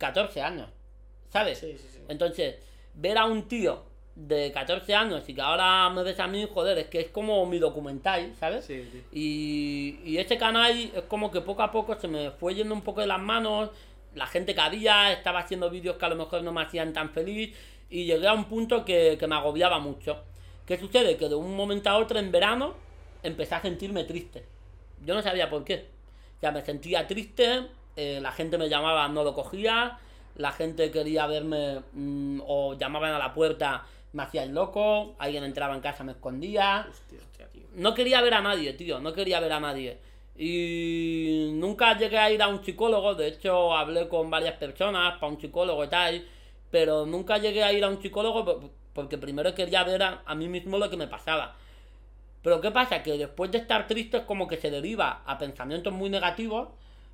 14 0.01 0.43
años. 0.43 0.69
¿Sabes? 1.29 1.59
Sí, 1.59 1.77
sí, 1.79 1.87
sí. 1.93 2.01
Entonces, 2.09 2.57
ver 2.95 3.19
a 3.19 3.27
un 3.27 3.47
tío 3.47 3.85
de 4.17 4.51
14 4.51 4.95
años 4.95 5.29
y 5.29 5.35
que 5.35 5.41
ahora 5.41 5.89
me 5.91 6.03
ves 6.03 6.19
a 6.19 6.27
mí, 6.27 6.49
joder, 6.53 6.79
es 6.79 6.87
que 6.89 7.01
es 7.01 7.09
como 7.11 7.47
mi 7.47 7.59
documental, 7.59 8.35
¿sabes? 8.41 8.65
Sí, 8.65 8.89
tío. 8.91 9.03
Y, 9.13 10.01
y 10.05 10.19
ese 10.19 10.37
canal 10.37 10.91
es 10.95 11.03
como 11.05 11.31
que 11.31 11.41
poco 11.43 11.63
a 11.63 11.71
poco 11.71 11.95
se 11.95 12.09
me 12.09 12.33
fue 12.33 12.55
yendo 12.55 12.75
un 12.75 12.83
poco 12.83 13.01
de 13.01 13.07
las 13.07 13.21
manos. 13.21 13.71
La 14.15 14.27
gente 14.27 14.55
que 14.55 14.61
había 14.61 15.13
estaba 15.13 15.39
haciendo 15.39 15.71
vídeos 15.71 15.97
que 15.97 16.05
a 16.07 16.09
lo 16.09 16.17
mejor 16.17 16.43
no 16.43 16.53
me 16.53 16.63
hacían 16.63 16.93
tan 16.93 17.11
feliz. 17.11 17.55
Y 17.89 18.05
llegué 18.07 18.27
a 18.27 18.33
un 18.33 18.47
punto 18.47 18.85
que, 18.85 19.17
que 19.19 19.27
me 19.27 19.35
agobiaba 19.37 19.79
mucho. 19.79 20.23
¿Qué 20.67 20.79
sucede? 20.79 21.17
Que 21.17 21.29
de 21.29 21.35
un 21.35 21.55
momento 21.55 21.91
a 21.91 21.99
otro 21.99 22.19
en 22.19 22.33
verano 22.33 22.75
empecé 23.23 23.55
a 23.55 23.63
sentirme 23.63 24.05
triste. 24.05 24.45
Yo 25.05 25.15
no 25.15 25.23
sabía 25.23 25.51
por 25.51 25.65
qué. 25.65 25.87
Ya 26.41 26.53
me 26.53 26.63
sentía 26.63 27.07
triste, 27.07 27.67
eh, 27.97 28.21
la 28.21 28.33
gente 28.33 28.59
me 28.59 28.69
llamaba, 28.69 29.09
no 29.09 29.25
lo 29.25 29.35
cogía, 29.35 29.99
la 30.37 30.53
gente 30.53 30.91
quería 30.91 31.27
verme 31.27 31.81
mm, 31.93 32.41
o 32.47 32.75
llamaban 32.75 33.13
a 33.13 33.19
la 33.19 33.35
puerta, 33.35 33.85
me 34.13 34.23
hacía 34.23 34.43
el 34.43 34.53
loco, 34.55 35.15
alguien 35.19 35.45
entraba 35.45 35.75
en 35.75 35.81
casa, 35.81 36.05
me 36.05 36.13
escondía. 36.13 36.87
Hostia. 36.89 37.19
Hostia, 37.21 37.49
tío. 37.53 37.63
No 37.75 37.95
quería 37.95 38.21
ver 38.23 38.35
a 38.35 38.41
nadie, 38.43 38.73
tío, 38.75 39.01
no 39.01 39.13
quería 39.13 39.41
ver 39.41 39.53
a 39.53 39.61
nadie. 39.61 39.99
Y 40.37 41.51
nunca 41.55 41.97
llegué 41.99 42.19
a 42.19 42.31
ir 42.31 42.43
a 42.43 42.49
un 42.49 42.65
psicólogo, 42.65 43.15
de 43.15 43.29
hecho 43.29 43.75
hablé 43.77 44.09
con 44.09 44.31
varias 44.31 44.57
personas 44.57 45.19
para 45.19 45.33
un 45.33 45.41
psicólogo 45.41 45.85
y 45.85 45.89
tal, 45.89 46.27
pero 46.71 47.05
nunca 47.07 47.39
llegué 47.39 47.63
a 47.63 47.73
ir 47.73 47.85
a 47.85 47.89
un 47.89 48.01
psicólogo 48.01 48.45
por- 48.45 48.71
porque 48.95 49.19
primero 49.19 49.55
quería 49.55 49.85
ver 49.85 50.03
a, 50.03 50.23
a 50.25 50.35
mí 50.35 50.49
mismo 50.49 50.79
lo 50.79 50.89
que 50.91 50.97
me 50.97 51.07
pasaba. 51.09 51.57
Pero 52.43 52.61
¿qué 52.61 52.71
pasa? 52.71 53.03
Que 53.03 53.19
después 53.19 53.51
de 53.51 53.59
estar 53.59 53.87
triste 53.87 54.19
es 54.19 54.23
como 54.25 54.49
que 54.49 54.57
se 54.57 54.71
deriva 54.71 55.23
a 55.27 55.39
pensamientos 55.39 55.93
muy 55.93 56.09
negativos. 56.11 56.69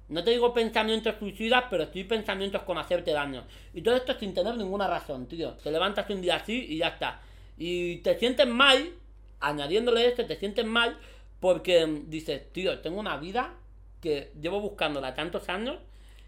No 0.09 0.23
te 0.23 0.31
digo 0.31 0.55
pensamientos 0.55 1.17
suicidas, 1.19 1.65
pero 1.71 1.87
sí 1.93 2.05
pensamientos 2.05 2.63
con 2.63 2.79
hacerte 2.79 3.13
daño. 3.13 3.45
Y 3.75 3.83
todo 3.83 3.97
esto 3.97 4.15
sin 4.19 4.35
tener 4.35 4.57
ninguna 4.57 4.87
razón, 4.87 5.27
tío. 5.27 5.55
Te 5.55 5.71
levantas 5.71 6.09
un 6.11 6.21
día 6.23 6.37
así 6.37 6.67
y 6.69 6.79
ya 6.79 6.89
está. 6.89 7.21
Y 7.57 7.97
te 7.99 8.19
sientes 8.19 8.47
mal, 8.47 8.93
añadiéndole 9.41 10.07
esto, 10.07 10.25
te 10.27 10.37
sientes 10.37 10.65
mal 10.65 10.99
porque 11.41 12.03
dices, 12.07 12.53
tío, 12.53 12.81
tengo 12.81 13.01
una 13.01 13.17
vida 13.17 13.55
que 14.01 14.33
llevo 14.41 14.61
buscándola 14.61 15.15
tantos 15.15 15.49
años, 15.49 15.79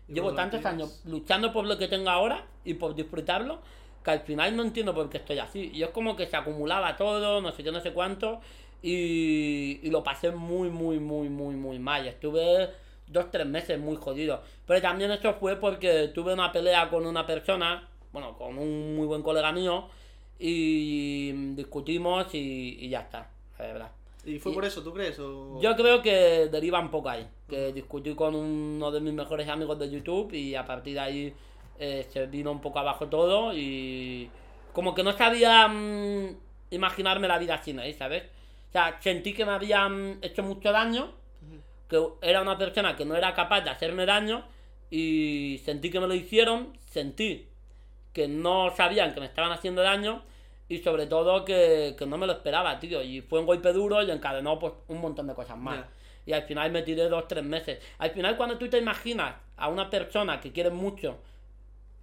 Y 0.09 0.15
llevo 0.15 0.35
tantos 0.35 0.65
tienes. 0.65 0.67
años 0.67 1.01
luchando 1.05 1.53
por 1.53 1.67
lo 1.67 1.79
que 1.79 1.89
tengo 1.89 2.11
ahora 2.11 2.47
y 2.65 2.75
por 2.75 2.95
disfrutarlo, 2.95 3.61
que 4.05 4.11
al 4.11 4.21
final 4.21 4.57
no 4.57 4.63
entiendo 4.63 4.95
por 4.95 5.09
qué 5.11 5.19
estoy 5.19 5.39
así. 5.39 5.71
Y 5.73 5.83
es 5.83 5.91
como 5.91 6.17
que 6.17 6.27
se 6.27 6.37
acumulaba 6.37 6.97
todo, 6.97 7.41
no 7.41 7.53
sé 7.53 7.63
qué, 7.63 7.73
no 7.73 7.81
sé 7.81 7.93
cuánto, 7.93 8.41
y, 8.83 9.81
y 9.83 9.91
lo 9.91 10.03
pasé 10.03 10.31
muy, 10.31 10.71
muy, 10.71 10.99
muy, 10.99 11.29
muy, 11.29 11.55
muy 11.57 11.79
mal. 11.79 12.07
Estuve 12.07 12.71
dos, 13.11 13.31
tres 13.31 13.47
meses 13.47 13.79
muy 13.79 13.97
jodido. 13.97 14.43
Pero 14.67 14.81
también 14.83 15.11
eso 15.11 15.35
fue 15.35 15.57
porque 15.57 16.09
tuve 16.15 16.33
una 16.33 16.53
pelea 16.53 16.89
con 16.91 17.07
una 17.07 17.27
persona, 17.27 17.89
bueno, 18.13 18.37
con 18.37 18.59
un 18.59 18.97
muy 18.97 19.07
buen 19.07 19.23
colega 19.23 19.53
mío, 19.53 19.89
y 20.39 21.33
discutimos 21.55 22.33
y, 22.35 22.77
y 22.81 22.89
ya 22.89 23.01
está, 23.01 23.31
la 23.59 23.67
verdad. 23.67 23.91
¿Y 24.25 24.39
fue 24.39 24.53
Y- 24.53 24.55
por 24.55 24.65
eso, 24.65 24.83
tú 24.83 24.93
crees? 24.93 25.19
O... 25.19 25.59
Yo 25.61 25.75
creo 25.77 26.03
que 26.03 26.49
deriva 26.51 26.81
un 26.81 26.91
poco 26.91 27.09
ahí. 27.09 27.27
Que 27.49 27.73
discutí 27.73 28.15
con 28.15 28.35
uno 28.35 28.91
de 28.91 29.01
mis 29.01 29.13
mejores 29.15 29.49
amigos 29.49 29.79
de 29.79 29.91
YouTube 29.91 30.33
y 30.35 30.55
a 30.55 30.65
partir 30.67 30.95
de 30.95 31.01
ahí 31.01 31.35
eh, 31.79 32.07
se 32.11 32.27
vino 32.27 32.51
un 32.53 32.61
poco 32.61 32.79
abajo 32.79 33.07
todo 33.09 33.53
y 33.55 34.29
como 34.73 34.95
que 34.95 35.03
no 35.03 35.13
sabía 35.13 35.67
mm, 35.69 36.37
imaginarme 36.71 37.27
la 37.29 37.39
vida 37.39 37.63
sin 37.63 37.79
él, 37.81 37.95
¿sabes? 37.95 38.25
O 38.69 38.73
sea, 38.73 38.99
sentí 39.01 39.33
que 39.33 39.47
me 39.47 39.53
habían 39.53 40.19
hecho 40.21 40.43
mucho 40.43 40.71
daño, 40.73 41.11
que 41.89 42.03
era 42.23 42.43
una 42.43 42.59
persona 42.59 42.97
que 42.97 43.05
no 43.05 43.17
era 43.17 43.35
capaz 43.35 43.63
de 43.63 43.71
hacerme 43.71 44.07
daño 44.07 44.45
y 44.91 45.61
sentí 45.65 45.91
que 45.91 46.01
me 46.01 46.07
lo 46.07 46.15
hicieron, 46.15 46.73
sentí 46.87 47.49
que 48.13 48.29
no 48.29 48.71
sabían 48.75 49.15
que 49.15 49.21
me 49.21 49.27
estaban 49.27 49.53
haciendo 49.53 49.83
daño 49.83 50.23
y 50.69 50.79
sobre 50.79 51.07
todo 51.07 51.45
que, 51.45 51.95
que 51.99 52.07
no 52.07 52.19
me 52.19 52.27
lo 52.27 52.33
esperaba, 52.35 52.79
tío. 52.79 53.03
Y 53.03 53.21
fue 53.23 53.41
un 53.41 53.47
golpe 53.47 53.73
duro 53.73 54.03
y 54.03 54.11
encadenó 54.11 54.59
pues 54.59 54.73
un 54.89 55.01
montón 55.01 55.27
de 55.27 55.35
cosas 55.35 55.57
más. 55.57 55.79
Ya. 55.79 55.89
Y 56.27 56.33
al 56.35 56.43
final 56.43 56.71
me 56.71 56.83
tiré 56.83 57.09
dos, 57.09 57.27
tres 57.27 57.43
meses. 57.45 57.79
Al 57.99 58.11
final 58.11 58.37
cuando 58.37 58.59
tú 58.59 58.69
te 58.69 58.79
imaginas 58.79 59.35
a 59.57 59.69
una 59.69 59.89
persona 59.89 60.41
que 60.41 60.53
quieres 60.53 60.73
mucho, 60.73 61.17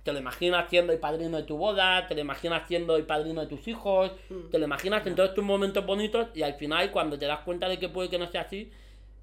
te 0.04 0.14
lo 0.14 0.20
imaginas 0.20 0.68
siendo 0.70 0.94
el 0.94 1.00
padrino 1.00 1.38
de 1.38 1.44
tu 1.44 1.58
boda, 1.58 2.08
te 2.08 2.16
lo 2.16 2.22
imaginas 2.22 2.68
siendo 2.68 2.96
el 2.96 3.06
padrino 3.06 3.42
de 3.42 3.48
tus 3.48 3.68
hijos, 3.68 4.12
Mm. 4.30 4.50
te 4.52 4.58
lo 4.60 4.66
imaginas 4.66 5.06
en 5.08 5.16
todos 5.16 5.34
tus 5.34 5.44
momentos 5.44 5.86
bonitos 5.86 6.28
y 6.36 6.44
al 6.44 6.54
final 6.56 6.92
cuando 6.92 7.18
te 7.20 7.26
das 7.26 7.40
cuenta 7.40 7.68
de 7.68 7.78
que 7.80 7.90
puede 7.90 8.10
que 8.10 8.18
no 8.20 8.28
sea 8.28 8.42
así, 8.42 8.72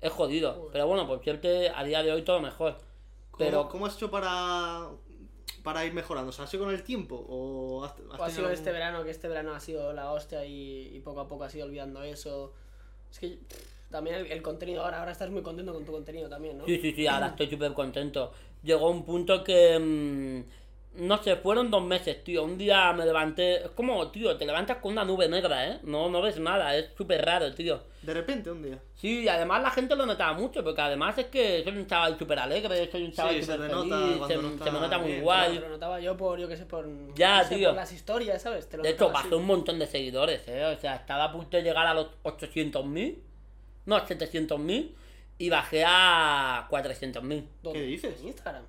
es 0.03 0.13
jodido. 0.13 0.53
Joder. 0.55 0.73
Pero 0.73 0.87
bueno, 0.89 1.07
por 1.07 1.25
suerte 1.25 1.71
a 1.75 1.83
día 1.85 2.03
de 2.03 2.13
hoy 2.13 2.23
todo 2.23 2.41
mejor. 2.41 2.73
¿Cómo, 3.31 3.39
Pero 3.39 3.69
¿Cómo 3.71 3.87
has 3.87 3.97
hecho 3.97 4.11
para, 4.11 4.89
para 5.63 5.87
ir 5.87 5.95
mejorando? 5.95 6.29
O 6.29 6.33
sea, 6.33 6.45
¿has 6.45 6.51
sido 6.51 6.65
con 6.65 6.75
el 6.75 6.83
tiempo? 6.83 7.25
¿O 7.29 7.85
has, 7.85 7.93
has 8.13 8.21
O 8.21 8.25
ha 8.25 8.29
sido 8.31 8.43
algún- 8.43 8.53
este 8.59 8.73
verano, 8.73 9.05
que 9.05 9.11
este 9.11 9.29
verano 9.29 9.55
ha 9.55 9.61
sido 9.61 9.93
la 9.95 10.13
hostia 10.13 10.45
y, 10.45 10.95
y 10.95 11.01
poco 11.01 11.21
a 11.21 11.29
poco 11.29 11.45
has 11.45 11.55
ido 11.55 11.65
olvidando 11.65 12.03
eso. 12.03 12.53
Es 13.11 13.19
que 13.19 13.39
también 13.91 14.17
el, 14.17 14.33
el 14.33 14.43
contenido 14.43 14.83
ahora, 14.85 14.99
ahora 15.01 15.13
estás 15.13 15.31
muy 15.31 15.43
contento 15.43 15.73
con 15.73 15.85
tu 15.85 15.93
contenido 15.93 16.29
también, 16.29 16.59
¿no? 16.59 16.67
Sí, 16.67 16.79
sí, 16.81 16.93
sí, 16.93 17.07
ahora 17.07 17.29
estoy 17.29 17.47
súper 17.51 17.73
contento. 17.73 18.33
Llegó 18.63 18.91
un 18.91 19.05
punto 19.05 19.43
que. 19.45 19.79
mm, 19.79 20.62
no 20.95 21.23
sé, 21.23 21.37
fueron 21.37 21.71
dos 21.71 21.83
meses, 21.83 22.23
tío. 22.23 22.45
Un 22.45 22.59
día 22.59 22.93
me 22.93 23.05
levanté. 23.05 23.65
Es 23.65 23.71
como, 23.71 24.11
tío, 24.11 24.37
te 24.37 24.45
levantas 24.45 24.77
con 24.79 24.93
una 24.93 25.05
nube 25.05 25.29
negra, 25.29 25.67
¿eh? 25.69 25.79
No, 25.85 26.11
no 26.11 26.21
ves 26.21 26.39
nada, 26.39 26.77
es 26.77 26.91
súper 26.97 27.25
raro, 27.25 27.53
tío. 27.55 27.81
De 28.03 28.13
repente, 28.13 28.51
un 28.51 28.63
día. 28.63 28.79
Sí, 28.95 29.21
y 29.23 29.29
además 29.29 29.63
la 29.63 29.71
gente 29.71 29.97
lo 29.97 30.05
notaba 30.07 30.33
mucho, 30.35 30.63
porque 30.63 30.81
además 30.81 31.17
es 31.19 31.27
que 31.27 31.63
soy 31.65 31.77
un 31.77 31.87
chaval 31.87 32.19
súper 32.19 32.39
alegre, 32.39 32.91
soy 32.91 33.05
un 33.05 33.13
chaval 33.13 33.35
Sí, 33.37 33.43
se 33.43 33.53
súper 33.53 33.71
feliz, 33.71 33.77
no 34.19 34.27
se 34.29 34.71
me 34.71 34.81
nota 34.81 34.99
muy 34.99 35.11
bien, 35.13 35.23
guay. 35.23 35.59
Lo 35.59 35.69
notaba 35.69 36.01
yo 36.01 36.17
por, 36.17 36.39
yo 36.39 36.49
qué 36.49 36.57
sé, 36.57 36.67
por, 36.67 36.87
Ya, 37.15 37.43
no 37.43 37.49
sé, 37.49 37.57
tío. 37.57 37.69
por 37.71 37.77
las 37.77 37.93
historias, 37.93 38.43
¿sabes? 38.43 38.69
Te 38.69 38.77
lo 38.77 38.83
De 38.83 38.91
hecho, 38.91 39.05
notaba 39.05 39.21
así. 39.21 39.29
bajé 39.29 39.37
un 39.41 39.47
montón 39.47 39.79
de 39.79 39.87
seguidores, 39.87 40.47
¿eh? 40.49 40.65
O 40.67 40.79
sea, 40.81 40.97
estaba 40.97 41.25
a 41.25 41.33
punto 41.33 41.57
de 41.57 41.63
llegar 41.63 41.87
a 41.87 41.95
los 41.95 42.09
800.000, 42.25 43.19
no, 43.87 43.99
700.000, 44.07 44.91
y 45.39 45.49
bajé 45.49 45.85
a 45.87 46.67
400.000. 46.71 47.45
¿Dónde? 47.63 47.81
¿Qué 47.81 47.87
dices? 47.87 48.21
En 48.21 48.29
Instagram. 48.29 48.65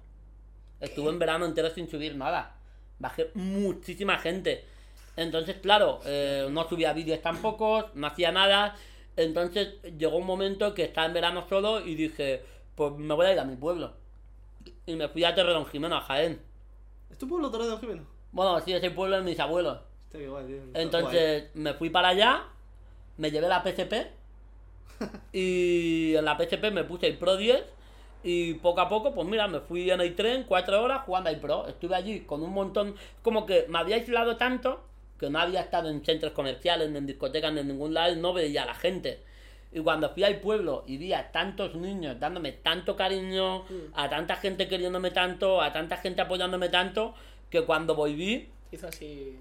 Estuve 0.84 1.12
en 1.12 1.20
verano 1.20 1.46
entero 1.46 1.70
sin 1.70 1.90
subir 1.90 2.14
nada. 2.18 2.58
Bajé 3.00 3.32
muchísima 3.36 4.20
gente. 4.20 4.66
Entonces, 5.16 5.56
claro, 5.62 6.02
eh, 6.06 6.50
no 6.52 6.68
subía 6.68 6.92
vídeos 6.92 7.22
tampoco, 7.22 7.90
no 7.94 8.08
hacía 8.08 8.34
nada. 8.34 8.76
Entonces 9.16 9.82
llegó 9.98 10.18
un 10.18 10.26
momento 10.26 10.74
que 10.74 10.84
estaba 10.84 11.08
en 11.08 11.14
verano 11.14 11.48
solo 11.48 11.80
y 11.80 11.96
dije, 11.96 12.44
pues 12.76 12.92
me 12.98 13.14
voy 13.14 13.28
a 13.28 13.32
ir 13.34 13.40
a 13.40 13.46
mi 13.46 13.56
pueblo. 13.56 13.94
Y 14.86 14.96
me 14.96 15.08
fui 15.08 15.24
a 15.24 15.34
Torredón 15.34 15.66
Jimeno, 15.68 15.96
a 15.96 16.02
Jaén. 16.02 16.42
¿Es 17.10 17.18
tu 17.18 17.30
pueblo 17.30 17.50
Torredón 17.50 17.80
Jimeno? 17.80 18.04
Bueno, 18.34 18.60
sí, 18.60 18.74
es 18.74 18.84
el 18.84 18.94
pueblo 18.94 19.16
de 19.16 19.22
mis 19.22 19.40
abuelos. 19.40 19.80
Hostia, 20.06 20.20
qué 20.20 20.28
guay, 20.28 20.48
tío. 20.48 20.58
Está 20.58 20.68
guay. 20.74 20.84
Entonces 20.84 21.50
me 21.54 21.74
fui 21.76 21.92
para 21.92 22.10
allá, 22.10 22.44
me 23.16 23.32
llevé 23.32 23.48
la 23.48 23.64
PSP 23.64 23.94
y 25.32 26.14
en 26.16 26.26
la 26.26 26.38
PSP 26.38 26.72
me 26.74 26.84
puse 26.84 27.08
el 27.08 27.18
Pro 27.18 27.38
10 27.38 27.64
y 28.24 28.56
poco 28.56 28.82
a 28.82 28.90
poco, 28.90 29.14
pues 29.14 29.28
mira, 29.28 29.48
me 29.48 29.60
fui 29.60 29.90
en 29.92 30.02
el 30.02 30.16
tren 30.16 30.46
cuatro 30.48 30.82
horas 30.82 31.04
jugando 31.06 31.30
al 31.30 31.40
Pro. 31.40 31.68
Estuve 31.68 31.96
allí 31.96 32.22
con 32.22 32.42
un 32.42 32.52
montón, 32.52 32.96
como 33.22 33.46
que 33.46 33.66
me 33.70 33.80
había 33.80 33.96
aislado 33.96 34.38
tanto 34.38 34.84
que 35.20 35.30
no 35.30 35.40
había 35.40 35.62
estado 35.62 35.90
en 35.90 36.04
centros 36.04 36.34
comerciales, 36.34 36.90
ni 36.90 36.98
en 36.98 37.06
discotecas, 37.06 37.54
ni 37.54 37.62
en 37.62 37.68
ningún 37.68 37.94
lado 37.94 38.14
y 38.14 38.18
no 38.18 38.34
veía 38.34 38.64
a 38.64 38.66
la 38.66 38.76
gente. 38.76 39.22
Y 39.72 39.80
cuando 39.80 40.10
fui 40.10 40.24
al 40.24 40.40
pueblo 40.40 40.84
y 40.86 40.98
vi 40.98 41.14
a 41.14 41.32
tantos 41.32 41.76
niños 41.76 42.20
dándome 42.20 42.52
tanto 42.52 42.96
cariño, 42.96 43.64
a 43.94 44.10
tanta 44.10 44.36
gente 44.36 44.68
queriéndome 44.68 45.12
tanto, 45.12 45.62
a 45.62 45.72
tanta 45.72 45.98
gente 45.98 46.22
apoyándome 46.22 46.70
tanto, 46.70 47.14
que 47.50 47.62
cuando 47.64 47.96
volví, 47.96 48.50
Hizo 48.74 48.88
así 48.88 49.38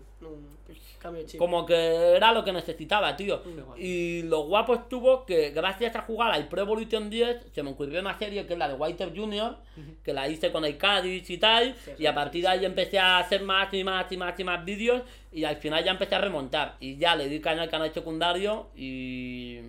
cambio 0.98 1.22
de 1.22 1.28
chip. 1.28 1.38
como 1.38 1.66
que 1.66 2.16
era 2.16 2.32
lo 2.32 2.44
que 2.44 2.52
necesitaba, 2.52 3.16
tío. 3.16 3.42
Guay. 3.42 3.84
Y 3.84 4.22
lo 4.22 4.44
guapo 4.44 4.74
estuvo 4.74 5.26
que 5.26 5.50
gracias 5.50 5.96
a 5.96 6.02
jugar 6.02 6.30
al 6.32 6.48
Pro 6.48 6.62
Evolution 6.62 7.10
10 7.10 7.46
se 7.52 7.62
me 7.62 7.70
ocurrió 7.70 8.00
una 8.00 8.16
serie 8.18 8.46
que 8.46 8.52
es 8.52 8.58
la 8.58 8.68
de 8.68 8.74
Whiter 8.74 9.12
Junior, 9.14 9.56
que 10.04 10.12
la 10.12 10.28
hice 10.28 10.52
con 10.52 10.64
el 10.64 10.78
Cádiz 10.78 11.28
y 11.28 11.38
tal, 11.38 11.74
Sí, 11.84 11.92
y 11.98 12.06
a 12.06 12.14
partir 12.14 12.42
de 12.42 12.48
ahí 12.48 12.64
empecé 12.64 12.98
a 12.98 13.18
hacer 13.18 13.42
más 13.42 13.72
y 13.74 13.84
más 13.84 14.10
y 14.10 14.16
más 14.16 14.38
y 14.38 14.44
más 14.44 14.64
vídeos 14.64 15.02
y 15.32 15.44
al 15.44 15.56
final 15.56 15.82
ya 15.84 15.90
empecé 15.92 16.14
a 16.14 16.20
remontar. 16.20 16.76
Y 16.80 16.96
ya 16.96 17.16
le 17.16 17.28
di 17.28 17.40
caña 17.40 17.62
al 17.62 17.70
canal 17.70 17.92
secundario 17.92 18.68
y, 18.76 19.60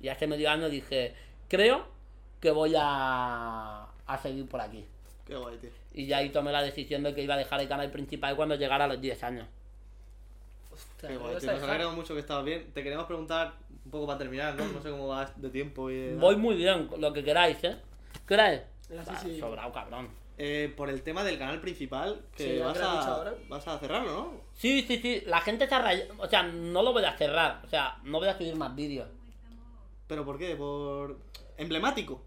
y 0.00 0.08
hace 0.08 0.26
medio 0.26 0.50
año 0.50 0.68
dije, 0.68 1.14
creo 1.48 1.86
que 2.40 2.50
voy 2.50 2.72
a, 2.76 3.86
a 4.06 4.18
seguir 4.18 4.46
por 4.48 4.60
aquí. 4.60 4.84
Qué 5.26 5.36
guay, 5.36 5.56
tío. 5.58 5.70
Y 5.94 6.06
ya 6.06 6.18
ahí 6.18 6.30
tomé 6.30 6.50
la 6.52 6.62
decisión 6.62 7.02
de 7.02 7.14
que 7.14 7.22
iba 7.22 7.34
a 7.34 7.38
dejar 7.38 7.60
el 7.60 7.68
canal 7.68 7.90
principal 7.90 8.34
cuando 8.34 8.54
llegara 8.56 8.86
a 8.86 8.88
los 8.88 9.00
10 9.00 9.22
años. 9.24 9.46
Qué 11.08 11.14
¿me 11.14 11.18
guay, 11.18 11.36
tío. 11.38 11.52
Nos 11.52 11.62
alegramos 11.62 11.96
mucho 11.96 12.14
que 12.14 12.20
estabas 12.20 12.44
bien. 12.44 12.72
Te 12.72 12.82
queremos 12.82 13.06
preguntar 13.06 13.54
un 13.84 13.90
poco 13.90 14.06
para 14.06 14.18
terminar, 14.18 14.54
¿no? 14.54 14.64
No 14.66 14.80
sé 14.82 14.90
cómo 14.90 15.08
vas 15.08 15.40
de 15.40 15.50
tiempo 15.50 15.90
y 15.90 15.96
de- 15.96 16.14
Voy 16.16 16.36
muy 16.36 16.54
bien, 16.56 16.88
lo 16.98 17.12
que 17.12 17.24
queráis, 17.24 17.62
¿eh? 17.64 17.76
¿Qué 18.26 18.34
hora 18.34 18.52
es? 18.52 18.62
Sí, 18.88 18.94
Ah, 19.06 19.16
sí. 19.22 19.40
Sobrado, 19.40 19.72
cabrón. 19.72 20.08
Eh, 20.38 20.72
por 20.76 20.88
el 20.88 21.02
tema 21.02 21.22
del 21.24 21.38
canal 21.38 21.60
principal, 21.60 22.22
que 22.36 22.54
Sí, 22.54 22.58
vas, 22.58 22.78
¿lo 22.78 22.84
has 22.88 22.98
dicho 22.98 23.10
a, 23.12 23.16
ahora? 23.16 23.34
vas 23.48 23.68
a 23.68 23.78
cerrarlo, 23.78 24.10
¿no? 24.12 24.32
Sí, 24.54 24.82
sí, 24.82 24.98
sí, 24.98 25.22
la 25.26 25.40
gente 25.40 25.68
se 25.68 25.74
ha 25.74 25.78
rayado. 25.82 26.14
O 26.18 26.26
sea, 26.26 26.42
no 26.42 26.82
lo 26.82 26.92
voy 26.92 27.04
a 27.04 27.16
cerrar. 27.16 27.60
O 27.64 27.68
sea, 27.68 27.98
no 28.04 28.18
voy 28.18 28.28
a 28.28 28.36
subir 28.36 28.56
más 28.56 28.74
vídeos. 28.74 29.08
¿Pero 30.06 30.24
por 30.24 30.38
qué? 30.38 30.56
¿Por 30.56 31.18
emblemático? 31.56 32.22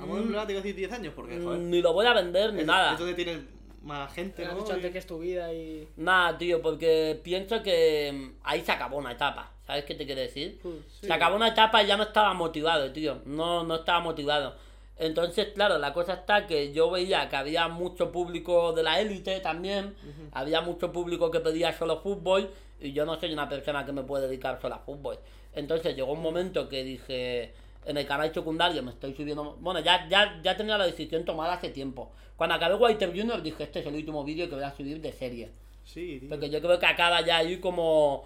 ¿A 0.00 0.06
modo 0.06 0.18
Mm. 0.18 0.22
emblemático 0.22 0.56
decir 0.58 0.74
10 0.74 0.92
años? 0.92 1.12
Porque, 1.14 1.38
joder. 1.40 1.60
Ni 1.60 1.82
lo 1.82 1.92
voy 1.92 2.06
a 2.06 2.14
vender 2.14 2.52
ni 2.54 2.60
es- 2.60 2.66
nada. 2.66 2.96
Tienes 2.96 3.40
más 3.82 4.12
gente, 4.14 4.44
¿no? 4.44 4.54
dicho 4.54 4.72
antes 4.72 4.90
Y- 4.90 4.92
que 4.92 4.98
es 4.98 5.06
tu 5.06 5.18
vida 5.18 5.52
y. 5.52 5.88
Nada, 5.96 6.38
tío, 6.38 6.60
porque 6.62 7.20
pienso 7.22 7.62
que 7.62 8.12
mm, 8.12 8.40
ahí 8.44 8.60
se 8.62 8.72
acabó 8.72 8.96
una 8.98 9.12
etapa. 9.12 9.50
¿Sabes 9.66 9.84
qué 9.84 9.94
te 9.94 10.04
quiero 10.06 10.20
decir? 10.20 10.60
Sí. 10.62 11.06
Se 11.06 11.12
acabó 11.12 11.36
una 11.36 11.48
etapa 11.48 11.82
y 11.82 11.86
ya 11.86 11.96
no 11.96 12.02
estaba 12.04 12.34
motivado, 12.34 12.92
tío. 12.92 13.22
No, 13.24 13.64
no 13.64 13.76
estaba 13.76 14.00
motivado. 14.00 14.56
Entonces, 14.98 15.48
claro, 15.54 15.78
la 15.78 15.92
cosa 15.92 16.14
está 16.14 16.46
que 16.46 16.72
yo 16.72 16.90
veía 16.90 17.28
que 17.28 17.36
había 17.36 17.66
mucho 17.68 18.12
público 18.12 18.72
de 18.72 18.82
la 18.82 19.00
élite 19.00 19.40
también. 19.40 19.94
Había 20.32 20.60
mucho 20.60 20.92
público 20.92 21.30
que 21.30 21.40
pedía 21.40 21.72
solo 21.76 22.00
fútbol. 22.00 22.50
Y 22.80 22.92
yo 22.92 23.04
no 23.06 23.18
soy 23.18 23.32
una 23.32 23.48
persona 23.48 23.86
que 23.86 23.92
me 23.92 24.02
puede 24.02 24.26
dedicar 24.28 24.60
solo 24.60 24.74
a 24.74 24.78
fútbol. 24.80 25.18
Entonces 25.54 25.94
llegó 25.96 26.12
un 26.12 26.22
momento 26.22 26.68
que 26.68 26.82
dije, 26.84 27.54
en 27.84 27.96
el 27.96 28.06
canal 28.06 28.32
secundario 28.32 28.82
me 28.82 28.92
estoy 28.92 29.14
subiendo... 29.14 29.56
Bueno, 29.60 29.80
ya, 29.80 30.08
ya, 30.08 30.40
ya 30.42 30.56
tenía 30.56 30.78
la 30.78 30.86
decisión 30.86 31.24
tomada 31.24 31.54
hace 31.54 31.70
tiempo. 31.70 32.12
Cuando 32.36 32.54
acabé 32.54 32.74
Whiter 32.74 33.10
Junior 33.10 33.42
dije, 33.42 33.64
este 33.64 33.80
es 33.80 33.86
el 33.86 33.94
último 33.94 34.24
vídeo 34.24 34.48
que 34.48 34.54
voy 34.54 34.64
a 34.64 34.74
subir 34.74 35.00
de 35.00 35.12
serie. 35.12 35.50
Sí, 35.84 36.18
tío. 36.20 36.28
Porque 36.28 36.50
yo 36.50 36.60
creo 36.60 36.78
que 36.78 36.86
acaba 36.86 37.20
ya 37.20 37.38
ahí 37.38 37.58
como 37.58 38.24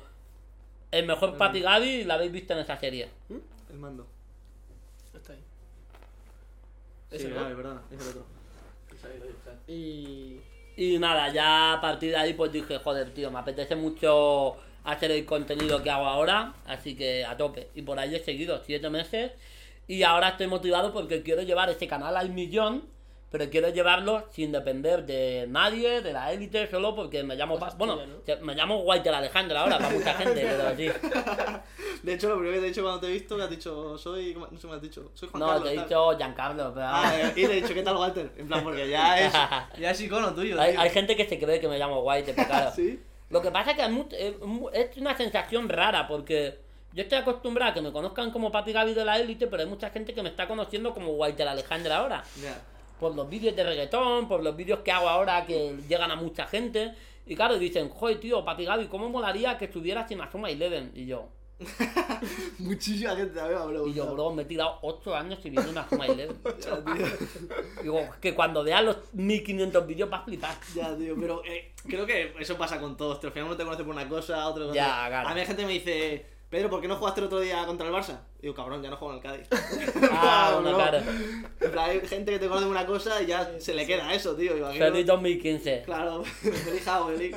el 0.90 1.06
mejor 1.06 1.36
Papi 1.36 1.60
Gaby 1.60 2.04
la 2.04 2.14
habéis 2.14 2.32
visto 2.32 2.52
en 2.52 2.60
esa 2.60 2.78
serie. 2.78 3.08
El 3.70 3.78
mando. 3.78 4.06
Está 5.14 5.32
ahí. 5.32 5.44
Sí, 7.10 7.30
vale, 7.30 7.50
es 7.50 7.56
verdad, 7.56 7.80
es 7.90 8.00
el 8.00 8.08
otro. 8.08 8.26
Y. 9.68 10.40
Y 10.78 10.98
nada, 10.98 11.32
ya 11.32 11.72
a 11.74 11.80
partir 11.80 12.10
de 12.10 12.16
ahí 12.16 12.34
pues 12.34 12.52
dije, 12.52 12.78
joder, 12.78 13.12
tío, 13.14 13.30
me 13.30 13.38
apetece 13.38 13.74
mucho 13.74 14.58
hacer 14.86 15.10
el 15.10 15.24
contenido 15.24 15.82
que 15.82 15.90
hago 15.90 16.06
ahora, 16.06 16.54
así 16.66 16.96
que 16.96 17.24
a 17.24 17.36
tope. 17.36 17.68
Y 17.74 17.82
por 17.82 17.98
ahí 17.98 18.14
he 18.14 18.20
seguido 18.20 18.62
siete 18.64 18.88
meses 18.90 19.32
y 19.88 20.02
ahora 20.02 20.30
estoy 20.30 20.46
motivado 20.46 20.92
porque 20.92 21.22
quiero 21.22 21.42
llevar 21.42 21.68
ese 21.70 21.86
canal 21.86 22.16
al 22.16 22.30
millón, 22.30 22.84
pero 23.30 23.50
quiero 23.50 23.68
llevarlo 23.70 24.24
sin 24.32 24.52
depender 24.52 25.04
de 25.04 25.46
nadie, 25.48 26.00
de 26.00 26.12
la 26.12 26.32
élite, 26.32 26.70
solo 26.70 26.94
porque 26.94 27.22
me 27.24 27.34
llamo... 27.34 27.58
Pa- 27.58 27.74
bueno, 27.76 27.96
¿no? 28.06 28.36
me 28.42 28.54
llamo 28.54 28.78
Walter 28.82 29.12
Alejandro 29.12 29.58
ahora 29.58 29.78
para 29.78 29.90
mucha 29.90 30.14
gente, 30.14 30.46
pero 30.48 30.76
sí. 30.76 30.88
De 32.02 32.14
hecho, 32.14 32.28
lo 32.28 32.36
primero 32.38 32.54
que 32.54 32.60
te 32.60 32.66
he 32.66 32.68
dicho 32.68 32.82
cuando 32.82 33.00
te 33.00 33.06
he 33.08 33.10
visto, 33.10 33.36
que 33.36 33.42
has 33.42 33.50
dicho, 33.50 33.98
soy. 33.98 34.32
¿cómo- 34.32 34.46
No 34.50 34.56
sé 34.56 34.62
cómo 34.62 34.74
has 34.74 34.82
dicho. 34.82 35.10
Soy 35.14 35.28
Juan 35.28 35.40
No, 35.40 35.46
Carlos. 35.48 35.64
te 35.64 35.72
he 35.72 35.76
tal. 35.76 35.84
dicho 35.84 36.16
Giancarlo, 36.16 36.72
pero... 36.74 36.86
Ah, 36.88 37.12
eh, 37.20 37.32
y 37.36 37.46
te 37.46 37.52
he 37.58 37.62
dicho, 37.62 37.74
¿qué 37.74 37.82
tal, 37.82 37.96
Walter? 37.96 38.30
En 38.36 38.46
plan, 38.46 38.62
porque 38.62 38.88
ya 38.88 39.20
es. 39.20 39.32
Ya 39.80 39.90
es 39.90 40.00
icono 40.00 40.32
tuyo. 40.32 40.60
Hay, 40.60 40.74
hay 40.76 40.90
gente 40.90 41.16
que 41.16 41.26
se 41.28 41.38
cree 41.38 41.60
que 41.60 41.68
me 41.68 41.78
llamo 41.78 42.00
White, 42.02 42.32
pero 42.34 42.48
claro. 42.48 42.70
Sí. 42.76 43.00
Lo 43.30 43.42
que 43.42 43.50
pasa 43.50 43.72
es 43.72 43.76
que 43.76 44.30
es, 44.72 44.96
una 44.96 45.16
sensación 45.16 45.68
rara 45.68 46.06
porque 46.06 46.58
yo 46.92 47.02
estoy 47.02 47.18
acostumbrado 47.18 47.72
a 47.72 47.74
que 47.74 47.82
me 47.82 47.92
conozcan 47.92 48.30
como 48.30 48.52
Papi 48.52 48.72
Gaby 48.72 48.94
de 48.94 49.04
la 49.04 49.18
élite, 49.18 49.46
pero 49.46 49.62
hay 49.62 49.68
mucha 49.68 49.90
gente 49.90 50.14
que 50.14 50.22
me 50.22 50.28
está 50.28 50.46
conociendo 50.46 50.94
como 50.94 51.12
Walter 51.12 51.48
Alejandro 51.48 51.92
ahora. 51.92 52.24
Ya. 52.40 52.60
Por 53.00 53.14
los 53.14 53.28
vídeos 53.28 53.54
de 53.54 53.64
reggaetón, 53.64 54.28
por 54.28 54.42
los 54.42 54.56
vídeos 54.56 54.80
que 54.80 54.92
hago 54.92 55.08
ahora 55.08 55.44
que 55.44 55.76
llegan 55.88 56.10
a 56.10 56.16
mucha 56.16 56.46
gente. 56.46 56.94
Y 57.26 57.34
claro, 57.34 57.58
dicen, 57.58 57.90
joder, 57.90 58.20
tío, 58.20 58.44
Papi 58.44 58.64
Gaby, 58.64 58.86
¿cómo 58.86 59.10
molaría 59.10 59.58
que 59.58 59.66
estuvieras 59.66 60.10
en 60.12 60.20
Asuma 60.20 60.48
Eleven? 60.48 60.92
Y 60.94 61.06
yo, 61.06 61.28
Muchísima 62.58 63.16
gente 63.16 63.34
me 63.34 63.40
ha 63.40 63.46
preguntado. 63.66 63.86
y 63.88 63.94
yo, 63.94 64.12
bro, 64.14 64.30
me 64.32 64.42
he 64.42 64.44
tirado 64.44 64.78
8 64.82 65.14
años 65.16 65.38
en 65.44 65.58
Asuma 65.78 66.06
Eleven. 66.06 66.36
Ya, 66.60 66.84
tío. 66.84 67.06
Digo, 67.82 68.08
que 68.20 68.34
cuando 68.34 68.62
veas 68.62 68.84
los 68.84 68.96
1500 69.14 69.86
vídeos 69.86 70.10
vas 70.10 70.22
a 70.22 70.24
flipar. 70.24 70.56
Ya, 70.74 70.96
tío, 70.96 71.14
pero 71.18 71.42
eh, 71.44 71.72
creo 71.88 72.04
que 72.06 72.34
eso 72.38 72.56
pasa 72.58 72.80
con 72.80 72.96
todos. 72.96 73.20
tío. 73.20 73.28
Al 73.28 73.32
final 73.32 73.46
uno 73.48 73.56
te 73.56 73.64
conoce 73.64 73.84
por 73.84 73.94
una 73.94 74.08
cosa, 74.08 74.46
otro 74.48 74.72
Ya, 74.74 74.86
otra. 74.86 75.08
claro. 75.08 75.28
A 75.28 75.34
mí 75.34 75.40
hay 75.40 75.46
gente 75.46 75.64
me 75.66 75.72
dice, 75.72 76.26
Pedro, 76.50 76.68
¿por 76.70 76.80
qué 76.80 76.88
no 76.88 76.96
jugaste 76.96 77.20
el 77.20 77.26
otro 77.26 77.40
día 77.40 77.64
contra 77.66 77.86
el 77.86 77.92
Barça? 77.92 78.20
digo, 78.40 78.54
cabrón, 78.54 78.80
ya 78.82 78.90
no 78.90 78.96
juego 78.96 79.14
en 79.14 79.18
el 79.18 79.22
Cádiz. 79.22 79.48
Ah, 80.12 80.52
bueno, 80.54 80.70
No. 80.72 80.76
claro. 80.76 80.98
Plan, 81.72 81.90
hay 81.90 82.00
gente 82.06 82.32
que 82.32 82.38
te 82.38 82.46
conoce 82.48 82.64
por 82.66 82.72
una 82.76 82.86
cosa 82.86 83.20
y 83.22 83.26
ya 83.26 83.58
se 83.58 83.74
le 83.74 83.86
queda 83.86 84.12
eso, 84.14 84.36
tío. 84.36 84.52
Feliz 84.72 85.06
2015. 85.06 85.82
Claro, 85.84 86.22
feliz 86.24 86.84
feliz. 86.84 87.36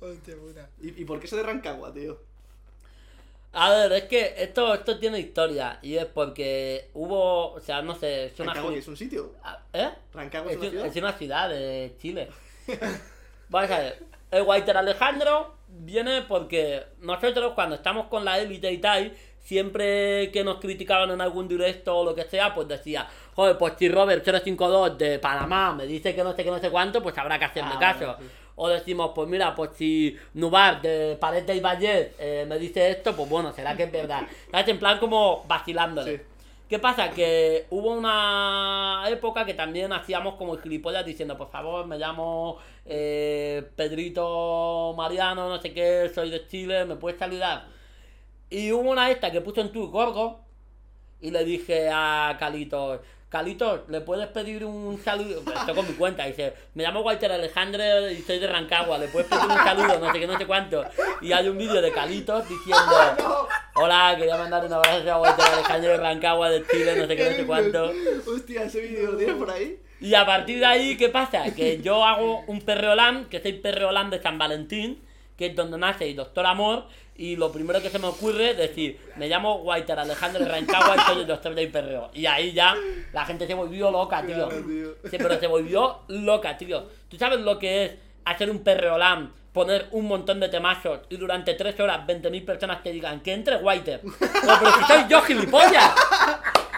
Hostia 0.00 0.36
puta. 0.36 0.70
¿Y, 0.82 1.02
¿Y 1.02 1.04
por 1.04 1.20
qué 1.20 1.26
eso 1.26 1.36
de 1.36 1.42
Rancagua, 1.44 1.92
tío? 1.92 2.18
A 3.54 3.70
ver, 3.70 3.92
es 3.92 4.04
que 4.04 4.34
esto, 4.38 4.74
esto 4.74 4.98
tiene 4.98 5.18
historia 5.20 5.78
y 5.82 5.96
es 5.96 6.06
porque 6.06 6.90
hubo, 6.94 7.52
o 7.52 7.60
sea, 7.60 7.82
no 7.82 7.94
sé, 7.94 8.26
es 8.26 8.40
una 8.40 8.52
Rancagua 8.52 8.72
que 8.72 8.78
es 8.80 8.88
un 8.88 8.96
sitio. 8.96 9.32
Ah, 9.44 9.58
¿Eh? 9.72 9.90
Rancagua 10.12 10.50
es 10.50 10.56
Es, 10.56 10.60
una 10.60 10.66
un- 10.66 10.70
ciudad. 10.72 10.86
es 10.86 10.96
una 10.96 11.12
ciudad 11.12 11.48
de 11.50 11.94
Chile. 12.00 12.28
Vamos 13.48 13.70
a 13.70 13.78
ver, 13.78 14.02
el 14.30 14.42
Walter 14.42 14.76
Alejandro 14.76 15.54
viene 15.68 16.22
porque 16.22 16.82
nosotros 17.00 17.52
cuando 17.54 17.76
estamos 17.76 18.06
con 18.08 18.24
la 18.24 18.38
élite 18.38 18.72
y 18.72 18.78
tal, 18.78 19.12
siempre 19.38 20.30
que 20.32 20.42
nos 20.42 20.58
criticaban 20.58 21.10
en 21.10 21.20
algún 21.20 21.46
directo 21.46 21.96
o 21.98 22.04
lo 22.04 22.14
que 22.14 22.24
sea, 22.24 22.54
pues 22.54 22.66
decía, 22.66 23.06
joder, 23.34 23.58
pues 23.58 23.74
si 23.78 23.88
Robert 23.88 24.24
052 24.24 24.96
de 24.98 25.18
Panamá 25.18 25.72
me 25.74 25.86
dice 25.86 26.14
que 26.14 26.24
no 26.24 26.34
sé 26.34 26.42
qué 26.42 26.50
no 26.50 26.58
sé 26.58 26.70
cuánto, 26.70 27.02
pues 27.02 27.16
habrá 27.18 27.38
que 27.38 27.44
hacerme 27.44 27.72
Ah, 27.74 27.78
caso. 27.78 28.06
bueno, 28.06 28.18
sí. 28.20 28.24
O 28.56 28.68
decimos, 28.68 29.10
pues 29.14 29.28
mira, 29.28 29.54
pues 29.54 29.70
si 29.74 30.16
Nubar 30.34 30.80
de 30.80 31.16
Paleta 31.20 31.52
y 31.52 31.60
Vallet 31.60 32.14
eh, 32.18 32.46
me 32.48 32.58
dice 32.58 32.88
esto, 32.90 33.14
pues 33.14 33.28
bueno, 33.28 33.52
será 33.52 33.76
que 33.76 33.84
es 33.84 33.92
verdad. 33.92 34.22
¿Sabes? 34.50 34.68
En 34.68 34.78
plan 34.78 34.98
como 34.98 35.44
vacilándole. 35.48 36.18
Sí. 36.18 36.22
¿Qué 36.68 36.78
pasa? 36.78 37.10
Que 37.10 37.66
hubo 37.70 37.92
una 37.92 39.04
época 39.08 39.44
que 39.44 39.54
también 39.54 39.92
hacíamos 39.92 40.36
como 40.36 40.56
gilipollas 40.56 41.04
diciendo, 41.04 41.36
por 41.36 41.50
favor, 41.50 41.86
me 41.86 41.98
llamo 41.98 42.58
eh, 42.86 43.62
Pedrito 43.76 44.94
Mariano, 44.96 45.48
no 45.48 45.60
sé 45.60 45.74
qué, 45.74 46.10
soy 46.14 46.30
de 46.30 46.46
Chile, 46.46 46.86
¿me 46.86 46.96
puedes 46.96 47.18
saludar? 47.18 47.66
Y 48.48 48.72
hubo 48.72 48.90
una 48.90 49.10
esta 49.10 49.30
que 49.30 49.42
puso 49.42 49.60
en 49.60 49.72
tu 49.72 49.90
gorgo 49.90 50.40
y 51.20 51.30
le 51.30 51.44
dije 51.44 51.90
a 51.92 52.36
Calito, 52.38 53.02
Calito, 53.34 53.84
¿le 53.88 54.00
puedes 54.00 54.28
pedir 54.28 54.64
un 54.64 54.96
saludo? 55.02 55.42
Pues 55.42 55.58
Estoy 55.58 55.74
con 55.74 55.88
mi 55.88 55.94
cuenta, 55.94 56.24
dice, 56.24 56.54
me 56.74 56.84
llamo 56.84 57.00
Walter 57.00 57.32
Alejandro 57.32 58.08
y 58.08 58.22
soy 58.22 58.38
de 58.38 58.46
Rancagua, 58.46 58.96
¿le 58.96 59.08
puedes 59.08 59.28
pedir 59.28 59.42
un 59.42 59.56
saludo? 59.56 59.98
No 59.98 60.12
sé 60.12 60.20
qué, 60.20 60.26
no 60.28 60.38
sé 60.38 60.46
cuánto. 60.46 60.84
Y 61.20 61.32
hay 61.32 61.48
un 61.48 61.58
vídeo 61.58 61.82
de 61.82 61.90
Calitos 61.90 62.48
diciendo, 62.48 63.18
hola, 63.74 64.14
quería 64.16 64.36
mandar 64.36 64.64
un 64.64 64.72
abrazo 64.74 65.12
a 65.12 65.20
Walter 65.20 65.46
Alejandro 65.52 65.90
de 65.90 65.96
Rancagua 65.96 66.48
de 66.48 66.64
Chile, 66.64 66.94
no 66.96 67.08
sé 67.08 67.16
qué, 67.16 67.30
no 67.30 67.36
sé 67.36 67.44
cuánto. 67.44 67.92
Hostia, 68.24 68.62
ese 68.62 68.80
vídeo 68.82 69.10
lo 69.10 69.18
tienes 69.18 69.34
por 69.34 69.50
ahí. 69.50 69.80
Y 70.00 70.14
a 70.14 70.24
partir 70.24 70.60
de 70.60 70.66
ahí, 70.66 70.96
¿qué 70.96 71.08
pasa? 71.08 71.52
Que 71.56 71.82
yo 71.82 72.04
hago 72.04 72.44
un 72.46 72.60
perreolán, 72.60 73.24
que 73.24 73.38
es 73.38 73.46
el 73.46 73.60
perreolán 73.60 74.10
de 74.10 74.22
San 74.22 74.38
Valentín, 74.38 75.02
que 75.36 75.46
es 75.46 75.56
donde 75.56 75.76
nace 75.76 76.08
el 76.08 76.14
Doctor 76.14 76.46
Amor, 76.46 76.86
y 77.16 77.36
lo 77.36 77.52
primero 77.52 77.80
que 77.80 77.90
se 77.90 77.98
me 77.98 78.08
ocurre 78.08 78.50
es 78.50 78.56
decir, 78.56 78.98
me 79.16 79.28
llamo 79.28 79.56
Walter 79.56 79.98
Alejandro 79.98 80.44
de 80.44 80.50
Rancagua 80.50 80.96
y 80.96 81.00
soy 81.00 81.20
el 81.20 81.26
Doctor 81.26 81.54
del 81.54 81.70
Perreo. 81.70 82.10
Y 82.12 82.26
ahí 82.26 82.52
ya 82.52 82.74
la 83.12 83.24
gente 83.24 83.46
se 83.46 83.54
volvió 83.54 83.90
loca, 83.90 84.22
tío. 84.26 84.48
Claro, 84.48 84.64
tío. 84.66 84.94
Sí, 85.04 85.16
pero 85.18 85.38
se 85.38 85.46
volvió 85.46 86.00
loca, 86.08 86.56
tío. 86.56 86.88
¿Tú 87.08 87.16
sabes 87.16 87.40
lo 87.40 87.58
que 87.58 87.84
es 87.84 87.92
hacer 88.24 88.50
un 88.50 88.60
perreolán? 88.60 89.32
Poner 89.52 89.86
un 89.92 90.06
montón 90.06 90.40
de 90.40 90.48
temazos 90.48 91.00
y 91.08 91.16
durante 91.16 91.54
tres 91.54 91.78
horas 91.78 92.04
20.000 92.08 92.44
personas 92.44 92.80
que 92.82 92.90
digan 92.90 93.20
que 93.20 93.32
entre 93.32 93.56
Walter. 93.58 94.00
No, 94.02 94.58
pero 94.58 94.72
si 94.72 94.84
soy 94.84 95.04
yo, 95.08 95.22
gilipollas. 95.22 95.94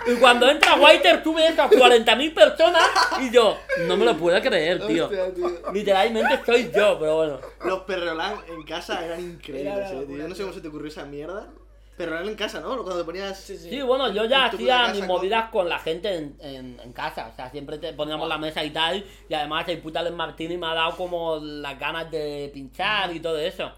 Y 0.06 0.14
cuando 0.16 0.48
entra 0.48 0.74
Whiter, 0.76 1.22
tú 1.22 1.34
ves 1.34 1.58
a 1.58 1.68
40.000 1.68 2.34
personas 2.34 2.88
y 3.20 3.30
yo, 3.30 3.58
no 3.86 3.96
me 3.96 4.04
lo 4.04 4.16
puedo 4.16 4.40
creer, 4.40 4.86
tío. 4.86 5.06
Hostia, 5.06 5.34
tío. 5.34 5.50
Literalmente 5.72 6.40
soy 6.44 6.70
yo, 6.74 6.98
pero 6.98 7.16
bueno. 7.16 7.40
Los 7.64 7.80
perreolán 7.80 8.36
en 8.48 8.62
casa 8.64 9.04
eran 9.04 9.20
increíbles, 9.20 9.90
eh, 9.90 10.04
tío. 10.06 10.16
Yo 10.16 10.28
no 10.28 10.34
sé 10.34 10.42
cómo 10.42 10.54
se 10.54 10.60
te 10.60 10.68
ocurrió 10.68 10.88
esa 10.88 11.04
mierda. 11.04 11.48
Pero 11.96 12.14
era 12.14 12.28
en 12.28 12.34
casa, 12.34 12.60
¿no? 12.60 12.68
Cuando 12.82 12.98
te 12.98 13.04
ponías. 13.04 13.40
Sí, 13.40 13.56
sí. 13.56 13.70
Sí, 13.70 13.80
bueno, 13.80 14.12
yo 14.12 14.26
ya 14.26 14.44
hacía 14.44 14.88
mis 14.88 15.06
movidas 15.06 15.48
con 15.50 15.66
la 15.66 15.78
gente 15.78 16.14
en, 16.14 16.36
en, 16.40 16.78
en 16.78 16.92
casa. 16.92 17.30
O 17.32 17.34
sea, 17.34 17.50
siempre 17.50 17.78
te 17.78 17.94
poníamos 17.94 18.28
la 18.28 18.36
mesa 18.36 18.62
y 18.62 18.70
tal. 18.70 19.02
Y 19.28 19.32
además 19.32 19.66
el 19.68 19.78
puta 19.78 20.00
Alex 20.00 20.14
Martini 20.14 20.58
me 20.58 20.66
ha 20.66 20.74
dado 20.74 20.94
como 20.94 21.38
las 21.42 21.78
ganas 21.78 22.10
de 22.10 22.50
pinchar 22.52 23.16
y 23.16 23.20
todo 23.20 23.38
eso. 23.38 23.72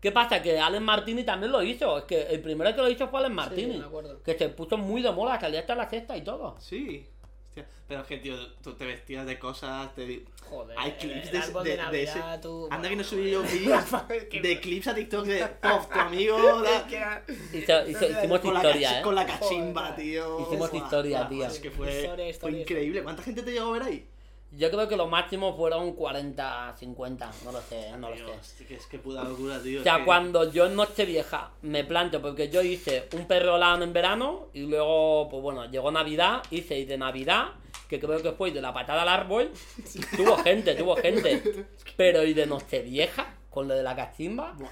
¿Qué 0.00 0.12
pasa? 0.12 0.40
Que 0.40 0.58
Alex 0.58 0.82
Martini 0.82 1.24
también 1.24 1.52
lo 1.52 1.62
hizo. 1.62 1.98
Es 1.98 2.04
que 2.04 2.22
el 2.22 2.40
primero 2.40 2.74
que 2.74 2.80
lo 2.80 2.88
hizo 2.88 3.08
fue 3.08 3.20
Alex 3.20 3.34
Martini. 3.34 3.76
me 3.78 3.84
acuerdo. 3.84 4.22
que 4.22 4.36
se 4.38 4.48
puso 4.48 4.76
muy 4.78 5.02
de 5.02 5.12
moda, 5.12 5.38
salía 5.38 5.60
hasta 5.60 5.74
la 5.74 5.88
sexta 5.88 6.16
y 6.16 6.22
todo. 6.22 6.56
Sí. 6.58 7.06
Hostia. 7.48 7.66
Pero 7.88 8.02
es 8.02 8.06
que, 8.06 8.18
tío, 8.18 8.36
tú 8.62 8.74
te 8.74 8.86
vestías 8.86 9.26
de 9.26 9.36
cosas. 9.38 9.92
Te... 9.96 10.24
Joder. 10.48 10.76
Hay 10.78 10.92
clips 10.92 11.26
el 11.26 11.32
de, 11.32 11.38
árbol 11.38 11.64
de, 11.64 11.70
de 11.70 11.76
de 11.76 11.82
Navidad, 11.82 12.32
ese. 12.34 12.42
tú, 12.42 12.68
Anda 12.70 12.88
que 12.88 12.94
no 12.96 13.02
subí 13.04 13.30
yo 13.32 13.42
vídeos 13.42 13.84
de 14.42 14.60
clips 14.60 14.86
a 14.86 14.94
TikTok 14.94 15.24
de 15.26 15.46
Pof, 15.60 15.88
tu 15.92 15.98
amigo. 15.98 16.64
Era- 16.64 17.24
Hizo- 17.52 17.88
hizo- 17.88 18.08
hicimos 18.08 18.38
con, 18.40 18.54
la 18.54 18.60
historia, 18.60 19.00
¿eh? 19.00 19.02
con 19.02 19.14
la 19.16 19.26
cachimba, 19.26 19.82
Joder. 19.88 19.96
tío. 19.96 20.40
Hicimos 20.46 20.72
historia, 20.74 21.28
tío. 21.28 21.44
Es 21.46 21.58
que 21.58 21.70
fue, 21.72 21.88
Historia, 21.90 22.14
fue 22.16 22.28
historia, 22.30 22.60
increíble. 22.60 23.02
¿Cuánta 23.02 23.22
gente 23.24 23.42
te 23.42 23.50
llegó 23.50 23.66
a 23.66 23.72
ver 23.72 23.82
ahí? 23.82 24.06
Yo 24.52 24.68
creo 24.70 24.88
que 24.88 24.96
lo 24.96 25.06
máximo 25.06 25.56
fueron 25.56 25.92
40, 25.92 26.74
50, 26.76 27.30
no 27.44 27.52
lo 27.52 27.60
sé, 27.60 27.92
no 27.96 28.10
lo 28.10 28.16
sé. 28.16 28.64
Que 28.66 28.74
es 28.74 28.86
que 28.86 28.98
puta 28.98 29.22
locura, 29.22 29.60
tío. 29.62 29.80
O 29.80 29.82
sea, 29.84 29.98
que- 29.98 30.04
cuando 30.04 30.50
yo 30.50 30.66
en 30.66 30.74
Nochevieja 30.76 31.50
me 31.62 31.84
planteo, 31.84 32.20
porque 32.20 32.48
yo 32.48 32.60
hice 32.60 33.08
un 33.12 33.26
perrolán 33.26 33.82
en 33.82 33.92
verano 33.92 34.48
y 34.52 34.62
luego, 34.66 35.28
pues 35.30 35.40
bueno, 35.42 35.66
llegó 35.70 35.92
Navidad, 35.92 36.42
hice 36.50 36.78
y 36.78 36.84
de 36.84 36.98
Navidad, 36.98 37.48
que 37.88 38.00
creo 38.00 38.20
que 38.22 38.32
fue 38.32 38.50
de 38.50 38.60
la 38.60 38.74
patada 38.74 39.02
al 39.02 39.08
árbol, 39.08 39.50
tuvo 40.16 40.36
gente, 40.38 40.74
tuvo 40.74 40.96
gente. 40.96 41.66
Pero 41.96 42.24
y 42.24 42.34
de 42.34 42.46
Nochevieja, 42.46 43.34
con 43.50 43.66
lo 43.66 43.74
de 43.74 43.82
la 43.82 43.96
cachimba, 43.96 44.52
Buah, 44.52 44.70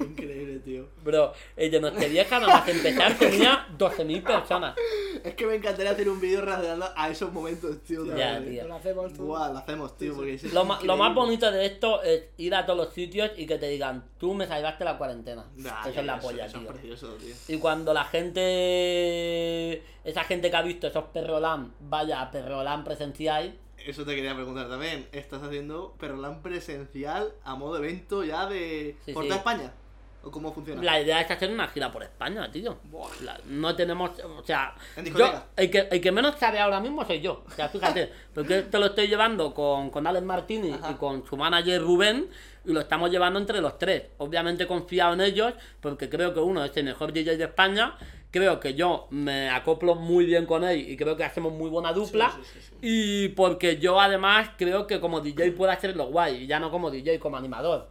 increíble, 0.00 0.58
tío. 0.58 0.86
bro, 1.02 1.32
el 1.56 1.70
de 1.70 1.80
Nochevieja 1.80 2.38
nada 2.38 2.58
más 2.58 2.68
empezar 2.68 3.14
tenía 3.18 3.66
12.000 3.78 4.22
personas. 4.22 4.76
Es 5.24 5.34
que 5.34 5.46
me 5.46 5.54
encantaría 5.54 5.92
hacer 5.92 6.06
un 6.08 6.20
vídeo 6.20 6.42
reaccionando 6.42 6.86
a 6.94 7.08
esos 7.08 7.32
momentos, 7.32 7.82
tío. 7.82 8.04
Ya. 8.16 8.38
Lo 8.38 8.74
hacemos 8.74 9.12
tú. 9.14 9.24
Buah, 9.26 9.50
lo 9.52 9.58
hacemos, 9.58 9.96
tío, 9.96 10.14
porque 10.14 10.34
es 10.34 10.52
Lo, 10.52 10.64
ma- 10.66 10.80
lo 10.82 10.96
más 10.98 11.14
bonito 11.14 11.50
de 11.50 11.64
esto 11.64 12.02
es 12.02 12.24
ir 12.36 12.54
a 12.54 12.66
todos 12.66 12.78
los 12.86 12.94
sitios 12.94 13.30
y 13.36 13.46
que 13.46 13.56
te 13.58 13.68
digan, 13.68 14.04
tú 14.18 14.34
me 14.34 14.46
salvaste 14.46 14.84
la 14.84 14.98
cuarentena. 14.98 15.46
Nah, 15.56 15.80
eso 15.88 16.00
es 16.00 16.06
la 16.06 16.16
eso- 16.18 16.26
polla, 16.26 16.44
eso 16.46 16.58
tío. 16.58 16.68
es 16.68 16.72
precioso, 16.74 17.14
tío. 17.14 17.34
Y 17.48 17.58
cuando 17.58 17.94
la 17.94 18.04
gente, 18.04 19.82
esa 20.04 20.24
gente 20.24 20.50
que 20.50 20.56
ha 20.56 20.62
visto 20.62 20.86
esos 20.86 21.04
perrolán, 21.04 21.72
vaya 21.80 22.20
a 22.20 22.30
perrolán 22.30 22.84
presencial, 22.84 23.54
Eso 23.86 24.04
te 24.04 24.14
quería 24.14 24.34
preguntar 24.34 24.68
también. 24.68 25.06
¿Estás 25.12 25.42
haciendo 25.42 25.94
Perrolán 25.98 26.42
presencial 26.42 27.32
a 27.44 27.54
modo 27.54 27.78
evento 27.78 28.24
ya 28.24 28.46
de. 28.46 28.96
Sí, 29.04 29.12
por 29.12 29.22
sí. 29.24 29.28
toda 29.28 29.38
España? 29.38 29.72
¿O 30.22 30.30
cómo 30.30 30.52
funciona? 30.52 30.82
la 30.82 31.00
idea 31.00 31.22
es 31.22 31.30
hacer 31.30 31.50
una 31.50 31.66
gira 31.68 31.90
por 31.90 32.02
España, 32.02 32.50
tío. 32.52 32.76
La- 33.24 33.40
no 33.46 33.74
tenemos, 33.74 34.10
o 34.22 34.42
sea, 34.44 34.74
¿En 34.94 35.06
yo, 35.14 35.32
el, 35.56 35.70
que, 35.70 35.88
el 35.90 35.98
que 35.98 36.12
menos 36.12 36.38
sabe 36.38 36.58
ahora 36.58 36.78
mismo 36.78 37.02
soy 37.06 37.22
yo. 37.22 37.42
O 37.46 37.50
sea, 37.50 37.70
fíjate, 37.70 38.12
porque 38.34 38.58
esto 38.58 38.78
lo 38.78 38.86
estoy 38.86 39.08
llevando 39.08 39.54
con, 39.54 39.88
con 39.88 40.06
Alex 40.06 40.22
Martini 40.26 40.72
Ajá. 40.72 40.90
y 40.90 40.94
con 40.96 41.26
su 41.26 41.38
manager 41.38 41.80
Rubén 41.80 42.28
y 42.66 42.72
lo 42.74 42.80
estamos 42.80 43.10
llevando 43.10 43.38
entre 43.40 43.62
los 43.62 43.78
tres. 43.78 44.02
Obviamente 44.18 44.66
confiado 44.66 45.14
en 45.14 45.22
ellos 45.22 45.54
porque 45.80 46.10
creo 46.10 46.34
que 46.34 46.40
uno 46.40 46.62
es 46.66 46.76
el 46.76 46.84
mejor 46.84 47.14
DJ 47.14 47.38
de 47.38 47.44
España. 47.44 47.96
Creo 48.30 48.60
que 48.60 48.74
yo 48.74 49.08
me 49.10 49.50
acoplo 49.50 49.96
muy 49.96 50.24
bien 50.24 50.46
con 50.46 50.62
él 50.62 50.88
y 50.88 50.96
creo 50.96 51.16
que 51.16 51.24
hacemos 51.24 51.52
muy 51.52 51.68
buena 51.68 51.92
dupla. 51.92 52.30
Sí, 52.30 52.42
sí, 52.44 52.60
sí, 52.60 52.66
sí. 52.68 52.74
Y 52.80 53.28
porque 53.30 53.78
yo 53.78 54.00
además 54.00 54.50
creo 54.56 54.86
que 54.86 55.00
como 55.00 55.20
DJ 55.20 55.52
puedo 55.52 55.72
hacerlo 55.72 56.06
guay, 56.06 56.44
y 56.44 56.46
ya 56.46 56.60
no 56.60 56.70
como 56.70 56.90
DJ, 56.90 57.18
como 57.18 57.36
animador. 57.36 57.88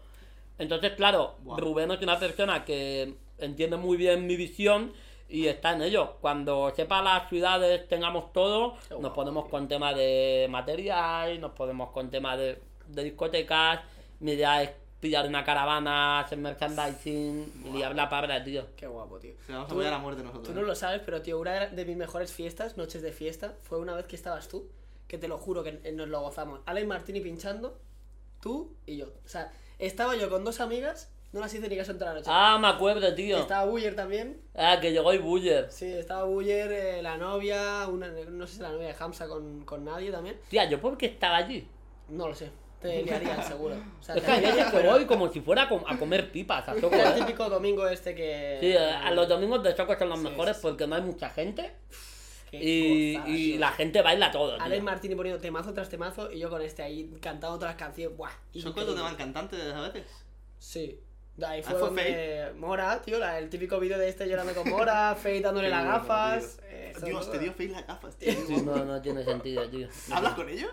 Entonces, 0.58 0.92
claro. 0.94 1.36
Rubén 1.58 1.92
es 1.92 2.02
una 2.02 2.20
persona 2.20 2.64
que 2.64 3.16
entiende 3.38 3.78
muy 3.78 3.98
bien 3.98 4.28
mi 4.28 4.36
visión 4.36 4.94
y 5.30 5.48
está 5.48 5.74
en 5.74 5.82
ello. 5.82 6.18
Cuando 6.22 6.74
sepa 6.76 7.02
las 7.02 7.30
ciudades, 7.30 7.88
tengamos 7.88 8.34
todo, 8.34 8.76
nos 9.00 9.14
ponemos 9.14 9.46
tío. 9.46 9.52
con 9.52 9.68
tema 9.68 9.94
de 9.94 10.48
material, 10.50 11.40
nos 11.40 11.52
ponemos 11.52 11.92
con 11.92 12.10
tema 12.10 12.36
de, 12.36 12.62
de 12.88 13.04
discotecas. 13.04 13.82
Mi 14.20 14.34
idea 14.34 14.64
es 14.64 14.72
pillar 15.00 15.28
una 15.28 15.43
caravana, 15.43 16.20
hacer 16.20 16.38
merchandising 16.39 17.64
y 17.66 17.70
liar 17.72 17.95
la 17.95 18.10
palabra, 18.10 18.43
tío. 18.43 18.66
Qué 18.76 18.88
guapo, 18.88 19.20
tío. 19.20 19.34
Se 19.45 19.52
vamos 19.54 19.68
a 19.68 19.70
Tú- 19.70 19.76
apoyar 19.76 19.93
a 19.93 19.97
muerte 20.00 20.24
nosotros. 20.24 20.47
Tú 20.47 20.54
no 20.54 20.62
lo 20.66 20.76
sabes, 20.76 21.02
pero 21.06 21.22
tío, 21.22 21.39
una 21.39 21.68
de 21.68 21.86
mis 21.86 21.97
mejores 21.97 22.32
fiestas, 22.34 22.78
noches 22.78 23.02
de 23.02 23.12
fiesta, 23.12 23.56
fue 23.64 23.80
una 23.80 23.95
vez 23.95 24.06
que 24.08 24.16
estabas 24.16 24.47
tú, 24.47 24.70
que 25.08 25.18
te 25.18 25.28
lo 25.28 25.38
juro 25.38 25.64
que 25.64 25.74
nos 25.93 26.08
lo 26.08 26.22
gozamos. 26.22 26.62
Alex 26.66 26.88
Martini 26.88 27.22
pinchando, 27.22 27.80
tú 28.41 28.76
y 28.86 28.97
yo. 28.97 29.08
O 29.26 29.28
sea, 29.30 29.52
estaba 29.80 30.16
yo 30.16 30.30
con 30.30 30.43
dos 30.43 30.60
amigas, 30.60 31.12
no 31.32 31.39
las 31.39 31.54
hice 31.54 31.70
ni 31.70 31.78
caso 31.78 31.91
en 31.91 32.00
toda 32.00 32.12
la 32.14 32.20
noche. 32.20 32.30
Ah, 32.34 32.58
me 32.60 32.68
acuerdo, 32.68 33.14
tío. 33.16 33.38
Estaba 33.39 33.66
Buller 33.70 33.95
también. 33.95 34.41
Ah, 34.56 34.80
que 34.82 34.91
llegó 34.91 35.12
el 35.12 35.20
Buller. 35.20 35.72
Sí, 35.72 35.86
estaba 35.86 36.24
Buller, 36.26 36.72
eh, 36.72 37.02
la 37.02 37.18
novia, 37.18 37.88
una, 37.88 38.08
no 38.10 38.47
sé 38.47 38.56
si 38.56 38.62
la 38.62 38.72
novia 38.72 38.88
de 38.88 38.95
Hamza 39.00 39.28
con, 39.28 39.64
con 39.64 39.86
nadie 39.86 40.12
también. 40.12 40.38
Tía, 40.50 40.68
¿yo 40.70 40.82
por 40.82 40.97
qué 40.97 41.06
estaba 41.06 41.38
allí? 41.38 41.68
No 42.10 42.28
lo 42.28 42.36
sé. 42.36 42.50
Te 42.82 43.04
liarían 43.04 43.44
seguro. 43.48 43.76
O 44.00 44.04
sea, 44.04 44.16
Es 44.16 44.22
te 44.22 44.26
que 44.28 44.32
hay 44.32 44.42
veces 44.42 44.66
que 44.72 44.80
voy 44.88 45.06
como 45.06 45.30
si 45.30 45.42
fuera 45.42 45.64
a, 45.64 45.70
com- 45.70 45.84
a 45.86 45.98
comer 45.98 46.32
pipas 46.32 46.68
a 46.70 46.74
Era 46.78 47.14
el 47.16 47.26
típico 47.26 47.50
domingo 47.50 47.88
este 47.88 48.16
que. 48.16 48.58
Sí, 48.62 48.76
a 48.78 49.12
los 49.12 49.28
domingos 49.28 49.62
de 49.64 49.76
Soco 49.76 49.98
son 49.98 50.10
los 50.10 50.20
Sí, 50.20 50.26
mejores 50.30 50.56
sí, 50.56 50.62
sí. 50.62 50.68
porque 50.68 50.88
no 50.88 50.96
hay 50.96 51.02
mucha 51.02 51.30
gente 51.30 51.74
y, 52.52 53.58
la 53.58 53.72
gente 53.72 54.02
baila 54.02 54.32
todo, 54.32 54.56
tío. 54.56 54.64
Alex 54.64 54.84
Martini 54.84 55.16
poniendo 55.16 55.40
temazo 55.42 55.74
tras 55.74 55.90
temazo 55.90 56.32
y 56.32 56.40
yo 56.40 56.50
con 56.50 56.62
este 56.62 56.82
ahí 56.82 57.10
cantando 57.22 57.56
otras 57.58 57.76
canciones. 57.76 58.18
Buah. 58.18 58.32
¿Son 58.60 58.74
cuántos 58.74 58.96
te 58.96 59.02
van 59.02 59.16
cantantes 59.16 59.60
a 59.74 59.82
veces? 59.82 60.04
Sí. 60.58 61.00
Ahí 61.46 61.62
Ah, 61.66 61.70
fue, 61.70 61.80
donde 61.80 62.52
Mora, 62.58 63.02
tío, 63.02 63.18
la- 63.18 63.38
el 63.40 63.50
típico 63.50 63.80
vídeo 63.80 63.98
de 63.98 64.10
este 64.10 64.28
llorando 64.28 64.54
con 64.54 64.70
Mora, 64.70 65.16
Fate 65.18 65.40
dándole 65.42 65.70
las 65.70 65.86
gafas. 65.86 66.60
eh, 66.64 66.94
Dios, 67.06 67.32
te 67.32 67.40
dio 67.40 67.52
face 67.54 67.70
las 67.70 67.88
gafas, 67.88 68.18
tío. 68.18 68.34
No, 68.66 68.84
no 68.84 69.02
tiene 69.02 69.24
sentido, 69.24 69.70
tío. 69.70 69.88
¿Hablas 70.12 70.34
con 70.34 70.50
ellos? 70.50 70.72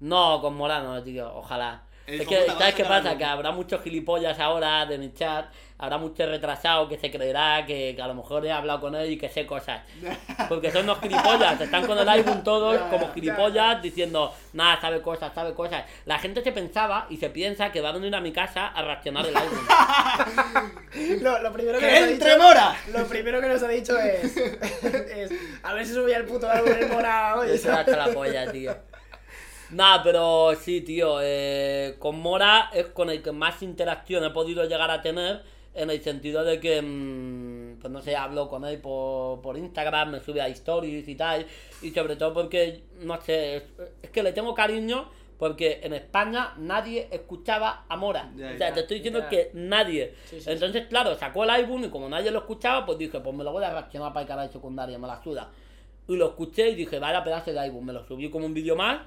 No, 0.00 0.40
con 0.40 0.56
Morano, 0.56 1.02
tío, 1.02 1.30
ojalá. 1.34 1.82
El 2.06 2.22
Es 2.22 2.26
que, 2.26 2.46
¿sabes 2.46 2.74
qué 2.74 2.84
pasa? 2.84 3.16
Que 3.16 3.24
habrá 3.24 3.52
muchos 3.52 3.82
gilipollas 3.82 4.40
ahora 4.40 4.84
de 4.86 4.98
mi 4.98 5.12
chat, 5.12 5.46
habrá 5.78 5.96
mucho 5.96 6.26
retrasado 6.26 6.88
que 6.88 6.98
se 6.98 7.10
creerá 7.10 7.64
que, 7.66 7.92
que 7.94 8.02
a 8.02 8.08
lo 8.08 8.14
mejor 8.14 8.44
he 8.44 8.50
hablado 8.50 8.80
con 8.80 8.94
él 8.96 9.12
y 9.12 9.16
que 9.16 9.28
sé 9.28 9.46
cosas. 9.46 9.82
Porque 10.48 10.72
son 10.72 10.84
unos 10.84 10.98
gilipollas, 11.00 11.60
están 11.60 11.86
con 11.86 11.96
el 11.98 12.08
iPhone 12.08 12.42
todos 12.42 12.80
como 12.90 13.12
gilipollas 13.12 13.80
diciendo, 13.80 14.34
nada, 14.54 14.80
sabe 14.80 15.02
cosas, 15.02 15.32
sabe 15.34 15.54
cosas. 15.54 15.84
La 16.06 16.18
gente 16.18 16.42
se 16.42 16.50
pensaba 16.50 17.06
y 17.10 17.18
se 17.18 17.30
piensa 17.30 17.70
que 17.70 17.80
va 17.80 17.90
a 17.90 17.92
venir 17.92 18.14
a 18.14 18.20
mi 18.20 18.32
casa 18.32 18.68
a 18.68 18.82
reaccionar 18.82 19.26
el 19.26 19.36
iPhone. 19.36 19.68
Lo, 21.22 21.40
lo 21.40 21.52
primero 21.52 21.78
que 21.78 21.86
¡Que 21.86 21.92
nos 21.92 22.00
ha 22.00 22.10
entre 22.10 22.30
dicho, 22.30 22.42
Mora! 22.42 22.76
Lo 22.92 23.06
primero 23.06 23.40
que 23.40 23.48
nos 23.48 23.62
ha 23.62 23.68
dicho 23.68 23.96
es, 23.96 24.36
es 24.36 25.30
a 25.62 25.72
ver 25.72 25.86
si 25.86 25.94
subía 25.94 26.16
el 26.16 26.24
puto 26.24 26.50
álbum 26.50 26.72
el 26.72 26.88
Mora 26.88 27.36
hoy. 27.36 27.50
Eso 27.52 27.72
hasta 27.72 27.96
la 27.96 28.12
polla, 28.12 28.50
tío. 28.50 28.74
Nah, 29.72 30.02
pero 30.02 30.52
sí, 30.54 30.80
tío. 30.82 31.18
eh, 31.22 31.96
con 31.98 32.18
Mora 32.20 32.70
es 32.72 32.86
con 32.86 33.10
el 33.10 33.22
que 33.22 33.32
más 33.32 33.62
interacción 33.62 34.24
he 34.24 34.30
podido 34.30 34.64
llegar 34.64 34.90
a 34.90 35.02
tener. 35.02 35.42
En 35.72 35.88
el 35.88 36.02
sentido 36.02 36.42
de 36.42 36.58
que, 36.58 36.82
mm, 36.82 37.78
pues 37.80 37.92
no 37.92 38.02
sé, 38.02 38.16
hablo 38.16 38.48
con 38.48 38.64
él 38.64 38.80
por, 38.80 39.40
por 39.40 39.56
Instagram, 39.56 40.10
me 40.10 40.20
sube 40.20 40.40
a 40.42 40.48
stories 40.48 41.06
y 41.08 41.14
tal. 41.14 41.46
Y 41.80 41.90
sobre 41.92 42.16
todo 42.16 42.32
porque, 42.34 42.82
no 43.00 43.20
sé, 43.20 43.56
es, 43.56 43.62
es 44.02 44.10
que 44.10 44.22
le 44.24 44.32
tengo 44.32 44.52
cariño 44.52 45.08
porque 45.38 45.80
en 45.84 45.94
España 45.94 46.54
nadie 46.58 47.08
escuchaba 47.12 47.84
a 47.88 47.96
Mora. 47.96 48.30
O 48.34 48.58
sea, 48.58 48.74
te 48.74 48.80
estoy 48.80 48.96
diciendo 48.98 49.20
que 49.30 49.50
nadie. 49.54 50.12
Sí, 50.26 50.40
sí, 50.40 50.50
Entonces, 50.50 50.86
claro, 50.88 51.14
sacó 51.14 51.44
el 51.44 51.50
álbum 51.50 51.84
y 51.84 51.88
como 51.88 52.08
nadie 52.08 52.30
lo 52.32 52.40
escuchaba, 52.40 52.84
pues 52.84 52.98
dije, 52.98 53.20
pues 53.20 53.34
me 53.34 53.44
lo 53.44 53.52
voy 53.52 53.64
a 53.64 53.70
reaccionar 53.70 54.12
para 54.12 54.22
el 54.22 54.28
canal 54.28 54.50
secundario, 54.50 54.98
me 54.98 55.06
la 55.06 55.22
suda. 55.22 55.50
Y 56.08 56.16
lo 56.16 56.30
escuché 56.30 56.68
y 56.70 56.74
dije, 56.74 56.98
vaya 56.98 57.22
pedazo 57.24 57.52
de 57.52 57.58
álbum, 57.60 57.86
me 57.86 57.92
lo 57.92 58.04
subí 58.04 58.28
como 58.28 58.44
un 58.44 58.52
vídeo 58.52 58.74
más. 58.76 59.02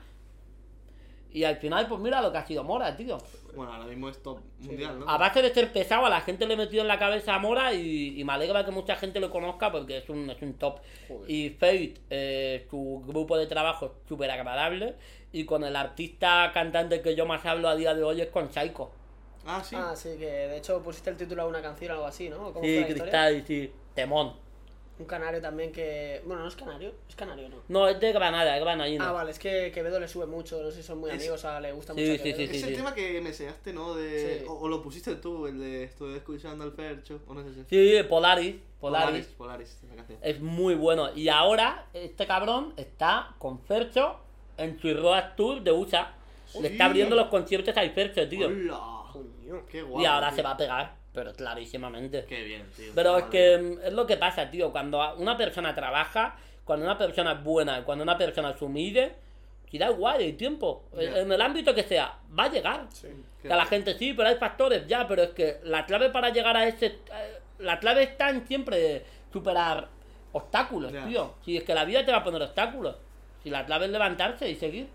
Y 1.34 1.44
al 1.44 1.58
final, 1.58 1.88
pues 1.88 2.00
mira 2.00 2.22
lo 2.22 2.32
que 2.32 2.38
ha 2.38 2.46
sido 2.46 2.64
Mora, 2.64 2.96
tío. 2.96 3.18
Bueno, 3.56 3.74
ahora 3.74 3.86
mismo 3.86 4.10
es 4.10 4.22
top 4.22 4.40
mundial, 4.60 5.00
¿no? 5.00 5.10
A 5.10 5.18
base 5.18 5.42
de 5.42 5.54
ser 5.54 5.72
pesado, 5.72 6.06
a 6.06 6.10
la 6.10 6.22
gente 6.22 6.46
le 6.46 6.54
he 6.54 6.58
metido 6.58 6.82
en 6.82 6.88
la 6.88 7.00
cabeza 7.00 7.36
a 7.36 7.40
Mora 7.40 7.74
y, 7.74 8.20
y 8.20 8.24
me 8.24 8.34
alegra 8.34 8.64
que 8.66 8.72
mucha 8.72 8.96
gente 8.96 9.20
lo 9.20 9.30
conozca 9.30 9.72
porque 9.72 9.98
es 9.98 10.10
un, 10.10 10.30
es 10.30 10.42
un 10.42 10.54
top. 10.56 10.80
Joder. 11.08 11.30
Y 11.30 11.50
Fate, 11.52 11.96
eh, 12.10 12.68
su 12.70 13.04
grupo 13.08 13.38
de 13.38 13.48
trabajo 13.48 13.86
es 13.88 13.92
súper 14.08 14.32
agradable. 14.32 14.96
Y 15.32 15.46
con 15.46 15.64
el 15.64 15.76
artista 15.76 16.52
cantante 16.54 17.02
que 17.02 17.16
yo 17.16 17.26
más 17.26 17.44
hablo 17.46 17.68
a 17.68 17.76
día 17.76 17.96
de 17.96 18.04
hoy 18.04 18.22
es 18.22 18.30
con 18.30 18.52
Psycho. 18.52 18.92
Ah, 19.46 19.64
sí. 19.64 19.76
Ah, 19.78 19.96
sí, 19.96 20.18
que 20.18 20.26
de 20.26 20.58
hecho 20.58 20.82
pusiste 20.82 21.10
el 21.10 21.18
título 21.18 21.44
a 21.44 21.48
una 21.48 21.62
canción 21.62 21.92
o 21.92 21.94
algo 21.96 22.06
así, 22.08 22.30
¿no? 22.30 22.54
¿Cómo 22.54 22.70
fue 22.70 22.70
Sí, 22.70 22.76
la 22.82 22.88
historia? 22.90 23.20
Cristal, 23.20 23.44
sí. 23.46 23.72
Temón. 23.94 24.34
Un 25.00 25.06
canario 25.06 25.42
también 25.42 25.72
que... 25.72 26.22
Bueno, 26.26 26.44
no 26.44 26.48
es 26.48 26.56
canario, 26.56 26.94
es 27.10 27.16
canario, 27.16 27.50
¿no? 27.50 27.58
No, 27.68 27.88
es 27.88 28.00
de 28.00 28.12
Granada, 28.14 28.56
es 28.56 28.62
granadino. 28.64 29.04
Ah, 29.04 29.12
vale, 29.12 29.32
es 29.32 29.40
que 29.40 29.72
Quevedo 29.74 30.00
le 30.00 30.08
sube 30.08 30.28
mucho, 30.28 30.62
no 30.62 30.70
sé 30.70 30.78
si 30.78 30.84
son 30.84 31.00
muy 31.00 31.10
Es- 31.10 31.16
amigos, 31.18 31.40
o 31.40 31.42
sea, 31.42 31.60
le 31.60 31.72
gusta 31.72 31.96
Sí, 31.96 32.02
mucho 32.02 32.14
a 32.14 32.18
sí, 32.18 32.24
Quevedo. 32.24 32.38
sí, 32.38 32.44
es 32.58 32.64
el 32.64 32.70
sí. 32.70 32.76
tema 32.76 32.94
que 32.94 33.20
me 33.22 33.30
enseñaste, 33.30 33.74
¿no? 33.74 33.96
De... 33.96 34.40
Sí. 34.42 34.46
O, 34.48 34.54
o 34.54 34.68
lo 34.68 34.84
pusiste 34.84 35.16
tú, 35.16 35.48
el 35.48 35.60
de 35.60 35.84
estoy 35.86 36.16
escuchando 36.16 36.64
al 36.64 36.74
Fercho, 36.74 37.20
o 37.28 37.34
no 37.34 37.44
sé 37.44 37.54
si. 37.54 37.64
Sí, 37.70 38.04
Polaris. 38.08 38.56
Polaris. 38.80 39.26
Polaris, 39.28 39.28
Polaris, 39.38 39.80
la 39.90 39.96
canción. 39.96 40.20
Es 40.22 40.40
muy 40.40 40.76
bueno. 40.76 41.10
Y 41.16 41.28
ahora, 41.28 41.88
este 41.94 42.28
cabrón 42.28 42.74
está 42.78 43.34
con 43.40 43.60
Fercho 43.62 44.20
en 44.58 44.80
su 44.80 44.94
Road 44.94 45.36
Tour 45.36 45.64
de 45.64 45.72
USA. 45.72 46.14
Le 46.62 46.68
está 46.68 46.86
abriendo 46.86 47.16
los 47.16 47.28
conciertos 47.30 47.76
al 47.76 47.90
Fercho, 47.92 48.30
tío. 48.30 48.46
¡Hola! 48.48 48.80
Coño. 49.12 49.66
Qué 49.68 49.82
guapo. 49.82 50.02
y 50.02 50.06
ahora 50.06 50.28
tío. 50.30 50.36
se 50.36 50.42
va 50.44 50.52
a 50.52 50.58
pegar, 50.58 50.96
pero 51.14 51.32
clarísimamente. 51.34 52.26
Qué 52.26 52.44
bien, 52.44 52.66
tío. 52.76 52.92
Pero 52.96 53.18
es 53.18 53.24
que 53.26 53.58
mm, 53.58 53.86
es 53.88 53.94
lo 53.94 54.06
que 54.08 54.18
pasa, 54.18 54.50
tío. 54.50 54.72
Cuando 54.72 55.16
una 55.18 55.38
persona 55.38 55.74
trabaja, 55.76 56.36
cuando 56.66 56.86
una 56.86 56.98
persona 56.98 57.34
es 57.34 57.44
buena 57.44 57.80
y 57.80 57.84
cuando 57.84 58.04
una 58.04 58.18
persona 58.18 58.58
se 58.58 58.66
humille, 58.66 59.14
si 59.70 59.78
da 59.78 59.90
igual 59.92 60.22
el 60.22 60.36
tiempo, 60.38 60.84
Ya. 60.94 61.20
en 61.20 61.32
el 61.32 61.42
ámbito 61.42 61.74
que 61.74 61.84
sea, 61.84 62.18
va 62.38 62.46
a 62.46 62.50
llegar. 62.50 62.88
Sí. 62.92 63.08
Qué 63.42 63.48
Que 63.48 63.54
a 63.54 63.58
la 63.58 63.66
gente 63.66 63.98
sí, 63.98 64.14
pero 64.14 64.30
hay 64.30 64.36
factores 64.36 64.86
ya, 64.88 65.08
pero 65.08 65.24
es 65.24 65.30
que 65.32 65.60
la 65.64 65.86
clave 65.86 66.10
para 66.10 66.30
llegar 66.30 66.56
a 66.58 66.68
ese. 66.68 66.86
eh, 66.88 67.40
La 67.60 67.80
clave 67.80 68.04
está 68.04 68.30
en 68.30 68.46
siempre 68.48 69.04
superar 69.32 69.88
obstáculos, 70.32 70.92
tío. 71.08 71.36
Si 71.46 71.58
es 71.58 71.64
que 71.64 71.74
la 71.76 71.86
vida 71.86 72.04
te 72.06 72.12
va 72.12 72.18
a 72.20 72.24
poner 72.24 72.42
obstáculos. 72.42 72.96
Si 73.44 73.50
la 73.50 73.66
clave 73.66 73.86
es 73.86 73.92
levantarse 73.92 74.50
y 74.50 74.56
seguir. 74.56 74.88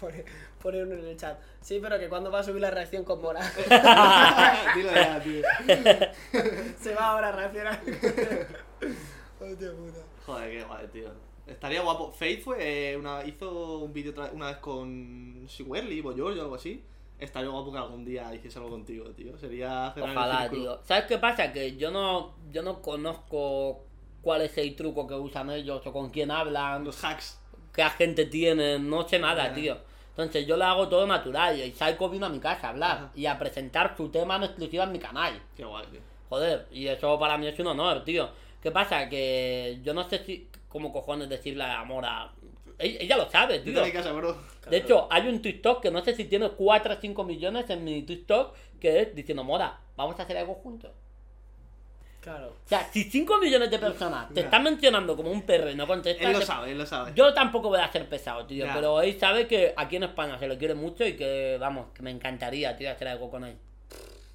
Pone, 0.62 0.78
pone 0.78 0.82
uno 0.82 0.94
en 0.94 1.08
el 1.10 1.16
chat. 1.16 1.38
Sí, 1.60 1.78
pero 1.80 1.98
que 1.98 2.08
cuando 2.08 2.30
va 2.30 2.40
a 2.40 2.42
subir 2.42 2.60
la 2.60 2.70
reacción 2.70 3.04
con 3.04 3.20
Mora. 3.20 3.40
Dilo 4.74 4.92
ya, 4.92 5.20
tío. 5.20 5.42
Se 6.80 6.94
va 6.94 7.12
ahora 7.12 7.28
a 7.28 7.32
reaccionar. 7.32 7.80
Hostia 9.40 9.72
puta. 9.72 10.00
Joder, 10.24 10.50
qué 10.50 10.64
guay, 10.64 10.86
tío. 10.88 11.10
Estaría 11.46 11.82
guapo. 11.82 12.10
Faith 12.12 12.42
fue, 12.42 12.56
eh, 12.92 12.96
una, 12.96 13.24
hizo 13.24 13.78
un 13.78 13.92
vídeo 13.92 14.12
una 14.32 14.48
vez 14.48 14.56
con 14.58 15.44
Siwerly, 15.48 16.00
Boyor 16.00 16.36
o 16.36 16.42
algo 16.42 16.54
así. 16.56 16.82
Estaría 17.18 17.48
guapo 17.48 17.72
que 17.72 17.78
algún 17.78 18.04
día 18.04 18.34
hiciese 18.34 18.58
algo 18.58 18.70
contigo, 18.70 19.06
tío. 19.10 19.38
Sería 19.38 19.94
Ojalá, 19.96 20.50
tío. 20.50 20.80
¿Sabes 20.84 21.04
qué 21.04 21.18
pasa? 21.18 21.52
Que 21.52 21.76
yo 21.76 21.90
no, 21.90 22.34
yo 22.50 22.62
no 22.62 22.82
conozco 22.82 23.84
cuál 24.20 24.42
es 24.42 24.58
el 24.58 24.74
truco 24.74 25.06
que 25.06 25.14
usan 25.14 25.50
ellos 25.50 25.86
o 25.86 25.92
con 25.92 26.10
quién 26.10 26.30
hablan, 26.30 26.84
Los 26.84 27.02
hacks. 27.04 27.40
qué 27.72 27.82
agente 27.82 28.26
tienen, 28.26 28.90
no 28.90 29.08
sé 29.08 29.18
nada, 29.18 29.54
tío. 29.54 29.78
Entonces 30.16 30.46
yo 30.46 30.56
lo 30.56 30.64
hago 30.64 30.88
todo 30.88 31.06
natural 31.06 31.60
y 31.60 31.70
Psycho 31.72 32.08
vino 32.08 32.24
a 32.24 32.30
mi 32.30 32.38
casa 32.38 32.68
a 32.68 32.70
hablar 32.70 32.96
Ajá. 32.96 33.10
y 33.14 33.26
a 33.26 33.38
presentar 33.38 33.94
su 33.96 34.08
tema 34.08 34.36
en 34.36 34.44
exclusiva 34.44 34.84
en 34.84 34.92
mi 34.92 34.98
canal. 34.98 35.42
Qué 35.54 35.64
guay, 35.64 35.84
tío. 35.90 36.00
Joder, 36.30 36.66
y 36.72 36.86
eso 36.86 37.18
para 37.18 37.36
mí 37.36 37.46
es 37.46 37.58
un 37.58 37.66
honor, 37.66 38.02
tío. 38.02 38.30
¿Qué 38.62 38.70
pasa? 38.70 39.08
Que 39.10 39.78
yo 39.82 39.92
no 39.92 40.08
sé 40.08 40.24
si, 40.24 40.48
cómo 40.68 40.90
cojones 40.92 41.28
decirle 41.28 41.64
a 41.64 41.84
Mora. 41.84 42.32
Ella, 42.78 42.98
ella 43.00 43.16
lo 43.18 43.30
sabe, 43.30 43.58
tío. 43.60 43.80
a 43.80 43.84
mi 43.84 43.92
casa, 43.92 44.12
bro. 44.12 44.36
De 44.68 44.78
hecho, 44.78 45.06
hay 45.10 45.28
un 45.28 45.40
TikTok 45.40 45.82
que 45.82 45.90
no 45.90 46.02
sé 46.02 46.14
si 46.14 46.24
tiene 46.24 46.48
4 46.48 46.94
o 46.94 46.96
5 46.96 47.24
millones 47.24 47.68
en 47.70 47.84
mi 47.84 48.02
TikTok 48.02 48.54
que 48.80 49.02
es 49.02 49.14
diciendo, 49.14 49.44
Mora, 49.44 49.80
vamos 49.96 50.18
a 50.18 50.22
hacer 50.22 50.36
algo 50.38 50.54
juntos. 50.54 50.90
Claro. 52.26 52.48
O 52.48 52.68
sea, 52.68 52.88
si 52.92 53.04
5 53.04 53.38
millones 53.38 53.70
de 53.70 53.78
personas 53.78 54.34
te 54.34 54.40
están 54.40 54.64
mencionando 54.64 55.14
como 55.14 55.30
un 55.30 55.42
perro 55.42 55.70
y 55.70 55.76
no 55.76 55.86
contestas, 55.86 56.26
Él 56.26 56.32
lo 56.32 56.40
sabe, 56.42 56.72
él 56.72 56.78
lo 56.78 56.84
sabe. 56.84 57.12
yo 57.14 57.32
tampoco 57.32 57.68
voy 57.68 57.78
a 57.78 57.92
ser 57.92 58.08
pesado, 58.08 58.44
tío. 58.46 58.66
Pero 58.74 59.00
él 59.00 59.16
sabe 59.20 59.46
que 59.46 59.72
aquí 59.76 59.94
en 59.94 60.02
España 60.02 60.36
se 60.36 60.48
lo 60.48 60.58
quiere 60.58 60.74
mucho 60.74 61.04
y 61.06 61.14
que, 61.14 61.56
vamos, 61.60 61.86
que 61.94 62.02
me 62.02 62.10
encantaría, 62.10 62.76
tío, 62.76 62.90
hacer 62.90 63.06
algo 63.06 63.30
con 63.30 63.44
él. 63.44 63.56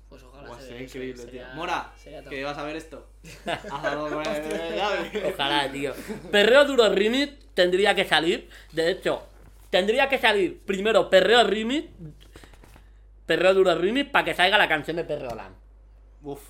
Pues 0.08 0.24
ojalá 0.24 0.58
sería 0.58 0.78
dé, 0.78 0.84
increíble, 0.86 1.22
sería- 1.22 1.48
tío. 1.48 1.56
Mora, 1.56 1.92
sería 1.98 2.24
que 2.24 2.44
vas 2.46 2.58
a 2.58 2.64
ver 2.64 2.78
esto. 2.78 3.10
El 3.46 4.76
Gaby. 4.78 5.34
Ojalá, 5.34 5.70
tío. 5.70 5.94
Perreo 6.32 6.64
Duro 6.64 6.88
Remix 6.96 7.34
tendría 7.54 7.94
que 7.94 8.06
salir. 8.06 8.50
De 8.72 8.90
hecho, 8.90 9.22
tendría 9.70 10.08
que 10.08 10.18
salir 10.18 10.62
primero 10.66 11.10
Perreo 11.10 11.44
Remix. 11.44 11.90
Perreo 13.26 13.54
Duro 13.54 13.76
Remix 13.76 14.10
para 14.12 14.24
que 14.24 14.34
salga 14.34 14.58
la 14.58 14.70
canción 14.70 14.96
de 14.96 15.04
Perreo 15.04 15.36
Land. 15.36 15.56
Uf. 16.24 16.42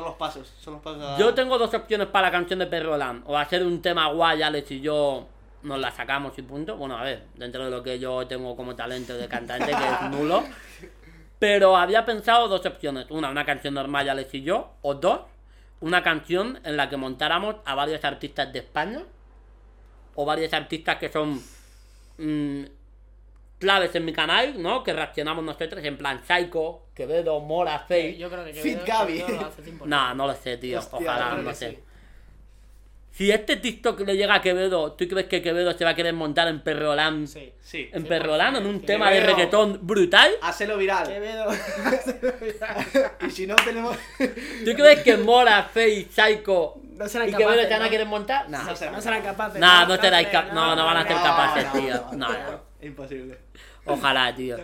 Los 0.00 0.14
pasos, 0.14 0.52
Yo 1.18 1.34
tengo 1.34 1.58
dos 1.58 1.72
opciones 1.74 2.08
para 2.08 2.28
la 2.28 2.32
canción 2.32 2.58
de 2.58 2.66
Perreo 2.66 2.96
Land. 2.96 3.24
O 3.26 3.36
hacer 3.36 3.64
un 3.64 3.82
tema 3.82 4.08
guay, 4.08 4.42
Alex 4.42 4.70
y 4.70 4.80
yo 4.80 5.26
nos 5.62 5.78
la 5.78 5.90
sacamos 5.90 6.38
y 6.38 6.42
punto. 6.42 6.76
Bueno, 6.76 6.96
a 6.96 7.02
ver, 7.02 7.24
dentro 7.34 7.64
de 7.64 7.70
lo 7.70 7.82
que 7.82 7.98
yo 7.98 8.26
tengo 8.26 8.56
como 8.56 8.76
talento 8.76 9.14
de 9.14 9.28
cantante, 9.28 9.66
que 9.66 9.72
es 9.72 10.10
nulo. 10.10 10.44
Pero 11.38 11.76
había 11.76 12.04
pensado 12.04 12.48
dos 12.48 12.64
opciones. 12.66 13.06
Una, 13.10 13.30
una 13.30 13.44
canción 13.44 13.74
normal, 13.74 14.08
Alex 14.08 14.34
y 14.34 14.42
yo. 14.42 14.72
O 14.82 14.94
dos, 14.94 15.20
una 15.80 16.02
canción 16.02 16.60
en 16.64 16.76
la 16.76 16.88
que 16.88 16.96
montáramos 16.96 17.56
a 17.64 17.74
varios 17.74 18.04
artistas 18.04 18.52
de 18.52 18.60
España. 18.60 19.02
O 20.14 20.24
varios 20.24 20.52
artistas 20.52 20.96
que 20.96 21.10
son 21.10 21.40
mm, 22.18 22.64
claves 23.58 23.94
en 23.94 24.04
mi 24.04 24.12
canal, 24.12 24.60
¿no? 24.62 24.82
Que 24.84 24.92
reaccionamos 24.92 25.44
nosotros 25.44 25.84
en 25.84 25.96
plan 25.98 26.20
Psycho, 26.26 26.86
Quevedo, 26.94 27.40
Mora, 27.40 27.78
Faye. 27.80 28.16
Yo 28.16 28.30
creo 28.30 28.44
que 28.44 28.52
Fit 28.54 28.78
Quevedo- 28.78 28.86
Gaby. 28.86 29.18
Quevedo 29.22 29.40
lo 29.42 29.46
hace 29.48 29.62
100%. 29.62 29.80
No, 29.86 30.14
no 30.14 30.26
lo 30.26 30.34
sé, 30.34 30.56
tío. 30.58 30.78
Hostia, 30.78 30.98
Ojalá, 30.98 31.34
no 31.34 31.48
que 31.50 31.54
sé. 31.54 31.70
sí. 31.70 31.78
Si 33.10 33.32
este 33.32 33.56
TikTok 33.56 33.98
le 34.00 34.16
llega 34.16 34.34
a 34.36 34.40
Quevedo, 34.42 34.92
¿tú 34.92 35.08
crees 35.08 35.26
que 35.26 35.42
Quevedo 35.42 35.72
se 35.76 35.82
va 35.84 35.90
a 35.90 35.94
querer 35.96 36.14
montar 36.14 36.46
en 36.46 36.60
Perrolán? 36.60 37.26
Sí. 37.26 37.52
Sí. 37.60 37.90
En 37.92 38.02
Sí, 38.02 38.08
Perrolán, 38.08 38.54
en 38.54 38.64
un 38.66 38.80
tema 38.82 39.10
de 39.10 39.16
Quevedo. 39.18 39.34
reggaetón 39.34 39.78
brutal. 39.82 40.30
Hacelo 40.40 40.76
viral. 40.76 41.08
Quevedo. 41.08 41.46
Y 43.26 43.30
si 43.32 43.46
no 43.48 43.56
tenemos. 43.56 43.96
¿Tú 44.18 44.72
crees 44.74 45.02
que 45.02 45.16
Mora, 45.16 45.64
Faye, 45.64 46.06
Psycho 46.08 46.76
No 46.92 47.08
serán 47.08 47.28
y 47.28 47.32
Quevedo 47.32 47.48
capaces, 47.48 47.68
se 47.68 47.72
van 47.74 47.82
a 47.82 47.84
¿no? 47.86 47.90
querer 47.90 48.06
montar? 48.06 48.48
No. 48.50 48.62
No 48.62 48.76
sé. 48.76 48.90
No 48.90 49.00
serán 49.00 49.22
capaces. 49.22 49.60
No, 49.60 49.86
no 49.86 49.96
serán 49.96 50.54
no, 50.54 50.76
no 50.76 50.84
van 50.84 50.96
a 50.98 51.02
ser 51.06 51.16
No, 51.16 51.22
capaces, 51.24 51.64
no, 51.64 51.72
tío. 51.72 51.94
no, 52.12 52.12
No, 52.12 52.28
no. 52.32 52.50
no. 52.52 52.67
Imposible. 52.80 53.38
Ojalá, 53.86 54.34
tío. 54.34 54.56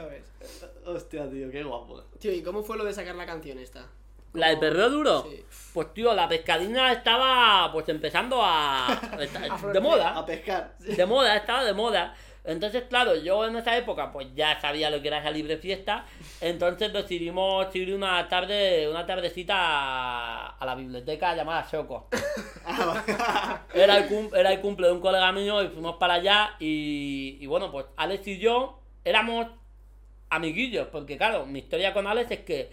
Hostia, 0.87 1.29
tío, 1.31 1.51
qué 1.51 1.63
guapo. 1.63 2.03
Tío, 2.19 2.33
¿y 2.33 2.43
cómo 2.43 2.63
fue 2.63 2.77
lo 2.77 2.85
de 2.85 2.93
sacar 2.93 3.15
la 3.15 3.27
canción 3.27 3.59
esta? 3.59 3.87
¿La 4.35 4.49
de 4.49 4.57
Perreo 4.57 4.91
Duro? 4.91 5.23
Sí. 5.31 5.45
Pues 5.73 5.95
tío, 5.95 6.13
la 6.13 6.29
pescadina 6.29 6.93
estaba 6.93 7.71
pues 7.73 7.89
empezando 7.89 8.41
a... 8.43 9.01
de 9.73 9.81
moda. 9.81 10.19
A 10.19 10.27
pescar. 10.27 10.77
de 10.79 11.07
moda, 11.07 11.37
estaba 11.37 11.65
de 11.65 11.73
moda. 11.73 12.15
Entonces, 12.47 12.85
claro, 12.91 13.17
yo 13.17 13.47
en 13.47 13.57
esa 13.57 13.75
época 13.77 14.13
pues 14.13 14.27
ya 14.35 14.61
sabía 14.61 14.91
lo 14.91 15.01
que 15.01 15.09
era 15.09 15.19
esa 15.21 15.31
libre 15.31 15.57
fiesta, 15.57 16.05
entonces 16.43 16.93
decidimos 16.93 17.75
ir 17.75 17.95
una 17.95 18.29
tarde, 18.29 18.87
una 18.89 19.07
tardecita 19.07 19.55
a, 19.57 20.49
a 20.59 20.67
la 20.67 20.75
biblioteca 20.75 21.35
llamada 21.35 21.67
Choco. 21.71 22.09
Era 23.75 23.97
el, 23.99 24.07
cum- 24.09 24.31
era 24.35 24.53
el 24.53 24.61
cumple 24.61 24.87
de 24.89 24.93
un 24.93 25.01
colega 25.01 25.33
mío 25.33 25.63
y 25.63 25.69
fuimos 25.69 25.97
para 25.97 26.15
allá 26.15 26.55
y, 26.61 27.39
y 27.41 27.47
bueno, 27.47 27.71
pues 27.73 27.87
Alex 27.97 28.27
y 28.29 28.39
yo 28.39 28.79
éramos 29.05 29.47
amiguillos, 30.31 30.89
porque 30.89 31.17
claro, 31.17 31.47
mi 31.47 31.61
historia 31.61 31.93
con 31.95 32.07
Alex 32.07 32.31
es 32.31 32.41
que 32.41 32.71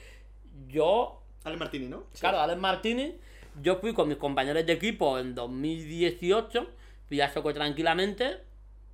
yo 0.68 1.22
Ale 1.44 1.58
Martini, 1.58 1.88
¿no? 1.88 2.04
Claro, 2.20 2.40
Alex 2.40 2.60
Martínez, 2.60 3.16
yo 3.62 3.78
fui 3.78 3.94
con 3.94 4.08
mis 4.08 4.18
compañeros 4.18 4.66
de 4.66 4.74
equipo 4.74 5.18
en 5.18 5.34
2018, 5.34 6.68
fui 7.08 7.22
a 7.22 7.30
Soco 7.34 7.54
tranquilamente 7.54 8.38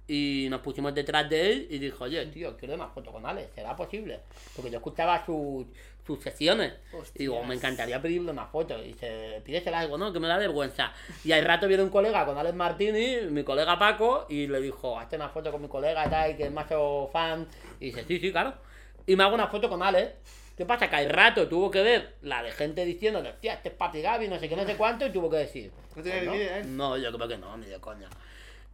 y 0.07 0.47
nos 0.49 0.61
pusimos 0.61 0.93
detrás 0.95 1.29
de 1.29 1.51
él 1.51 1.67
y 1.69 1.79
dijo, 1.79 2.05
oye, 2.05 2.25
tío, 2.27 2.55
quiero 2.57 2.75
una 2.75 2.87
foto 2.87 3.11
con 3.11 3.25
Alex, 3.25 3.49
¿será 3.55 3.75
posible? 3.75 4.21
Porque 4.55 4.71
yo 4.71 4.77
escuchaba 4.77 5.25
sus, 5.25 5.65
sus 6.05 6.23
sesiones 6.23 6.73
y 7.15 7.19
digo, 7.19 7.43
me 7.43 7.55
encantaría 7.55 8.01
pedirle 8.01 8.31
una 8.31 8.45
foto 8.45 8.81
y 8.81 8.87
dice, 8.93 9.41
pídesela 9.43 9.79
algo, 9.79 9.97
¿no? 9.97 10.13
Que 10.13 10.19
me 10.21 10.27
da 10.29 10.37
vergüenza. 10.37 10.93
Y 11.25 11.33
al 11.33 11.43
rato 11.43 11.67
viene 11.67 11.83
un 11.83 11.89
colega 11.89 12.25
con 12.25 12.37
Alex 12.37 12.55
Martínez, 12.55 13.29
mi 13.29 13.43
colega 13.43 13.77
Paco, 13.77 14.25
y 14.29 14.47
le 14.47 14.61
dijo, 14.61 14.97
hazte 14.97 15.17
una 15.17 15.27
foto 15.29 15.51
con 15.51 15.61
mi 15.61 15.67
colega 15.67 16.09
tal, 16.09 16.37
que 16.37 16.43
es 16.43 16.51
macho 16.51 17.09
fan. 17.11 17.45
Y 17.81 17.87
dice, 17.87 18.05
sí, 18.07 18.19
sí, 18.19 18.31
claro. 18.31 18.53
Y 19.05 19.15
me 19.17 19.23
hago 19.23 19.35
una 19.35 19.47
foto 19.47 19.67
con 19.67 19.83
Alex. 19.83 20.11
¿Qué 20.55 20.65
pasa? 20.65 20.89
Que 20.89 20.95
al 20.95 21.09
rato 21.09 21.47
tuvo 21.47 21.69
que 21.69 21.83
ver 21.83 22.15
la 22.23 22.41
de 22.41 22.51
gente 22.51 22.83
diciendo, 22.83 23.19
hostia, 23.19 23.53
este 23.53 23.69
es 23.69 23.75
Papi 23.75 24.01
Gaby, 24.01 24.27
no 24.27 24.39
sé 24.39 24.49
qué, 24.49 24.55
no 24.55 24.65
sé 24.65 24.75
cuánto, 24.75 25.05
y 25.05 25.11
tuvo 25.11 25.29
que 25.29 25.37
decir. 25.37 25.71
No 25.95 26.01
tiene 26.01 26.21
"Pues 26.25 26.35
idea, 26.37 26.59
¿eh? 26.59 26.63
No, 26.63 26.97
yo 26.97 27.11
creo 27.13 27.27
que 27.27 27.37
no, 27.37 27.55
ni 27.57 27.67
de 27.67 27.79
coña. 27.79 28.09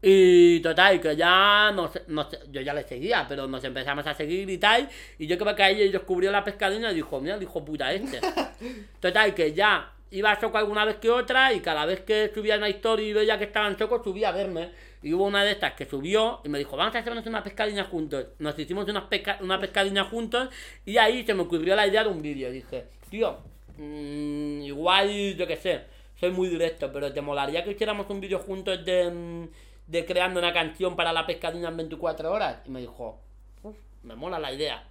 Y 0.05 0.59
total, 0.59 0.99
que 0.99 1.15
ya 1.15 1.71
nos, 1.73 1.91
nos- 2.07 2.27
yo 2.51 2.59
ya 2.59 2.73
le 2.73 2.83
seguía, 2.83 3.25
pero 3.27 3.47
nos 3.47 3.63
empezamos 3.63 4.05
a 4.05 4.13
seguir 4.13 4.49
y 4.49 4.57
tal. 4.57 4.89
Y 5.17 5.27
yo 5.27 5.37
creo 5.37 5.55
que 5.55 5.63
ahí 5.63 5.89
descubrió 5.89 6.29
la 6.29 6.43
pescadina 6.43 6.91
y 6.91 6.95
dijo, 6.95 7.21
mira, 7.21 7.35
el 7.35 7.43
hijo 7.43 7.63
puta 7.63 7.93
este. 7.93 8.19
Total, 8.99 9.33
que 9.33 9.53
ya 9.53 9.93
iba 10.11 10.31
a 10.31 10.39
Choco 10.39 10.57
alguna 10.57 10.83
vez 10.83 10.97
que 10.97 11.09
otra 11.09 11.53
y 11.53 11.61
cada 11.61 11.85
vez 11.85 12.01
que 12.01 12.31
subía 12.35 12.57
una 12.57 12.67
historia 12.67 13.07
y 13.07 13.13
veía 13.13 13.37
que 13.37 13.45
estaba 13.45 13.67
en 13.69 13.77
Choco, 13.77 14.03
subía 14.03 14.29
a 14.29 14.31
verme. 14.33 14.71
Y 15.01 15.13
hubo 15.13 15.25
una 15.25 15.43
de 15.45 15.51
estas 15.51 15.73
que 15.73 15.85
subió 15.85 16.41
y 16.43 16.49
me 16.49 16.57
dijo, 16.59 16.75
vamos 16.75 16.95
a 16.95 16.99
hacernos 16.99 17.25
una 17.25 17.41
pescadina 17.41 17.85
juntos. 17.85 18.25
Nos 18.39 18.59
hicimos 18.59 18.87
unas 18.89 19.05
pesca- 19.05 19.37
una 19.41 19.57
pescadina 19.59 20.03
juntos 20.03 20.49
y 20.85 20.97
ahí 20.97 21.25
se 21.25 21.33
me 21.33 21.43
ocurrió 21.43 21.75
la 21.77 21.87
idea 21.87 22.03
de 22.03 22.09
un 22.09 22.21
vídeo. 22.21 22.51
Dije, 22.51 22.85
tío, 23.09 23.37
mm, 23.77 24.61
igual, 24.63 25.35
yo 25.35 25.47
qué 25.47 25.55
sé, 25.57 25.81
soy 26.19 26.31
muy 26.31 26.47
directo, 26.49 26.91
pero 26.93 27.11
te 27.11 27.21
molaría 27.21 27.63
que 27.63 27.71
hiciéramos 27.71 28.09
un 28.09 28.21
vídeo 28.21 28.39
juntos 28.39 28.83
de, 28.85 29.09
mm, 29.09 29.47
de 29.87 30.05
creando 30.05 30.39
una 30.39 30.53
canción 30.53 30.95
para 30.95 31.11
la 31.13 31.25
pescadina 31.25 31.69
en 31.69 31.77
24 31.77 32.31
horas. 32.31 32.57
Y 32.65 32.69
me 32.69 32.81
dijo, 32.81 33.19
"Uf, 33.63 33.75
me 34.03 34.15
mola 34.15 34.39
la 34.39 34.51
idea. 34.51 34.83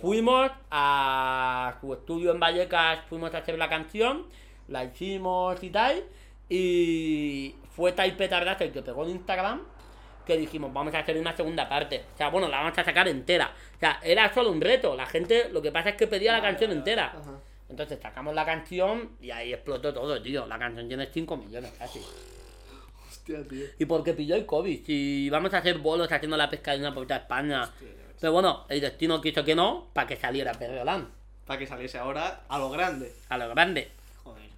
Fuimos 0.00 0.50
a 0.70 1.76
su 1.80 1.92
estudio 1.92 2.32
en 2.32 2.40
Vallecas, 2.40 3.00
fuimos 3.08 3.34
a 3.34 3.38
hacer 3.38 3.56
la 3.56 3.68
canción, 3.68 4.26
la 4.68 4.84
hicimos 4.84 5.62
y 5.62 5.70
tal, 5.70 6.04
y 6.48 7.54
fue 7.74 7.92
tal 7.92 8.14
petardazo 8.16 8.64
el 8.64 8.72
que 8.72 8.82
pegó 8.82 9.04
en 9.04 9.10
Instagram 9.10 9.62
que 10.26 10.36
dijimos, 10.36 10.72
vamos 10.72 10.92
a 10.92 10.98
hacer 10.98 11.16
una 11.16 11.34
segunda 11.34 11.68
parte. 11.68 12.04
O 12.12 12.16
sea, 12.16 12.30
bueno, 12.30 12.48
la 12.48 12.58
vamos 12.58 12.76
a 12.76 12.84
sacar 12.84 13.06
entera. 13.06 13.52
O 13.76 13.78
sea, 13.78 14.00
era 14.02 14.34
solo 14.34 14.50
un 14.50 14.60
reto. 14.60 14.96
La 14.96 15.06
gente, 15.06 15.48
lo 15.50 15.62
que 15.62 15.70
pasa 15.70 15.90
es 15.90 15.96
que 15.96 16.08
pedía 16.08 16.32
la 16.32 16.42
canción 16.42 16.72
entera. 16.72 17.14
Entonces 17.68 17.98
sacamos 18.00 18.34
la 18.34 18.44
canción 18.44 19.12
y 19.20 19.30
ahí 19.30 19.52
explotó 19.52 19.94
todo, 19.94 20.20
tío. 20.20 20.46
La 20.46 20.58
canción 20.58 20.88
tiene 20.88 21.06
5 21.06 21.36
millones 21.36 21.72
casi. 21.78 22.00
Hostia, 23.26 23.48
tío. 23.48 23.66
¿Y 23.78 23.84
por 23.86 24.04
qué 24.04 24.14
pilló 24.14 24.36
el 24.36 24.46
COVID? 24.46 24.86
Si 24.86 25.28
vamos 25.30 25.52
a 25.52 25.58
hacer 25.58 25.78
bolos 25.78 26.10
haciendo 26.12 26.36
la 26.36 26.48
pescadina 26.48 26.94
por 26.94 27.04
toda 27.04 27.20
España. 27.20 27.68
Pero 28.20 28.32
bueno, 28.32 28.64
el 28.68 28.80
destino 28.80 29.20
quiso 29.20 29.44
que 29.44 29.54
no, 29.54 29.88
para 29.92 30.06
que 30.06 30.16
saliera 30.16 30.52
Perreolán. 30.52 31.08
Para 31.44 31.58
que 31.58 31.66
saliese 31.66 31.98
ahora 31.98 32.44
a 32.48 32.58
lo 32.58 32.70
grande. 32.70 33.12
A 33.28 33.36
lo 33.36 33.48
grande. 33.48 33.90
Joder, 34.22 34.48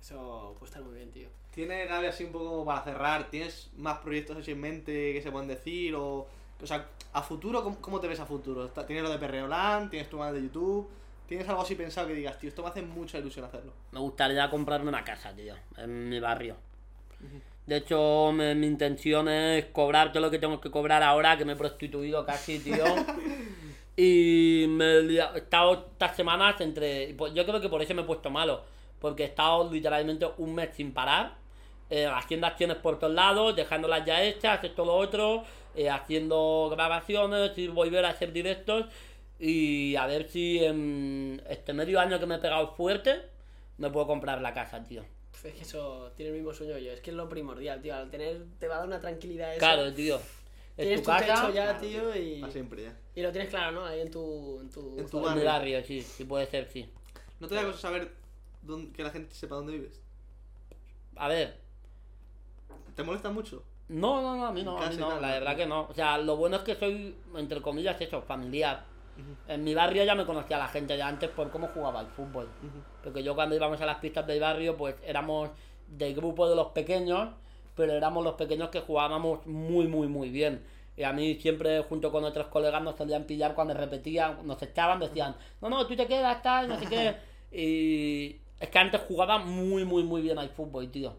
eso 0.00 0.56
puede 0.58 0.70
estar 0.70 0.82
muy 0.82 0.96
bien, 0.96 1.10
tío. 1.12 1.28
¿Tienes, 1.54 1.88
Gaby, 1.88 2.06
así 2.06 2.24
un 2.24 2.32
poco 2.32 2.64
para 2.64 2.82
cerrar? 2.82 3.30
¿Tienes 3.30 3.70
más 3.76 3.98
proyectos 3.98 4.36
así 4.36 4.50
en 4.50 4.60
mente 4.60 5.12
que 5.12 5.22
se 5.22 5.30
pueden 5.30 5.48
decir? 5.48 5.94
O, 5.94 6.26
o 6.60 6.66
sea, 6.66 6.88
a 7.12 7.22
futuro, 7.22 7.62
¿cómo, 7.62 7.80
cómo 7.80 8.00
te 8.00 8.08
ves 8.08 8.20
a 8.20 8.26
futuro? 8.26 8.68
¿Tienes 8.68 9.04
lo 9.04 9.10
de 9.10 9.18
Perreolán? 9.18 9.88
¿Tienes 9.88 10.10
tu 10.10 10.18
canal 10.18 10.34
de 10.34 10.42
YouTube? 10.42 10.88
¿Tienes 11.26 11.48
algo 11.48 11.62
así 11.62 11.74
pensado 11.74 12.08
que 12.08 12.14
digas, 12.14 12.38
tío, 12.38 12.48
esto 12.48 12.62
me 12.62 12.68
hace 12.68 12.82
mucha 12.82 13.18
ilusión 13.18 13.44
hacerlo? 13.46 13.72
Me 13.92 14.00
gustaría 14.00 14.48
comprarme 14.50 14.88
una 14.88 15.02
casa, 15.02 15.34
tío, 15.34 15.54
en 15.76 16.08
mi 16.08 16.20
barrio. 16.20 16.56
De 17.66 17.78
hecho, 17.78 18.32
me- 18.32 18.54
mi 18.54 18.66
intención 18.66 19.28
es 19.28 19.66
cobrar 19.66 20.12
todo 20.12 20.22
lo 20.22 20.30
que 20.30 20.38
tengo 20.38 20.60
que 20.60 20.70
cobrar 20.70 21.02
ahora, 21.02 21.36
que 21.36 21.44
me 21.44 21.54
he 21.54 21.56
prostituido 21.56 22.24
casi, 22.24 22.60
tío. 22.60 22.84
y 23.96 24.66
me 24.68 24.84
he 24.98 25.18
estado 25.38 25.88
estas 25.92 26.16
semanas 26.16 26.60
entre... 26.60 27.14
pues 27.14 27.34
yo 27.34 27.44
creo 27.46 27.60
que 27.60 27.68
por 27.68 27.82
eso 27.82 27.94
me 27.94 28.02
he 28.02 28.04
puesto 28.04 28.30
malo. 28.30 28.62
Porque 29.00 29.24
he 29.24 29.26
estado 29.26 29.70
literalmente 29.70 30.26
un 30.38 30.54
mes 30.54 30.70
sin 30.76 30.92
parar. 30.92 31.34
eh, 31.90 32.06
haciendo 32.06 32.46
acciones 32.48 32.76
por 32.78 32.98
todos 32.98 33.14
lados, 33.14 33.54
dejándolas 33.56 34.04
ya 34.04 34.22
hechas, 34.22 34.62
esto 34.64 34.84
lo 34.84 34.94
otro, 34.96 35.44
eh, 35.76 35.88
haciendo 35.90 36.68
grabaciones 36.70 37.56
y 37.58 37.68
volver 37.68 38.04
a 38.04 38.10
hacer 38.10 38.32
directos 38.32 38.86
y 39.38 39.94
a 39.96 40.06
ver 40.06 40.28
si 40.28 40.64
en 40.64 41.42
este 41.48 41.72
medio 41.74 42.00
año 42.00 42.18
que 42.18 42.26
me 42.26 42.36
he 42.36 42.38
pegado 42.38 42.74
fuerte 42.74 43.22
me 43.78 43.90
puedo 43.90 44.06
comprar 44.08 44.40
la 44.42 44.52
casa, 44.54 44.82
tío. 44.84 45.04
Pf, 45.42 45.48
Es 45.48 45.54
que 45.54 45.62
eso 45.62 46.12
tiene 46.16 46.30
el 46.30 46.36
mismo 46.38 46.52
sueño 46.54 46.74
que 46.74 46.84
yo. 46.84 46.92
Es 46.92 47.00
que 47.00 47.10
es 47.10 47.16
lo 47.16 47.28
primordial, 47.28 47.80
tío. 47.82 47.94
Al 47.94 48.10
tener, 48.10 48.44
te 48.58 48.68
va 48.68 48.76
a 48.76 48.78
dar 48.78 48.86
una 48.86 49.00
tranquilidad 49.00 49.50
eso. 49.50 49.58
Claro, 49.58 49.92
tío. 49.92 50.16
Es 50.16 50.22
Tienes 50.84 51.00
tu 51.00 51.04
tu 51.04 51.10
casa, 51.10 51.24
techo 51.26 51.54
ya, 51.54 51.64
Claro, 51.64 51.80
tío, 51.80 52.16
y, 52.16 52.40
Para 52.40 52.52
siempre 52.52 52.82
ya. 52.82 52.96
y 53.14 53.22
lo 53.22 53.32
tienes 53.32 53.48
claro, 53.50 53.72
¿no? 53.72 53.84
Ahí 53.86 54.00
en 54.00 54.10
tu... 54.10 54.60
En 54.60 54.68
tu, 54.70 54.98
En 54.98 55.06
tu 55.08 55.20
barrio. 55.20 55.44
barrio, 55.44 55.84
sí, 55.84 56.02
sí 56.02 56.24
puede 56.24 56.46
ser, 56.46 56.68
sí. 56.70 56.86
¿No 57.40 57.48
te 57.48 57.54
da 57.54 57.64
cosa 57.64 57.78
saber 57.78 58.10
dónde- 58.62 58.92
que 58.92 59.02
la 59.02 59.10
gente 59.10 59.34
sepa 59.34 59.54
dónde 59.54 59.72
vives? 59.72 60.00
A 61.16 61.28
ver, 61.28 61.56
¿Te 62.94 63.02
molesta 63.02 63.30
mucho? 63.30 63.62
no, 63.88 64.20
no, 64.20 64.36
no, 64.36 64.46
a 64.46 64.52
mí 64.52 64.62
no, 64.62 64.76
a 64.78 64.90
mí 64.90 64.96
no, 64.96 65.20
la 65.20 65.28
verdad 65.32 65.56
que 65.56 65.64
no. 65.66 65.82
O 65.88 65.94
sea, 65.94 66.18
lo 66.18 66.36
bueno 66.36 66.56
es 66.56 66.62
que 66.62 66.74
soy, 66.74 67.14
entre 67.36 67.62
comillas, 67.62 67.98
eso, 68.00 68.20
familiar. 68.22 68.84
En 69.48 69.64
mi 69.64 69.74
barrio 69.74 70.04
ya 70.04 70.14
me 70.14 70.26
conocía 70.26 70.58
la 70.58 70.68
gente 70.68 70.96
de 70.96 71.02
antes 71.02 71.30
por 71.30 71.50
cómo 71.50 71.68
jugaba 71.68 72.00
al 72.00 72.08
fútbol. 72.08 72.48
Porque 73.02 73.22
yo 73.22 73.34
cuando 73.34 73.54
íbamos 73.54 73.80
a 73.80 73.86
las 73.86 73.98
pistas 73.98 74.26
del 74.26 74.40
barrio, 74.40 74.76
pues 74.76 74.96
éramos 75.04 75.50
del 75.88 76.14
grupo 76.14 76.48
de 76.48 76.56
los 76.56 76.68
pequeños, 76.68 77.28
pero 77.74 77.92
éramos 77.92 78.24
los 78.24 78.34
pequeños 78.34 78.70
que 78.70 78.80
jugábamos 78.80 79.46
muy, 79.46 79.86
muy, 79.86 80.08
muy 80.08 80.30
bien. 80.30 80.62
Y 80.96 81.02
a 81.02 81.12
mí 81.12 81.34
siempre, 81.34 81.82
junto 81.82 82.10
con 82.10 82.24
otros 82.24 82.46
colegas, 82.46 82.82
nos 82.82 82.96
solían 82.96 83.24
pillar 83.24 83.54
cuando 83.54 83.74
repetían, 83.74 84.46
nos 84.46 84.62
echaban, 84.62 84.98
decían, 84.98 85.36
no, 85.60 85.68
no, 85.68 85.86
tú 85.86 85.94
te 85.94 86.06
quedas, 86.06 86.42
tal, 86.42 86.68
no 86.68 86.78
sé 86.78 86.86
qué. 86.86 87.16
Y 87.52 88.36
es 88.58 88.68
que 88.68 88.78
antes 88.78 89.00
jugaba 89.02 89.38
muy, 89.38 89.84
muy, 89.84 90.02
muy 90.02 90.20
bien 90.20 90.38
al 90.38 90.50
fútbol, 90.50 90.90
tío. 90.90 91.14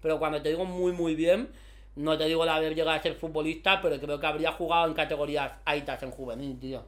Pero 0.00 0.18
cuando 0.18 0.40
te 0.40 0.50
digo 0.50 0.64
muy, 0.64 0.92
muy 0.92 1.14
bien, 1.14 1.50
no 1.96 2.16
te 2.16 2.24
digo 2.24 2.44
de 2.44 2.50
haber 2.50 2.74
llegado 2.74 2.96
a 2.96 3.02
ser 3.02 3.14
futbolista, 3.14 3.80
pero 3.82 3.98
creo 3.98 4.20
que 4.20 4.26
habría 4.26 4.52
jugado 4.52 4.86
en 4.86 4.94
categorías 4.94 5.52
altas 5.64 6.02
en 6.02 6.10
juvenil, 6.10 6.58
tío. 6.58 6.84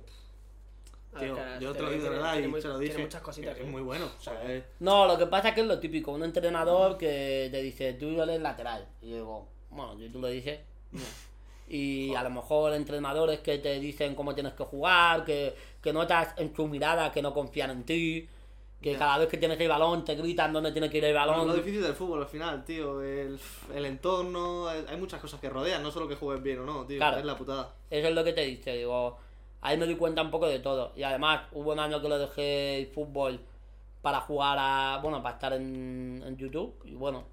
A 1.17 1.21
ver, 1.21 1.29
Tío, 1.29 1.37
cara, 1.37 1.59
yo 1.59 1.73
te 1.75 1.83
lo 1.83 1.91
digo 1.91 2.05
de 2.05 2.11
verdad 2.11 2.39
y 2.39 2.47
muy- 2.47 2.61
se 2.63 2.69
lo 2.69 2.79
tiene 2.79 2.93
dije. 2.93 3.03
muchas 3.05 3.23
cositas, 3.23 3.59
Es 3.59 3.67
muy 3.67 3.83
bueno. 3.83 4.07
O 4.19 4.23
sea, 4.23 4.43
es- 4.53 4.65
No, 4.81 5.07
lo 5.07 5.17
que 5.19 5.27
pasa 5.27 5.49
es 5.49 5.55
que 5.55 5.61
es 5.63 5.67
lo 5.67 5.79
típico, 5.79 6.13
un 6.13 6.23
entrenador 6.25 6.97
que 6.99 7.49
te 7.51 7.63
dice, 7.63 7.95
tú 7.95 8.21
eres 8.23 8.41
lateral. 8.41 8.87
Y 9.03 9.11
yo 9.11 9.17
digo, 9.17 9.49
bueno, 9.71 9.99
yo 9.99 10.11
tú 10.11 10.21
lo 10.21 10.29
dices. 10.29 10.61
Y 11.69 12.15
a 12.15 12.23
lo 12.23 12.31
mejor 12.31 12.73
entrenadores 12.75 13.41
que 13.41 13.59
te 13.59 13.81
dicen 13.81 14.15
cómo 14.15 14.35
tienes 14.35 14.53
que 14.53 14.63
jugar, 14.65 15.25
que, 15.25 15.55
que 15.83 15.93
notas 15.93 16.33
en 16.37 16.53
tu 16.53 16.69
mirada 16.69 17.11
que 17.11 17.21
no 17.23 17.35
confían 17.35 17.71
en 17.71 17.83
ti, 17.85 18.29
que 18.81 18.95
cada 18.95 19.19
vez 19.19 19.29
que 19.29 19.37
tienes 19.37 19.59
el 19.59 19.69
balón 19.69 20.05
te 20.05 20.15
gritan 20.15 20.53
dónde 20.53 20.71
tiene 20.71 20.89
que 20.89 20.99
ir 20.99 21.05
el 21.07 21.13
Bueno, 21.15 21.33
balón. 21.33 21.49
lo 21.49 21.55
difícil 21.55 21.83
del 21.83 21.95
fútbol 21.95 22.21
al 22.23 22.29
final, 22.29 22.65
tío. 22.65 23.03
El, 23.03 23.37
el 23.75 23.85
entorno, 23.85 24.69
hay 24.69 24.85
hay 24.89 24.97
muchas 24.97 25.21
cosas 25.21 25.41
que 25.41 25.49
rodean, 25.51 25.83
no 25.83 25.91
solo 25.91 26.07
que 26.07 26.15
juegues 26.15 26.41
bien 26.43 26.61
o 26.61 26.65
no, 26.67 26.87
tío. 26.87 26.99
Claro. 26.99 27.19
Es 27.19 27.25
la 27.25 27.37
putada. 27.37 27.75
Eso 27.91 28.09
es 28.09 28.15
lo 28.15 28.23
que 28.23 28.33
te 28.33 28.43
dice, 28.43 28.77
digo, 28.77 29.19
ahí 29.67 29.77
me 29.77 29.85
doy 29.87 29.97
cuenta 29.97 30.23
un 30.23 30.31
poco 30.31 30.47
de 30.47 30.61
todo. 30.61 30.93
Y 30.97 31.03
además 31.03 31.43
hubo 31.53 31.73
un 31.73 31.81
año 31.81 32.01
que 32.01 32.09
lo 32.09 32.19
dejé 32.19 32.79
el 32.79 32.87
fútbol 32.87 33.41
para 34.01 34.21
jugar 34.21 34.57
a, 34.61 35.01
bueno, 35.03 35.23
para 35.23 35.35
estar 35.35 35.53
en, 35.53 36.23
en 36.25 36.37
YouTube. 36.37 36.75
Y 36.85 36.95
bueno, 36.95 37.25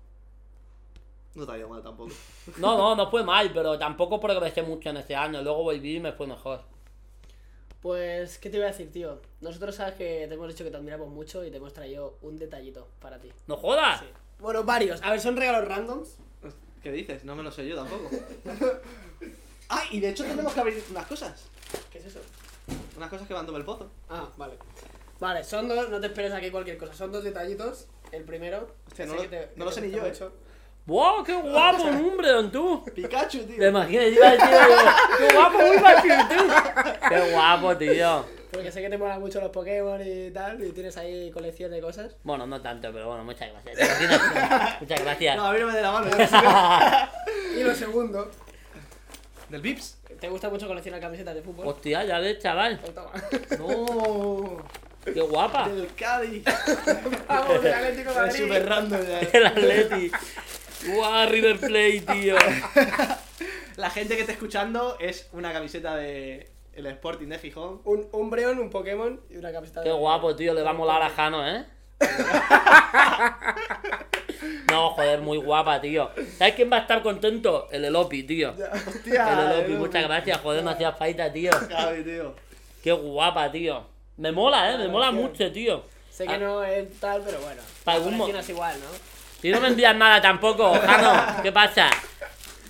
No 1.35 1.45
te 1.45 1.51
ha 1.51 1.57
ido 1.57 1.69
mal 1.69 1.83
tampoco. 1.83 2.11
No, 2.57 2.77
no, 2.77 2.95
no 2.95 3.09
fue 3.09 3.23
mal, 3.23 3.51
pero 3.53 3.77
tampoco 3.77 4.19
progresé 4.19 4.63
mucho 4.63 4.89
en 4.89 4.97
ese 4.97 5.15
año. 5.15 5.41
Luego 5.43 5.63
volví 5.63 5.97
y 5.97 5.99
me 5.99 6.11
fue 6.11 6.25
mejor. 6.27 6.61
Pues, 7.81 8.37
¿qué 8.39 8.49
te 8.49 8.57
iba 8.57 8.65
a 8.65 8.69
decir, 8.69 8.91
tío? 8.91 9.19
Nosotros 9.41 9.75
sabes 9.75 9.95
que 9.95 10.25
te 10.27 10.33
hemos 10.33 10.47
dicho 10.47 10.63
que 10.63 10.71
te 10.71 10.77
admiramos 10.77 11.09
mucho 11.09 11.43
y 11.43 11.51
te 11.51 11.57
hemos 11.57 11.73
traído 11.73 12.17
un 12.21 12.37
detallito 12.37 12.87
para 12.99 13.19
ti. 13.19 13.29
¡No 13.45 13.57
jodas! 13.57 13.99
Sí. 13.99 14.05
Bueno, 14.39 14.63
varios. 14.63 15.01
A 15.03 15.11
ver, 15.11 15.19
son 15.19 15.35
regalos 15.35 15.67
randoms. 15.67 16.17
¿Qué 16.81 16.91
dices? 16.91 17.23
No 17.25 17.35
me 17.35 17.43
lo 17.43 17.51
sé 17.51 17.67
yo 17.67 17.75
tampoco. 17.75 18.09
ah, 19.75 19.83
y 19.91 19.99
de 19.99 20.09
hecho 20.09 20.23
tenemos 20.23 20.53
que 20.53 20.59
abrir 20.59 20.83
unas 20.89 21.05
cosas. 21.05 21.49
¿Qué 21.91 21.99
es 21.99 22.05
eso? 22.05 22.19
Unas 22.97 23.09
cosas 23.09 23.27
que 23.27 23.33
van 23.33 23.45
todo 23.45 23.57
el 23.57 23.65
pozo. 23.65 23.89
Ah, 24.09 24.27
vale. 24.37 24.53
Vale, 25.19 25.43
son 25.43 25.67
dos, 25.67 25.89
no 25.89 25.99
te 25.99 26.07
esperes 26.07 26.33
aquí 26.33 26.49
cualquier 26.51 26.77
cosa. 26.77 26.93
Son 26.93 27.11
dos 27.11 27.23
detallitos. 27.23 27.87
El 28.11 28.23
primero. 28.23 28.67
Hostia, 28.87 29.05
no 29.05 29.15
lo- 29.15 29.23
te- 29.27 29.51
no 29.55 29.65
lo 29.65 29.71
sé 29.71 29.81
te 29.81 29.87
ni 29.87 29.93
yo, 29.93 30.03
mucho. 30.03 30.33
¡Wow! 30.85 31.23
¡Qué 31.23 31.33
guapo, 31.33 31.83
hombre, 31.83 32.29
don 32.29 32.51
tú! 32.51 32.83
Pikachu, 32.93 33.39
¿Te 33.39 33.53
tío. 33.53 33.69
imaginas? 33.69 34.05
Iba 34.07 34.27
a 34.27 34.31
decir 34.31 34.49
yo, 34.51 35.17
¡Qué 35.27 35.33
guapo, 35.33 35.57
muy 35.59 35.77
fácil, 35.77 36.11
tú! 36.29 37.07
¡Qué 37.09 37.31
guapo, 37.31 37.77
tío! 37.77 38.25
Porque 38.51 38.71
sé 38.71 38.81
que 38.81 38.89
te 38.89 38.97
molan 38.97 39.19
mucho 39.21 39.39
los 39.41 39.49
Pokémon 39.49 39.99
y 40.05 40.29
tal. 40.31 40.61
Y 40.63 40.71
tienes 40.73 40.95
ahí 40.97 41.31
colección 41.31 41.71
de 41.71 41.79
cosas. 41.81 42.15
Bueno, 42.23 42.45
no 42.45 42.61
tanto, 42.61 42.91
pero 42.93 43.07
bueno, 43.07 43.23
muchas 43.23 43.49
gracias. 43.51 43.97
¿Te 43.97 44.03
imaginas? 44.05 44.77
Muchas 44.81 45.01
gracias. 45.01 45.37
No, 45.37 45.45
abrírame 45.45 45.73
de 45.73 45.81
la 45.81 45.91
mano. 45.91 46.07
Y 47.57 47.63
lo 47.63 47.73
segundo. 47.73 48.29
Del 49.49 49.61
Vips. 49.61 49.97
¿Te 50.19 50.29
gusta 50.29 50.49
mucho 50.49 50.67
coleccionar 50.67 50.99
camisetas 51.01 51.35
de 51.35 51.41
fútbol? 51.41 51.67
Hostia, 51.67 52.03
ya 52.05 52.19
ves, 52.19 52.39
chaval. 52.39 52.79
Pues 52.79 52.93
toma. 52.95 53.11
No. 53.59 54.57
¡Qué 55.13 55.19
guapa! 55.21 55.67
Del 55.67 55.93
Cádiz. 55.95 56.43
Vamos, 57.27 57.63
el 57.65 57.73
Atlético 57.73 58.13
de 58.13 58.15
Es 58.19 58.25
Madrid. 58.27 58.43
súper 58.43 58.69
random. 58.69 59.01
ya. 59.07 59.19
El 59.19 59.45
Atleti. 59.45 60.11
¡Guau, 60.87 61.29
River 61.29 61.59
Plate, 61.59 62.03
tío! 62.13 62.35
La 63.75 63.89
gente 63.89 64.15
que 64.15 64.21
está 64.21 64.31
escuchando 64.33 64.97
es 64.99 65.29
una 65.33 65.51
camiseta 65.53 65.95
de 65.95 66.49
el 66.73 66.85
Sporting 66.87 67.27
de 67.27 67.39
Gijón. 67.39 67.81
Un 67.85 68.07
Umbreon, 68.11 68.59
un 68.59 68.69
Pokémon 68.69 69.19
y 69.29 69.37
una 69.37 69.51
camiseta 69.51 69.83
¡Qué 69.83 69.89
de- 69.89 69.95
guapo, 69.95 70.35
tío! 70.35 70.53
Le 70.53 70.61
va 70.61 70.69
a 70.71 70.73
molar 70.73 71.01
a 71.01 71.09
Jano, 71.09 71.47
¿eh? 71.47 71.65
No, 74.71 74.91
joder, 74.91 75.21
muy 75.21 75.37
guapa, 75.37 75.79
tío. 75.81 76.09
¿Sabes 76.37 76.55
quién 76.55 76.71
va 76.71 76.77
a 76.77 76.79
estar 76.81 77.01
contento? 77.01 77.67
El 77.71 77.85
Elopi, 77.85 78.23
tío. 78.23 78.53
Hostia. 78.87 79.33
El 79.33 79.51
Elopi, 79.51 79.71
muchas 79.73 80.03
gracias, 80.03 80.39
joder, 80.41 80.63
no 80.63 80.71
hacía 80.71 80.91
falta, 80.93 81.31
tío. 81.31 81.51
Javi, 81.69 82.03
tío. 82.03 82.33
Qué 82.83 82.91
guapa, 82.91 83.51
tío. 83.51 83.85
Me 84.17 84.31
mola, 84.31 84.73
eh, 84.73 84.77
me 84.77 84.87
mola 84.87 85.11
mucho, 85.11 85.51
tío. 85.51 85.83
Sé 86.11 86.27
que 86.27 86.37
no 86.37 86.63
es 86.63 86.99
tal, 86.99 87.21
pero 87.25 87.39
bueno. 87.41 87.61
Para 87.83 87.97
la 87.97 88.03
algún 88.03 88.19
coleccionas 88.19 88.49
igual, 88.49 88.79
¿no? 88.79 88.85
Si 89.41 89.49
no 89.49 89.59
me 89.59 89.67
envías 89.69 89.95
nada 89.95 90.21
tampoco, 90.21 90.73
Jano, 90.73 91.41
¿qué 91.43 91.51
pasa? 91.51 91.89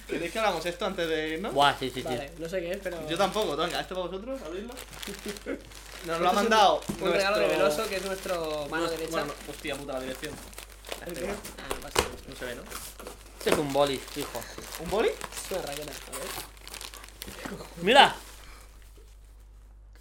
¿Queréis 0.08 0.32
que 0.32 0.40
hagamos 0.40 0.66
esto 0.66 0.86
antes 0.86 1.08
de 1.08 1.30
irnos? 1.30 1.54
Buah, 1.54 1.74
sí, 1.78 1.90
sí, 1.90 2.02
sí. 2.02 2.04
Vale, 2.04 2.32
no 2.38 2.48
sé 2.50 2.62
qué 2.62 2.72
es, 2.72 2.78
pero. 2.82 3.08
Yo 3.10 3.18
tampoco, 3.18 3.56
venga, 3.56 3.80
¿esto 3.80 3.96
para 3.96 4.08
vosotros? 4.08 4.42
¿Abrirlo? 4.44 4.74
Nos 6.06 6.20
lo 6.20 6.28
ha 6.28 6.32
es 6.32 6.38
un- 6.38 6.44
mandado. 6.44 6.82
Un, 7.02 7.12
regalo 7.12 7.40
de 7.40 7.48
Veloso, 7.48 7.88
que 7.90 7.96
es 7.96 8.06
nuestro 8.06 8.68
mano 8.70 8.88
derecha. 8.88 9.12
Bueno, 9.12 9.34
hostia 9.50 9.76
puta, 9.76 9.94
la 9.94 10.00
dirección. 10.02 10.34
¿El 11.06 11.14
qué? 11.14 11.30
Ah, 11.30 11.70
no 11.70 11.76
pasa 11.82 12.00
nada. 12.00 12.12
No 12.28 12.36
se 12.36 12.46
ve, 12.46 12.56
¿no? 12.56 12.62
Este 13.38 13.50
es 13.50 13.58
un 13.58 13.74
boli, 13.74 14.02
hijo. 14.16 14.42
¿Un 14.84 14.90
boli? 14.90 15.10
Es 15.10 15.52
una 15.52 15.62
raqueta, 15.62 15.92
a 15.92 16.18
ver. 16.18 16.28
Mira. 17.82 18.16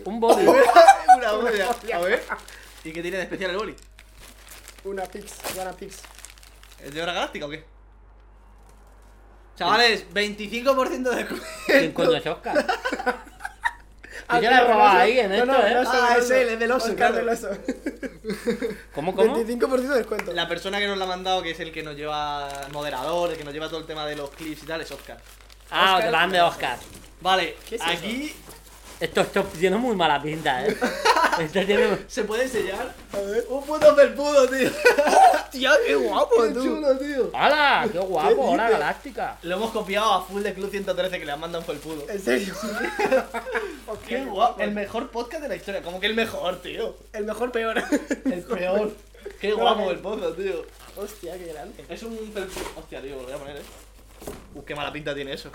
Un 0.05 0.21
boli. 0.21 0.47
una 1.17 1.33
boli. 1.33 1.61
A 1.61 1.99
ver. 1.99 2.25
¿Y 2.85 2.93
qué 2.93 3.03
tiene 3.03 3.17
de 3.17 3.23
especial 3.25 3.51
el 3.51 3.57
boli? 3.57 3.77
Una 4.85 5.05
Pix, 5.05 5.33
una 5.61 5.73
Pix. 5.73 5.99
¿Es 6.81 6.93
de 6.93 7.03
hora 7.03 7.13
galáctica 7.13 7.47
o 7.47 7.51
qué? 7.51 7.65
Chavales, 9.57 10.09
25% 10.13 11.03
de 11.03 11.17
descuento. 11.17 11.47
¿Quién 11.67 11.93
coño 11.93 12.17
es 12.17 12.27
Oscar? 12.27 12.67
Ah, 14.33 14.41
Yo 14.41 14.43
se 14.43 14.51
la 14.51 14.57
he 14.57 14.65
tío, 14.65 14.69
robado 14.73 14.89
Veloso. 14.99 14.99
ahí 15.03 15.19
en 15.21 15.33
esto, 15.33 15.53
¿eh? 15.53 15.65
Veloso, 15.65 15.91
Ah, 15.95 16.17
es 16.19 16.31
él, 16.31 16.49
es 16.49 16.95
claro. 16.95 17.15
Veloso. 17.17 17.49
¿Cómo, 18.95 19.15
cómo? 19.15 19.37
25% 19.37 19.77
de 19.89 19.95
descuento. 19.97 20.33
La 20.33 20.49
persona 20.49 20.79
que 20.79 20.87
nos 20.87 20.99
la 20.99 21.05
ha 21.05 21.09
mandado, 21.09 21.43
que 21.43 21.51
es 21.51 21.61
el 21.61 21.73
que 21.73 21.83
nos 21.83 21.97
lleva 21.97 22.49
moderador, 22.73 23.31
el 23.31 23.37
que 23.37 23.45
nos 23.45 23.53
lleva 23.53 23.69
todo 23.69 23.81
el 23.81 23.87
tema 23.87 24.07
de 24.07 24.17
los 24.17 24.31
clips 24.31 24.63
y 24.63 24.67
tal, 24.67 24.81
es 24.81 24.91
Oscar. 24.91 25.19
Ah, 25.71 25.95
Oscar. 25.97 26.11
grande 26.11 26.41
Oscar. 26.41 26.79
Vale, 27.21 27.57
¿Qué 27.69 27.77
es 27.77 27.83
aquí 27.83 28.35
Esto, 29.03 29.21
esto 29.23 29.43
tiene 29.59 29.77
muy 29.77 29.97
mala 29.97 30.23
pinta, 30.23 30.65
eh. 30.65 30.77
Esto 31.41 31.65
tiene. 31.65 31.99
se 32.07 32.25
puede 32.25 32.45
enseñar 32.45 32.95
A 33.13 33.17
ver. 33.17 33.45
un 33.49 33.65
puto 33.65 33.97
felpudo, 33.97 34.47
tío. 34.49 34.71
Tío, 35.51 35.71
qué 35.85 35.95
guapo, 35.95 36.43
Qué 36.43 36.53
chulo, 36.53 36.97
tío. 36.99 37.31
¡Hala! 37.35 37.89
¡Qué 37.91 37.99
guapo! 37.99 38.51
¡Hora 38.51 38.67
dices? 38.67 38.79
galáctica! 38.79 39.39
Lo 39.43 39.57
hemos 39.57 39.71
copiado 39.73 40.13
a 40.13 40.23
full 40.23 40.43
de 40.43 40.55
Club 40.55 40.71
113 40.71 41.19
que 41.19 41.25
le 41.25 41.33
han 41.33 41.41
mandado 41.41 41.63
un 41.63 41.67
felpudo. 41.67 42.09
¿En 42.09 42.21
serio? 42.21 42.55
Qué 44.07 44.25
guapo. 44.25 44.61
El 44.61 44.71
mejor 44.73 45.11
podcast 45.11 45.43
de 45.43 45.49
la 45.49 45.57
historia. 45.57 45.83
Como 45.83 45.99
que 45.99 46.07
el 46.07 46.15
mejor, 46.15 46.63
tío. 46.63 46.95
El 47.13 47.25
mejor 47.25 47.51
peor. 47.51 47.83
El 48.25 48.43
peor. 48.43 48.93
Qué 49.41 49.53
guapo 49.53 49.91
el 49.91 49.99
pozo, 49.99 50.33
tío. 50.35 50.65
Hostia, 50.97 51.37
qué 51.39 51.47
grande. 51.53 51.85
Es 51.89 52.03
un 52.03 52.17
pel... 52.33 52.47
Hostia, 52.77 53.01
tío, 53.01 53.17
lo 53.17 53.23
voy 53.23 53.33
a 53.33 53.37
poner, 53.37 53.57
eh. 53.57 53.63
Uh, 54.55 54.65
qué 54.65 54.75
mala 54.75 54.93
pinta 54.93 55.15
tiene 55.15 55.33
eso. 55.33 55.51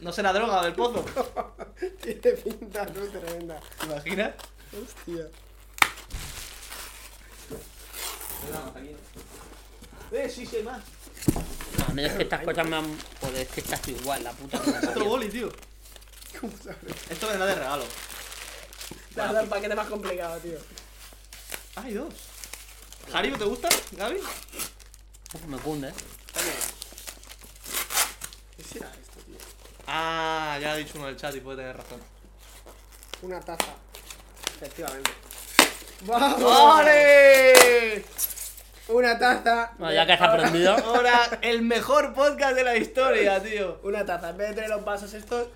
No 0.00 0.12
será 0.12 0.32
droga 0.32 0.62
del 0.64 0.74
pozo. 0.74 1.04
Tiene 2.02 2.32
pinta, 2.36 2.84
no 2.86 3.20
tremenda. 3.20 3.60
¿Te 3.78 3.86
imaginas? 3.86 4.34
Hostia. 4.72 5.28
Eh, 10.12 10.28
sí, 10.28 10.44
sí, 10.44 10.56
hay 10.56 10.62
más. 10.62 10.82
No, 11.78 11.84
a 11.86 11.94
mí 11.94 12.04
es 12.04 12.12
que 12.12 12.22
estas 12.22 12.44
cosas 12.44 12.66
me 12.66 12.76
han. 12.76 12.98
Joder, 13.20 13.40
es 13.42 13.48
que 13.48 13.60
estás 13.60 13.88
igual, 13.88 14.22
la 14.22 14.32
puta. 14.32 14.60
Otro 14.90 15.04
boli, 15.06 15.28
tío. 15.28 15.50
¿Cómo 16.40 16.52
sabes? 16.62 16.78
Esto 17.08 17.28
vendrá 17.28 17.46
de 17.46 17.54
regalo. 17.54 17.84
Te 19.14 19.20
has 19.20 19.32
dado 19.32 19.40
el 19.40 19.48
paquete 19.48 19.74
más 19.74 19.86
complicado, 19.86 20.38
tío. 20.40 20.58
Hay 21.76 21.94
dos. 21.94 22.12
¿Haribo 23.12 23.38
te 23.38 23.44
gusta, 23.44 23.68
Gaby? 23.92 24.18
Uf, 25.34 25.44
me 25.46 25.56
cunde, 25.58 25.88
eh. 25.88 25.94
¿Qué 28.56 28.64
será 28.64 28.90
esto, 28.90 29.18
tío? 29.26 29.36
Ah, 29.94 30.56
ya 30.58 30.72
ha 30.72 30.76
dicho 30.76 30.92
uno 30.96 31.06
del 31.08 31.16
chat 31.16 31.34
y 31.36 31.40
puede 31.40 31.58
tener 31.58 31.76
razón. 31.76 32.00
Una 33.20 33.38
taza. 33.40 33.74
Efectivamente. 34.56 35.10
¡Vamos! 36.06 36.42
¡Ole! 36.42 38.02
Una 38.88 39.18
taza. 39.18 39.72
Bueno, 39.78 39.92
ya 39.94 40.06
que 40.06 40.12
has 40.14 40.20
aprendido. 40.22 40.72
Ahora, 40.74 41.38
el 41.42 41.60
mejor 41.60 42.14
podcast 42.14 42.54
de 42.56 42.64
la 42.64 42.74
historia, 42.76 43.42
tío. 43.42 43.80
Una 43.82 44.04
taza. 44.06 44.30
En 44.30 44.38
vez 44.38 44.48
de 44.48 44.54
tener 44.54 44.70
los 44.70 44.82
vasos 44.82 45.12
estos. 45.12 45.48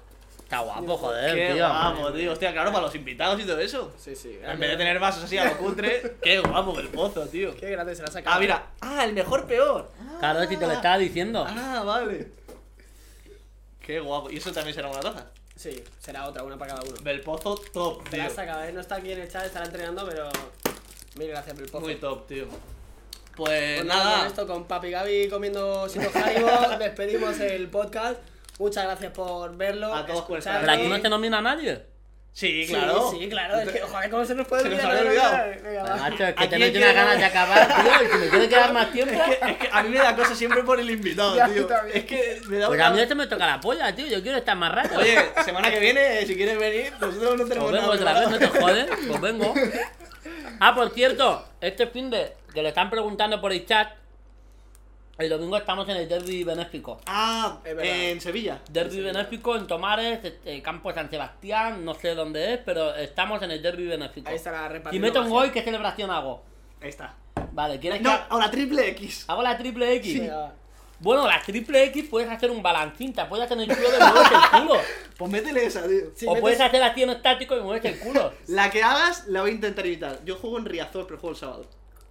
Está 0.45 0.59
guapo, 0.61 0.99
joder, 0.99 1.35
Qué 1.35 1.55
tío. 1.55 1.67
guapo, 1.67 2.13
tío. 2.13 2.33
Hostia, 2.33 2.53
claro, 2.53 2.71
para 2.73 2.85
los 2.85 2.95
invitados 2.95 3.41
y 3.41 3.45
todo 3.45 3.59
eso. 3.59 3.93
Sí, 3.99 4.15
sí. 4.15 4.39
En 4.45 4.61
vez 4.61 4.71
de 4.71 4.77
tener 4.77 4.99
vasos 5.01 5.25
así 5.25 5.39
a 5.39 5.47
lo 5.47 5.57
cutre, 5.57 6.19
qué 6.23 6.41
guapo 6.41 6.79
el 6.79 6.89
pozo, 6.89 7.27
tío. 7.27 7.57
Qué 7.57 7.71
grande 7.71 7.97
se 7.97 8.03
la 8.03 8.09
ha 8.09 8.13
sacado. 8.13 8.37
Ah, 8.37 8.39
mira. 8.39 8.67
Ah, 8.83 9.05
el 9.07 9.15
mejor 9.15 9.47
peor. 9.47 9.91
Claro, 10.21 10.47
si 10.47 10.57
te 10.59 10.67
lo 10.67 10.73
estaba 10.75 10.99
diciendo. 10.99 11.45
Ah, 11.49 11.83
vale. 11.85 12.31
Qué 13.87 14.01
guapo. 14.01 14.31
Y 14.31 14.39
eso 14.39 14.53
también 14.53 14.75
será 14.75 14.89
una 14.89 14.99
taza. 15.01 15.27
Sí, 15.55 15.83
será 16.01 16.27
otra, 16.29 16.43
una 16.43 16.59
para 16.59 16.75
cada 16.75 16.87
uno. 16.87 16.97
Belpozo 17.03 17.55
top, 17.73 18.03
Te 18.11 18.19
tío. 18.19 18.31
sacado, 18.31 18.65
¿eh? 18.65 18.73
No 18.73 18.81
está 18.81 18.97
aquí 18.97 19.13
en 19.13 19.21
el 19.21 19.31
chat, 19.31 19.47
estará 19.47 19.65
entrenando, 19.67 20.07
pero. 20.07 20.29
Mil 21.17 21.29
gracias, 21.29 21.57
Belpozo. 21.57 21.85
Muy 21.85 21.95
top, 21.95 22.27
tío. 22.27 22.47
Pues 23.37 23.77
Pues 23.77 23.85
nada, 23.85 24.19
con 24.19 24.27
esto, 24.27 24.47
con 24.47 24.65
Papi 24.65 24.91
Gaby 24.91 25.29
comiendo 25.29 25.89
sin 25.89 26.03
Haribo, 26.03 26.49
despedimos 26.79 27.39
el 27.41 27.69
podcast. 27.69 28.19
Muchas 28.59 28.85
gracias 28.85 29.13
por 29.13 29.57
verlo. 29.57 29.95
A 29.95 30.05
todos 30.05 30.23
por 30.25 30.39
estar 30.39 30.61
Pero 30.61 30.73
aquí 30.73 30.89
no 30.89 30.99
se 30.99 31.09
nomina 31.09 31.39
a 31.39 31.43
nadie. 31.43 31.96
Sí, 32.39 32.67
Sí, 32.67 32.75
claro. 32.75 33.11
Sí, 33.19 33.29
claro. 33.31 33.59
Es 33.61 33.73
que, 33.73 33.81
joder, 33.81 34.11
¿cómo 34.11 34.25
se 34.27 34.35
nos 34.35 34.47
puede 34.47 34.65
Se 34.65 34.69
nos 34.69 34.79
olvidar? 34.85 34.95
había 34.99 35.09
olvidado. 35.11 35.49
Venga, 35.49 35.61
Pero, 35.63 35.85
va. 35.85 35.97
macho, 35.97 36.25
es 36.27 36.35
que 36.35 36.49
tenéis 36.49 36.73
que- 36.73 36.81
ganas 36.81 37.19
de 37.19 37.25
acabar, 37.25 37.67
tío. 37.67 37.93
Y 38.05 38.13
si 38.13 38.19
me 38.19 38.29
quiere 38.29 38.49
quedar 38.51 38.73
más 38.75 38.93
tiempo. 38.93 39.15
Es 39.15 39.39
que, 39.39 39.51
es 39.53 39.57
que 39.57 39.69
a 39.73 39.83
mí 39.83 39.89
me 39.89 39.97
da 39.99 40.15
cosa 40.17 40.35
siempre 40.35 40.63
por 40.63 40.79
el 40.79 40.91
invitado, 40.91 41.35
Ya, 41.35 41.49
tío. 41.49 41.67
también. 41.67 41.97
Es 41.97 42.05
que 42.05 42.41
me 42.49 42.59
da 42.59 42.67
Pues 42.67 42.79
una- 42.79 42.87
a 42.89 42.91
mí 42.91 43.01
esto 43.01 43.17
me 43.17 43.27
toca 43.27 43.47
la 43.47 43.59
polla, 43.59 43.95
tío. 43.95 44.07
Yo 44.07 44.21
quiero 44.23 44.37
estar 44.37 44.55
más 44.55 44.71
rato. 44.71 44.99
Oye, 44.99 45.19
semana 45.47 45.71
que 45.71 45.81
viene, 45.81 46.27
si 46.27 46.37
quieres 46.37 46.59
venir, 46.59 46.93
nosotros 47.01 47.39
no 47.39 47.45
tenemos 47.47 47.71
Pues 47.71 47.83
vengo 47.83 47.95
nada 48.05 48.21
otra 48.21 48.21
vez, 48.21 48.29
no 48.29 48.39
te 48.39 48.61
jodes. 48.61 48.87
Pues 49.09 49.21
vengo. 49.23 49.55
Ah, 50.61 50.75
por 50.75 50.91
cierto, 50.91 51.47
este 51.61 51.87
fin 51.87 52.11
de 52.11 52.33
que 52.55 52.63
le 52.63 52.69
están 52.71 52.89
preguntando 52.91 53.41
por 53.41 53.53
el 53.53 53.65
chat, 53.67 53.89
el 55.19 55.29
domingo 55.31 55.57
estamos 55.57 55.89
en 55.89 55.97
el 55.97 56.09
derby 56.09 56.45
benéfico. 56.45 57.01
Ah, 57.07 57.59
Es 57.65 57.75
verdad. 57.77 57.95
en 57.95 58.21
Sevilla. 58.21 58.61
Derby 58.71 59.01
benéfico 59.01 59.57
en 59.57 59.67
Tomares, 59.67 60.21
este, 60.25 60.61
Campo 60.63 60.93
San 60.93 61.09
Sebastián, 61.11 61.85
no 61.85 61.95
sé 61.95 62.15
dónde 62.15 62.55
es, 62.55 62.61
pero 62.65 62.95
estamos 62.95 63.43
en 63.43 63.51
el 63.51 63.63
derby 63.63 63.87
benéfico. 63.87 64.29
Ahí 64.29 64.37
estará 64.37 64.67
Si 64.67 64.73
repartiendo. 64.75 65.09
meto 65.09 65.23
un 65.23 65.31
gol, 65.31 65.51
¿qué 65.53 65.63
celebración 65.63 66.11
hago? 66.11 66.43
Ahí 66.83 66.91
está. 66.91 67.15
Vale, 67.53 67.79
¿quieres 67.81 68.03
No, 68.03 68.11
que 68.11 68.23
ahora 68.29 68.51
triple 68.51 68.89
X. 68.91 69.25
hago 69.29 69.43
la 69.43 69.57
triple 69.57 69.95
X? 69.97 70.31
Va. 70.31 70.53
Bueno, 70.99 71.27
la 71.27 71.43
triple 71.43 71.85
X 71.85 72.07
puedes 72.11 72.31
hacer 72.31 72.51
un 72.51 72.63
balancín, 72.63 73.13
te 73.13 73.23
puedes 73.27 73.45
hacer 73.47 73.59
en 73.61 73.71
el 73.71 73.77
culo 73.77 73.91
de 73.91 73.99
mueves 73.99 74.29
el 74.33 74.61
culo. 74.61 74.81
Pues 75.17 75.31
métele 75.31 75.65
esa, 75.65 75.81
tío. 75.87 76.09
O 76.29 76.35
metes- 76.35 76.41
puedes 76.43 76.61
hacer 76.61 76.83
así 76.83 77.03
en 77.03 77.11
estático 77.11 77.57
y 77.57 77.61
mueves 77.63 77.85
el 77.87 77.99
culo. 77.99 78.33
La 78.49 78.71
que 78.71 78.83
hagas, 78.83 79.27
la 79.29 79.41
voy 79.41 79.51
a 79.51 79.55
intentar 79.55 79.87
imitar. 79.87 80.21
Yo 80.27 80.37
juego 80.37 80.59
en 80.59 80.67
Riazor, 80.67 81.07
pero 81.07 81.19
juego 81.19 81.33
el 81.35 81.41
sábado. 81.41 81.67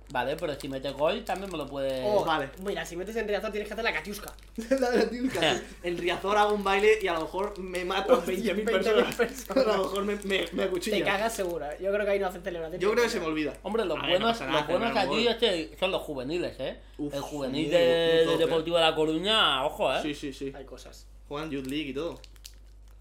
Vale, 0.10 0.36
pero 0.36 0.54
si 0.60 0.70
metes 0.70 0.94
gol 0.94 1.24
también 1.26 1.52
me 1.52 1.58
lo 1.58 1.68
puedes. 1.68 2.02
Oh, 2.06 2.24
Vale. 2.24 2.50
Mira, 2.64 2.86
si 2.86 2.96
metes 2.96 3.16
en 3.16 3.28
Riazor 3.28 3.52
tienes 3.52 3.68
que 3.68 3.74
hacer 3.74 3.84
la 3.84 3.92
catiusca. 3.94 4.32
La 4.80 5.10
tiusca. 5.10 5.62
En 5.84 5.98
Riazor 5.98 6.38
hago 6.38 6.54
un 6.54 6.64
baile 6.64 7.00
y 7.02 7.08
a 7.08 7.14
lo 7.14 7.22
mejor 7.22 7.58
me 7.60 7.84
matan 7.84 8.18
Hostia, 8.18 8.54
20.000 8.54 8.66
20.000 8.66 8.72
personas. 8.72 9.16
personas. 9.16 9.68
A 9.74 9.78
lo 9.78 9.84
mejor 9.84 10.04
me, 10.06 10.16
me, 10.24 10.48
me 10.54 10.68
Te 10.80 11.04
cagas 11.04 11.34
segura. 11.34 11.78
Yo 11.80 11.92
creo 11.92 12.06
que 12.06 12.12
ahí 12.12 12.20
no 12.20 12.28
hacen 12.28 12.44
celebración. 12.44 12.80
Yo 12.80 12.92
creo 12.92 13.04
que 13.04 13.10
se 13.10 13.20
me 13.20 13.26
olvida. 13.26 13.54
Hombre, 13.64 13.84
los 13.86 13.98
A 13.98 14.06
ver, 14.06 14.20
no 14.20 14.26
buenos, 14.28 14.40
nada, 14.42 14.52
los 14.54 14.68
buenos 14.68 14.98
aquí 14.98 15.08
gol. 15.08 15.28
este, 15.28 15.78
son 15.80 15.92
los 15.92 16.02
juveniles, 16.04 16.56
¿eh? 16.60 16.80
Uf, 16.98 17.14
el 17.14 17.22
juvenil 17.22 17.70
de, 17.72 17.78
muy 17.78 17.88
de 17.88 18.24
top, 18.26 18.34
eh. 18.34 18.38
Deportivo 18.38 18.78
de 18.78 18.84
La 18.84 18.96
Coruña, 18.96 19.66
ojo, 19.66 19.94
¿eh? 19.94 20.00
Sí, 20.02 20.14
sí, 20.16 20.32
sí. 20.34 20.54
Hay 20.56 20.66
cosas. 20.66 21.08
Juegan 21.28 21.50
Youth 21.50 21.66
League 21.68 21.90
y 21.90 21.94
todo. 21.94 22.20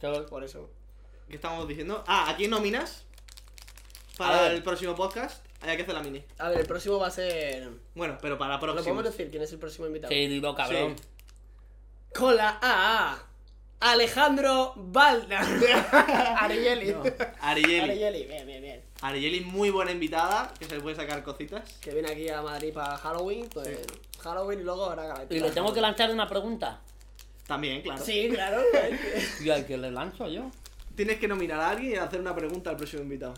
Pero- 0.00 0.26
Por 0.26 0.42
eso. 0.42 0.70
¿Qué 1.28 1.36
estamos 1.36 1.66
diciendo? 1.68 2.02
Ah, 2.06 2.30
¿a 2.30 2.36
quién 2.36 2.50
nominas? 2.50 3.04
Para 4.16 4.52
el 4.52 4.62
próximo 4.62 4.94
podcast. 4.94 5.44
Hay 5.66 5.76
que 5.76 5.82
hacer 5.82 5.94
la 5.94 6.02
mini. 6.02 6.22
A 6.38 6.48
ver, 6.50 6.60
el 6.60 6.66
próximo 6.66 6.98
va 6.98 7.06
a 7.06 7.10
ser. 7.10 7.68
Bueno, 7.94 8.18
pero 8.20 8.36
para 8.36 8.54
¿Lo 8.54 8.60
podemos 8.60 8.82
próximo. 8.82 9.02
decir 9.02 9.30
quién 9.30 9.42
es 9.42 9.52
el 9.52 9.58
próximo 9.58 9.86
invitado? 9.86 10.12
Sí, 10.12 10.26
dilo, 10.26 10.54
cabrón. 10.54 10.94
Con 12.14 12.36
la 12.36 12.58
A. 12.60 13.18
Alejandro 13.80 14.72
Balda. 14.76 15.40
Arieli. 16.40 16.94
Arieli. 17.40 17.80
Arieli, 17.80 18.24
bien, 18.24 18.46
bien, 18.46 18.62
bien. 18.62 18.82
Arieli, 19.02 19.40
muy 19.40 19.70
buena 19.70 19.90
invitada, 19.90 20.52
que 20.58 20.64
se 20.64 20.76
le 20.76 20.80
puede 20.80 20.96
sacar 20.96 21.22
cositas. 21.22 21.70
Que 21.80 21.92
viene 21.92 22.10
aquí 22.10 22.28
a 22.28 22.40
Madrid 22.40 22.72
para 22.72 22.96
Halloween. 22.96 23.48
Pues 23.52 23.78
Halloween 24.20 24.60
y 24.60 24.62
luego 24.62 24.84
ahora 24.84 25.26
Y 25.28 25.40
le 25.40 25.50
tengo 25.50 25.72
que 25.72 25.80
lanzar 25.80 26.10
una 26.10 26.26
pregunta. 26.26 26.80
También, 27.46 27.82
claro. 27.82 28.02
Sí, 28.02 28.30
claro. 28.30 28.62
Y 29.42 29.50
al 29.50 29.66
que 29.66 29.76
le 29.76 29.90
lanzo 29.90 30.28
yo. 30.28 30.50
Tienes 30.96 31.18
que 31.18 31.28
nominar 31.28 31.60
a 31.60 31.70
alguien 31.70 31.92
y 31.92 31.96
hacer 31.96 32.20
una 32.20 32.34
pregunta 32.34 32.70
al 32.70 32.76
próximo 32.76 33.02
invitado. 33.02 33.34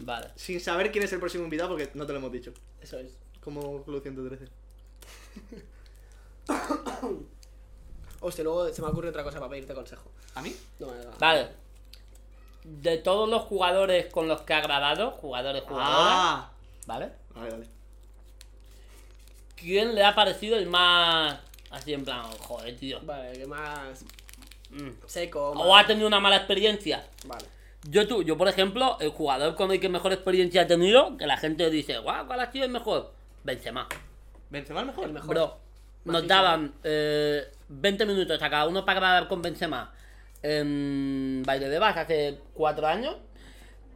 Vale. 0.00 0.28
Sin 0.36 0.60
saber 0.60 0.90
quién 0.92 1.04
es 1.04 1.12
el 1.12 1.18
próximo 1.20 1.44
invitado 1.44 1.70
porque 1.70 1.90
no 1.94 2.06
te 2.06 2.12
lo 2.12 2.18
hemos 2.18 2.32
dicho. 2.32 2.52
Eso 2.80 2.98
es. 2.98 3.16
Como 3.40 3.82
Club 3.84 4.02
113. 4.02 4.48
Hostia, 8.20 8.44
luego 8.44 8.68
se 8.72 8.82
me 8.82 8.88
ocurre 8.88 9.08
otra 9.10 9.22
cosa 9.22 9.38
para 9.38 9.50
pedirte 9.50 9.74
consejo. 9.74 10.10
¿A 10.34 10.42
mí? 10.42 10.54
No, 10.80 10.86
no, 10.88 11.04
no. 11.04 11.10
Vale. 11.18 11.48
De 12.64 12.98
todos 12.98 13.28
los 13.28 13.42
jugadores 13.42 14.06
con 14.12 14.26
los 14.28 14.42
que 14.42 14.54
ha 14.54 14.60
grabado, 14.60 15.12
jugadores, 15.12 15.62
jugadoras, 15.62 15.96
Ah. 15.96 16.50
¿vale? 16.86 17.12
Vale, 17.34 17.50
vale. 17.50 17.66
¿Quién 19.56 19.94
le 19.94 20.04
ha 20.04 20.14
parecido 20.14 20.56
el 20.56 20.66
más 20.66 21.38
así 21.70 21.92
en 21.94 22.04
plan, 22.04 22.24
joder, 22.40 22.76
tío? 22.76 23.00
Vale, 23.02 23.32
que 23.38 23.46
más 23.46 24.04
Mm. 24.70 24.90
seco. 25.06 25.50
O 25.52 25.74
ha 25.74 25.86
tenido 25.86 26.06
una 26.06 26.20
mala 26.20 26.36
experiencia. 26.36 27.08
Vale. 27.24 27.46
Yo, 27.90 28.06
tú, 28.06 28.22
yo, 28.22 28.36
por 28.36 28.48
ejemplo, 28.48 28.98
el 29.00 29.10
jugador 29.10 29.54
con 29.54 29.72
el 29.72 29.80
que 29.80 29.88
mejor 29.88 30.12
experiencia 30.12 30.62
ha 30.62 30.66
tenido, 30.66 31.16
que 31.16 31.26
la 31.26 31.38
gente 31.38 31.70
dice, 31.70 31.98
guau, 31.98 32.26
¿cuál 32.26 32.40
ha 32.40 32.52
sido 32.52 32.66
el 32.66 32.70
mejor? 32.70 33.14
Benzema. 33.44 33.88
¿Benzema 34.50 34.80
el 34.80 34.86
mejor? 34.86 35.04
El 35.06 35.12
mejor. 35.14 35.28
Bro, 35.30 35.58
nos 36.04 36.26
daban 36.26 36.74
eh, 36.84 37.44
20 37.68 38.04
minutos 38.04 38.42
a 38.42 38.50
cada 38.50 38.66
uno 38.66 38.84
para 38.84 39.00
grabar 39.00 39.28
con 39.28 39.40
Benzema 39.40 39.90
en 40.42 41.42
Baile 41.46 41.70
de 41.70 41.78
Bas 41.78 41.96
hace 41.96 42.38
4 42.52 42.86
años. 42.86 43.16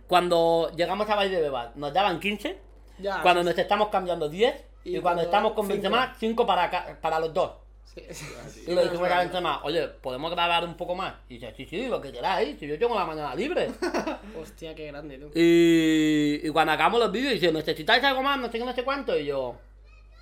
Cuando 0.07 0.71
llegamos 0.75 1.09
a 1.11 1.15
Baile 1.15 1.41
de 1.43 1.51
Bas 1.51 1.77
nos 1.77 1.93
daban 1.93 2.19
15. 2.19 2.59
Ya. 2.99 3.21
cuando 3.21 3.43
nos 3.43 3.59
estamos 3.59 3.89
cambiando 3.89 4.29
10. 4.29 4.55
Y, 4.85 4.97
Y 4.97 5.01
cuando 5.01 5.03
cuando 5.03 5.23
estamos 5.23 5.53
con 5.53 5.67
cinco. 5.67 5.83
Benzema, 5.83 6.15
5 6.19 6.47
para, 6.47 6.99
para 7.01 7.21
los 7.21 7.35
dos. 7.35 7.53
Sí, 7.95 8.03
sí. 8.11 8.65
Y 8.67 8.75
le 8.75 8.85
dijimos 8.85 9.09
a 9.11 9.61
oye, 9.65 9.87
¿podemos 9.89 10.31
grabar 10.31 10.65
un 10.65 10.77
poco 10.77 10.95
más? 10.95 11.15
Y 11.29 11.35
dice, 11.35 11.53
sí, 11.55 11.67
sí, 11.67 11.89
lo 11.89 12.01
que 12.01 12.11
queráis, 12.11 12.59
si 12.59 12.67
yo 12.67 12.79
tengo 12.79 12.95
la 12.95 13.05
mañana 13.05 13.35
libre. 13.35 13.71
Hostia, 14.41 14.75
qué 14.75 14.87
grande, 14.87 15.19
tú. 15.19 15.31
Y, 15.35 16.41
y 16.43 16.49
cuando 16.51 16.73
acabamos 16.73 17.01
los 17.01 17.13
vídeos, 17.13 17.35
dice, 17.35 17.53
¿necesitáis 17.53 18.03
algo 18.05 18.23
más? 18.23 18.39
No 18.41 18.47
sé 18.51 18.59
qué, 18.59 18.65
no 18.65 18.75
sé 18.75 18.83
cuánto. 18.83 19.19
Y 19.19 19.27
yo, 19.27 19.57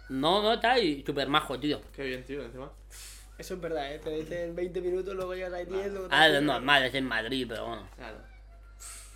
no, 0.09 0.43
no, 0.43 0.55
está 0.55 0.73
ahí, 0.73 1.05
súper 1.07 1.29
majo, 1.29 1.59
tío. 1.61 1.81
Qué 1.95 2.03
bien, 2.03 2.25
tío, 2.25 2.41
Benzema. 2.41 2.73
Eso 3.39 3.55
es 3.55 3.61
verdad, 3.61 3.95
¿eh? 3.95 3.99
Te 4.01 4.11
dicen 4.11 4.55
20 4.57 4.81
minutos, 4.81 5.15
luego 5.15 5.35
llegas 5.35 5.53
ahí 5.53 5.65
10. 5.65 5.93
luego 5.93 6.09
te 6.09 6.15
Ah, 6.15 6.29
es 6.29 6.43
normal, 6.43 6.85
es 6.85 6.95
en 6.95 7.07
Madrid, 7.07 7.47
pero 7.49 7.67
bueno. 7.69 7.89
Claro. 7.97 8.19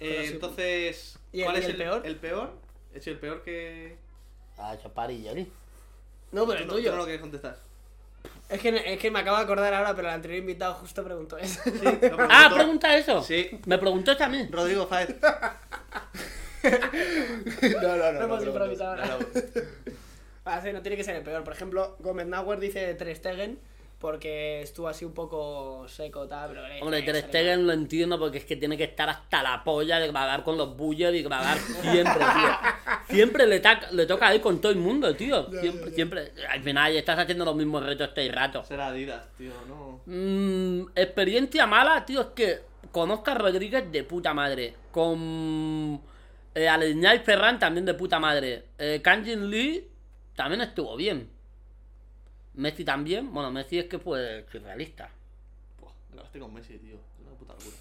Eh, 0.01 0.29
entonces, 0.33 1.19
¿Y 1.33 1.41
el- 1.41 1.45
¿cuál 1.47 1.57
y 1.57 1.59
es 1.59 1.65
el 1.67 1.71
el, 1.73 1.77
peor? 1.77 2.03
¿El 2.07 2.17
peor? 2.17 2.53
¿Es 2.95 3.07
el 3.07 3.19
peor 3.19 3.43
que.? 3.43 3.97
Ah, 4.57 4.75
eso 4.79 4.87
es 4.89 4.95
París, 4.95 5.25
Jerry. 5.25 5.51
No, 6.33 6.47
pero 6.47 6.59
Tú 6.61 6.65
el 6.65 6.69
tuyo. 6.77 6.91
no 6.93 6.97
lo 6.99 7.05
quieres 7.05 7.21
contestar. 7.21 7.59
Es, 8.49 8.61
que, 8.61 8.69
es 8.93 8.99
que 8.99 9.11
me 9.11 9.21
acabo 9.21 9.37
de 9.37 9.45
acordar 9.45 9.73
ahora, 9.75 9.95
pero 9.95 10.09
el 10.09 10.15
anterior 10.15 10.41
invitado 10.41 10.75
justo 10.75 11.03
preguntó 11.03 11.39
eso. 11.39 11.61
Sí, 11.65 11.71
lo 11.83 11.99
preguntó 11.99 12.29
Ah, 12.31 12.51
pregunta 12.55 12.97
eso. 12.97 13.23
Sí. 13.23 13.59
Me 13.67 13.79
preguntó 13.79 14.13
a 14.19 14.29
mí. 14.29 14.47
Rodrigo 14.51 14.87
Faez. 14.87 15.17
no, 17.83 17.97
no, 17.97 18.13
no. 18.13 18.21
hemos 18.23 18.45
no, 18.45 18.87
ahora. 18.87 19.19
Ah, 20.47 20.61
sí, 20.63 20.73
no 20.75 20.83
tiene 20.83 20.99
que 20.99 21.05
ser 21.05 21.17
el 21.17 21.23
peor. 21.23 21.43
Por 21.43 21.55
ejemplo, 21.55 21.97
Gómez 22.01 22.27
Nauer 22.27 22.61
dice 22.61 22.93
Ter 22.95 23.17
Stegen 23.17 23.59
porque 24.05 24.61
estuvo 24.61 24.87
así 24.87 25.07
un 25.07 25.15
poco 25.15 25.89
seco, 25.89 26.29
tal, 26.29 26.51
pero... 26.51 26.67
eh, 26.67 26.79
Hombre, 26.83 27.01
Ter 27.01 27.17
Stegen 27.23 27.67
lo 27.67 27.73
entiendo 27.73 28.19
porque 28.19 28.37
es 28.37 28.45
que 28.45 28.55
tiene 28.55 28.77
que 28.77 28.85
estar 28.85 29.09
hasta 29.09 29.43
la 29.43 29.65
polla 29.65 29.99
de 29.99 30.09
grabar 30.09 30.45
con 30.45 30.59
los 30.59 30.77
Bullers 30.77 31.17
y 31.17 31.23
grabar 31.23 31.57
siempre, 31.57 32.13
tío. 32.13 32.59
Siempre 33.09 33.47
le, 33.47 33.63
le 33.93 34.05
toca 34.05 34.35
ir 34.35 34.43
con 34.43 34.61
todo 34.61 34.73
el 34.73 34.77
mundo, 34.77 35.17
tío. 35.17 35.51
Siempre, 35.59 35.91
siempre. 35.93 36.33
Al 36.51 36.63
final 36.63 36.95
estás 36.95 37.19
haciendo 37.19 37.47
los 37.47 37.57
mismos 37.57 37.83
retos 37.83 38.09
este 38.09 38.31
rato. 38.31 38.63
Será 38.63 38.89
Adidas, 38.89 39.27
tío, 39.39 39.53
no. 39.67 40.03
Mm, 40.05 40.89
experiencia 40.95 41.67
mala, 41.67 42.05
tío, 42.05 42.21
es 42.21 42.27
que 42.35 42.61
con 42.93 43.11
Oscar 43.11 43.41
Rodríguez 43.41 43.91
de 43.91 44.05
puta 44.05 44.35
madre. 44.35 44.75
Con 44.91 45.99
eh, 46.55 47.23
Ferran 47.25 47.59
también 47.59 47.87
de 47.87 47.95
puta 47.95 48.19
madre. 48.19 48.65
Eh, 48.77 49.01
Kanjin 49.03 49.49
Lee 49.49 49.89
también 50.37 50.61
estuvo 50.61 50.95
bien. 50.95 51.33
Messi 52.55 52.85
también. 52.85 53.33
Bueno, 53.33 53.51
Messi 53.51 53.79
es 53.79 53.87
que 53.87 53.99
fue 53.99 54.47
surrealista. 54.51 55.11
Buah, 55.81 55.93
grabaste 56.13 56.39
con 56.39 56.55
Messi, 56.55 56.79
tío. 56.79 56.95
Es 56.97 57.27
una 57.27 57.37
puta 57.37 57.53
locura. 57.55 57.77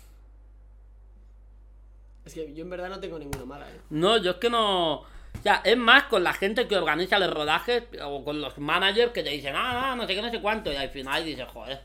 Es 2.25 2.33
que 2.33 2.53
yo 2.53 2.63
en 2.63 2.69
verdad 2.69 2.89
no 2.89 2.99
tengo 2.99 3.19
ninguna 3.19 3.45
mala, 3.45 3.69
eh. 3.69 3.79
No, 3.89 4.17
yo 4.17 4.31
es 4.31 4.37
que 4.37 4.49
no. 4.49 4.93
O 5.01 5.41
sea, 5.41 5.61
es 5.65 5.75
más 5.77 6.03
con 6.05 6.23
la 6.23 6.33
gente 6.33 6.67
que 6.67 6.77
organiza 6.77 7.19
los 7.19 7.33
rodajes 7.33 7.83
o 8.03 8.23
con 8.23 8.39
los 8.39 8.57
managers 8.59 9.11
que 9.11 9.23
te 9.23 9.31
dicen, 9.31 9.55
ah, 9.55 9.91
ah, 9.91 9.95
no 9.95 10.07
sé 10.07 10.15
qué, 10.15 10.21
no 10.21 10.29
sé 10.31 10.41
cuánto. 10.41 10.71
Y 10.71 10.75
al 10.75 10.89
final 10.89 11.25
dices, 11.25 11.47
joder, 11.51 11.81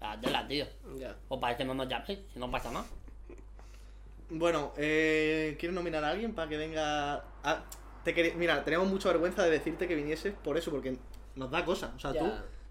la 0.00 0.46
tío. 0.46 0.66
Ya. 0.98 1.16
O 1.28 1.40
para 1.40 1.56
que 1.56 1.64
no 1.64 1.74
nos 1.74 1.88
llaméis, 1.88 2.20
si 2.32 2.38
no 2.38 2.50
pasa 2.50 2.70
nada. 2.70 2.86
Bueno, 4.28 4.72
eh, 4.76 5.56
¿quieres 5.58 5.74
nominar 5.74 6.04
a 6.04 6.10
alguien 6.10 6.34
para 6.34 6.48
que 6.48 6.56
venga? 6.56 7.24
a- 7.42 7.64
te 8.04 8.14
quería- 8.14 8.34
Mira, 8.34 8.62
tenemos 8.64 8.86
mucha 8.88 9.08
vergüenza 9.08 9.42
de 9.42 9.50
decirte 9.50 9.88
que 9.88 9.94
vinieses 9.96 10.32
por 10.44 10.56
eso, 10.56 10.70
porque 10.70 10.96
nos 11.40 11.50
da 11.50 11.64
cosa. 11.64 11.92
O 11.96 11.98
sea, 11.98 12.12
Ya. 12.12 12.20
tú, 12.20 12.26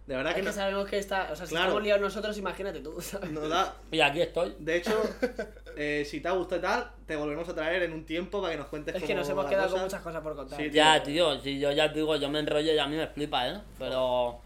de 0.08 0.16
verdad 0.16 0.32
Es 0.32 0.36
que, 0.36 0.42
que 0.42 0.48
no- 0.48 0.54
sabemos 0.54 0.88
que 0.88 0.98
está... 0.98 1.30
O 1.32 1.36
sea, 1.36 1.46
si 1.46 1.52
Claro. 1.52 1.66
estamos 1.68 1.84
liados 1.84 2.02
nosotros, 2.02 2.38
imagínate 2.38 2.80
tú, 2.80 3.00
¿sabes? 3.02 3.32
nos 3.32 3.50
da. 3.50 3.76
Y 3.92 4.00
aquí 4.00 4.22
estoy. 4.22 4.56
De 4.60 4.78
hecho, 4.78 5.00
eh, 5.76 6.06
si 6.10 6.20
te 6.22 6.28
ha 6.28 6.32
gustado 6.32 6.60
y 6.60 6.62
tal, 6.64 6.92
te 7.06 7.16
volvemos 7.16 7.48
a 7.50 7.54
traer 7.56 7.84
en 7.84 7.94
un 7.94 8.06
tiempo 8.06 8.42
para 8.42 8.54
que 8.54 8.58
nos 8.60 8.68
cuentes 8.68 8.96
Es 8.96 9.04
que 9.04 9.14
nos 9.16 9.28
hemos 9.30 9.46
quedado 9.48 9.70
con 9.72 9.82
muchas 9.82 10.02
cosas 10.02 10.22
por 10.22 10.36
contar. 10.36 10.58
Sí, 10.60 10.70
Ya, 10.72 11.04
tío, 11.04 11.40
si 11.40 11.60
yo 11.60 11.72
ya 11.72 11.92
te 11.92 12.00
digo, 12.00 12.16
yo 12.16 12.30
me 12.30 12.40
enrollo 12.40 12.72
y 12.74 12.80
a 12.80 12.88
mí 12.88 12.96
me 12.96 13.08
flipa, 13.08 13.48
¿eh? 13.50 13.60
Pero 13.78 14.40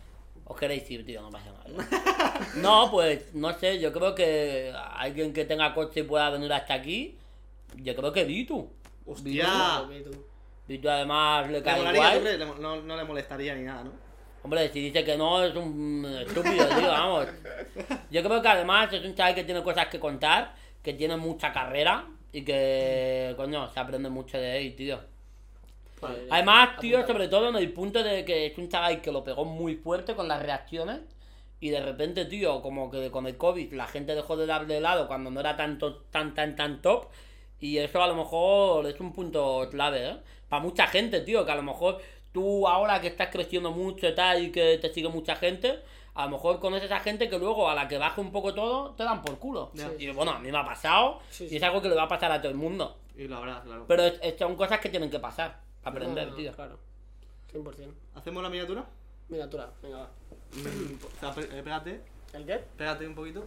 os 0.46 0.58
queréis 0.60 0.90
ir, 0.92 1.06
tío, 1.06 1.22
no 1.22 1.30
pasa 1.30 1.52
nada. 1.52 1.64
No, 2.58 2.90
pues, 2.92 3.34
no 3.34 3.54
sé, 3.58 3.80
yo 3.80 3.94
creo 3.94 4.14
que 4.16 4.74
alguien 4.96 5.32
que 5.34 5.46
tenga 5.46 5.74
coche 5.74 6.02
y 6.02 6.04
pueda 6.04 6.30
venir 6.30 6.52
hasta 6.52 6.74
aquí, 6.74 7.18
yo 7.76 7.96
creo 7.96 8.12
que 8.12 8.24
Vitu. 8.26 8.70
¡Hostia! 9.06 9.84
Vitu 10.68 10.90
además 10.90 11.48
le 11.48 11.54
¿Le 11.60 11.64
cae 11.64 11.82
tú 11.82 11.90
igual. 11.94 12.22
crees? 12.22 12.40
Le- 12.40 12.46
no, 12.46 12.82
no 12.82 12.96
le 12.98 13.04
molestaría 13.04 13.54
ni 13.56 13.64
nada, 13.64 13.84
¿no? 13.86 13.92
Hombre, 14.44 14.70
si 14.70 14.82
dice 14.82 15.06
que 15.06 15.18
no, 15.18 15.42
es 15.42 15.56
un 15.56 16.06
estúpido, 16.20 16.68
tío, 16.68 16.88
vamos. 16.88 17.28
Yo 18.12 18.22
creo 18.22 18.42
que 18.42 18.48
además 18.48 18.92
es 18.92 19.06
un 19.06 19.16
chaval 19.16 19.36
que 19.36 19.46
tiene 19.46 19.64
cosas 19.64 19.88
que 19.88 20.00
contar, 20.00 20.54
que 20.84 20.94
tiene 20.94 21.16
mucha 21.16 21.54
carrera 21.54 22.06
y 22.34 22.44
que, 22.44 23.34
coño, 23.38 23.70
se 23.70 23.80
aprende 23.80 24.10
mucho 24.10 24.38
de 24.38 24.58
él, 24.58 24.76
tío. 24.76 25.00
Pues, 26.00 26.14
Además, 26.30 26.78
tío, 26.80 27.08
sobre 27.08 27.30
todo 27.30 27.50
en 27.50 27.56
el 27.56 27.72
punto 27.72 28.04
de 28.04 28.26
que 28.26 28.48
es 28.48 28.58
un 28.58 28.68
chaval 28.68 29.02
que 29.02 29.14
lo 29.14 29.24
pegó 29.24 29.46
muy 29.46 29.76
fuerte 29.76 30.14
con 30.14 30.28
las 30.28 30.42
reacciones 30.42 31.00
y 31.62 31.70
de 31.70 31.80
repente, 31.80 32.26
tío, 32.26 32.62
como 32.62 32.92
que 32.92 33.10
con 33.10 33.26
el 33.26 33.38
COVID 33.38 33.72
la 33.72 33.88
gente 33.88 34.14
dejó 34.14 34.36
de 34.36 34.46
darle 34.46 34.82
lado 34.82 35.08
cuando 35.08 35.32
no 35.32 35.40
era 35.40 35.56
tanto, 35.56 36.02
tan, 36.12 36.34
tan, 36.34 36.58
tan 36.58 36.82
top 36.82 37.06
y 37.62 37.78
eso 37.78 38.04
a 38.04 38.08
lo 38.08 38.16
mejor 38.16 38.86
es 38.88 39.00
un 39.00 39.14
punto 39.14 39.70
clave, 39.72 40.10
¿eh? 40.10 40.18
Para 40.50 40.62
mucha 40.62 40.88
gente, 40.88 41.22
tío, 41.22 41.46
que 41.46 41.52
a 41.54 41.56
lo 41.56 41.64
mejor 41.64 42.02
tú 42.34 42.68
ahora 42.68 43.00
que 43.00 43.08
estás 43.08 43.30
creciendo 43.30 43.72
mucho 43.72 44.08
y 44.08 44.16
tal 44.16 44.44
y 44.44 44.52
que 44.52 44.78
te 44.80 44.92
sigue 44.94 45.08
mucha 45.08 45.36
gente, 45.38 45.80
a 46.16 46.26
lo 46.26 46.32
mejor 46.32 46.60
conoces 46.60 46.92
a 46.92 47.00
gente 47.00 47.30
que 47.30 47.38
luego 47.40 47.70
a 47.70 47.76
la 47.76 47.88
que 47.88 47.98
baje 47.98 48.20
un 48.22 48.32
poco 48.32 48.54
todo 48.54 48.92
te 48.96 49.04
dan 49.04 49.22
por 49.22 49.38
culo. 49.40 49.72
Y 49.98 50.10
bueno, 50.12 50.32
a 50.32 50.40
mí 50.40 50.52
me 50.52 50.58
ha 50.58 50.66
pasado 50.66 51.20
Sí, 51.30 51.48
y 51.50 51.56
es 51.58 51.64
algo 51.64 51.82
que 51.82 51.90
le 51.90 51.96
va 51.96 52.04
a 52.04 52.08
pasar 52.08 52.32
a 52.32 52.42
todo 52.42 52.52
el 52.52 52.58
mundo. 52.58 52.98
Y 53.16 53.28
lo 53.28 53.38
habrá, 53.38 53.62
claro. 53.62 53.86
Pero 53.88 54.04
es- 54.04 54.20
es- 54.22 54.38
son 54.38 54.56
cosas 54.56 54.80
que 54.80 54.90
tienen 54.90 55.10
que 55.10 55.20
pasar, 55.20 55.60
aprender, 55.84 56.26
No, 56.26 56.32
no, 56.32 56.38
tío. 56.38 56.52
Claro. 56.54 56.80
100%. 57.52 57.94
¿Hacemos 58.16 58.42
la 58.44 58.50
miniatura? 58.50 58.84
Miniatura, 59.30 59.70
venga, 59.82 59.98
va. 60.00 60.10
Mm, 60.56 60.98
o 61.06 61.20
sea, 61.34 61.44
eh, 61.58 61.62
pégate, 61.64 62.02
¿El 62.34 62.46
qué? 62.46 62.64
pégate 62.76 63.08
un 63.08 63.16
poquito. 63.16 63.46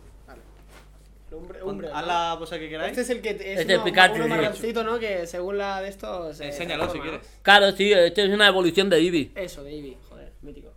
Vale. 1.30 1.58
Pon- 1.58 1.68
hombre. 1.70 1.88
Haz 1.92 2.02
¿no? 2.02 2.06
la 2.06 2.36
pose 2.38 2.58
que 2.58 2.68
queráis. 2.68 2.90
Este 2.90 3.02
es 3.02 3.10
el 3.10 3.20
que 3.22 3.30
es 3.30 3.40
Este 3.40 3.72
es 3.72 3.74
uno, 3.78 3.84
Pikachu, 3.84 4.14
uno 4.14 4.24
sí. 4.24 4.30
marroncito, 4.30 4.84
¿no? 4.84 4.98
Que 4.98 5.26
según 5.26 5.58
la 5.58 5.80
de 5.80 5.88
estos. 5.88 6.40
eh, 6.40 6.46
Enséñalo 6.46 6.90
si 6.90 7.00
quieres. 7.00 7.20
Claro, 7.42 7.72
sí, 7.72 7.92
este 7.92 8.24
es 8.24 8.30
una 8.30 8.46
evolución 8.48 8.88
de 8.88 8.98
Eevee. 8.98 9.32
Eso, 9.34 9.62
de 9.64 9.74
Eevee, 9.74 9.98
joder, 10.08 10.32
mítico. 10.42 10.72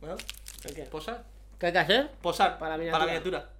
Bueno, 0.00 0.16
¿El 0.64 0.74
qué? 0.74 0.82
posar. 0.82 1.24
¿Qué 1.58 1.66
hay 1.66 1.72
que 1.72 1.78
hacer? 1.78 2.08
Posar 2.22 2.58
Para 2.58 2.76
la 2.76 2.76
Para 2.76 2.76
miniatura. 2.78 2.98
la 2.98 3.06
miniatura. 3.06 3.50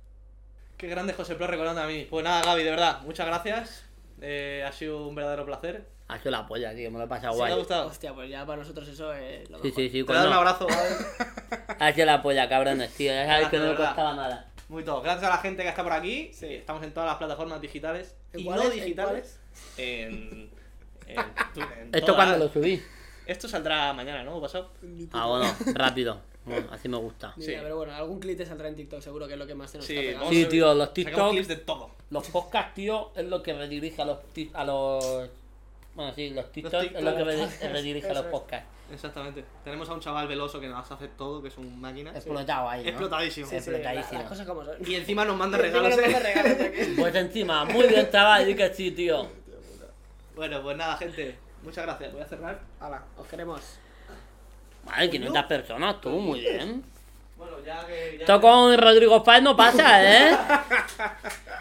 Qué 0.76 0.88
grande 0.88 1.12
José 1.12 1.34
Pro 1.34 1.46
recordando 1.46 1.82
a 1.82 1.86
mí. 1.86 2.06
Pues 2.08 2.24
nada, 2.24 2.42
Gaby, 2.42 2.62
de 2.64 2.70
verdad, 2.70 3.00
muchas 3.02 3.26
gracias. 3.26 3.84
Eh, 4.22 4.64
ha 4.66 4.72
sido 4.72 5.06
un 5.06 5.14
verdadero 5.14 5.44
placer. 5.44 5.84
Ha 6.08 6.18
sido 6.18 6.32
la 6.32 6.46
polla, 6.46 6.74
tío, 6.74 6.90
me 6.90 6.98
lo 6.98 7.04
he 7.04 7.08
pasado 7.08 7.34
¿Sí 7.34 7.38
¿Te 7.38 7.44
ha 7.44 7.46
guay. 7.48 7.58
gustado? 7.58 7.86
Hostia, 7.86 8.12
pues 8.14 8.28
ya 8.30 8.44
para 8.44 8.58
nosotros 8.62 8.88
eso 8.88 9.12
es 9.14 9.48
lo 9.48 9.58
Sí, 9.58 9.64
mejor. 9.68 9.80
sí, 9.82 9.88
sí, 9.90 9.98
Te 9.98 10.02
voy 10.04 10.16
a 10.16 10.18
dar 10.20 10.28
un 10.28 10.34
abrazo, 10.34 10.66
Gaby. 10.66 10.94
Ha 11.78 11.92
sido 11.92 12.06
la 12.06 12.20
polla, 12.22 12.48
cabrones, 12.48 12.90
tío. 12.94 13.12
Ya 13.12 13.26
sabéis 13.26 13.48
que 13.48 13.58
no 13.58 13.66
me 13.70 13.76
costaba 13.76 14.14
nada. 14.14 14.49
Muy 14.70 14.84
todo. 14.84 15.02
Gracias 15.02 15.24
a 15.24 15.30
la 15.30 15.38
gente 15.38 15.62
que 15.64 15.68
está 15.68 15.82
por 15.82 15.92
aquí. 15.92 16.30
Sí. 16.32 16.46
Estamos 16.46 16.82
en 16.84 16.92
todas 16.94 17.08
las 17.08 17.18
plataformas 17.18 17.60
digitales 17.60 18.14
¿En 18.32 18.40
y 18.40 18.44
cuáles? 18.44 18.64
no 18.66 18.70
¿En 18.72 18.80
digitales. 18.80 19.38
En, 19.76 20.50
en, 21.08 21.16
tu- 21.54 21.60
en 21.60 21.90
¿Esto 21.94 22.14
cuando 22.14 22.38
lo 22.38 22.48
subí? 22.48 22.80
Esto 23.26 23.48
saldrá 23.48 23.92
mañana, 23.92 24.22
¿no? 24.22 24.36
¿O 24.36 24.40
pasado? 24.40 24.70
Ah, 25.12 25.26
bueno, 25.26 25.52
rápido. 25.74 26.20
Bueno, 26.44 26.68
así 26.70 26.88
me 26.88 26.96
gusta. 26.96 27.34
Ni 27.36 27.44
Sí. 27.46 27.52
pero 27.60 27.76
bueno, 27.76 27.92
algún 27.94 28.18
clip 28.20 28.38
te 28.38 28.46
saldrá 28.46 28.68
en 28.68 28.76
TikTok, 28.76 29.00
seguro 29.02 29.26
que 29.26 29.32
es 29.34 29.38
lo 29.38 29.46
que 29.46 29.54
más 29.56 29.70
se 29.70 29.78
nos 29.78 29.86
Sí, 29.86 29.96
está 29.96 30.06
pegando. 30.08 30.30
Sí, 30.30 30.44
tío, 30.46 30.72
los 30.74 30.94
TikTok, 30.94 31.30
clips 31.32 31.48
de 31.48 31.56
todo. 31.56 31.90
los 32.10 32.28
podcasts, 32.28 32.74
tío, 32.74 33.10
es 33.16 33.26
lo 33.26 33.42
que 33.42 33.52
redirige 33.52 34.00
a 34.02 34.04
los 34.04 34.18
a 34.54 34.64
los 34.64 35.28
bueno, 35.94 36.14
sí, 36.14 36.30
los 36.30 36.50
TikTok 36.52 36.74
es 36.74 36.80
TikTok. 36.88 37.02
lo 37.02 37.16
que 37.16 37.24
re- 37.24 37.68
redirige 37.72 38.08
a 38.08 38.14
los 38.14 38.24
es. 38.24 38.30
podcasts. 38.30 38.68
Exactamente. 38.92 39.44
Tenemos 39.64 39.88
a 39.88 39.94
un 39.94 40.00
chaval 40.00 40.26
veloso 40.28 40.58
que 40.60 40.68
nos 40.68 40.90
hace 40.90 41.08
todo, 41.08 41.40
que 41.42 41.48
es 41.48 41.56
un 41.58 41.80
máquina. 41.80 42.10
Explotado 42.10 42.68
ahí, 42.68 42.82
¿no? 42.82 42.88
Explotadísimo. 42.88 43.46
Sí, 43.46 43.50
sí, 43.52 43.56
explotadísimo. 43.56 44.12
la- 44.14 44.18
las 44.20 44.28
cosas 44.28 44.46
como 44.46 44.64
son. 44.64 44.74
Y 44.86 44.94
encima 44.94 45.24
nos 45.24 45.36
manda 45.36 45.58
regalos. 45.58 45.90
nos 45.96 45.98
¿eh? 45.98 46.10
manda 46.10 46.18
regalos. 46.20 46.56
Pues 46.98 47.14
encima, 47.14 47.64
muy 47.64 47.86
bien, 47.86 48.10
chaval, 48.10 48.46
di 48.46 48.54
que 48.54 48.72
sí, 48.74 48.90
tío. 48.90 49.26
Bueno, 50.34 50.62
pues 50.62 50.76
nada, 50.76 50.96
gente. 50.96 51.38
Muchas 51.62 51.84
gracias. 51.84 52.12
Voy 52.12 52.22
a 52.22 52.26
cerrar. 52.26 52.60
Hala, 52.80 53.02
os 53.16 53.26
queremos. 53.26 53.60
Vale, 54.84 55.10
500 55.10 55.44
personas, 55.44 56.00
tú, 56.00 56.08
muy 56.10 56.40
bien. 56.40 56.82
Bueno, 57.36 57.56
ya 57.64 57.86
que. 57.86 58.16
ya 58.16 58.20
Esto 58.20 58.34
que- 58.36 58.40
con 58.46 58.78
Rodrigo 58.78 59.22
Paz 59.22 59.42
no 59.42 59.56
pasa, 59.56 60.02
¿eh? 60.02 60.36